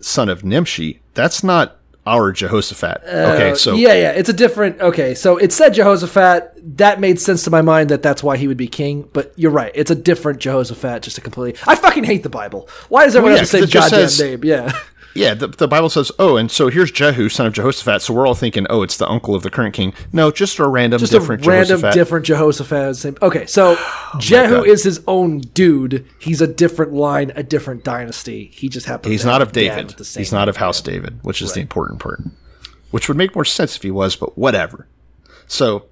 son 0.01 0.29
of 0.29 0.45
Nimshi. 0.45 1.01
That's 1.15 1.45
not 1.45 1.78
our 2.09 2.33
Jehoshaphat. 2.33 3.03
okay, 3.05 3.55
so 3.55 3.73
Uh, 3.73 3.77
yeah, 3.77 3.93
yeah, 3.95 4.11
it's 4.13 4.29
a 4.29 4.33
different. 4.33 4.81
Okay, 4.81 5.15
so 5.15 5.37
it 5.37 5.53
said 5.53 5.75
Jehoshaphat. 5.75 6.77
That 6.79 7.01
made 7.01 7.21
sense 7.21 7.45
to 7.45 7.51
my 7.51 7.63
mind 7.63 7.89
that 7.91 8.03
that's 8.03 8.23
why 8.23 8.37
he 8.37 8.49
would 8.49 8.57
be 8.57 8.67
king. 8.69 9.09
But 9.13 9.33
you're 9.37 9.51
right. 9.53 9.73
It's 9.75 9.91
a 9.91 9.95
different 9.95 10.39
Jehoshaphat. 10.41 11.03
Just 11.03 11.19
a 11.19 11.21
completely. 11.21 11.61
I 11.67 11.75
fucking 11.77 12.05
hate 12.05 12.23
the 12.23 12.29
Bible. 12.31 12.69
Why 12.89 13.05
does 13.05 13.15
everyone 13.17 13.33
Well, 13.35 13.41
have 13.41 13.51
to 13.51 13.57
yeah, 13.59 13.61
say 13.67 13.67
'cause 13.67 13.69
it 13.69 13.73
just 13.73 13.91
goddamn 13.91 14.09
says- 14.09 14.21
name? 14.21 14.45
Yeah. 14.45 14.73
yeah, 15.19 15.35
the, 15.35 15.49
the 15.49 15.67
Bible 15.67 15.91
says, 15.91 16.13
oh, 16.19 16.37
and 16.37 16.51
so 16.51 16.69
here's 16.69 16.93
Jehu, 16.93 17.29
son 17.29 17.47
of 17.47 17.53
Jehoshaphat. 17.53 18.03
So 18.03 18.15
we're 18.15 18.27
all 18.27 18.37
thinking, 18.37 18.67
oh, 18.71 18.83
it's 18.83 18.97
the 18.97 19.09
uncle 19.09 19.35
of 19.35 19.43
the 19.43 19.51
current 19.51 19.75
king. 19.75 19.93
No, 20.13 20.31
just 20.31 20.59
a 20.59 20.67
random, 20.67 21.01
just 21.01 21.11
different 21.13 21.45
a 21.45 21.49
random 21.49 21.81
Jehoshaphat. 21.81 21.95
different 21.95 22.27
Jehoshaphat. 22.27 22.97
Same. 22.97 23.17
Okay, 23.21 23.47
so 23.47 23.77
Jehu 24.19 24.63
is 24.63 24.85
his 24.85 25.03
own 25.09 25.41
dude. 25.41 26.07
He's 26.21 26.41
a 26.41 26.47
different 26.47 26.93
line, 26.93 27.33
a 27.35 27.43
different 27.43 27.83
dynasty. 27.83 28.51
He 28.55 28.69
just 28.69 28.87
happens. 28.87 29.11
He's 29.11 29.23
to 29.23 29.27
not 29.27 29.43
of 29.43 29.53
David. 29.53 29.95
He's 29.99 30.33
not 30.33 30.49
of. 30.49 30.59
House 30.59 30.81
David, 30.81 31.21
which 31.23 31.41
is 31.41 31.53
the 31.53 31.61
important 31.61 32.01
part. 32.01 32.21
Which 32.91 33.07
would 33.07 33.17
make 33.17 33.35
more 33.35 33.45
sense 33.45 33.77
if 33.77 33.83
he 33.83 33.93
was, 33.93 34.17
but 34.17 34.37
whatever. 34.37 34.89
So, 35.47 35.85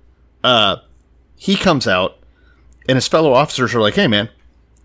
uh, 0.42 0.78
he 1.36 1.54
comes 1.54 1.86
out, 1.86 2.18
and 2.88 2.96
his 2.96 3.06
fellow 3.06 3.32
officers 3.32 3.74
are 3.74 3.80
like, 3.80 3.94
"Hey, 3.94 4.08
man, 4.08 4.28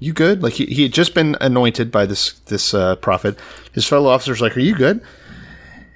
you 0.01 0.11
good?" 0.11 0.43
Like 0.43 0.53
he, 0.53 0.65
he 0.65 0.83
had 0.83 0.91
just 0.91 1.13
been 1.13 1.37
anointed 1.39 1.91
by 1.91 2.05
this 2.05 2.33
this 2.47 2.73
uh, 2.73 2.97
prophet. 2.97 3.37
His 3.71 3.85
fellow 3.87 4.09
officers 4.09 4.41
like, 4.41 4.57
"Are 4.57 4.61
you 4.61 4.75
good?" 4.75 5.01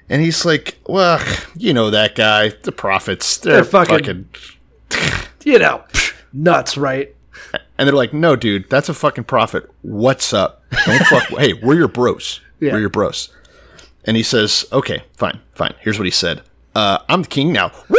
And 0.08 0.22
he's 0.22 0.44
like, 0.44 0.78
well, 0.86 1.20
you 1.56 1.74
know 1.74 1.90
that 1.90 2.14
guy, 2.14 2.50
the 2.62 2.70
prophets, 2.70 3.38
they're, 3.38 3.56
They're 3.56 3.64
fucking- 3.64 4.28
fucking 4.88 5.26
You 5.44 5.58
know, 5.58 5.82
nuts, 6.32 6.76
right? 6.76 7.12
And 7.76 7.88
they're 7.88 7.94
like, 7.94 8.12
no, 8.14 8.36
dude, 8.36 8.70
that's 8.70 8.88
a 8.88 8.94
fucking 8.94 9.24
prophet. 9.24 9.68
What's 9.82 10.32
up? 10.32 10.62
Don't 10.86 11.04
fuck. 11.06 11.24
hey, 11.40 11.54
we're 11.54 11.74
your 11.74 11.88
bros. 11.88 12.40
Yeah. 12.60 12.74
We're 12.74 12.80
your 12.80 12.88
bros. 12.88 13.30
And 14.04 14.16
he 14.16 14.22
says, 14.22 14.64
okay, 14.72 15.02
fine, 15.16 15.40
fine. 15.54 15.74
Here's 15.80 15.98
what 15.98 16.04
he 16.04 16.12
said. 16.12 16.42
Uh, 16.76 16.98
I'm 17.08 17.22
the 17.22 17.28
king 17.28 17.52
now. 17.52 17.72
Woo! 17.88 17.96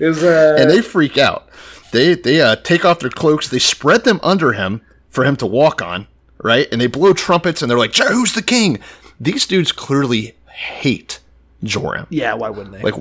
Is 0.00 0.22
uh, 0.22 0.56
and 0.60 0.70
they 0.70 0.82
freak 0.82 1.16
out. 1.18 1.48
They 1.92 2.14
they 2.14 2.40
uh, 2.40 2.56
take 2.56 2.84
off 2.84 3.00
their 3.00 3.10
cloaks. 3.10 3.48
They 3.48 3.58
spread 3.58 4.04
them 4.04 4.20
under 4.22 4.52
him 4.52 4.82
for 5.08 5.24
him 5.24 5.36
to 5.36 5.46
walk 5.46 5.82
on, 5.82 6.06
right? 6.42 6.68
And 6.70 6.80
they 6.80 6.86
blow 6.86 7.12
trumpets, 7.12 7.62
and 7.62 7.70
they're 7.70 7.78
like, 7.78 7.96
"Who's 7.96 8.34
the 8.34 8.42
king?" 8.42 8.78
These 9.20 9.46
dudes 9.46 9.72
clearly 9.72 10.34
hate 10.50 11.20
Joram. 11.64 12.06
yeah, 12.10 12.34
why 12.34 12.50
wouldn't 12.50 12.72
they? 12.72 12.82
Like, 12.82 12.94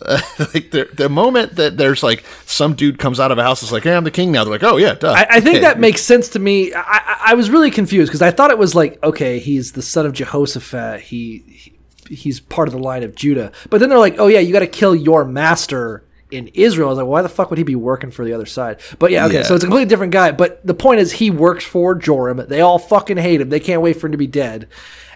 like 0.54 0.70
the, 0.70 0.88
the 0.94 1.10
moment 1.10 1.56
that 1.56 1.76
there's 1.76 2.02
like 2.02 2.24
some 2.46 2.74
dude 2.74 2.98
comes 2.98 3.20
out 3.20 3.30
of 3.30 3.38
a 3.38 3.42
house, 3.42 3.62
it's 3.62 3.72
like, 3.72 3.82
"Hey, 3.82 3.94
I'm 3.94 4.04
the 4.04 4.10
king 4.10 4.32
now." 4.32 4.44
They're 4.44 4.52
like, 4.52 4.62
"Oh 4.62 4.76
yeah, 4.76 4.94
duh." 4.94 5.12
I, 5.12 5.26
I 5.30 5.40
think 5.40 5.60
that 5.60 5.78
makes 5.78 6.02
sense 6.02 6.28
to 6.30 6.38
me. 6.38 6.72
I, 6.72 6.80
I, 6.80 7.20
I 7.28 7.34
was 7.34 7.50
really 7.50 7.70
confused 7.70 8.10
because 8.10 8.22
I 8.22 8.30
thought 8.30 8.50
it 8.50 8.58
was 8.58 8.74
like, 8.74 9.02
okay, 9.02 9.38
he's 9.38 9.72
the 9.72 9.82
son 9.82 10.06
of 10.06 10.12
Jehoshaphat. 10.14 11.00
He, 11.02 11.44
he 11.48 11.78
he's 12.14 12.40
part 12.40 12.68
of 12.68 12.72
the 12.72 12.80
line 12.80 13.02
of 13.02 13.14
Judah. 13.14 13.52
But 13.68 13.80
then 13.80 13.88
they're 13.88 13.98
like, 13.98 14.16
oh 14.18 14.26
yeah, 14.26 14.40
you 14.40 14.52
got 14.52 14.60
to 14.60 14.66
kill 14.66 14.94
your 14.94 15.24
master 15.24 16.04
in 16.30 16.48
Israel. 16.54 16.88
I 16.88 16.90
was 16.92 16.98
like, 16.98 17.06
why 17.06 17.22
the 17.22 17.28
fuck 17.28 17.50
would 17.50 17.58
he 17.58 17.64
be 17.64 17.74
working 17.76 18.10
for 18.10 18.24
the 18.24 18.32
other 18.32 18.46
side? 18.46 18.80
But 18.98 19.10
yeah, 19.10 19.26
okay, 19.26 19.36
Yeah. 19.36 19.42
so 19.42 19.54
it's 19.54 19.64
a 19.64 19.66
completely 19.66 19.88
different 19.88 20.12
guy. 20.12 20.32
But 20.32 20.64
the 20.66 20.74
point 20.74 21.00
is, 21.00 21.12
he 21.12 21.30
works 21.30 21.64
for 21.64 21.94
Joram. 21.94 22.44
They 22.48 22.60
all 22.60 22.78
fucking 22.78 23.16
hate 23.16 23.40
him. 23.40 23.48
They 23.50 23.60
can't 23.60 23.82
wait 23.82 24.00
for 24.00 24.06
him 24.06 24.12
to 24.12 24.18
be 24.18 24.26
dead. 24.26 24.68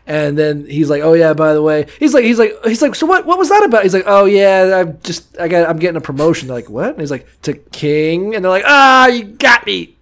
And 0.06 0.36
then 0.36 0.66
he's 0.66 0.90
like, 0.90 1.02
"Oh 1.02 1.14
yeah, 1.14 1.32
by 1.32 1.54
the 1.54 1.62
way," 1.62 1.86
he's 1.98 2.12
like, 2.12 2.24
"He's 2.24 2.38
like, 2.38 2.52
he's 2.64 2.82
like, 2.82 2.94
so 2.94 3.06
what? 3.06 3.24
What 3.24 3.38
was 3.38 3.48
that 3.48 3.64
about?" 3.64 3.84
He's 3.84 3.94
like, 3.94 4.04
"Oh 4.06 4.26
yeah, 4.26 4.80
I'm 4.80 4.98
just, 5.02 5.38
I 5.40 5.48
got, 5.48 5.66
I'm 5.66 5.78
getting 5.78 5.96
a 5.96 6.00
promotion." 6.02 6.46
They're 6.48 6.56
like, 6.58 6.68
"What?" 6.68 6.90
And 6.90 7.00
he's 7.00 7.10
like, 7.10 7.26
"To 7.42 7.54
king," 7.54 8.34
and 8.34 8.44
they're 8.44 8.50
like, 8.50 8.64
"Ah, 8.66 9.06
you 9.06 9.24
got 9.24 9.64
me." 9.64 9.96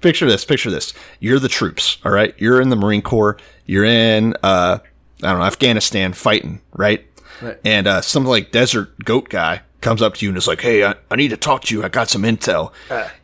picture 0.00 0.26
this 0.26 0.44
picture 0.44 0.70
this 0.70 0.92
you're 1.20 1.38
the 1.38 1.48
troops 1.48 1.98
all 2.04 2.12
right 2.12 2.34
you're 2.38 2.60
in 2.60 2.68
the 2.70 2.76
marine 2.76 3.00
corps 3.02 3.36
you're 3.66 3.84
in 3.84 4.34
uh 4.42 4.78
i 5.22 5.26
don't 5.30 5.38
know 5.38 5.44
afghanistan 5.44 6.12
fighting 6.12 6.60
right, 6.74 7.06
Right. 7.40 7.58
and 7.64 7.86
uh 7.86 8.00
some 8.02 8.24
like 8.24 8.50
desert 8.50 8.98
goat 9.04 9.28
guy 9.28 9.62
comes 9.82 10.00
up 10.00 10.14
to 10.14 10.24
you 10.24 10.30
and 10.30 10.38
is 10.38 10.46
like 10.48 10.60
hey 10.60 10.84
i, 10.84 10.94
I 11.10 11.16
need 11.16 11.28
to 11.28 11.36
talk 11.36 11.62
to 11.64 11.74
you 11.74 11.82
i 11.84 11.88
got 11.88 12.08
some 12.08 12.22
intel 12.22 12.72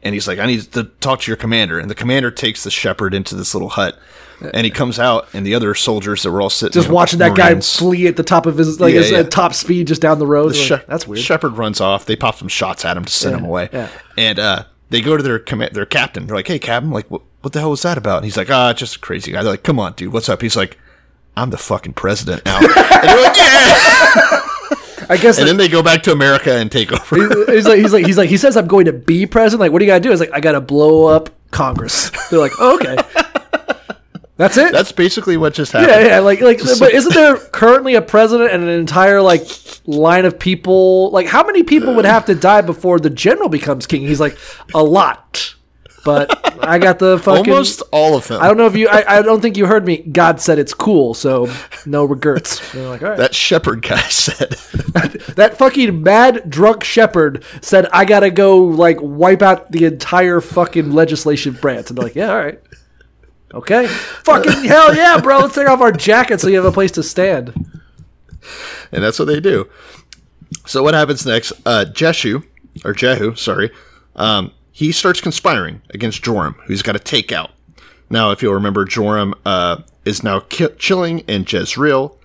and 0.02 0.14
he's 0.14 0.26
like 0.28 0.38
i 0.38 0.46
need 0.46 0.60
to 0.72 0.84
talk 0.84 1.20
to 1.22 1.30
your 1.30 1.36
commander 1.36 1.78
and 1.78 1.88
the 1.90 1.94
commander 1.94 2.30
takes 2.30 2.64
the 2.64 2.70
shepherd 2.70 3.14
into 3.14 3.34
this 3.34 3.54
little 3.54 3.70
hut 3.70 3.98
and 4.54 4.64
he 4.64 4.70
comes 4.70 4.98
out 5.00 5.26
and 5.32 5.44
the 5.46 5.54
other 5.54 5.74
soldiers 5.74 6.22
that 6.22 6.30
were 6.30 6.40
all 6.40 6.50
sitting 6.50 6.72
Just 6.72 6.88
watching 6.88 7.18
that 7.20 7.36
guy 7.36 7.50
Marines, 7.50 7.76
flee 7.76 8.06
at 8.06 8.16
the 8.16 8.22
top 8.22 8.46
of 8.46 8.56
his, 8.56 8.78
like 8.80 8.94
Yeah, 8.94 9.00
his 9.00 9.10
yeah. 9.10 9.18
at 9.18 9.32
top 9.32 9.52
speed, 9.52 9.88
just 9.88 10.00
down 10.00 10.20
the 10.20 10.28
road. 10.28 10.54
the 10.54 10.68
Like, 10.70 10.86
That's 10.86 11.08
weird. 11.08 11.24
Shepherd 11.24 11.54
runs 11.56 11.80
off. 11.80 12.06
They 12.06 12.14
pop 12.14 12.36
some 12.36 12.46
shots 12.46 12.84
at 12.84 12.96
him 12.96 13.04
to 13.04 13.12
send 13.12 13.32
Yeah, 13.32 13.38
him 13.38 13.44
away. 13.46 13.88
And 14.16 14.38
uh, 14.38 14.64
they 14.90 15.00
go 15.00 15.16
to 15.16 15.24
their 15.24 15.40
comm- 15.40 15.72
their 15.72 15.86
captain. 15.86 16.28
They're 16.28 16.36
like, 16.36 16.46
"Hey, 16.46 16.60
captain, 16.60 16.92
like, 16.92 17.10
what, 17.10 17.22
what 17.40 17.52
the 17.52 17.58
hell 17.58 17.70
was 17.70 17.82
that 17.82 17.98
about?" 17.98 18.18
And 18.18 18.26
he's 18.26 18.36
like, 18.36 18.48
"Ah, 18.48 18.72
just 18.72 18.94
a 18.94 18.98
crazy 19.00 19.32
guy." 19.32 19.42
They're 19.42 19.50
like, 19.54 19.64
"Come 19.64 19.80
on, 19.80 19.94
dude, 19.94 20.12
what's 20.12 20.28
up?" 20.28 20.40
He's 20.40 20.54
like, 20.54 20.78
"I'm 21.36 21.50
the 21.50 21.58
fucking 21.58 21.94
president 21.94 22.44
now." 22.44 22.58
and 22.62 22.68
they're 23.08 23.22
like, 23.24 23.36
"Yeah!" 23.36 24.40
I 25.08 25.16
guess. 25.16 25.38
And 25.38 25.48
then 25.48 25.56
they 25.56 25.68
go 25.68 25.82
back 25.82 26.02
to 26.04 26.12
America 26.12 26.52
and 26.54 26.70
take 26.70 26.92
over. 26.92 27.52
he's 27.52 27.66
like, 27.66 27.78
he's 27.78 27.92
like, 27.92 28.06
he's 28.06 28.18
like, 28.18 28.28
he 28.28 28.36
says, 28.36 28.56
"I'm 28.56 28.66
going 28.66 28.84
to 28.86 28.92
be 28.92 29.26
president." 29.26 29.60
Like, 29.60 29.72
what 29.72 29.78
do 29.78 29.84
you 29.84 29.90
got 29.90 29.96
to 29.96 30.00
do? 30.00 30.10
He's 30.10 30.20
like, 30.20 30.32
"I 30.32 30.40
got 30.40 30.52
to 30.52 30.60
blow 30.60 31.06
up 31.06 31.30
Congress." 31.50 32.10
They're 32.30 32.38
like, 32.38 32.52
oh, 32.58 32.76
"Okay, 32.76 32.96
that's 34.36 34.56
it." 34.56 34.72
That's 34.72 34.92
basically 34.92 35.36
what 35.36 35.54
just 35.54 35.72
happened. 35.72 35.90
yeah, 35.90 36.06
yeah, 36.06 36.18
like, 36.20 36.40
like, 36.40 36.58
but 36.78 36.92
isn't 36.94 37.14
there 37.14 37.36
currently 37.36 37.94
a 37.94 38.02
president 38.02 38.52
and 38.52 38.62
an 38.62 38.68
entire 38.68 39.22
like 39.22 39.42
line 39.86 40.24
of 40.24 40.38
people? 40.38 41.10
Like, 41.10 41.26
how 41.26 41.44
many 41.44 41.62
people 41.62 41.94
would 41.94 42.04
have 42.04 42.26
to 42.26 42.34
die 42.34 42.60
before 42.60 42.98
the 43.00 43.10
general 43.10 43.48
becomes 43.48 43.86
king? 43.86 44.02
He's 44.02 44.20
like, 44.20 44.38
a 44.74 44.82
lot. 44.82 45.54
But 46.04 46.64
I 46.64 46.78
got 46.78 46.98
the 46.98 47.18
fucking. 47.22 47.52
Almost 47.52 47.82
all 47.92 48.16
of 48.16 48.28
them. 48.28 48.40
I 48.40 48.46
don't 48.48 48.56
know 48.56 48.66
if 48.66 48.76
you. 48.76 48.88
I, 48.88 49.18
I 49.18 49.22
don't 49.22 49.40
think 49.40 49.56
you 49.56 49.66
heard 49.66 49.84
me. 49.84 49.98
God 49.98 50.40
said 50.40 50.58
it's 50.58 50.72
cool, 50.74 51.14
so 51.14 51.52
no 51.86 52.04
regrets. 52.04 52.72
They're 52.72 52.88
like, 52.88 53.02
all 53.02 53.10
right. 53.10 53.18
that 53.18 53.34
shepherd 53.34 53.82
guy 53.82 54.00
said. 54.08 54.50
That 55.36 55.56
fucking 55.58 56.02
mad 56.02 56.48
drunk 56.48 56.84
shepherd 56.84 57.44
said, 57.60 57.86
"I 57.92 58.04
gotta 58.04 58.30
go 58.30 58.58
like 58.58 58.98
wipe 59.00 59.42
out 59.42 59.70
the 59.70 59.84
entire 59.84 60.40
fucking 60.40 60.92
legislative 60.92 61.60
branch." 61.60 61.90
And 61.90 61.98
they're 61.98 62.04
like, 62.04 62.14
"Yeah, 62.14 62.30
all 62.32 62.38
right, 62.38 62.60
okay, 63.54 63.86
fucking 63.86 64.64
hell 64.64 64.94
yeah, 64.94 65.20
bro. 65.20 65.38
Let's 65.38 65.54
take 65.54 65.68
off 65.68 65.80
our 65.80 65.92
jackets 65.92 66.42
so 66.42 66.48
you 66.48 66.56
have 66.56 66.64
a 66.64 66.72
place 66.72 66.92
to 66.92 67.02
stand." 67.02 67.52
and 68.92 69.02
that's 69.04 69.18
what 69.18 69.26
they 69.26 69.40
do. 69.40 69.68
So 70.66 70.82
what 70.82 70.94
happens 70.94 71.26
next? 71.26 71.52
Uh, 71.66 71.84
Jeshu 71.90 72.44
or 72.84 72.92
Jehu, 72.92 73.34
sorry, 73.34 73.70
um, 74.16 74.52
he 74.78 74.92
starts 74.92 75.20
conspiring 75.20 75.82
against 75.90 76.22
Joram, 76.22 76.54
who's 76.66 76.82
got 76.82 76.94
a 76.94 77.00
takeout. 77.00 77.50
Now, 78.08 78.30
if 78.30 78.42
you'll 78.42 78.54
remember, 78.54 78.84
Joram 78.84 79.34
uh, 79.44 79.78
is 80.04 80.22
now 80.22 80.38
ki- 80.40 80.68
chilling 80.78 81.18
in 81.20 81.44
Jezreel 81.48 82.16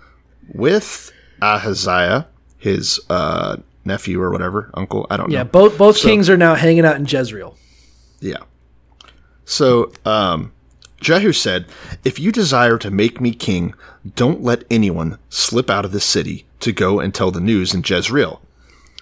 with 0.53 1.11
Ahaziah, 1.41 2.27
his 2.59 2.99
uh, 3.09 3.57
nephew 3.85 4.21
or 4.21 4.29
whatever, 4.29 4.69
uncle. 4.75 5.07
I 5.09 5.17
don't 5.17 5.31
Yeah, 5.31 5.39
know. 5.39 5.39
Yeah, 5.39 5.43
both 5.45 5.77
both 5.79 5.97
So- 5.97 6.07
kings 6.07 6.29
are 6.29 6.37
now 6.37 6.53
hanging 6.53 6.85
out 6.85 6.95
in 6.95 7.05
Jezreel. 7.07 7.57
Yeah. 8.19 8.37
So, 9.45 9.91
um, 10.05 10.51
Jehu 11.01 11.33
said, 11.33 11.65
If 12.05 12.19
you 12.19 12.31
desire 12.31 12.77
to 12.77 12.91
make 12.91 13.19
me 13.19 13.33
king, 13.33 13.73
don't 14.15 14.43
let 14.43 14.63
anyone 14.69 15.17
slip 15.29 15.71
out 15.71 15.85
of 15.85 15.91
the 15.91 15.99
city 15.99 16.45
to 16.59 16.71
go 16.71 16.99
and 16.99 17.13
tell 17.15 17.31
the 17.31 17.41
news 17.41 17.73
in 17.73 17.81
Jezreel. 17.83 18.41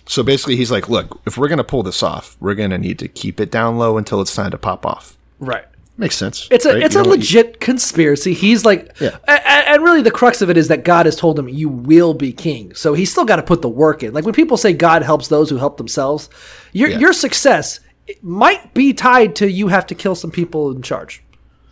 So 0.08 0.24
basically, 0.24 0.56
he's 0.56 0.72
like, 0.72 0.90
Look, 0.90 1.22
if 1.26 1.38
we're 1.38 1.48
going 1.48 1.58
to 1.58 1.64
pull 1.64 1.84
this 1.84 2.02
off, 2.04 2.36
we're 2.40 2.56
going 2.56 2.72
to 2.72 2.78
need 2.78 3.00
to 3.00 3.08
keep 3.08 3.40
it 3.40 3.52
down 3.52 3.78
low 3.78 3.98
until 3.98 4.22
it's 4.22 4.36
time 4.36 4.52
to 4.52 4.58
pop 4.58 4.86
off. 4.86 5.18
Right. 5.40 5.66
Makes 5.98 6.16
sense. 6.18 6.48
It's 6.50 6.66
a 6.66 6.74
right? 6.74 6.84
it's 6.84 6.96
You 6.96 7.02
a 7.02 7.04
legit 7.04 7.60
conspiracy. 7.60 8.34
He's 8.34 8.66
like, 8.66 8.96
Yeah. 9.00 9.18
and 9.28 9.84
really 9.84 10.02
the 10.02 10.10
crux 10.12 10.42
of 10.42 10.50
it 10.50 10.58
is 10.58 10.68
that 10.70 10.84
God 10.84 11.06
has 11.06 11.16
told 11.16 11.38
him 11.38 11.48
you 11.48 11.70
will 11.70 12.14
be 12.14 12.34
king. 12.34 12.74
So 12.74 12.94
he's 12.94 13.12
still 13.12 13.26
got 13.26 13.36
to 13.36 13.44
put 13.44 13.62
the 13.62 13.70
work 13.70 14.02
in. 14.02 14.14
Like 14.14 14.26
when 14.26 14.34
people 14.34 14.58
say 14.58 14.74
God 14.74 15.04
helps 15.04 15.28
those 15.28 15.50
who 15.50 15.58
help 15.58 15.78
themselves, 15.78 16.30
your 16.72 16.90
Yeah. 16.90 16.98
your 17.00 17.14
success 17.14 17.80
might 18.22 18.74
be 18.74 18.94
tied 18.94 19.36
to 19.38 19.50
you 19.52 19.68
have 19.68 19.86
to 19.88 19.96
kill 19.96 20.16
some 20.16 20.32
people 20.32 20.72
in 20.72 20.82
charge. 20.82 21.22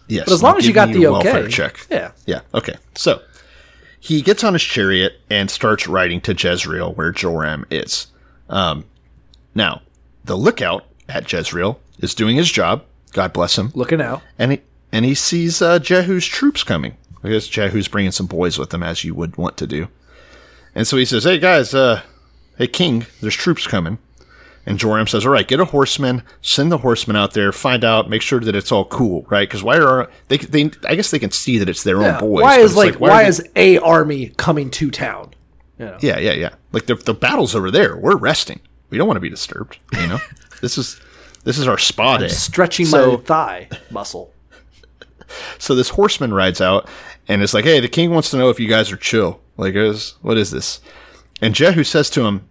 Yes, 0.07 0.25
But 0.25 0.33
as 0.33 0.43
long 0.43 0.57
as 0.57 0.67
you 0.67 0.73
got 0.73 0.91
the 0.91 1.07
okay. 1.07 1.47
check. 1.47 1.85
Yeah. 1.89 2.11
Yeah. 2.25 2.41
Okay. 2.53 2.75
So 2.95 3.21
he 3.99 4.21
gets 4.21 4.43
on 4.43 4.53
his 4.53 4.63
chariot 4.63 5.13
and 5.29 5.49
starts 5.49 5.87
riding 5.87 6.21
to 6.21 6.33
Jezreel, 6.33 6.93
where 6.93 7.11
Joram 7.11 7.65
is. 7.71 8.07
Um, 8.49 8.85
now, 9.55 9.81
the 10.25 10.35
lookout 10.35 10.85
at 11.07 11.31
Jezreel 11.31 11.79
is 11.99 12.13
doing 12.15 12.35
his 12.35 12.51
job. 12.51 12.83
God 13.13 13.33
bless 13.33 13.57
him. 13.57 13.71
Looking 13.73 14.01
out. 14.01 14.21
And 14.37 14.51
he 14.53 14.61
and 14.91 15.05
he 15.05 15.13
sees 15.15 15.61
uh, 15.61 15.79
Jehu's 15.79 16.25
troops 16.25 16.63
coming. 16.63 16.97
I 17.23 17.29
guess 17.29 17.47
Jehu's 17.47 17.87
bringing 17.87 18.11
some 18.11 18.27
boys 18.27 18.57
with 18.57 18.73
him, 18.73 18.81
as 18.83 19.03
you 19.03 19.13
would 19.13 19.37
want 19.37 19.57
to 19.57 19.67
do. 19.67 19.87
And 20.75 20.87
so 20.87 20.97
he 20.97 21.05
says, 21.05 21.23
"Hey 21.23 21.39
guys, 21.39 21.73
uh, 21.73 22.01
hey 22.57 22.67
king, 22.67 23.05
there's 23.21 23.35
troops 23.35 23.67
coming." 23.67 23.97
And 24.65 24.77
Joram 24.77 25.07
says, 25.07 25.25
"All 25.25 25.31
right, 25.31 25.47
get 25.47 25.59
a 25.59 25.65
horseman, 25.65 26.21
send 26.41 26.71
the 26.71 26.77
horseman 26.79 27.15
out 27.17 27.33
there, 27.33 27.51
find 27.51 27.83
out, 27.83 28.09
make 28.09 28.21
sure 28.21 28.39
that 28.39 28.55
it's 28.55 28.71
all 28.71 28.85
cool, 28.85 29.25
right? 29.29 29.47
Because 29.49 29.63
why 29.63 29.79
are 29.79 30.09
they? 30.27 30.37
They 30.37 30.71
I 30.87 30.95
guess 30.95 31.11
they 31.11 31.19
can 31.19 31.31
see 31.31 31.57
that 31.57 31.67
it's 31.69 31.83
their 31.83 32.01
Yeah. 32.01 32.15
own 32.15 32.19
boys. 32.29 32.43
why 32.43 32.59
is 32.59 32.75
like, 32.75 32.95
are 32.95 32.99
why 32.99 33.23
they- 33.23 33.29
is 33.29 33.43
a 33.55 33.77
army 33.79 34.31
coming 34.37 34.69
to 34.71 34.91
town? 34.91 35.31
Yeah 35.79 35.97
yeah 36.19 36.31
yeah 36.33 36.49
like 36.71 36.85
the 36.85 36.95
the 36.95 37.13
battle's 37.13 37.55
over 37.55 37.71
there. 37.71 37.95
We're 37.97 38.17
resting. 38.17 38.59
We 38.89 38.97
don't 38.97 39.07
want 39.07 39.17
to 39.17 39.21
be 39.21 39.29
disturbed. 39.29 39.77
You 39.93 40.07
know, 40.07 40.19
this 40.61 40.77
is 40.77 40.99
this 41.43 41.57
is 41.57 41.67
our 41.67 41.77
spa 41.77 42.17
day. 42.17 42.27
Stretching 42.27 42.85
So- 42.85 43.17
my 43.17 43.23
thigh 43.23 43.69
muscle. 43.89 44.33
So 45.59 45.75
this 45.75 45.89
horseman 45.89 46.33
rides 46.33 46.59
out 46.59 46.87
and 47.27 47.41
is 47.43 47.53
like, 47.53 47.63
"Hey, 47.65 47.79
the 47.79 47.87
king 47.87 48.09
wants 48.09 48.31
to 48.31 48.37
know 48.37 48.49
if 48.49 48.59
you 48.59 48.67
guys 48.67 48.91
are 48.91 48.97
chill. 48.97 49.39
Like, 49.57 49.75
is 49.75 50.15
what 50.21 50.37
is 50.39 50.49
this?" 50.51 50.81
And 51.41 51.53
Jehu 51.53 51.83
says 51.83 52.09
to 52.11 52.25
him, 52.25 52.47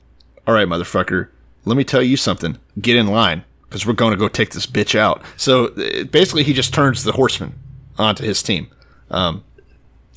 "All 0.46 0.54
right, 0.54 0.68
motherfucker, 0.68 1.28
let 1.64 1.76
me 1.76 1.82
tell 1.82 2.02
you 2.02 2.16
something. 2.16 2.56
Get 2.80 2.94
in 2.94 3.08
line 3.08 3.44
because 3.64 3.84
we're 3.84 3.94
going 3.94 4.12
to 4.12 4.16
go 4.16 4.28
take 4.28 4.50
this 4.50 4.66
bitch 4.66 4.96
out." 4.96 5.22
So 5.36 5.66
uh, 5.74 6.04
basically, 6.04 6.44
he 6.44 6.52
just 6.52 6.72
turns 6.72 7.02
the 7.02 7.10
horseman 7.12 7.58
onto 7.98 8.22
his 8.24 8.42
team. 8.44 8.68
Um, 9.10 9.42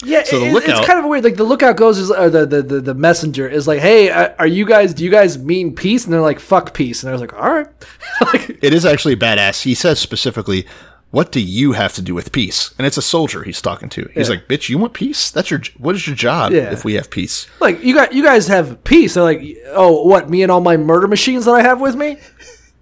Yeah, 0.03 0.23
So 0.23 0.39
the 0.39 0.47
it- 0.47 0.63
it's 0.69 0.85
kind 0.87 0.99
of 0.99 1.05
weird. 1.05 1.23
Like 1.23 1.35
the 1.35 1.43
lookout 1.43 1.77
goes 1.77 1.97
is 1.97 2.09
or 2.11 2.29
the, 2.29 2.45
the 2.45 2.61
the 2.81 2.93
messenger 2.95 3.47
is 3.47 3.67
like, 3.67 3.79
"Hey, 3.79 4.09
are 4.09 4.47
you 4.47 4.65
guys? 4.65 4.93
Do 4.93 5.03
you 5.03 5.11
guys 5.11 5.37
mean 5.37 5.75
peace?" 5.75 6.05
And 6.05 6.13
they're 6.13 6.21
like, 6.21 6.39
"Fuck 6.39 6.73
peace." 6.73 7.03
And 7.03 7.09
I 7.09 7.13
was 7.13 7.21
like, 7.21 7.33
"All 7.33 7.53
right." 7.53 7.67
like, 8.33 8.49
it 8.63 8.73
is 8.73 8.85
actually 8.85 9.15
badass. 9.15 9.61
He 9.63 9.75
says 9.75 9.99
specifically, 9.99 10.65
"What 11.11 11.31
do 11.31 11.39
you 11.39 11.73
have 11.73 11.93
to 11.93 12.01
do 12.01 12.15
with 12.15 12.31
peace?" 12.31 12.73
And 12.77 12.87
it's 12.87 12.97
a 12.97 13.01
soldier 13.01 13.43
he's 13.43 13.61
talking 13.61 13.89
to. 13.89 14.09
He's 14.13 14.27
Yeah. 14.27 14.35
like, 14.35 14.47
"Bitch, 14.47 14.69
you 14.69 14.77
want 14.79 14.93
peace? 14.93 15.29
That's 15.29 15.51
your. 15.51 15.61
What 15.77 15.93
is 15.95 16.07
your 16.07 16.15
job 16.15 16.51
Yeah. 16.51 16.71
if 16.71 16.83
we 16.83 16.93
have 16.95 17.09
peace?" 17.11 17.47
like 17.59 17.83
you 17.83 17.93
got 17.93 18.13
you 18.13 18.23
guys 18.23 18.47
have 18.47 18.83
peace. 18.83 19.13
They're 19.13 19.23
like, 19.23 19.41
"Oh, 19.69 20.03
what? 20.07 20.29
Me 20.29 20.41
and 20.41 20.51
all 20.51 20.61
my 20.61 20.77
murder 20.77 21.07
machines 21.07 21.45
that 21.45 21.51
I 21.51 21.61
have 21.61 21.79
with 21.79 21.95
me?" 21.95 22.17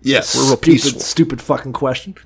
Yeah, 0.02 0.20
we're 0.34 0.40
real 0.42 0.48
stupid, 0.56 0.62
peaceful. 0.62 1.00
stupid 1.02 1.42
fucking 1.42 1.74
question. 1.74 2.16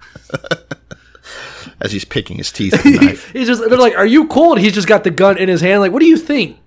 as 1.82 1.92
he's 1.92 2.06
picking 2.06 2.38
his 2.38 2.52
teeth 2.52 2.74
with. 2.84 3.26
He's 3.34 3.48
just 3.48 3.62
they're 3.68 3.78
like, 3.78 3.96
"Are 3.98 4.06
you 4.06 4.28
cold?" 4.28 4.60
He's 4.60 4.74
just 4.74 4.88
got 4.88 5.04
the 5.04 5.12
gun 5.12 5.38
in 5.38 5.50
his 5.50 5.62
hand. 5.62 5.82
Like, 5.82 5.92
what 5.92 6.00
do 6.00 6.06
you 6.06 6.18
think? 6.18 6.58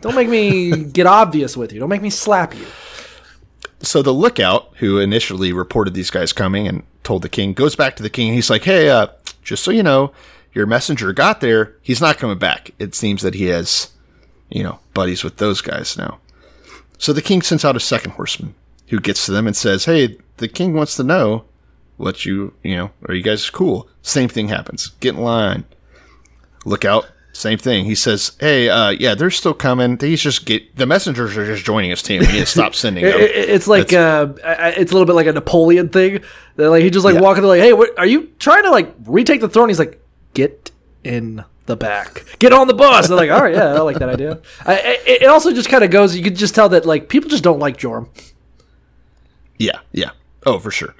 Don't 0.00 0.14
make 0.14 0.28
me 0.28 0.84
get 0.92 1.06
obvious 1.06 1.56
with 1.56 1.72
you. 1.72 1.80
Don't 1.80 1.88
make 1.88 2.02
me 2.02 2.10
slap 2.10 2.54
you. 2.54 2.66
so 3.80 4.02
the 4.02 4.12
lookout, 4.12 4.70
who 4.76 4.98
initially 4.98 5.52
reported 5.52 5.94
these 5.94 6.10
guys 6.10 6.32
coming 6.32 6.66
and 6.68 6.82
told 7.04 7.22
the 7.22 7.28
king, 7.28 7.52
goes 7.52 7.76
back 7.76 7.96
to 7.96 8.02
the 8.02 8.10
king. 8.10 8.28
And 8.28 8.34
he's 8.34 8.50
like, 8.50 8.64
"Hey, 8.64 8.88
uh, 8.88 9.08
just 9.42 9.62
so 9.64 9.70
you 9.70 9.82
know, 9.82 10.12
your 10.52 10.66
messenger 10.66 11.12
got 11.12 11.40
there. 11.40 11.74
He's 11.82 12.00
not 12.00 12.18
coming 12.18 12.38
back. 12.38 12.70
It 12.78 12.94
seems 12.94 13.22
that 13.22 13.34
he 13.34 13.46
has, 13.46 13.90
you 14.48 14.62
know, 14.62 14.80
buddies 14.94 15.22
with 15.24 15.36
those 15.36 15.60
guys 15.60 15.96
now." 15.98 16.18
So 16.98 17.12
the 17.12 17.22
king 17.22 17.42
sends 17.42 17.64
out 17.64 17.76
a 17.76 17.80
second 17.80 18.12
horseman 18.12 18.54
who 18.88 18.98
gets 19.00 19.26
to 19.26 19.32
them 19.32 19.46
and 19.46 19.56
says, 19.56 19.84
"Hey, 19.84 20.18
the 20.38 20.48
king 20.48 20.72
wants 20.74 20.96
to 20.96 21.04
know 21.04 21.44
what 21.98 22.24
you, 22.24 22.54
you 22.62 22.74
know, 22.76 22.90
are 23.06 23.14
you 23.14 23.22
guys 23.22 23.48
cool?" 23.50 23.86
Same 24.00 24.28
thing 24.30 24.48
happens. 24.48 24.92
Get 25.00 25.14
in 25.16 25.20
line. 25.20 25.64
Look 26.64 26.84
out. 26.86 27.06
Same 27.34 27.58
thing. 27.58 27.84
He 27.84 27.94
says, 27.94 28.32
"Hey, 28.40 28.68
uh, 28.68 28.90
yeah, 28.90 29.14
they're 29.14 29.30
still 29.30 29.54
coming. 29.54 29.96
He's 30.00 30.20
just 30.22 30.44
get 30.46 30.74
the 30.76 30.86
messengers 30.86 31.36
are 31.36 31.44
just 31.46 31.64
joining 31.64 31.90
his 31.90 32.02
team. 32.02 32.20
We 32.22 32.26
need 32.28 32.38
to 32.40 32.46
stop 32.46 32.74
sending 32.74 33.04
them." 33.04 33.14
it's 33.16 33.68
like 33.68 33.92
uh, 33.92 34.28
it's 34.42 34.90
a 34.90 34.94
little 34.94 35.06
bit 35.06 35.12
like 35.14 35.26
a 35.28 35.32
Napoleon 35.32 35.88
thing. 35.90 36.20
They're 36.56 36.70
like 36.70 36.82
he 36.82 36.90
just 36.90 37.04
like 37.04 37.14
Yeah. 37.14 37.20
walking. 37.20 37.44
Like, 37.44 37.60
"Hey, 37.60 37.72
what, 37.74 37.96
are 37.98 38.06
you 38.06 38.30
trying 38.40 38.64
to 38.64 38.70
like 38.70 38.92
retake 39.04 39.40
the 39.40 39.48
throne?" 39.48 39.68
He's 39.68 39.78
like, 39.78 40.00
"Get 40.34 40.72
in 41.04 41.44
the 41.66 41.76
back. 41.76 42.24
Get 42.40 42.52
on 42.52 42.66
the 42.66 42.74
bus." 42.74 43.06
They're 43.06 43.16
like, 43.16 43.30
"All 43.30 43.42
right, 43.42 43.54
yeah, 43.54 43.74
I 43.74 43.80
like 43.80 43.98
that 44.00 44.08
idea." 44.08 44.40
I, 44.66 44.78
it, 45.06 45.22
it 45.22 45.28
also 45.28 45.52
just 45.52 45.68
kind 45.68 45.84
of 45.84 45.90
goes. 45.92 46.16
You 46.16 46.24
could 46.24 46.34
just 46.34 46.56
tell 46.56 46.70
that 46.70 46.86
like 46.86 47.08
people 47.08 47.30
just 47.30 47.44
don't 47.44 47.60
like 47.60 47.76
Joram. 47.76 48.08
Yeah, 49.58 49.78
yeah. 49.92 50.10
Oh, 50.44 50.58
for 50.58 50.70
sure. 50.72 50.94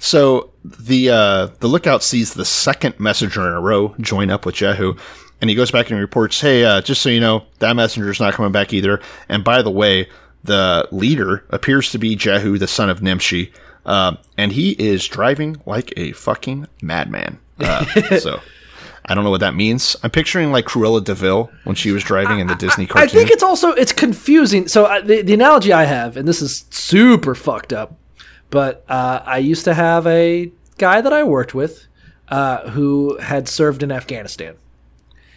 So 0.00 0.50
the 0.64 1.10
uh, 1.10 1.46
the 1.60 1.68
lookout 1.68 2.02
sees 2.02 2.32
the 2.32 2.44
second 2.44 2.98
messenger 2.98 3.46
in 3.46 3.52
a 3.52 3.60
row 3.60 3.94
join 4.00 4.30
up 4.30 4.46
with 4.46 4.54
Jehu, 4.54 4.96
and 5.40 5.50
he 5.50 5.54
goes 5.56 5.70
back 5.70 5.90
and 5.90 6.00
reports, 6.00 6.40
"Hey, 6.40 6.64
uh, 6.64 6.80
just 6.80 7.02
so 7.02 7.10
you 7.10 7.20
know, 7.20 7.44
that 7.58 7.76
messenger's 7.76 8.18
not 8.18 8.32
coming 8.32 8.50
back 8.50 8.72
either. 8.72 9.00
And 9.28 9.44
by 9.44 9.60
the 9.60 9.70
way, 9.70 10.08
the 10.42 10.88
leader 10.90 11.44
appears 11.50 11.90
to 11.90 11.98
be 11.98 12.16
Jehu, 12.16 12.56
the 12.56 12.66
son 12.66 12.88
of 12.88 13.02
Nimshi, 13.02 13.52
uh, 13.84 14.16
and 14.38 14.52
he 14.52 14.70
is 14.72 15.06
driving 15.06 15.60
like 15.66 15.92
a 15.96 16.12
fucking 16.12 16.66
madman." 16.82 17.38
Uh, 17.58 17.84
so. 18.18 18.40
I 19.06 19.14
don't 19.14 19.24
know 19.24 19.30
what 19.30 19.40
that 19.40 19.56
means. 19.56 19.96
I'm 20.04 20.10
picturing 20.10 20.52
like 20.52 20.66
Cruella 20.66 21.02
de 21.02 21.14
Vil 21.14 21.50
when 21.64 21.74
she 21.74 21.90
was 21.90 22.04
driving 22.04 22.38
in 22.38 22.46
the 22.46 22.54
Disney 22.54 22.86
cartoon. 22.86 23.08
I 23.08 23.10
think 23.10 23.30
it's 23.30 23.42
also 23.42 23.72
it's 23.72 23.92
confusing. 23.92 24.68
So 24.68 24.84
uh, 24.84 25.00
the 25.00 25.22
the 25.22 25.34
analogy 25.34 25.72
I 25.72 25.84
have, 25.84 26.16
and 26.16 26.28
this 26.28 26.40
is 26.40 26.66
super 26.70 27.34
fucked 27.34 27.72
up, 27.72 27.98
but 28.50 28.84
uh, 28.88 29.22
I 29.24 29.38
used 29.38 29.64
to 29.64 29.74
have 29.74 30.06
a 30.06 30.50
guy 30.78 31.00
that 31.00 31.12
I 31.12 31.22
worked 31.22 31.54
with 31.54 31.86
uh, 32.28 32.70
who 32.70 33.18
had 33.18 33.48
served 33.48 33.82
in 33.82 33.90
Afghanistan. 33.90 34.56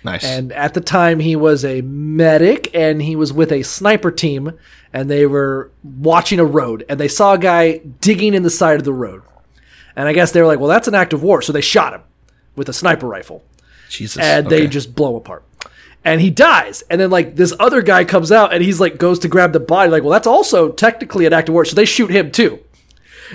nice. 0.03 0.24
And 0.24 0.51
at 0.51 0.74
the 0.74 0.82
time, 0.82 1.20
he 1.20 1.36
was 1.36 1.64
a 1.66 1.82
medic 1.82 2.70
and 2.74 3.01
he 3.01 3.16
was 3.16 3.32
with 3.32 3.51
a 3.51 3.64
sniper 3.64 4.11
team 4.11 4.57
and 4.91 5.09
they 5.09 5.26
were 5.26 5.72
watching 5.84 6.39
a 6.39 6.45
road 6.45 6.86
and 6.88 6.99
they 6.99 7.07
saw 7.07 7.34
a 7.34 7.38
guy 7.38 7.78
digging 8.01 8.34
in 8.34 8.43
the 8.43 8.49
side 8.49 8.78
of 8.78 8.84
the 8.84 8.93
road. 8.93 9.24
And 9.95 10.07
I 10.07 10.14
guess 10.14 10.32
they 10.32 10.41
were 10.41 10.47
like, 10.47 10.59
well, 10.59 10.70
that's 10.70 10.88
an 10.88 10.95
act 10.95 11.14
of 11.14 11.24
war. 11.24 11.41
So 11.41 11.53
they 11.53 11.61
shot 11.61 11.93
him 11.93 12.01
with 12.55 12.70
a 12.70 12.74
sniper 12.74 13.07
rifle 13.07 13.43
Jesus. 13.89 14.22
and 14.22 14.47
they 14.49 14.68
just 14.68 14.95
blow 14.95 15.16
apart. 15.16 15.43
And 16.05 16.20
he 16.20 16.30
dies. 16.30 16.84
And 16.89 16.99
then, 16.99 17.09
like, 17.09 17.38
this 17.38 17.53
other 17.59 17.82
guy 17.82 18.03
comes 18.03 18.30
out 18.30 18.53
and 18.53 18.61
he's 18.61 18.80
like, 18.80 18.97
goes 18.97 19.20
to 19.20 19.30
grab 19.30 19.53
the 19.53 19.59
body. 19.61 19.89
Like, 19.89 20.03
well, 20.03 20.11
that's 20.11 20.28
also 20.28 20.70
technically 20.70 21.26
an 21.26 21.32
act 21.32 21.47
of 21.47 21.53
war. 21.53 21.64
So 21.64 21.76
they 21.76 21.86
shoot 21.86 22.11
him 22.11 22.30
too. 22.30 22.59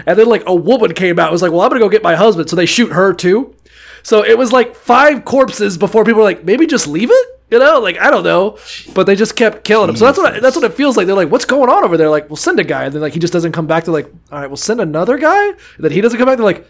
And 0.06 0.18
then, 0.18 0.26
like, 0.26 0.42
a 0.46 0.54
woman 0.54 0.92
came 0.94 1.18
out 1.18 1.32
was 1.32 1.42
like, 1.42 1.52
well, 1.52 1.62
I'm 1.62 1.68
going 1.70 1.80
to 1.80 1.84
go 1.84 1.88
get 1.90 2.02
my 2.02 2.16
husband. 2.16 2.48
So 2.50 2.56
they 2.56 2.66
shoot 2.66 2.92
her 2.92 3.12
too. 3.12 3.54
So 4.02 4.24
it 4.24 4.38
was 4.38 4.52
like 4.52 4.74
five 4.74 5.24
corpses 5.24 5.76
before 5.76 6.04
people 6.04 6.18
were 6.18 6.24
like, 6.24 6.44
maybe 6.44 6.66
just 6.66 6.86
leave 6.86 7.10
it? 7.10 7.26
You 7.50 7.58
know, 7.58 7.80
like 7.80 7.98
I 7.98 8.10
don't 8.10 8.24
know, 8.24 8.58
but 8.94 9.06
they 9.06 9.16
just 9.16 9.34
kept 9.34 9.64
killing 9.64 9.88
him. 9.88 9.96
So 9.96 10.04
that's 10.04 10.18
what 10.18 10.34
I, 10.34 10.40
that's 10.40 10.54
what 10.54 10.66
it 10.66 10.74
feels 10.74 10.98
like. 10.98 11.06
They're 11.06 11.16
like, 11.16 11.30
"What's 11.30 11.46
going 11.46 11.70
on 11.70 11.82
over 11.82 11.96
there?" 11.96 12.10
Like, 12.10 12.28
"We'll 12.28 12.36
send 12.36 12.60
a 12.60 12.64
guy," 12.64 12.84
and 12.84 12.92
then 12.92 13.00
like 13.00 13.14
he 13.14 13.18
just 13.18 13.32
doesn't 13.32 13.52
come 13.52 13.66
back. 13.66 13.84
They're 13.84 13.94
like, 13.94 14.12
"All 14.30 14.38
right, 14.38 14.46
we'll 14.48 14.58
send 14.58 14.82
another 14.82 15.16
guy." 15.16 15.46
And 15.48 15.56
then 15.78 15.90
he 15.90 16.02
doesn't 16.02 16.18
come 16.18 16.26
back. 16.26 16.36
They're 16.36 16.44
like, 16.44 16.66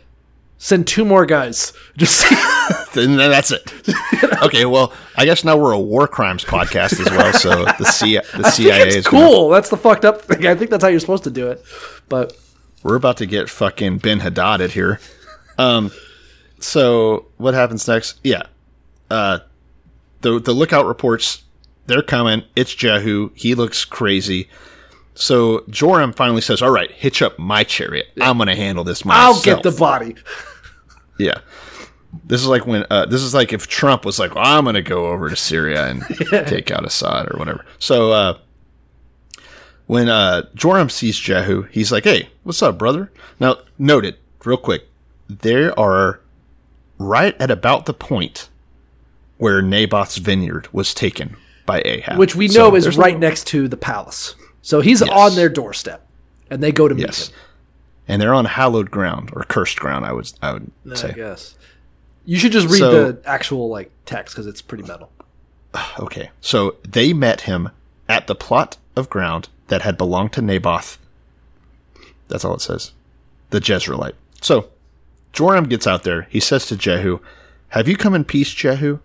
"Send 0.58 0.86
two 0.86 1.04
more 1.04 1.26
guys." 1.26 1.72
Just 1.96 2.24
then 2.94 3.16
that's 3.16 3.50
it. 3.50 3.72
okay, 4.44 4.66
well, 4.66 4.92
I 5.16 5.24
guess 5.24 5.42
now 5.42 5.56
we're 5.56 5.72
a 5.72 5.80
war 5.80 6.06
crimes 6.06 6.44
podcast 6.44 7.00
as 7.00 7.10
well. 7.10 7.32
So 7.32 7.64
the, 7.64 7.84
C- 7.84 8.20
the 8.36 8.48
CIA 8.48 8.86
is 8.86 9.04
gonna- 9.04 9.26
cool. 9.26 9.48
That's 9.48 9.70
the 9.70 9.76
fucked 9.76 10.04
up 10.04 10.22
thing. 10.22 10.46
I 10.46 10.54
think 10.54 10.70
that's 10.70 10.84
how 10.84 10.90
you're 10.90 11.00
supposed 11.00 11.24
to 11.24 11.30
do 11.30 11.48
it. 11.48 11.64
But 12.08 12.36
we're 12.82 12.96
about 12.96 13.16
to 13.18 13.26
get 13.26 13.48
fucking 13.48 13.98
Ben 13.98 14.20
Haddaded 14.20 14.72
here. 14.72 15.00
Um, 15.58 15.90
so 16.60 17.26
what 17.36 17.54
happens 17.54 17.86
next? 17.88 18.20
Yeah, 18.22 18.42
uh, 19.10 19.40
the 20.20 20.38
the 20.40 20.52
lookout 20.52 20.86
reports 20.86 21.42
they're 21.86 22.02
coming. 22.02 22.44
It's 22.54 22.74
Jehu. 22.74 23.30
He 23.34 23.54
looks 23.54 23.84
crazy. 23.84 24.48
So 25.14 25.64
Joram 25.68 26.12
finally 26.12 26.40
says, 26.40 26.62
"All 26.62 26.70
right, 26.70 26.90
hitch 26.92 27.22
up 27.22 27.38
my 27.38 27.64
chariot. 27.64 28.08
I'm 28.20 28.38
gonna 28.38 28.54
handle 28.54 28.84
this 28.84 29.04
myself." 29.04 29.36
I'll 29.36 29.42
get 29.42 29.62
the 29.62 29.72
body. 29.72 30.14
Yeah. 31.18 31.40
This 32.24 32.40
is 32.40 32.46
like 32.46 32.64
when 32.66 32.86
uh, 32.90 33.06
this 33.06 33.22
is 33.22 33.34
like 33.34 33.52
if 33.52 33.66
Trump 33.66 34.04
was 34.04 34.18
like, 34.18 34.34
well, 34.34 34.44
I'm 34.44 34.64
going 34.64 34.74
to 34.74 34.82
go 34.82 35.06
over 35.08 35.28
to 35.28 35.36
Syria 35.36 35.88
and 35.88 36.02
take 36.46 36.70
out 36.70 36.84
Assad 36.86 37.28
or 37.32 37.38
whatever. 37.38 37.64
So 37.80 38.12
uh, 38.12 38.38
when 39.88 40.08
uh, 40.08 40.42
Joram 40.54 40.88
sees 40.88 41.18
Jehu, 41.18 41.62
he's 41.72 41.90
like, 41.90 42.04
"Hey, 42.04 42.28
what's 42.44 42.62
up, 42.62 42.78
brother?" 42.78 43.10
Now, 43.40 43.56
noted 43.78 44.16
real 44.44 44.56
quick, 44.56 44.86
there 45.28 45.76
are 45.78 46.20
right 46.98 47.34
at 47.40 47.50
about 47.50 47.86
the 47.86 47.94
point 47.94 48.48
where 49.38 49.60
Naboth's 49.62 50.18
vineyard 50.18 50.68
was 50.72 50.94
taken 50.94 51.36
by 51.66 51.82
Ahab, 51.84 52.18
which 52.18 52.36
we 52.36 52.48
So 52.48 52.70
know 52.70 52.76
is 52.76 52.96
right 52.96 53.18
next 53.18 53.46
to 53.48 53.66
the 53.68 53.76
palace. 53.76 54.34
So 54.62 54.80
he's 54.80 55.00
Yes. 55.00 55.10
on 55.10 55.34
their 55.36 55.48
doorstep, 55.48 56.06
and 56.50 56.62
they 56.62 56.70
go 56.72 56.86
to 56.88 56.94
meet 56.94 57.06
Yes, 57.06 57.28
him. 57.28 57.34
and 58.08 58.22
they're 58.22 58.34
on 58.34 58.44
hallowed 58.44 58.90
ground 58.90 59.30
or 59.32 59.42
cursed 59.44 59.78
ground. 59.80 60.04
I 60.04 60.12
would 60.12 60.30
I 60.42 60.52
would 60.52 60.70
I 60.90 60.94
say. 60.94 61.12
guess 61.14 61.54
you 62.26 62.36
should 62.36 62.52
just 62.52 62.68
read 62.68 62.78
So- 62.80 63.12
the 63.12 63.28
actual 63.28 63.68
like 63.70 63.90
text 64.04 64.34
because 64.34 64.46
it's 64.46 64.60
pretty 64.62 64.84
metal. 64.84 65.10
Okay, 66.00 66.30
so 66.40 66.76
they 66.86 67.12
met 67.12 67.42
him 67.42 67.70
at 68.08 68.26
the 68.26 68.34
plot 68.34 68.76
of 68.96 69.08
ground 69.08 69.48
that 69.68 69.82
had 69.82 69.96
belonged 69.96 70.32
to 70.34 70.42
Naboth. 70.42 70.98
That's 72.28 72.44
all 72.44 72.54
it 72.54 72.60
says. 72.60 72.92
The 73.50 73.60
Jezreelite. 73.60 74.14
So 74.42 74.68
Joram 75.32 75.68
gets 75.68 75.86
out 75.86 76.02
there. 76.02 76.22
He 76.30 76.40
says 76.40 76.66
to 76.66 76.76
Jehu, 76.76 77.20
Have 77.68 77.88
you 77.88 77.96
come 77.96 78.14
in 78.14 78.24
peace, 78.24 78.52
Jehu? 78.52 78.98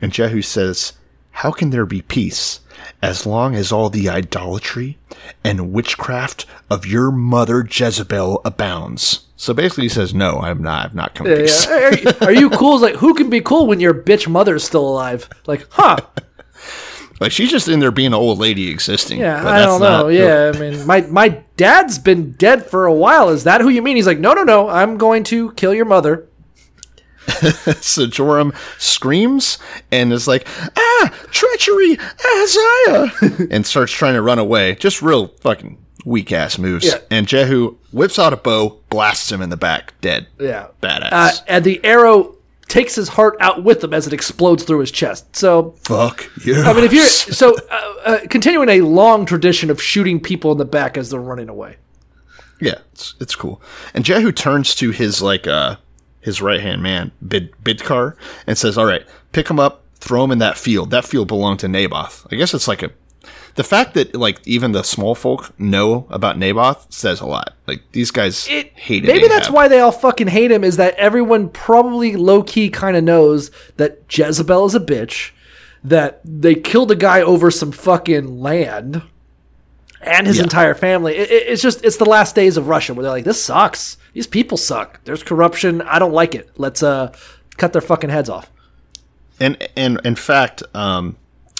And 0.00 0.12
Jehu 0.12 0.42
says, 0.42 0.92
How 1.32 1.50
can 1.50 1.70
there 1.70 1.86
be 1.86 2.02
peace 2.02 2.60
as 3.02 3.24
long 3.26 3.54
as 3.54 3.72
all 3.72 3.88
the 3.90 4.08
idolatry 4.08 4.98
and 5.42 5.72
witchcraft 5.72 6.44
of 6.70 6.86
your 6.86 7.10
mother 7.10 7.66
Jezebel 7.68 8.40
abounds? 8.44 9.20
So 9.36 9.52
basically, 9.52 9.84
he 9.84 9.88
says, 9.88 10.14
No, 10.14 10.38
I'm 10.40 10.62
not. 10.62 10.86
I've 10.86 10.94
not 10.94 11.14
come 11.14 11.26
in 11.26 11.32
Yeah, 11.32 11.38
peace. 11.42 11.66
yeah. 11.66 11.72
Are, 11.74 11.94
you, 11.94 12.12
are 12.22 12.32
you 12.32 12.50
cool? 12.58 12.74
It's 12.74 12.82
like 12.82 12.96
who 12.96 13.14
can 13.14 13.30
be 13.30 13.40
cool 13.40 13.66
when 13.66 13.80
your 13.80 13.94
bitch 13.94 14.28
mother's 14.28 14.64
still 14.64 14.86
alive? 14.88 15.28
Like, 15.46 15.66
huh? 15.70 15.96
Like 17.20 17.32
she's 17.32 17.50
just 17.50 17.68
in 17.68 17.80
there 17.80 17.90
being 17.90 18.08
an 18.08 18.14
old 18.14 18.38
lady 18.38 18.68
existing. 18.68 19.20
Yeah, 19.20 19.46
I 19.46 19.60
don't 19.64 19.80
know. 19.80 20.08
Yeah, 20.08 20.52
I 20.54 20.58
mean, 20.58 20.86
my 20.86 21.02
my 21.02 21.28
dad's 21.56 21.98
been 21.98 22.32
dead 22.32 22.66
for 22.66 22.86
a 22.86 22.92
while. 22.92 23.28
Is 23.30 23.44
that 23.44 23.60
who 23.60 23.68
you 23.68 23.82
mean? 23.82 23.96
He's 23.96 24.06
like, 24.06 24.18
no, 24.18 24.32
no, 24.32 24.42
no. 24.42 24.68
I'm 24.68 24.98
going 24.98 25.22
to 25.24 25.52
kill 25.52 25.74
your 25.74 25.84
mother. 25.86 26.28
So 27.80 28.06
Joram 28.06 28.52
screams 28.78 29.58
and 29.90 30.12
is 30.12 30.28
like, 30.28 30.46
ah, 30.76 31.14
treachery, 31.30 31.98
Ahaziah, 31.98 33.46
and 33.50 33.66
starts 33.66 33.92
trying 33.92 34.14
to 34.14 34.22
run 34.22 34.38
away. 34.38 34.74
Just 34.74 35.02
real 35.02 35.28
fucking 35.40 35.78
weak 36.04 36.32
ass 36.32 36.58
moves. 36.58 36.86
Yeah. 36.86 36.98
And 37.10 37.26
Jehu 37.26 37.76
whips 37.92 38.18
out 38.18 38.32
a 38.32 38.36
bow, 38.36 38.80
blasts 38.90 39.32
him 39.32 39.40
in 39.42 39.50
the 39.50 39.56
back, 39.56 39.94
dead. 40.00 40.26
Yeah, 40.38 40.68
Badass. 40.82 41.08
Uh, 41.12 41.30
and 41.48 41.64
the 41.64 41.82
arrow 41.84 42.33
takes 42.74 42.96
his 42.96 43.08
heart 43.08 43.36
out 43.38 43.62
with 43.62 43.84
him 43.84 43.94
as 43.94 44.04
it 44.08 44.12
explodes 44.12 44.64
through 44.64 44.80
his 44.80 44.90
chest. 44.90 45.36
So 45.36 45.76
Fuck 45.84 46.28
you. 46.44 46.60
I 46.60 46.72
mean, 46.72 46.82
if 46.82 46.92
you're 46.92 47.04
so 47.06 47.54
uh, 47.70 47.94
uh, 48.04 48.18
continuing 48.28 48.68
a 48.68 48.80
long 48.80 49.26
tradition 49.26 49.70
of 49.70 49.80
shooting 49.80 50.18
people 50.18 50.50
in 50.50 50.58
the 50.58 50.64
back 50.64 50.98
as 50.98 51.10
they're 51.10 51.20
running 51.20 51.48
away. 51.48 51.76
Yeah, 52.60 52.78
it's, 52.92 53.14
it's 53.20 53.36
cool. 53.36 53.62
And 53.94 54.04
Jehu 54.04 54.32
turns 54.32 54.74
to 54.76 54.90
his 54.90 55.22
like 55.22 55.46
uh 55.46 55.76
his 56.20 56.42
right 56.42 56.60
hand 56.60 56.82
man, 56.82 57.12
Bid 57.26 57.52
Bidkar, 57.62 58.16
and 58.44 58.58
says, 58.58 58.76
"All 58.76 58.86
right, 58.86 59.06
pick 59.30 59.48
him 59.48 59.60
up, 59.60 59.84
throw 59.94 60.24
him 60.24 60.32
in 60.32 60.38
that 60.38 60.58
field. 60.58 60.90
That 60.90 61.04
field 61.04 61.28
belonged 61.28 61.60
to 61.60 61.68
Naboth. 61.68 62.26
I 62.32 62.34
guess 62.34 62.54
it's 62.54 62.66
like 62.66 62.82
a 62.82 62.90
the 63.56 63.64
fact 63.64 63.94
that 63.94 64.14
like 64.14 64.40
even 64.46 64.72
the 64.72 64.82
small 64.82 65.14
folk 65.14 65.52
know 65.58 66.06
about 66.10 66.36
Naboth 66.38 66.86
says 66.92 67.20
a 67.20 67.26
lot. 67.26 67.54
Like 67.66 67.82
these 67.92 68.10
guys 68.10 68.46
It, 68.50 68.72
hated. 68.76 69.06
maybe 69.08 69.28
that's 69.28 69.48
why 69.50 69.68
they 69.68 69.80
all 69.80 69.92
fucking 69.92 70.26
hate 70.28 70.50
him. 70.50 70.64
Is 70.64 70.76
that 70.76 70.94
everyone 70.96 71.48
probably 71.50 72.16
low 72.16 72.42
key 72.42 72.68
kind 72.68 72.96
of 72.96 73.04
knows 73.04 73.50
that 73.76 74.00
Jezebel 74.10 74.66
is 74.66 74.74
a 74.74 74.80
bitch, 74.80 75.30
that 75.84 76.20
they 76.24 76.54
killed 76.54 76.90
a 76.90 76.96
guy 76.96 77.22
over 77.22 77.50
some 77.50 77.70
fucking 77.72 78.40
land, 78.40 79.02
and 80.02 80.26
his 80.26 80.38
Yeah. 80.38 80.42
entire 80.44 80.74
family. 80.74 81.16
It, 81.16 81.30
it- 81.30 81.46
it's 81.48 81.62
just 81.62 81.84
it's 81.84 81.96
the 81.96 82.04
last 82.06 82.34
days 82.34 82.56
of 82.56 82.68
Russia 82.68 82.92
where 82.94 83.02
they're 83.04 83.12
like, 83.12 83.24
this 83.24 83.42
sucks. 83.42 83.96
These 84.14 84.26
people 84.26 84.56
suck. 84.58 85.00
There's 85.04 85.22
corruption. 85.22 85.80
I 85.82 85.98
don't 85.98 86.12
like 86.12 86.34
it. 86.34 86.50
Let's 86.56 86.82
uh 86.82 87.12
cut 87.56 87.72
their 87.72 87.82
fucking 87.82 88.10
heads 88.10 88.28
off. 88.28 88.50
And 89.40 89.56
and 89.76 90.00
in 90.04 90.14
fact, 90.16 90.62
um, 90.74 91.16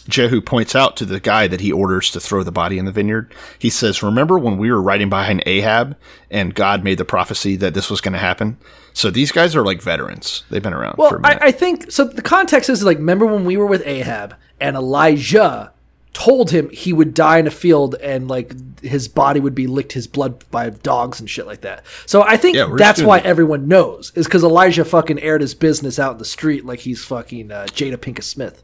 Jehu 0.09 0.41
points 0.41 0.75
out 0.75 0.97
to 0.99 1.05
the 1.05 1.21
guy 1.21 1.47
that 1.47 1.61
he 1.61 1.73
orders 1.73 2.11
to 2.11 2.21
throw 2.21 2.43
the 2.43 2.53
body 2.53 2.79
in 2.79 2.85
the 2.85 2.93
vineyard. 2.93 3.33
He 3.59 3.71
says, 3.71 4.03
"Remember 4.03 4.39
when 4.39 4.59
we 4.59 4.71
were 4.71 4.83
riding 4.83 5.09
behind 5.09 5.43
Ahab 5.47 5.97
and 6.31 6.55
God 6.55 6.85
made 6.85 6.99
the 6.99 7.05
prophecy 7.05 7.57
that 7.57 7.75
this 7.75 7.91
was 7.91 8.01
going 8.01 8.13
to 8.13 8.19
happen?" 8.19 8.59
So 8.93 9.11
these 9.11 9.33
guys 9.33 9.57
are 9.57 9.65
like 9.65 9.83
veterans. 9.83 10.45
They've 10.51 10.63
been 10.63 10.75
around 10.75 10.97
for 10.97 11.19
Well. 11.19 11.21
I, 11.25 11.39
I 11.47 11.51
think 11.51 11.91
so. 11.91 12.05
The 12.05 12.23
context 12.23 12.71
is 12.71 12.85
like, 12.85 12.99
remember 12.99 13.27
when 13.27 13.45
we 13.45 13.57
were 13.57 13.67
with 13.67 13.83
Ahab 13.87 14.37
and 14.61 14.77
Elijah 14.77 15.73
told 16.13 16.51
him 16.53 16.71
he 16.71 16.93
would 16.93 17.13
die 17.13 17.39
in 17.39 17.47
a 17.49 17.51
field 17.51 17.97
and 17.97 18.29
like 18.29 18.55
his 18.83 19.09
body 19.09 19.41
would 19.41 19.55
be 19.55 19.67
licked 19.67 19.91
his 19.91 20.07
blood 20.07 20.45
by 20.53 20.71
dogs 20.71 21.19
and 21.19 21.29
shit 21.29 21.45
like 21.45 21.63
that. 21.63 21.85
So 22.07 22.23
I 22.23 22.37
think 22.37 22.57
Yeah, 22.57 22.73
that's 22.77 23.03
why 23.03 23.19
doing- 23.19 23.31
everyone 23.31 23.67
knows 23.67 24.13
is 24.15 24.27
because 24.27 24.45
Elijah 24.45 24.85
fucking 24.85 25.19
aired 25.19 25.41
his 25.41 25.55
business 25.55 25.99
out 25.99 26.13
in 26.13 26.19
the 26.19 26.25
street 26.25 26.65
like 26.65 26.79
he's 26.81 27.05
fucking 27.05 27.51
uh, 27.51 27.67
Jada 27.71 27.97
Pinkett 27.97 28.23
Smith. 28.23 28.63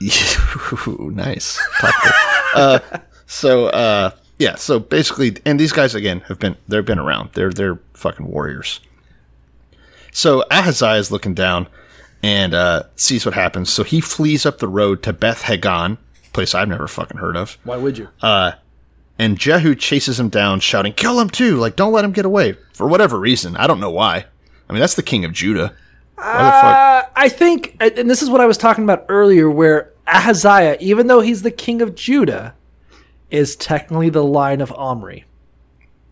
Nice. 1.14 1.60
Uh, 2.54 2.80
so 3.26 3.66
uh, 3.68 4.10
yeah, 4.38 4.54
so 4.56 4.78
basically, 4.78 5.36
and 5.44 5.60
these 5.60 5.72
guys 5.72 5.94
again 5.94 6.20
have 6.20 6.38
been 6.38 6.56
they've 6.68 6.84
been 6.84 6.98
around. 6.98 7.30
They're 7.34 7.50
they're 7.50 7.78
fucking 7.94 8.26
warriors. 8.26 8.80
So 10.12 10.44
Ahaziah 10.50 10.94
is 10.98 11.10
looking 11.12 11.34
down 11.34 11.68
and 12.22 12.52
uh, 12.54 12.84
sees 12.96 13.24
what 13.24 13.34
happens. 13.34 13.70
So 13.70 13.84
he 13.84 14.00
flees 14.00 14.44
up 14.44 14.58
the 14.58 14.68
road 14.68 15.02
to 15.04 15.12
Beth 15.12 15.42
Haggan, 15.42 15.98
place 16.32 16.54
I've 16.54 16.68
never 16.68 16.88
fucking 16.88 17.18
heard 17.18 17.36
of. 17.36 17.56
Why 17.64 17.76
would 17.76 17.96
you? 17.98 18.08
Uh, 18.20 18.52
And 19.18 19.38
Jehu 19.38 19.74
chases 19.74 20.18
him 20.18 20.30
down, 20.30 20.60
shouting, 20.60 20.94
"Kill 20.94 21.20
him 21.20 21.28
too! 21.30 21.56
Like, 21.56 21.76
don't 21.76 21.92
let 21.92 22.04
him 22.04 22.12
get 22.12 22.24
away." 22.24 22.56
For 22.72 22.88
whatever 22.88 23.18
reason, 23.20 23.54
I 23.56 23.66
don't 23.66 23.80
know 23.80 23.90
why. 23.90 24.24
I 24.68 24.72
mean, 24.72 24.80
that's 24.80 24.94
the 24.94 25.02
king 25.02 25.24
of 25.26 25.32
Judah. 25.32 25.74
Why 26.20 26.44
the 26.44 26.50
fuck? 26.50 26.76
Uh, 26.76 27.02
I 27.16 27.28
think, 27.28 27.76
and 27.80 28.08
this 28.10 28.22
is 28.22 28.30
what 28.30 28.40
I 28.40 28.46
was 28.46 28.56
talking 28.58 28.84
about 28.84 29.06
earlier, 29.08 29.50
where 29.50 29.92
Ahaziah, 30.06 30.76
even 30.80 31.06
though 31.06 31.20
he's 31.20 31.42
the 31.42 31.50
king 31.50 31.82
of 31.82 31.94
Judah, 31.94 32.54
is 33.30 33.56
technically 33.56 34.10
the 34.10 34.24
line 34.24 34.60
of 34.60 34.72
Omri. 34.72 35.24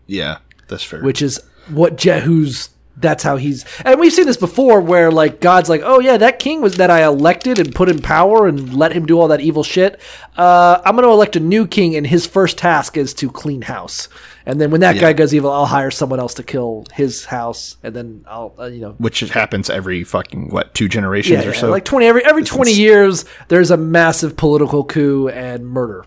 Yeah, 0.07 0.39
that's 0.67 0.83
fair. 0.83 1.01
which 1.01 1.21
is 1.21 1.39
what 1.69 1.95
Jehu's. 1.97 2.69
That's 3.01 3.23
how 3.23 3.37
he's, 3.37 3.63
and 3.85 3.99
we've 3.99 4.11
seen 4.11 4.25
this 4.25 4.35
before, 4.37 4.81
where 4.81 5.09
like 5.11 5.39
God's 5.39 5.69
like, 5.69 5.81
oh 5.83 5.99
yeah, 5.99 6.17
that 6.17 6.39
king 6.39 6.61
was 6.61 6.75
that 6.75 6.89
I 6.89 7.03
elected 7.05 7.57
and 7.59 7.73
put 7.73 7.87
in 7.89 7.99
power 8.01 8.45
and 8.47 8.73
let 8.73 8.91
him 8.91 9.05
do 9.05 9.19
all 9.19 9.29
that 9.29 9.39
evil 9.41 9.63
shit. 9.63 10.01
Uh, 10.37 10.81
I'm 10.85 10.95
going 10.95 11.07
to 11.07 11.11
elect 11.11 11.35
a 11.35 11.39
new 11.39 11.65
king, 11.65 11.95
and 11.95 12.05
his 12.05 12.25
first 12.27 12.57
task 12.57 12.97
is 12.97 13.13
to 13.15 13.29
clean 13.31 13.61
house. 13.61 14.09
And 14.45 14.59
then 14.59 14.71
when 14.71 14.81
that 14.81 14.95
Yeah. 14.95 15.01
guy 15.01 15.13
goes 15.13 15.33
evil, 15.33 15.51
I'll 15.51 15.65
hire 15.65 15.91
someone 15.91 16.19
else 16.19 16.33
to 16.35 16.43
kill 16.43 16.85
his 16.93 17.25
house, 17.25 17.77
and 17.83 17.95
then 17.95 18.25
I'll, 18.27 18.53
uh, 18.59 18.65
you 18.65 18.81
know, 18.81 18.95
which 18.97 19.19
happens 19.21 19.69
every 19.69 20.03
fucking 20.03 20.49
what 20.49 20.73
two 20.73 20.87
generations 20.89 21.43
yeah, 21.43 21.49
or 21.49 21.53
yeah, 21.53 21.59
so. 21.59 21.69
like 21.69 21.85
twenty 21.85 22.05
every 22.07 22.25
every 22.25 22.41
This 22.41 22.49
twenty 22.51 22.71
is- 22.71 22.79
years, 22.79 23.25
there's 23.47 23.71
a 23.71 23.77
massive 23.77 24.35
political 24.35 24.83
coup 24.83 25.29
and 25.29 25.67
murder. 25.67 26.05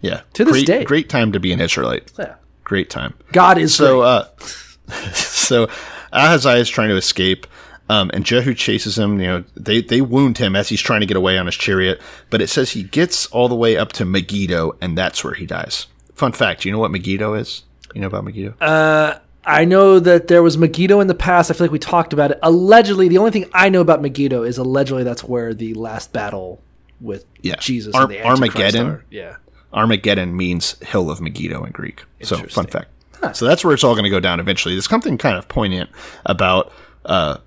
yeah, 0.00 0.20
to 0.34 0.44
this 0.44 0.52
great, 0.52 0.66
day. 0.66 0.84
great 0.84 1.08
time 1.08 1.32
to 1.32 1.40
be 1.40 1.52
an 1.52 1.60
Israelite. 1.60 2.12
Yeah. 2.18 2.34
Great 2.64 2.90
time. 2.90 3.14
God 3.32 3.56
is 3.58 3.74
So, 3.74 4.00
great. 4.00 4.06
uh, 4.08 4.24
so 5.14 5.68
Ahaziah 6.14 6.56
is 6.56 6.68
trying 6.70 6.88
to 6.88 6.96
escape, 6.96 7.46
um, 7.88 8.10
and 8.14 8.24
Jehu 8.24 8.54
chases 8.54 8.96
him. 8.98 9.20
You 9.20 9.26
know, 9.26 9.44
they 9.56 9.82
they 9.82 10.00
wound 10.00 10.38
him 10.38 10.56
as 10.56 10.68
he's 10.68 10.80
trying 10.80 11.00
to 11.00 11.06
get 11.06 11.16
away 11.16 11.36
on 11.38 11.46
his 11.46 11.56
chariot. 11.56 12.00
But 12.30 12.40
it 12.40 12.48
says 12.48 12.70
he 12.70 12.82
gets 12.84 13.26
all 13.26 13.48
the 13.48 13.54
way 13.54 13.76
up 13.76 13.92
to 13.94 14.04
Megiddo, 14.04 14.76
and 14.80 14.96
that's 14.96 15.22
where 15.24 15.34
he 15.34 15.44
dies. 15.46 15.86
Fun 16.14 16.32
fact: 16.32 16.64
you 16.64 16.72
know 16.72 16.78
what 16.78 16.90
Megiddo 16.90 17.34
is? 17.34 17.64
You 17.94 18.00
know 18.00 18.06
about 18.06 18.24
Megiddo? 18.24 18.54
Uh, 18.60 19.18
I 19.44 19.64
know 19.66 19.98
that 20.00 20.28
there 20.28 20.42
was 20.42 20.56
Megiddo 20.56 21.00
in 21.00 21.06
the 21.06 21.14
past. 21.14 21.50
I 21.50 21.54
feel 21.54 21.64
like 21.66 21.72
we 21.72 21.78
talked 21.78 22.12
about 22.12 22.30
it. 22.30 22.38
Allegedly, 22.42 23.08
the 23.08 23.18
only 23.18 23.30
thing 23.30 23.44
I 23.52 23.68
know 23.68 23.80
about 23.82 24.00
Megiddo 24.00 24.42
is 24.42 24.56
allegedly 24.58 25.02
that's 25.04 25.22
where 25.24 25.52
the 25.52 25.74
last 25.74 26.12
battle 26.12 26.62
with 27.00 27.24
Yeah. 27.42 27.56
Jesus 27.60 27.94
Ar- 27.94 28.02
and 28.04 28.10
the 28.12 28.18
Antichrist 28.24 28.56
Armageddon? 28.56 28.86
are. 28.86 29.04
Yeah. 29.10 29.36
Armageddon 29.72 30.36
means 30.36 30.76
hill 30.80 31.10
of 31.10 31.20
Megiddo 31.20 31.64
in 31.64 31.72
Greek. 31.72 32.04
So 32.22 32.36
fun 32.44 32.66
fact. 32.68 32.88
So 33.32 33.46
that's 33.46 33.64
where 33.64 33.74
it's 33.74 33.84
all 33.84 33.94
going 33.94 34.04
to 34.04 34.10
go 34.10 34.20
down 34.20 34.40
eventually. 34.40 34.74
There's 34.74 34.88
something 34.88 35.18
kind 35.18 35.36
of 35.36 35.48
poignant 35.48 35.90
about 36.26 36.72
uh, 37.04 37.38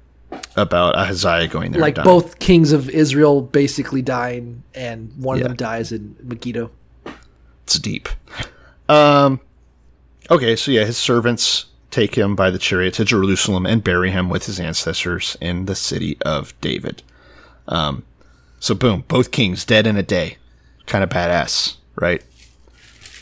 about 0.55 0.95
Ahaziah 0.95 1.47
going 1.47 1.71
there. 1.71 1.81
Like 1.81 1.95
both 1.95 2.39
kings 2.39 2.71
of 2.71 2.89
Israel 2.89 3.41
basically 3.41 4.01
dying, 4.01 4.63
and 4.73 5.11
one 5.17 5.37
Yeah. 5.37 5.43
of 5.43 5.47
them 5.49 5.57
dies 5.57 5.91
in 5.91 6.15
Megiddo. 6.23 6.71
It's 7.63 7.79
deep. 7.79 8.09
Um. 8.89 9.39
Okay, 10.29 10.55
so 10.55 10.71
yeah, 10.71 10.83
his 10.85 10.97
servants 10.97 11.65
take 11.89 12.15
him 12.15 12.35
by 12.35 12.49
the 12.49 12.59
chariot 12.59 12.93
to 12.95 13.05
Jerusalem 13.05 13.65
and 13.65 13.81
bury 13.83 14.11
him 14.11 14.29
with 14.29 14.45
his 14.45 14.59
ancestors 14.59 15.37
in 15.39 15.65
the 15.65 15.75
city 15.75 16.17
of 16.21 16.53
David. 16.61 17.01
Um. 17.67 18.03
So 18.59 18.73
boom, 18.75 19.03
both 19.07 19.31
kings 19.31 19.63
dead 19.65 19.85
in 19.87 19.97
a 19.97 20.03
day. 20.03 20.37
Kind 20.85 21.03
of 21.03 21.09
badass, 21.09 21.75
right? 21.95 22.23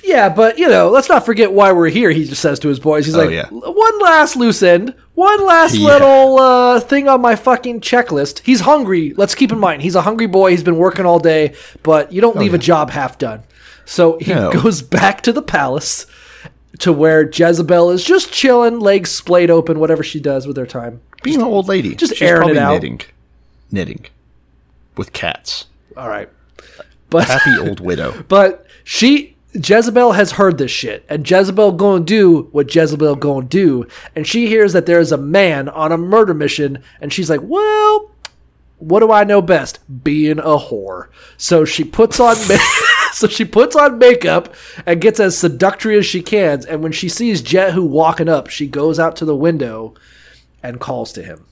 Yeah, 0.05 0.29
but 0.29 0.59
you 0.59 0.69
know, 0.69 0.89
let's 0.89 1.09
not 1.09 1.25
forget 1.25 1.51
why 1.51 1.71
we're 1.71 1.89
here. 1.89 2.11
He 2.11 2.25
just 2.25 2.41
says 2.41 2.59
to 2.59 2.67
his 2.67 2.79
boys, 2.79 3.05
he's 3.05 3.15
Oh, 3.15 3.23
like, 3.25 3.31
yeah. 3.31 3.47
one 3.49 3.99
last 4.01 4.35
loose 4.35 4.61
end, 4.61 4.93
one 5.15 5.45
last 5.45 5.75
Yeah. 5.75 5.87
little 5.87 6.39
uh, 6.39 6.79
thing 6.79 7.07
on 7.09 7.21
my 7.21 7.35
fucking 7.35 7.81
checklist. 7.81 8.39
He's 8.43 8.61
hungry. 8.61 9.13
Let's 9.17 9.33
keep 9.35 9.51
in 9.51 9.59
mind, 9.59 9.81
he's 9.81 9.95
a 9.95 10.01
hungry 10.01 10.27
boy. 10.27 10.51
He's 10.51 10.63
been 10.63 10.77
working 10.77 11.05
all 11.05 11.19
day, 11.19 11.53
but 11.83 12.13
you 12.13 12.21
don't 12.21 12.37
leave 12.37 12.53
a 12.53 12.57
job 12.59 12.91
half 12.91 13.17
done. 13.17 13.41
So 13.85 14.17
he 14.19 14.33
No. 14.33 14.51
goes 14.51 14.81
back 14.99 15.21
to 15.21 15.31
the 15.33 15.41
palace 15.41 16.05
to 16.79 16.91
where 16.93 17.29
Jezebel 17.29 17.89
is 17.91 18.03
just 18.03 18.31
chilling, 18.31 18.79
legs 18.79 19.09
splayed 19.09 19.49
open, 19.49 19.79
whatever 19.79 20.03
she 20.03 20.19
does 20.19 20.45
with 20.45 20.57
her 20.57 20.65
time. 20.67 21.01
Being 21.23 21.37
an 21.41 21.47
old 21.47 21.67
lady, 21.67 21.95
just 21.95 22.13
She's 22.17 22.21
airing 22.21 22.49
it 22.49 22.57
out. 22.57 22.73
knitting, 22.73 23.01
knitting 23.71 24.05
with 24.97 25.13
cats. 25.13 25.65
All 25.97 26.09
right, 26.09 26.29
but 27.09 27.25
Happy 27.27 27.57
old 27.59 27.79
widow. 27.79 28.23
But 28.27 28.65
she 28.83 29.34
Jezebel 29.55 30.11
has 30.13 30.31
heard 30.33 30.57
this 30.57 30.71
shit, 30.71 31.05
and 31.09 31.29
Jezebel 31.29 31.71
gonna 31.73 32.03
do 32.03 32.49
what 32.51 32.73
Jezebel 32.73 33.15
gonna 33.15 33.45
do, 33.45 33.87
and 34.15 34.27
she 34.27 34.47
hears 34.47 34.73
that 34.73 34.85
there 34.85 34.99
is 34.99 35.11
a 35.11 35.17
man 35.17 35.69
on 35.69 35.91
a 35.91 35.97
murder 35.97 36.33
mission, 36.33 36.83
and 37.01 37.11
she's 37.13 37.29
like, 37.29 37.39
"Well, 37.41 38.11
what 38.77 38.99
do 38.99 39.11
I 39.11 39.23
know 39.23 39.41
best? 39.41 39.79
Being 40.03 40.39
a 40.39 40.57
whore." 40.57 41.07
So 41.37 41.63
she 41.65 41.83
puts 41.83 42.19
on 42.19 42.35
ma- 42.49 42.57
so 43.13 43.27
she 43.27 43.45
puts 43.45 43.75
on 43.75 43.97
makeup 43.97 44.53
and 44.85 44.99
gets 44.99 45.19
as 45.19 45.37
seductory 45.37 45.97
as 45.97 46.05
she 46.05 46.21
can, 46.21 46.63
and 46.67 46.83
when 46.83 46.91
she 46.91 47.07
sees 47.07 47.41
Jehu 47.41 47.83
walking 47.83 48.27
up, 48.29 48.49
she 48.49 48.67
goes 48.67 48.99
out 48.99 49.15
to 49.17 49.25
the 49.25 49.35
window 49.35 49.93
and 50.61 50.79
calls 50.81 51.13
to 51.13 51.23
him. 51.23 51.45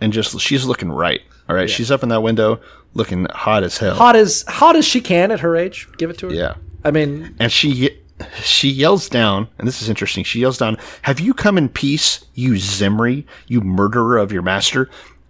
and 0.00 0.12
just 0.12 0.38
she's 0.40 0.64
looking 0.64 0.90
right. 0.92 1.20
All 1.48 1.56
right, 1.56 1.68
she's 1.68 1.90
up 1.90 2.04
in 2.04 2.08
that 2.10 2.22
window, 2.22 2.60
looking 2.94 3.26
hot 3.30 3.64
as 3.64 3.78
hell. 3.78 3.96
Hot 3.96 4.14
as 4.14 4.42
hot 4.46 4.76
as 4.76 4.84
she 4.84 5.00
can 5.00 5.32
at 5.32 5.40
her 5.40 5.56
age. 5.56 5.88
Give 5.98 6.08
it 6.08 6.18
to 6.18 6.28
her. 6.28 6.32
Yeah, 6.34 6.54
I 6.84 6.90
mean, 6.90 7.34
and 7.38 7.50
she 7.50 7.90
she 8.42 8.68
yells 8.68 9.08
down, 9.08 9.48
and 9.58 9.66
this 9.66 9.82
is 9.82 9.88
interesting. 9.88 10.24
She 10.24 10.40
yells 10.40 10.58
down, 10.58 10.76
"Have 11.02 11.20
you 11.20 11.34
come 11.34 11.58
in 11.58 11.68
peace, 11.68 12.24
you 12.34 12.58
Zimri, 12.58 13.26
you 13.46 13.60
murderer 13.60 14.18
of 14.18 14.32
your 14.32 14.42
master?" 14.42 14.88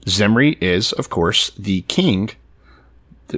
Zimri 0.09 0.59
is, 0.61 0.92
of 0.92 1.09
course, 1.11 1.51
the 1.56 1.82
king 1.82 2.31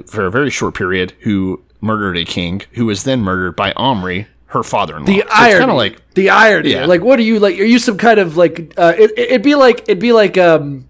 for 0.07 0.25
a 0.25 0.31
very 0.31 0.49
short 0.49 0.75
period 0.75 1.13
who 1.21 1.61
murdered 1.81 2.17
a 2.17 2.25
king 2.25 2.63
who 2.71 2.87
was 2.87 3.03
then 3.03 3.21
murdered 3.21 3.55
by 3.55 3.71
Omri, 3.73 4.27
her 4.47 4.63
father-in-law. 4.63 5.05
the 5.05 5.21
So 5.21 5.27
irony, 5.29 5.59
kind 5.59 5.71
of 5.71 5.77
like 5.77 6.13
the 6.15 6.29
irony. 6.29 6.71
Yeah. 6.71 6.85
Like, 6.85 7.01
what 7.01 7.19
are 7.19 7.23
you 7.23 7.39
like? 7.39 7.59
Are 7.59 7.63
you 7.63 7.79
some 7.79 7.97
kind 7.97 8.19
of 8.19 8.37
like? 8.37 8.73
Uh, 8.77 8.93
it, 8.97 9.11
it'd 9.17 9.43
be 9.43 9.55
like 9.55 9.81
it'd 9.83 9.99
be 9.99 10.13
like 10.13 10.37
um, 10.37 10.87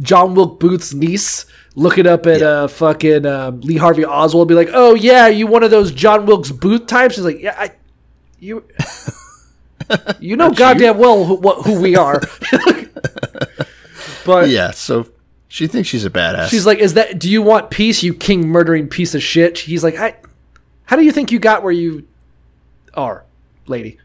John 0.00 0.34
Wilkes 0.34 0.58
Booth's 0.58 0.94
niece 0.94 1.46
looking 1.74 2.06
up 2.06 2.26
at 2.26 2.42
uh 2.42 2.68
fucking 2.68 3.26
um, 3.26 3.60
Lee 3.60 3.76
Harvey 3.76 4.04
Oswald, 4.04 4.48
be 4.48 4.54
like, 4.54 4.70
"Oh 4.72 4.94
yeah, 4.94 5.28
you 5.28 5.46
one 5.46 5.62
of 5.62 5.70
those 5.70 5.92
John 5.92 6.26
Wilkes 6.26 6.50
Booth 6.50 6.86
types?" 6.86 7.16
He's 7.16 7.24
like, 7.24 7.40
"Yeah, 7.40 7.54
I, 7.58 7.72
you." 8.38 8.64
You 10.20 10.36
know 10.36 10.52
goddamn 10.52 10.98
well 10.98 11.24
who, 11.24 11.34
what, 11.34 11.66
who 11.66 11.80
we 11.80 11.96
are, 11.96 12.20
but 14.24 14.48
yeah. 14.48 14.70
So 14.70 15.08
she 15.48 15.66
thinks 15.66 15.88
she's 15.88 16.04
a 16.04 16.10
badass. 16.10 16.48
she's 16.48 16.64
like, 16.64 16.78
"Is 16.78 16.94
that? 16.94 17.18
Do 17.18 17.28
you 17.28 17.42
want 17.42 17.70
peace, 17.70 18.00
you 18.00 18.14
king 18.14 18.46
murdering 18.46 18.86
piece 18.86 19.16
of 19.16 19.22
shit?" 19.22 19.58
He's 19.58 19.82
like, 19.82 19.98
"I, 19.98 20.14
how 20.84 20.94
do 20.94 21.02
you 21.02 21.10
think 21.10 21.32
you 21.32 21.40
got 21.40 21.64
where 21.64 21.72
you 21.72 22.06
are, 22.94 23.24
lady?" 23.66 23.98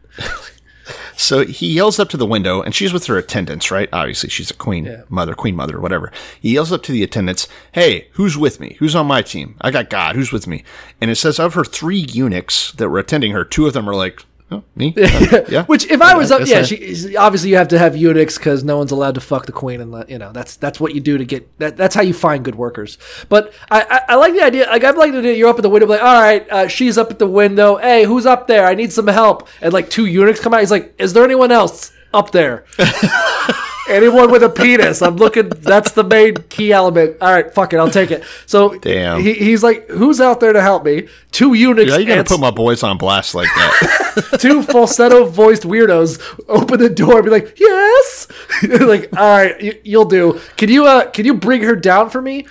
So 1.16 1.46
he 1.46 1.72
yells 1.72 1.98
up 1.98 2.10
to 2.10 2.16
the 2.16 2.26
window, 2.26 2.60
and 2.60 2.74
she's 2.74 2.92
with 2.92 3.06
her 3.06 3.16
attendants, 3.16 3.70
right? 3.70 3.88
Obviously, 3.92 4.28
she's 4.28 4.50
a 4.50 4.54
queen 4.54 5.02
mother, 5.08 5.34
queen 5.34 5.56
mother, 5.56 5.80
whatever. 5.80 6.12
He 6.40 6.52
yells 6.52 6.72
up 6.72 6.82
to 6.84 6.92
the 6.92 7.02
attendants, 7.02 7.48
"Hey, 7.72 8.08
who's 8.12 8.36
with 8.36 8.60
me? 8.60 8.76
Who's 8.78 8.94
on 8.94 9.06
my 9.06 9.22
team? 9.22 9.56
I 9.60 9.70
got 9.70 9.90
God. 9.90 10.14
Who's 10.14 10.30
with 10.30 10.46
me?" 10.46 10.62
And 11.00 11.10
it 11.10 11.16
says 11.16 11.40
of 11.40 11.54
her 11.54 11.64
three 11.64 11.98
eunuchs 11.98 12.72
that 12.72 12.90
were 12.90 12.98
attending 12.98 13.32
her, 13.32 13.44
two 13.44 13.66
of 13.66 13.72
them 13.72 13.88
are 13.88 13.94
like 13.94 14.24
Oh, 14.50 14.62
me? 14.76 14.94
Uh, 15.06 15.44
yeah. 15.48 15.64
Which, 15.64 15.90
if 15.90 16.00
I 16.00 16.14
was 16.14 16.30
up, 16.30 16.46
yeah, 16.46 16.62
she, 16.62 17.16
obviously 17.16 17.50
you 17.50 17.56
have 17.56 17.68
to 17.68 17.78
have 17.78 17.96
eunuchs 17.96 18.38
because 18.38 18.62
no 18.62 18.78
one's 18.78 18.92
allowed 18.92 19.16
to 19.16 19.20
fuck 19.20 19.46
the 19.46 19.52
queen, 19.52 19.80
and 19.80 20.08
you 20.08 20.18
know 20.18 20.30
that's 20.32 20.56
that's 20.56 20.78
what 20.78 20.94
you 20.94 21.00
do 21.00 21.18
to 21.18 21.24
get 21.24 21.58
that. 21.58 21.76
That's 21.76 21.94
how 21.94 22.02
you 22.02 22.14
find 22.14 22.44
good 22.44 22.54
workers. 22.54 22.96
But 23.28 23.52
I, 23.70 23.82
I, 23.82 24.12
I 24.12 24.14
like 24.16 24.34
the 24.34 24.42
idea. 24.42 24.66
Like 24.66 24.84
I'd 24.84 24.96
like 24.96 25.12
to 25.12 25.22
do. 25.22 25.30
You're 25.30 25.48
up 25.48 25.56
at 25.56 25.62
the 25.62 25.70
window, 25.70 25.86
like, 25.88 26.02
all 26.02 26.20
right, 26.20 26.48
uh, 26.50 26.68
she's 26.68 26.96
up 26.96 27.10
at 27.10 27.18
the 27.18 27.26
window. 27.26 27.76
Hey, 27.76 28.04
who's 28.04 28.26
up 28.26 28.46
there? 28.46 28.66
I 28.66 28.74
need 28.74 28.92
some 28.92 29.08
help. 29.08 29.48
And 29.60 29.72
like 29.72 29.90
two 29.90 30.06
eunuchs 30.06 30.40
come 30.40 30.54
out. 30.54 30.60
He's 30.60 30.70
like, 30.70 30.94
is 30.98 31.12
there 31.12 31.24
anyone 31.24 31.50
else 31.50 31.92
up 32.14 32.30
there? 32.30 32.64
Anyone 33.88 34.30
with 34.30 34.42
a 34.42 34.48
penis. 34.48 35.00
I'm 35.02 35.16
looking. 35.16 35.48
That's 35.48 35.92
the 35.92 36.04
main 36.04 36.36
key 36.48 36.72
element. 36.72 37.16
All 37.20 37.32
right, 37.32 37.52
fuck 37.52 37.72
it. 37.72 37.78
I'll 37.78 37.90
take 37.90 38.10
it. 38.10 38.24
So 38.46 38.76
Damn. 38.78 39.20
he, 39.20 39.34
he's 39.34 39.62
like, 39.62 39.88
who's 39.88 40.20
out 40.20 40.40
there 40.40 40.52
to 40.52 40.60
help 40.60 40.84
me? 40.84 41.08
Two 41.30 41.54
eunuchs. 41.54 41.92
How 41.92 41.98
you 41.98 42.06
gotta 42.06 42.20
ans- 42.20 42.28
put 42.28 42.40
my 42.40 42.50
boys 42.50 42.82
on 42.82 42.98
blast 42.98 43.34
like 43.34 43.48
that? 43.54 44.36
two 44.40 44.62
falsetto 44.62 45.24
voiced 45.26 45.62
weirdos 45.62 46.20
open 46.48 46.80
the 46.80 46.88
door 46.88 47.16
and 47.16 47.24
be 47.24 47.30
like, 47.30 47.58
"Yes," 47.60 48.28
like, 48.62 49.08
"All 49.16 49.36
right, 49.38 49.60
you, 49.60 49.78
you'll 49.84 50.04
do." 50.06 50.40
Can 50.56 50.68
you 50.70 50.86
uh 50.86 51.10
can 51.10 51.24
you 51.26 51.34
bring 51.34 51.62
her 51.62 51.76
down 51.76 52.10
for 52.10 52.20
me? 52.22 52.46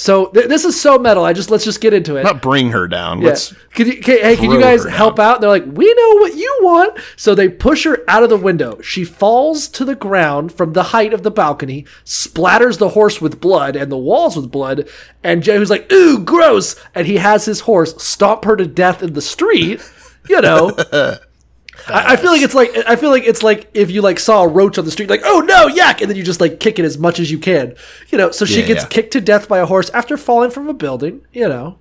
So 0.00 0.28
th- 0.28 0.48
this 0.48 0.64
is 0.64 0.80
so 0.80 0.98
metal. 0.98 1.26
I 1.26 1.34
just 1.34 1.50
let's 1.50 1.62
just 1.62 1.82
get 1.82 1.92
into 1.92 2.16
it. 2.16 2.22
Not 2.22 2.40
bring 2.40 2.70
her 2.70 2.88
down. 2.88 3.20
Yeah. 3.20 3.28
Let's 3.28 3.52
Can 3.74 3.86
you, 3.86 4.00
can, 4.00 4.16
hey, 4.20 4.34
can 4.34 4.50
you 4.50 4.58
guys 4.58 4.82
help 4.86 5.16
down. 5.16 5.26
out? 5.26 5.40
They're 5.42 5.50
like, 5.50 5.66
we 5.66 5.92
know 5.92 6.14
what 6.14 6.36
you 6.36 6.58
want. 6.62 6.98
So 7.16 7.34
they 7.34 7.50
push 7.50 7.84
her 7.84 8.02
out 8.08 8.22
of 8.22 8.30
the 8.30 8.38
window. 8.38 8.80
She 8.80 9.04
falls 9.04 9.68
to 9.68 9.84
the 9.84 9.94
ground 9.94 10.52
from 10.52 10.72
the 10.72 10.84
height 10.84 11.12
of 11.12 11.22
the 11.22 11.30
balcony, 11.30 11.84
splatters 12.02 12.78
the 12.78 12.88
horse 12.88 13.20
with 13.20 13.42
blood 13.42 13.76
and 13.76 13.92
the 13.92 13.98
walls 13.98 14.36
with 14.36 14.50
blood. 14.50 14.88
And 15.22 15.42
Jehu's 15.42 15.68
like, 15.68 15.92
ooh, 15.92 16.24
gross. 16.24 16.76
And 16.94 17.06
he 17.06 17.18
has 17.18 17.44
his 17.44 17.60
horse 17.60 18.02
stomp 18.02 18.46
her 18.46 18.56
to 18.56 18.66
death 18.66 19.02
in 19.02 19.12
the 19.12 19.20
street. 19.20 19.82
You 20.30 20.40
know. 20.40 20.74
I, 21.88 22.12
I 22.12 22.16
feel 22.16 22.30
like 22.32 22.42
it's 22.42 22.54
like 22.54 22.70
I 22.86 22.96
feel 22.96 23.10
like 23.10 23.24
it's 23.24 23.42
like 23.42 23.70
if 23.74 23.90
you 23.90 24.02
like 24.02 24.18
saw 24.18 24.42
a 24.42 24.48
roach 24.48 24.76
on 24.78 24.84
the 24.84 24.90
street, 24.90 25.08
like 25.10 25.22
oh 25.24 25.40
no, 25.40 25.66
yak, 25.66 26.00
and 26.00 26.10
then 26.10 26.16
you 26.16 26.22
just 26.22 26.40
like 26.40 26.60
kick 26.60 26.78
it 26.78 26.84
as 26.84 26.98
much 26.98 27.18
as 27.20 27.30
you 27.30 27.38
can, 27.38 27.74
you 28.10 28.18
know. 28.18 28.30
So 28.30 28.44
she 28.44 28.60
Yeah, 28.60 28.66
gets 28.66 28.84
yeah. 28.84 28.88
kicked 28.88 29.12
to 29.12 29.20
death 29.20 29.48
by 29.48 29.58
a 29.58 29.66
horse 29.66 29.90
after 29.90 30.16
falling 30.16 30.50
from 30.50 30.68
a 30.68 30.74
building, 30.74 31.24
you 31.32 31.48
know. 31.48 31.78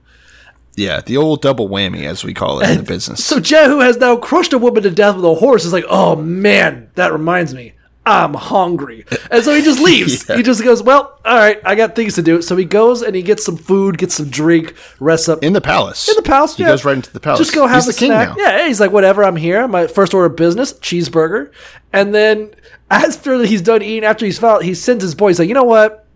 yeah, 0.76 1.02
the 1.02 1.18
old 1.18 1.42
double 1.42 1.68
whammy 1.68 2.06
as 2.06 2.24
we 2.24 2.34
call 2.34 2.62
it 2.62 2.70
in 2.70 2.78
the 2.78 2.84
business. 2.84 3.24
So 3.26 3.40
Jehu 3.40 3.80
has 3.80 3.98
now 3.98 4.16
crushed 4.16 4.54
a 4.54 4.58
woman 4.58 4.84
to 4.84 4.92
death 4.92 5.16
with 5.16 5.26
a 5.26 5.36
horse. 5.36 5.66
Is 5.66 5.74
like, 5.74 5.86
oh 5.90 6.16
man, 6.16 6.90
that 6.96 7.12
reminds 7.12 7.54
me, 7.54 7.74
I'm 8.10 8.34
hungry, 8.34 9.06
and 9.30 9.44
so 9.44 9.54
he 9.54 9.62
just 9.62 9.80
leaves. 9.84 10.26
He 10.28 10.42
just 10.42 10.64
goes, 10.64 10.82
well, 10.82 11.20
all 11.24 11.36
right, 11.38 11.60
I 11.64 11.76
got 11.76 11.96
things 11.96 12.16
to 12.16 12.22
do. 12.22 12.42
So 12.42 12.56
he 12.56 12.66
goes 12.66 13.02
and 13.02 13.16
he 13.16 13.22
gets 13.22 13.46
some 13.46 13.56
food, 13.58 13.98
gets 13.98 14.16
some 14.16 14.30
drink, 14.30 14.74
rests 15.00 15.30
up 15.30 15.44
in 15.44 15.54
the 15.54 15.62
palace. 15.62 16.10
in 16.10 16.16
the 16.16 16.22
palace. 16.24 16.56
He 16.56 16.64
yeah. 16.64 16.70
goes 16.70 16.84
right 16.84 16.96
into 16.96 17.14
the 17.14 17.20
palace. 17.20 17.40
Just 17.40 17.54
go 17.54 17.68
have 17.68 17.84
He's 17.84 17.90
a 17.90 17.92
the 17.92 17.98
king 18.00 18.10
now. 18.12 18.36
Yeah, 18.38 18.68
he's 18.68 18.80
like, 18.80 18.92
whatever. 18.92 19.24
I'm 19.24 19.36
here. 19.36 19.68
My 19.68 19.86
first 19.88 20.14
order 20.14 20.26
of 20.26 20.36
business, 20.36 20.74
cheeseburger, 20.74 21.52
and 21.94 22.14
then 22.16 22.52
after 22.92 23.44
he's 23.44 23.62
done 23.62 23.82
eating, 23.84 24.04
after 24.04 24.26
he's 24.26 24.40
found, 24.40 24.64
he 24.64 24.74
sends 24.74 25.04
his 25.04 25.14
boy. 25.16 25.28
He's 25.28 25.40
like, 25.40 25.48
you 25.48 25.54
know 25.54 25.64
what? 25.64 26.08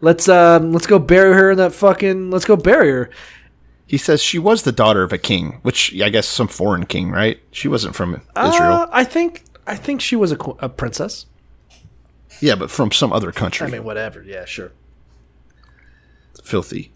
Let's 0.00 0.28
um, 0.28 0.72
let's 0.72 0.86
go 0.86 0.98
bury 0.98 1.32
her 1.32 1.50
in 1.52 1.56
that 1.58 1.72
fucking. 1.72 2.30
Let's 2.30 2.44
go 2.44 2.56
bury 2.56 2.90
her. 2.90 3.10
He 3.86 3.98
says 3.98 4.22
she 4.22 4.38
was 4.38 4.62
the 4.62 4.72
daughter 4.72 5.02
of 5.02 5.12
a 5.12 5.18
king, 5.18 5.58
which 5.62 5.94
I 6.00 6.08
guess 6.08 6.26
some 6.26 6.48
foreign 6.48 6.84
king, 6.86 7.10
right? 7.10 7.38
She 7.52 7.68
wasn't 7.68 7.94
from 7.94 8.20
Uh, 8.34 8.50
Israel. 8.52 8.88
I 8.90 9.04
think 9.04 9.43
I 9.66 9.76
think 9.76 10.00
she 10.00 10.16
was 10.16 10.32
a, 10.32 10.38
a 10.58 10.68
princess. 10.68 11.26
yeah, 12.40 12.54
but 12.54 12.70
from 12.70 12.92
some 12.92 13.12
other 13.12 13.32
country. 13.32 13.66
I 13.66 13.70
mean, 13.70 13.84
whatever. 13.84 14.22
Yeah, 14.22 14.44
sure. 14.44 14.72
filthy. 16.42 16.92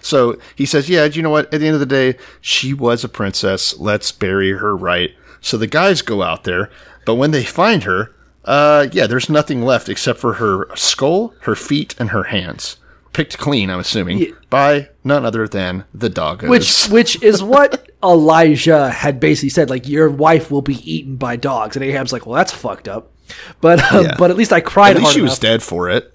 So 0.00 0.38
he 0.56 0.66
says, 0.66 0.88
"Yeah, 0.88 1.04
you 1.04 1.22
know 1.22 1.30
what? 1.30 1.52
At 1.52 1.60
the 1.60 1.66
end 1.66 1.74
of 1.74 1.80
the 1.80 1.86
day, 1.86 2.16
she 2.40 2.72
was 2.74 3.04
a 3.04 3.08
princess. 3.08 3.76
Let's 3.78 4.10
bury 4.12 4.52
her 4.52 4.76
right." 4.76 5.14
So 5.40 5.56
the 5.56 5.66
guys 5.66 6.02
go 6.02 6.22
out 6.22 6.44
there, 6.44 6.70
but 7.04 7.14
when 7.16 7.30
they 7.30 7.44
find 7.44 7.84
her, 7.84 8.14
uh, 8.44 8.88
yeah, 8.92 9.06
there's 9.06 9.28
nothing 9.28 9.62
left 9.62 9.88
except 9.88 10.18
for 10.18 10.34
her 10.34 10.66
skull, 10.74 11.34
her 11.40 11.54
feet, 11.54 11.94
and 11.98 12.10
her 12.10 12.24
hands, 12.24 12.78
picked 13.16 13.38
clean. 13.38 13.70
I'm 13.70 13.80
assuming 13.80 14.34
by 14.50 14.88
none 15.02 15.24
other 15.24 15.48
than 15.48 15.84
the 15.94 16.10
doggos. 16.10 16.48
Which 16.48 16.86
which 16.88 17.22
is 17.22 17.42
what 17.42 17.88
Elijah 18.04 18.90
had 18.90 19.18
basically 19.20 19.48
said. 19.48 19.70
Like 19.70 19.88
your 19.88 20.08
wife 20.10 20.50
will 20.50 20.62
be 20.62 20.74
eaten 20.90 21.16
by 21.16 21.36
dogs, 21.36 21.76
and 21.76 21.84
Ahab's 21.84 22.12
like, 22.12 22.26
well, 22.26 22.36
that's 22.36 22.52
fucked 22.52 22.88
up. 22.88 23.12
But 23.60 23.80
um, 23.92 24.04
Yeah. 24.04 24.14
but 24.18 24.30
at 24.30 24.36
least 24.36 24.52
I 24.52 24.60
cried 24.60 24.90
at 24.90 24.96
least 24.98 25.04
hard 25.06 25.14
she 25.14 25.20
was 25.22 25.38
dead 25.38 25.62
for 25.62 25.88
it. 25.90 26.12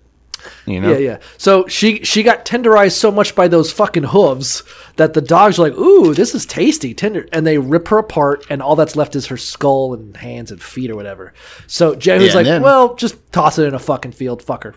You 0.66 0.82
know, 0.82 0.92
Yeah, 0.94 0.98
yeah. 0.98 1.18
So 1.38 1.68
she 1.68 2.04
she 2.04 2.24
got 2.24 2.46
tenderized 2.46 2.94
so 2.94 3.12
much 3.12 3.36
by 3.36 3.48
those 3.48 3.72
fucking 3.72 4.06
hooves 4.06 4.64
that 4.96 5.14
the 5.14 5.22
dogs 5.22 5.60
are 5.60 5.64
like, 5.64 5.78
"Ooh, 5.78 6.14
this 6.16 6.34
is 6.34 6.46
tasty, 6.48 6.94
tender," 6.96 7.28
and 7.32 7.46
they 7.46 7.58
rip 7.60 7.90
her 7.90 8.00
apart, 8.00 8.46
and 8.50 8.60
all 8.62 8.76
that's 8.76 8.96
left 8.96 9.16
is 9.16 9.28
her 9.28 9.38
skull 9.38 9.94
and 9.94 10.18
hands 10.18 10.50
and 10.52 10.60
feet 10.62 10.90
or 10.90 10.96
whatever. 10.96 11.34
So 11.68 11.94
Jehu's 11.96 12.30
Yeah, 12.30 12.34
like, 12.36 12.46
then- 12.46 12.62
"Well, 12.64 12.96
just 12.96 13.16
toss 13.32 13.60
it 13.60 13.66
in 13.66 13.76
a 13.76 13.80
fucking 13.80 14.14
field, 14.14 14.42
fuck 14.42 14.64
her." 14.64 14.74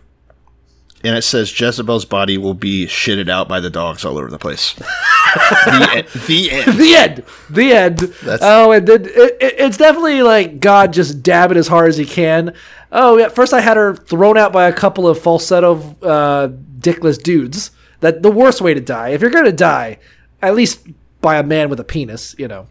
And 1.05 1.17
it 1.17 1.23
says 1.23 1.59
Jezebel's 1.59 2.05
body 2.07 2.39
will 2.39 2.55
be 2.55 2.87
shitted 2.87 3.29
out 3.29 3.47
by 3.47 3.61
the 3.61 3.71
dogs 3.71 4.05
all 4.05 4.17
over 4.19 4.31
the 4.31 4.39
place. 4.39 4.73
the, 4.75 5.89
end, 5.93 6.09
the 6.27 6.51
end. 6.51 6.79
the 6.79 6.95
end. 6.95 7.25
The 7.51 7.73
end. 7.73 7.99
That's- 7.99 8.41
oh, 8.43 8.73
and 8.73 8.87
then 8.89 9.05
it, 9.05 9.37
it, 9.41 9.55
it's 9.59 9.77
definitely 9.77 10.23
like 10.23 10.61
God 10.61 10.93
just 10.93 11.23
dabbing 11.23 11.59
as 11.59 11.69
hard 11.69 11.89
as 11.89 11.97
he 11.97 12.07
can. 12.07 12.55
Oh, 12.91 13.19
yeah. 13.19 13.29
First, 13.29 13.53
I 13.53 13.61
had 13.61 13.77
her 13.77 13.95
thrown 13.95 14.39
out 14.39 14.53
by 14.53 14.67
a 14.67 14.73
couple 14.73 15.07
of 15.07 15.21
falsetto, 15.21 15.77
uh, 16.03 16.49
dickless 16.79 17.23
dudes. 17.23 17.71
That 18.01 18.23
the 18.23 18.31
worst 18.31 18.61
way 18.61 18.75
to 18.75 18.81
die. 18.81 19.11
If 19.11 19.21
you're 19.23 19.31
gonna 19.31 19.53
die, 19.53 19.99
at 20.43 20.55
least 20.55 20.87
by 21.21 21.37
a 21.39 21.43
man 21.43 21.71
with 21.71 21.81
a 21.81 21.85
penis, 21.85 22.35
you 22.39 22.49
know. 22.49 22.67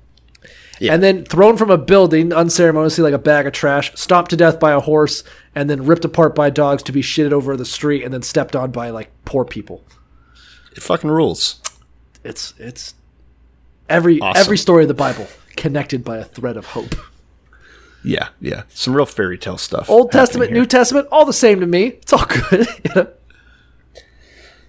And 0.91 1.01
then 1.03 1.23
thrown 1.25 1.55
from 1.57 1.69
a 1.69 1.77
building 1.77 2.33
unceremoniously 2.33 3.03
like 3.03 3.13
a 3.13 3.17
bag 3.19 3.45
of 3.47 3.53
trash, 3.53 3.91
stomped 3.95 4.31
to 4.31 4.37
death 4.37 4.59
by 4.59 4.71
a 4.71 4.79
horse, 4.79 5.23
and 5.55 5.69
then 5.69 5.85
ripped 5.85 6.03
apart 6.05 6.35
by 6.35 6.49
dogs 6.49 6.83
to 6.83 6.91
be 6.91 7.01
shitted 7.01 7.31
over 7.31 7.55
the 7.55 7.65
street, 7.65 8.03
and 8.03 8.13
then 8.13 8.21
stepped 8.21 8.55
on 8.55 8.71
by 8.71 8.89
like 8.89 9.09
poor 9.25 9.45
people. 9.45 9.83
It 10.75 10.81
fucking 10.83 11.09
rules. 11.11 11.61
It's 12.23 12.53
it's 12.57 12.95
every 13.89 14.19
Awesome. 14.19 14.39
every 14.41 14.57
story 14.57 14.83
of 14.83 14.87
the 14.87 14.93
Bible 14.93 15.27
connected 15.55 16.03
by 16.03 16.17
a 16.17 16.23
thread 16.25 16.57
of 16.57 16.65
hope. 16.67 16.95
Yeah, 18.03 18.29
yeah. 18.41 18.63
Some 18.69 18.93
real 18.95 19.05
fairy 19.05 19.37
tale 19.37 19.57
stuff. 19.57 19.89
Old 19.89 20.11
Testament, 20.11 20.51
here. 20.51 20.59
New 20.59 20.65
Testament, 20.65 21.07
all 21.11 21.25
the 21.25 21.31
same 21.33 21.59
to 21.61 21.65
me. 21.65 21.85
It's 21.87 22.11
all 22.11 22.25
good. 22.25 22.67
you 22.83 22.91
know? 22.95 23.07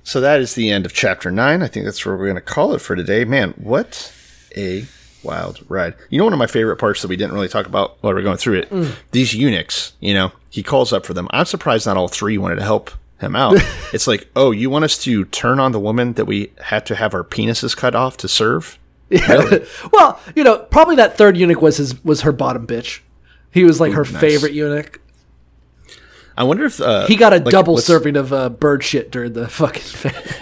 So 0.04 0.20
that 0.20 0.40
is 0.40 0.54
the 0.54 0.70
end 0.70 0.84
of 0.86 0.92
chapter 0.92 1.30
nine. 1.30 1.62
I 1.62 1.66
think 1.66 1.84
that's 1.86 2.04
where 2.04 2.16
we're 2.16 2.26
going 2.26 2.34
to 2.36 2.40
call 2.42 2.74
it 2.74 2.80
for 2.80 2.94
today. 2.94 3.24
Man, 3.24 3.52
what 3.56 4.12
a 4.56 4.84
wild 5.24 5.64
ride. 5.68 5.94
You 6.10 6.18
know, 6.18 6.24
one 6.24 6.32
of 6.32 6.38
my 6.38 6.46
favorite 6.46 6.76
parts 6.76 7.02
that 7.02 7.08
we 7.08 7.16
didn't 7.16 7.34
really 7.34 7.48
talk 7.48 7.66
about 7.66 7.96
while 8.00 8.14
we 8.14 8.20
are 8.20 8.24
going 8.24 8.36
through 8.36 8.60
it? 8.60 8.70
Mm. 8.70 8.94
These 9.10 9.34
eunuchs, 9.34 9.94
you 10.00 10.14
know, 10.14 10.32
he 10.50 10.62
calls 10.62 10.92
up 10.92 11.04
for 11.04 11.14
them. 11.14 11.28
I'm 11.30 11.46
surprised 11.46 11.86
not 11.86 11.96
all 11.96 12.08
three 12.08 12.38
wanted 12.38 12.56
to 12.56 12.62
help 12.62 12.90
him 13.20 13.34
out. 13.34 13.56
it's 13.92 14.06
like, 14.06 14.28
oh, 14.36 14.50
you 14.50 14.70
want 14.70 14.84
us 14.84 14.98
to 15.04 15.24
turn 15.26 15.58
on 15.58 15.72
the 15.72 15.80
woman 15.80 16.12
that 16.14 16.26
we 16.26 16.52
had 16.60 16.86
to 16.86 16.94
have 16.94 17.14
our 17.14 17.24
penises 17.24 17.76
cut 17.76 17.94
off 17.94 18.16
to 18.18 18.28
serve? 18.28 18.78
Really? 19.10 19.66
Well, 19.92 20.20
you 20.34 20.44
know, 20.44 20.58
probably 20.58 20.96
that 20.96 21.16
third 21.16 21.36
eunuch 21.36 21.60
was 21.60 21.76
his 21.76 22.02
was 22.04 22.22
her 22.22 22.32
bottom 22.32 22.66
bitch. 22.66 23.00
He 23.50 23.64
was 23.64 23.80
like 23.80 23.92
her 23.92 24.04
nice. 24.04 24.20
favorite 24.20 24.52
eunuch. 24.52 25.00
I 26.36 26.42
wonder 26.42 26.64
if 26.64 26.80
uh, 26.80 27.06
He 27.06 27.16
got 27.16 27.32
a 27.32 27.36
like, 27.36 27.52
double 27.52 27.78
serving 27.78 28.16
of 28.16 28.32
uh, 28.32 28.48
bird 28.48 28.82
shit 28.82 29.10
during 29.12 29.34
the 29.34 29.46
fucking. 29.48 29.82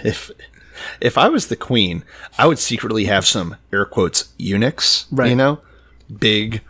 If 0.04 0.30
if 1.00 1.18
I 1.18 1.28
was 1.28 1.48
the 1.48 1.56
queen, 1.56 2.04
I 2.38 2.46
would 2.46 2.58
secretly 2.58 3.04
have 3.04 3.26
some 3.26 3.56
air 3.72 3.84
quotes 3.84 4.32
eunuchs. 4.38 5.06
Right. 5.10 5.30
You 5.30 5.36
know, 5.36 5.60
big, 6.18 6.62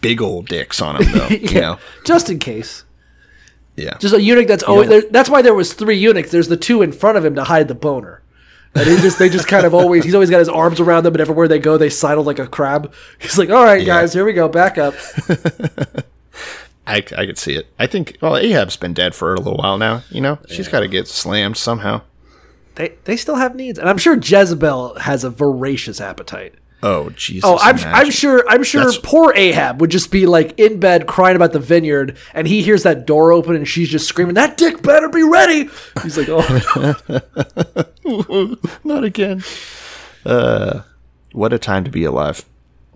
big 0.00 0.20
old 0.20 0.48
dicks 0.48 0.80
on 0.80 1.00
them 1.00 1.12
though. 1.12 1.28
You 1.30 1.60
know. 1.60 1.78
just 2.04 2.30
in 2.30 2.38
case. 2.38 2.84
Yeah. 3.76 3.96
Just 3.98 4.14
a 4.14 4.20
eunuch 4.20 4.48
that's 4.48 4.64
always 4.64 4.88
there, 4.88 5.02
that's 5.10 5.30
why 5.30 5.40
there 5.42 5.54
was 5.54 5.72
three 5.72 5.96
eunuchs. 5.96 6.30
There's 6.30 6.48
the 6.48 6.56
two 6.56 6.82
in 6.82 6.90
front 6.92 7.16
of 7.16 7.24
him 7.24 7.36
to 7.36 7.44
hide 7.44 7.68
the 7.68 7.74
boner. 7.74 8.22
And 8.74 8.86
he 8.86 8.96
just 8.96 9.18
they 9.18 9.28
just 9.28 9.48
kind 9.48 9.64
of 9.64 9.74
always 9.74 10.04
he's 10.04 10.14
always 10.14 10.30
got 10.30 10.40
his 10.40 10.48
arms 10.48 10.80
around 10.80 11.04
them 11.04 11.14
and 11.14 11.20
everywhere 11.20 11.48
they 11.48 11.58
go 11.58 11.78
they 11.78 11.88
sidle 11.88 12.24
like 12.24 12.38
a 12.38 12.46
crab. 12.46 12.92
He's 13.18 13.38
like, 13.38 13.50
"All 13.50 13.64
right, 13.64 13.84
guys, 13.84 14.12
here 14.12 14.24
we 14.24 14.32
go, 14.32 14.48
back 14.48 14.78
up." 14.78 14.94
I, 16.86 16.96
I 17.16 17.26
could 17.26 17.38
see 17.38 17.54
it. 17.54 17.66
I 17.78 17.86
think, 17.86 18.16
well, 18.22 18.36
Ahab's 18.36 18.76
been 18.78 18.94
dead 18.94 19.14
for 19.14 19.34
a 19.34 19.38
little 19.38 19.58
while 19.58 19.76
now. 19.76 20.02
You 20.10 20.22
know, 20.22 20.38
she's 20.48 20.68
got 20.68 20.80
to 20.80 20.88
get 20.88 21.06
slammed 21.06 21.58
somehow. 21.58 22.00
They 22.78 22.94
they 23.04 23.16
still 23.16 23.34
have 23.34 23.56
needs, 23.56 23.78
and 23.78 23.88
I'm 23.88 23.98
sure 23.98 24.16
Jezebel 24.16 25.00
has 25.00 25.24
a 25.24 25.30
voracious 25.30 26.00
appetite. 26.00 26.54
Oh, 26.80 27.10
Jesus. 27.10 27.42
Oh, 27.44 27.58
I'm 27.60 27.76
imagine. 27.76 27.92
I'm 27.92 28.10
sure 28.12 28.44
I'm 28.48 28.62
sure 28.62 28.82
That's- 28.82 29.00
poor 29.02 29.32
Ahab 29.34 29.80
would 29.80 29.90
just 29.90 30.12
be 30.12 30.26
like 30.26 30.56
in 30.60 30.78
bed 30.78 31.08
crying 31.08 31.34
about 31.34 31.52
the 31.52 31.58
vineyard, 31.58 32.16
and 32.34 32.46
he 32.46 32.62
hears 32.62 32.84
that 32.84 33.04
door 33.04 33.32
open, 33.32 33.56
and 33.56 33.66
she's 33.66 33.88
just 33.88 34.06
screaming, 34.06 34.34
"That 34.34 34.56
dick 34.56 34.80
better 34.80 35.08
be 35.08 35.24
ready!" 35.24 35.68
He's 36.04 36.16
like, 36.16 36.28
"Oh, 36.30 36.94
Not 38.84 39.02
again. 39.02 39.42
Uh, 40.24 40.82
what 41.32 41.52
a 41.52 41.58
time 41.58 41.82
to 41.82 41.90
be 41.90 42.04
alive. 42.04 42.44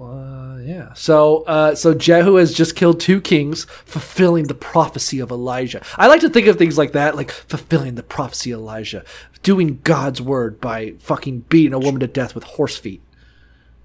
Uh, 0.01 0.59
yeah." 0.63 0.93
So 0.95 1.43
uh, 1.45 1.75
so 1.75 1.93
Jehu 1.93 2.37
has 2.37 2.53
just 2.55 2.77
killed 2.77 3.01
two 3.01 3.21
kings, 3.21 3.65
fulfilling 3.85 4.45
the 4.47 4.55
prophecy 4.55 5.19
of 5.19 5.33
Elijah. 5.33 5.83
I 5.97 6.07
like 6.07 6.21
to 6.21 6.31
think 6.31 6.47
of 6.47 6.57
things 6.57 6.79
like 6.79 6.93
that, 6.93 7.17
like 7.17 7.33
fulfilling 7.33 7.97
the 7.97 8.03
prophecy 8.05 8.53
of 8.53 8.61
Elijah, 8.61 9.05
doing 9.43 9.81
God's 9.85 10.21
word 10.21 10.61
by 10.61 10.95
fucking 10.99 11.41
beating 11.49 11.73
a 11.73 11.79
woman 11.79 12.01
to 12.01 12.07
death 12.07 12.35
with 12.35 12.45
horse 12.45 12.77
feet. 12.77 13.03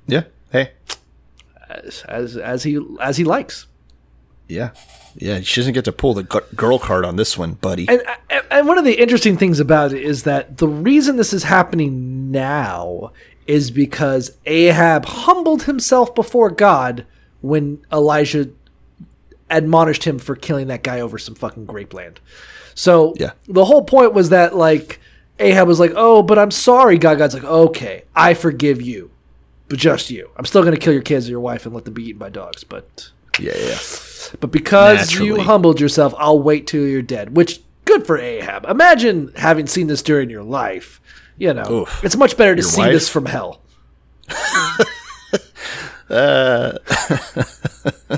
Yeah. 0.07 0.23
Hey, 0.51 0.71
as 1.69 2.03
as 2.07 2.37
as 2.37 2.63
he 2.63 2.79
as 3.01 3.17
he 3.17 3.23
likes. 3.23 3.67
Yeah. 4.47 4.69
Yeah. 5.15 5.41
She 5.41 5.59
doesn't 5.59 5.73
get 5.73 5.85
to 5.85 5.91
pull 5.91 6.13
the 6.13 6.23
girl 6.23 6.79
card 6.79 7.03
on 7.03 7.17
this 7.17 7.37
one, 7.37 7.53
buddy. 7.53 7.87
And, 7.89 8.01
and 8.29 8.43
and 8.49 8.67
one 8.67 8.77
of 8.77 8.85
the 8.85 8.93
interesting 9.01 9.35
things 9.37 9.59
about 9.59 9.91
it 9.91 10.01
is 10.03 10.23
that 10.23 10.57
the 10.57 10.67
reason 10.67 11.17
this 11.17 11.33
is 11.33 11.43
happening 11.43 12.31
now 12.31 13.11
is 13.45 13.71
because 13.71 14.31
Ahab 14.45 15.05
humbled 15.05 15.63
himself 15.63 16.13
before 16.15 16.49
God 16.49 17.05
when 17.41 17.79
Elijah 17.91 18.49
admonished 19.49 20.03
him 20.03 20.19
for 20.19 20.35
killing 20.35 20.67
that 20.67 20.83
guy 20.83 20.99
over 20.99 21.17
some 21.17 21.35
fucking 21.35 21.65
grape 21.65 21.93
land. 21.93 22.19
So 22.75 23.13
Yeah. 23.17 23.31
the 23.47 23.65
whole 23.65 23.83
point 23.83 24.13
was 24.13 24.29
that 24.29 24.55
like 24.55 24.99
Ahab 25.39 25.67
was 25.67 25.79
like, 25.79 25.93
"Oh, 25.95 26.23
but 26.23 26.39
I'm 26.39 26.51
sorry." 26.51 26.97
God, 26.97 27.17
God's 27.17 27.33
like, 27.33 27.43
"Okay, 27.43 28.03
I 28.15 28.33
forgive 28.33 28.81
you, 28.81 29.11
but 29.69 29.79
just 29.79 30.09
you. 30.09 30.29
I'm 30.37 30.45
still 30.45 30.63
gonna 30.63 30.77
kill 30.77 30.93
your 30.93 31.01
kids 31.01 31.25
and 31.25 31.31
your 31.31 31.39
wife 31.39 31.65
and 31.65 31.73
let 31.75 31.85
them 31.85 31.93
be 31.93 32.03
eaten 32.03 32.19
by 32.19 32.29
dogs, 32.29 32.63
but." 32.63 33.09
yeah. 33.39 33.53
Yeah. 33.55 33.77
But 34.39 34.51
because 34.51 35.13
you 35.19 35.39
humbled 35.39 35.79
yourself, 35.79 36.13
I'll 36.17 36.41
wait 36.41 36.67
till 36.67 36.85
you're 36.85 37.01
dead. 37.01 37.35
Which 37.37 37.61
good 37.85 38.05
for 38.05 38.17
Ahab. 38.17 38.65
Imagine 38.65 39.31
having 39.35 39.67
seen 39.67 39.87
this 39.87 40.01
during 40.01 40.29
your 40.29 40.43
life. 40.43 40.99
You 41.37 41.53
know, 41.53 41.71
Oof. 41.83 42.03
it's 42.03 42.17
much 42.17 42.35
better 42.35 42.55
to 42.55 42.61
Your 42.61 42.69
see 42.69 42.81
wife? 42.81 42.93
this 42.93 43.09
from 43.09 43.25
hell. 43.25 43.61
Uh, 46.09 46.77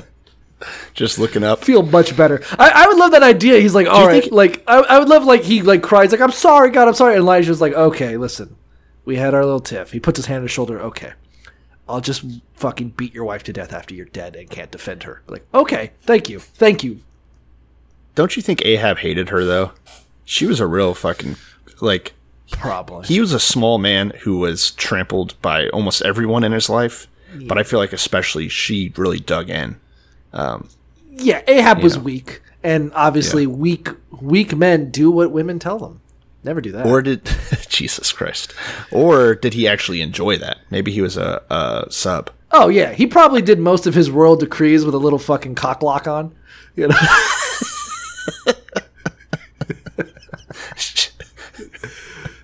Just 0.94 1.18
looking 1.18 1.42
up. 1.44 1.64
Feel 1.64 1.82
much 1.82 2.16
better. 2.16 2.42
I, 2.58 2.70
I 2.74 2.86
would 2.88 2.96
love 2.98 3.12
that 3.12 3.22
idea. 3.22 3.60
He's 3.60 3.74
like, 3.74 3.86
all 3.86 4.06
right, 4.06 4.22
think- 4.22 4.32
like 4.34 4.62
I, 4.66 4.78
I 4.80 4.98
would 4.98 5.08
love 5.08 5.24
like 5.24 5.42
he 5.42 5.62
like 5.62 5.82
cries 5.82 6.12
like 6.12 6.20
I'm 6.20 6.32
sorry, 6.32 6.70
God, 6.70 6.88
I'm 6.88 6.94
sorry. 6.94 7.14
And 7.14 7.22
Elijah's 7.22 7.60
like, 7.60 7.72
okay, 7.72 8.16
listen, 8.16 8.56
we 9.04 9.16
had 9.16 9.34
our 9.34 9.44
little 9.44 9.60
tiff. 9.60 9.92
He 9.92 10.00
puts 10.00 10.16
his 10.18 10.26
hand 10.26 10.38
on 10.38 10.42
his 10.42 10.50
shoulder. 10.50 10.80
Okay, 10.80 11.12
I'll 11.88 12.00
just 12.00 12.24
fucking 12.54 12.90
beat 12.90 13.14
your 13.14 13.24
wife 13.24 13.42
to 13.44 13.52
death 13.52 13.72
after 13.72 13.94
you're 13.94 14.06
dead 14.06 14.34
and 14.36 14.50
can't 14.50 14.70
defend 14.70 15.04
her. 15.04 15.22
Like, 15.28 15.46
okay, 15.54 15.92
thank 16.02 16.28
you, 16.28 16.40
thank 16.40 16.82
you. 16.84 17.00
Don't 18.16 18.36
you 18.36 18.42
think 18.42 18.64
Ahab 18.64 18.98
hated 18.98 19.28
her 19.30 19.44
though? 19.44 19.72
She 20.24 20.46
was 20.46 20.60
a 20.60 20.66
real 20.66 20.94
fucking 20.94 21.36
like 21.80 22.14
Probably. 22.50 23.06
he 23.06 23.20
was 23.20 23.32
a 23.32 23.40
small 23.40 23.78
man 23.78 24.10
who 24.22 24.38
was 24.38 24.72
trampled 24.72 25.40
by 25.40 25.68
almost 25.68 26.02
everyone 26.02 26.42
in 26.44 26.50
his 26.52 26.68
life, 26.68 27.06
but 27.46 27.56
I 27.58 27.62
feel 27.62 27.78
like 27.78 27.92
especially 27.92 28.48
she 28.48 28.92
really 28.96 29.20
dug 29.20 29.48
in. 29.48 29.80
Um, 30.32 30.68
Yeah, 31.12 31.42
Ahab 31.48 31.82
was 31.82 31.96
know. 31.96 32.02
weak, 32.04 32.40
and 32.62 32.92
obviously 32.94 33.42
Yeah. 33.42 33.48
weak 33.48 33.88
weak 34.20 34.56
men 34.56 34.90
do 34.90 35.10
what 35.10 35.32
women 35.32 35.58
tell 35.58 35.78
them. 35.78 36.00
Never 36.44 36.60
do 36.60 36.72
that. 36.72 36.86
Or 36.86 37.02
did 37.02 37.28
Jesus 37.68 38.12
Christ? 38.12 38.54
Or 38.90 39.34
did 39.34 39.54
he 39.54 39.68
actually 39.68 40.00
enjoy 40.00 40.36
that? 40.38 40.58
Maybe 40.70 40.90
he 40.90 41.02
was 41.02 41.16
a, 41.16 41.42
a 41.50 41.86
sub. 41.90 42.30
oh 42.52 42.68
yeah, 42.68 42.92
he 42.92 43.06
probably 43.06 43.42
did 43.42 43.58
most 43.58 43.86
of 43.86 43.94
his 43.94 44.10
royal 44.10 44.36
decrees 44.36 44.84
with 44.84 44.94
a 44.94 44.98
little 44.98 45.18
fucking 45.18 45.54
cocklock 45.54 46.06
on. 46.10 46.34
You 46.76 46.88
know, 46.88 46.96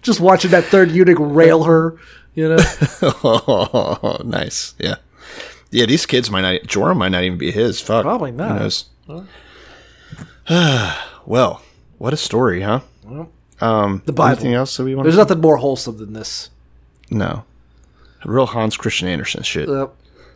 just 0.02 0.20
watching 0.20 0.50
that 0.52 0.64
third 0.64 0.90
eunuch 0.90 1.18
rail 1.20 1.64
her. 1.64 1.96
You 2.34 2.50
know, 2.50 2.56
oh, 3.02 4.20
nice. 4.24 4.74
Yeah. 4.78 4.96
Yeah, 5.76 5.84
these 5.84 6.06
kids 6.06 6.30
might 6.30 6.40
not 6.40 6.62
Joram 6.66 6.96
might 6.96 7.10
not 7.10 7.22
even 7.22 7.36
be 7.36 7.50
his. 7.50 7.82
Fuck. 7.82 8.04
Probably 8.04 8.30
not. 8.30 8.52
Who 8.52 8.58
knows? 9.10 9.26
well, 11.26 11.60
what 11.98 12.14
a 12.14 12.16
story, 12.16 12.62
huh? 12.62 12.80
Um 13.60 14.00
the 14.06 14.12
Bible. 14.14 14.32
anything 14.32 14.54
else 14.54 14.74
that 14.78 14.84
we 14.84 14.94
want 14.94 15.04
There's 15.04 15.18
nothing 15.18 15.42
more 15.42 15.58
wholesome 15.58 15.98
than 15.98 16.14
this. 16.14 16.48
No. 17.10 17.44
Real 18.24 18.46
Hans 18.46 18.78
Christian 18.78 19.06
Andersen 19.06 19.42
shit. 19.42 19.68
Uh, 19.68 19.88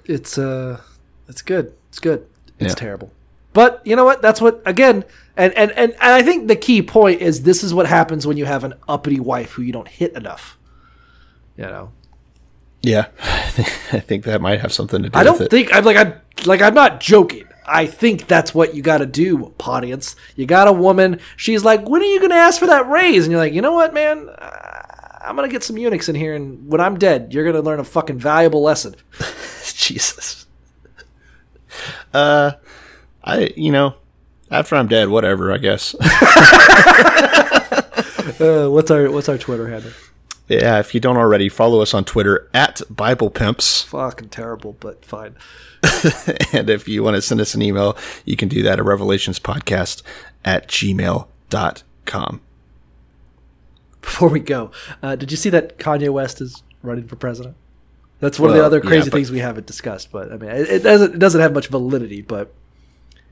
it's 0.04 0.36
uh, 0.36 0.82
it's 1.26 1.40
good. 1.40 1.72
It's 1.88 2.00
good. 2.00 2.26
It's 2.58 2.72
Yeah. 2.72 2.74
terrible. 2.74 3.10
But 3.54 3.80
you 3.86 3.96
know 3.96 4.04
what? 4.04 4.20
That's 4.20 4.42
what 4.42 4.60
again. 4.66 5.04
And, 5.38 5.54
and 5.54 5.70
and 5.72 5.92
and 5.92 6.12
I 6.12 6.22
think 6.22 6.48
the 6.48 6.56
key 6.56 6.82
point 6.82 7.22
is 7.22 7.44
this 7.44 7.64
is 7.64 7.72
what 7.72 7.86
happens 7.86 8.26
when 8.26 8.36
you 8.36 8.44
have 8.44 8.62
an 8.62 8.74
uppity 8.86 9.20
wife 9.20 9.52
who 9.52 9.62
you 9.62 9.72
don't 9.72 9.88
hit 9.88 10.12
enough. 10.12 10.58
You 11.56 11.64
know, 11.64 11.92
Yeah. 12.82 13.07
I 13.93 14.01
think 14.01 14.24
that 14.24 14.40
might 14.40 14.61
have 14.61 14.73
something 14.73 15.02
to 15.02 15.09
do 15.11 15.19
I 15.19 15.24
don't 15.24 15.40
it. 15.40 15.51
think 15.51 15.74
I'm 15.74 15.85
like 15.85 15.97
I'm 15.97 16.15
like 16.47 16.62
I'm 16.62 16.74
not 16.74 17.01
joking. 17.01 17.47
I 17.66 17.86
think 17.86 18.27
that's 18.27 18.52
what 18.55 18.74
you 18.74 18.82
got 18.82 18.98
to 18.98 19.07
do, 19.07 19.55
audience. 19.61 20.16
You 20.35 20.44
got 20.47 20.66
a 20.66 20.73
woman. 20.73 21.20
She's 21.36 21.65
like, 21.65 21.89
when 21.89 22.02
are 22.02 22.07
you 22.07 22.19
going 22.19 22.31
to 22.31 22.36
ask 22.36 22.59
for 22.59 22.66
that 22.66 22.89
raise? 22.89 23.24
And 23.24 23.31
you're 23.31 23.40
like, 23.40 23.52
you 23.52 23.62
know 23.62 23.74
what, 23.74 23.94
man? 23.94 24.28
I'm 25.23 25.36
going 25.36 25.48
to 25.48 25.52
get 25.52 25.62
some 25.62 25.78
eunuchs 25.78 26.09
in 26.09 26.16
here, 26.16 26.35
and 26.35 26.66
when 26.66 26.81
I'm 26.81 26.98
dead, 26.98 27.32
you're 27.32 27.44
going 27.44 27.55
to 27.55 27.62
learn 27.62 27.78
a 27.78 27.85
fucking 27.85 28.19
valuable 28.19 28.62
lesson. 28.62 28.97
Jesus. 29.74 30.47
Uh, 32.12 32.52
I 33.23 33.52
you 33.57 33.70
know, 33.70 33.94
after 34.51 34.74
I'm 34.74 34.89
dead, 34.89 35.09
whatever. 35.09 35.52
I 35.52 35.59
guess. 35.59 35.94
Uh, 38.40 38.69
what's 38.70 38.90
our 38.90 39.11
what's 39.11 39.28
our 39.28 39.36
Twitter 39.36 39.69
handle? 39.69 39.90
Yeah. 40.51 40.78
If 40.78 40.94
you 40.94 41.01
don't 41.01 41.16
already, 41.16 41.48
follow 41.48 41.81
us 41.81 41.94
on 41.94 42.05
Twitter 42.05 42.48
at 42.52 42.82
Bible 42.90 43.31
Pimps, 43.31 43.82
Fucking 43.82 44.28
terrible, 44.28 44.77
but 44.81 45.05
fine. 45.05 45.36
and 46.52 46.68
if 46.68 46.86
you 46.86 47.02
want 47.02 47.14
to 47.16 47.22
send 47.22 47.40
us 47.40 47.55
an 47.55 47.62
email, 47.62 47.97
you 48.24 48.36
can 48.36 48.48
do 48.48 48.62
that 48.62 48.78
at 48.78 48.85
revelationspodcast 48.85 50.02
at 50.44 50.68
gmail.com. 50.68 52.40
Before 54.02 54.28
we 54.28 54.40
go, 54.40 54.70
uh, 55.02 55.16
did 55.16 55.31
you 55.31 55.36
see 55.36 55.51
that 55.51 55.78
Kanye 55.78 56.10
West 56.10 56.40
is 56.40 56.62
running 56.82 57.06
for 57.06 57.16
president? 57.16 57.56
That's 58.18 58.39
one 58.39 58.51
of 58.51 58.56
the 58.56 58.64
other 58.64 58.81
crazy 58.81 59.09
but- 59.09 59.16
things 59.16 59.31
we 59.31 59.39
haven't 59.39 59.66
discussed. 59.66 60.12
But 60.12 60.32
I 60.32 60.36
mean, 60.36 60.51
it, 60.51 60.68
it 60.68 60.82
doesn't 60.82 61.14
it 61.14 61.18
doesn't 61.18 61.40
have 61.40 61.55
much 61.55 61.68
validity. 61.68 62.20
But 62.20 62.52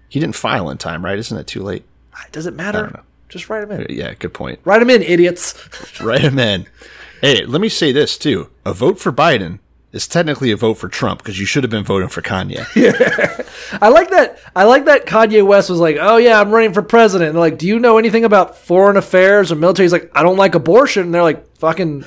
He 0.08 0.20
didn't 0.20 0.36
file 0.36 0.70
in 0.70 0.78
time, 0.78 1.04
right? 1.04 1.18
Isn't 1.18 1.36
it 1.36 1.46
too 1.46 1.62
late? 1.62 1.84
Does 2.32 2.46
it 2.46 2.54
matter. 2.54 3.02
Just 3.28 3.50
write 3.50 3.62
him 3.62 3.70
in. 3.72 3.86
Yeah, 3.90 4.14
good 4.14 4.32
point. 4.32 4.58
Write 4.64 4.80
him 4.80 4.88
in, 4.88 5.02
idiots. 5.02 6.00
Write 6.00 6.22
him 6.22 6.38
in. 6.38 6.66
Hey, 7.20 7.44
let 7.44 7.60
me 7.60 7.68
say 7.68 7.92
this 7.92 8.16
too: 8.16 8.50
a 8.64 8.72
vote 8.72 8.98
for 8.98 9.12
Biden 9.12 9.58
is 9.92 10.06
technically 10.06 10.50
a 10.50 10.56
vote 10.56 10.74
for 10.74 10.88
Trump 10.88 11.20
because 11.20 11.40
you 11.40 11.46
should 11.46 11.64
have 11.64 11.70
been 11.70 11.84
voting 11.84 12.08
for 12.08 12.22
Kanye. 12.22 12.66
yeah. 12.76 13.78
I 13.80 13.88
like 13.88 14.10
that. 14.10 14.38
I 14.54 14.64
like 14.64 14.84
that 14.84 15.06
Kanye 15.06 15.44
West 15.44 15.70
was 15.70 15.80
like, 15.80 15.96
"Oh 16.00 16.16
yeah, 16.16 16.40
I'm 16.40 16.50
running 16.50 16.72
for 16.72 16.82
president." 16.82 17.28
And 17.28 17.36
they're 17.36 17.40
like, 17.40 17.58
"Do 17.58 17.66
you 17.66 17.78
know 17.78 17.98
anything 17.98 18.24
about 18.24 18.56
foreign 18.56 18.96
affairs 18.96 19.50
or 19.50 19.56
military?" 19.56 19.84
He's 19.84 19.92
like, 19.92 20.10
"I 20.14 20.22
don't 20.22 20.36
like 20.36 20.54
abortion." 20.54 21.04
And 21.04 21.14
they're 21.14 21.22
like, 21.22 21.56
"Fucking, 21.58 22.04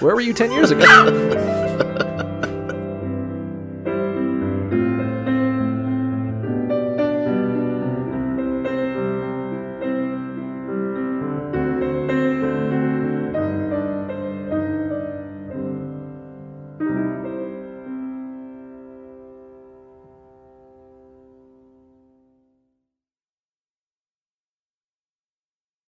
where 0.00 0.14
were 0.14 0.20
you 0.20 0.32
ten 0.32 0.52
years 0.52 0.70
ago?" 0.70 1.60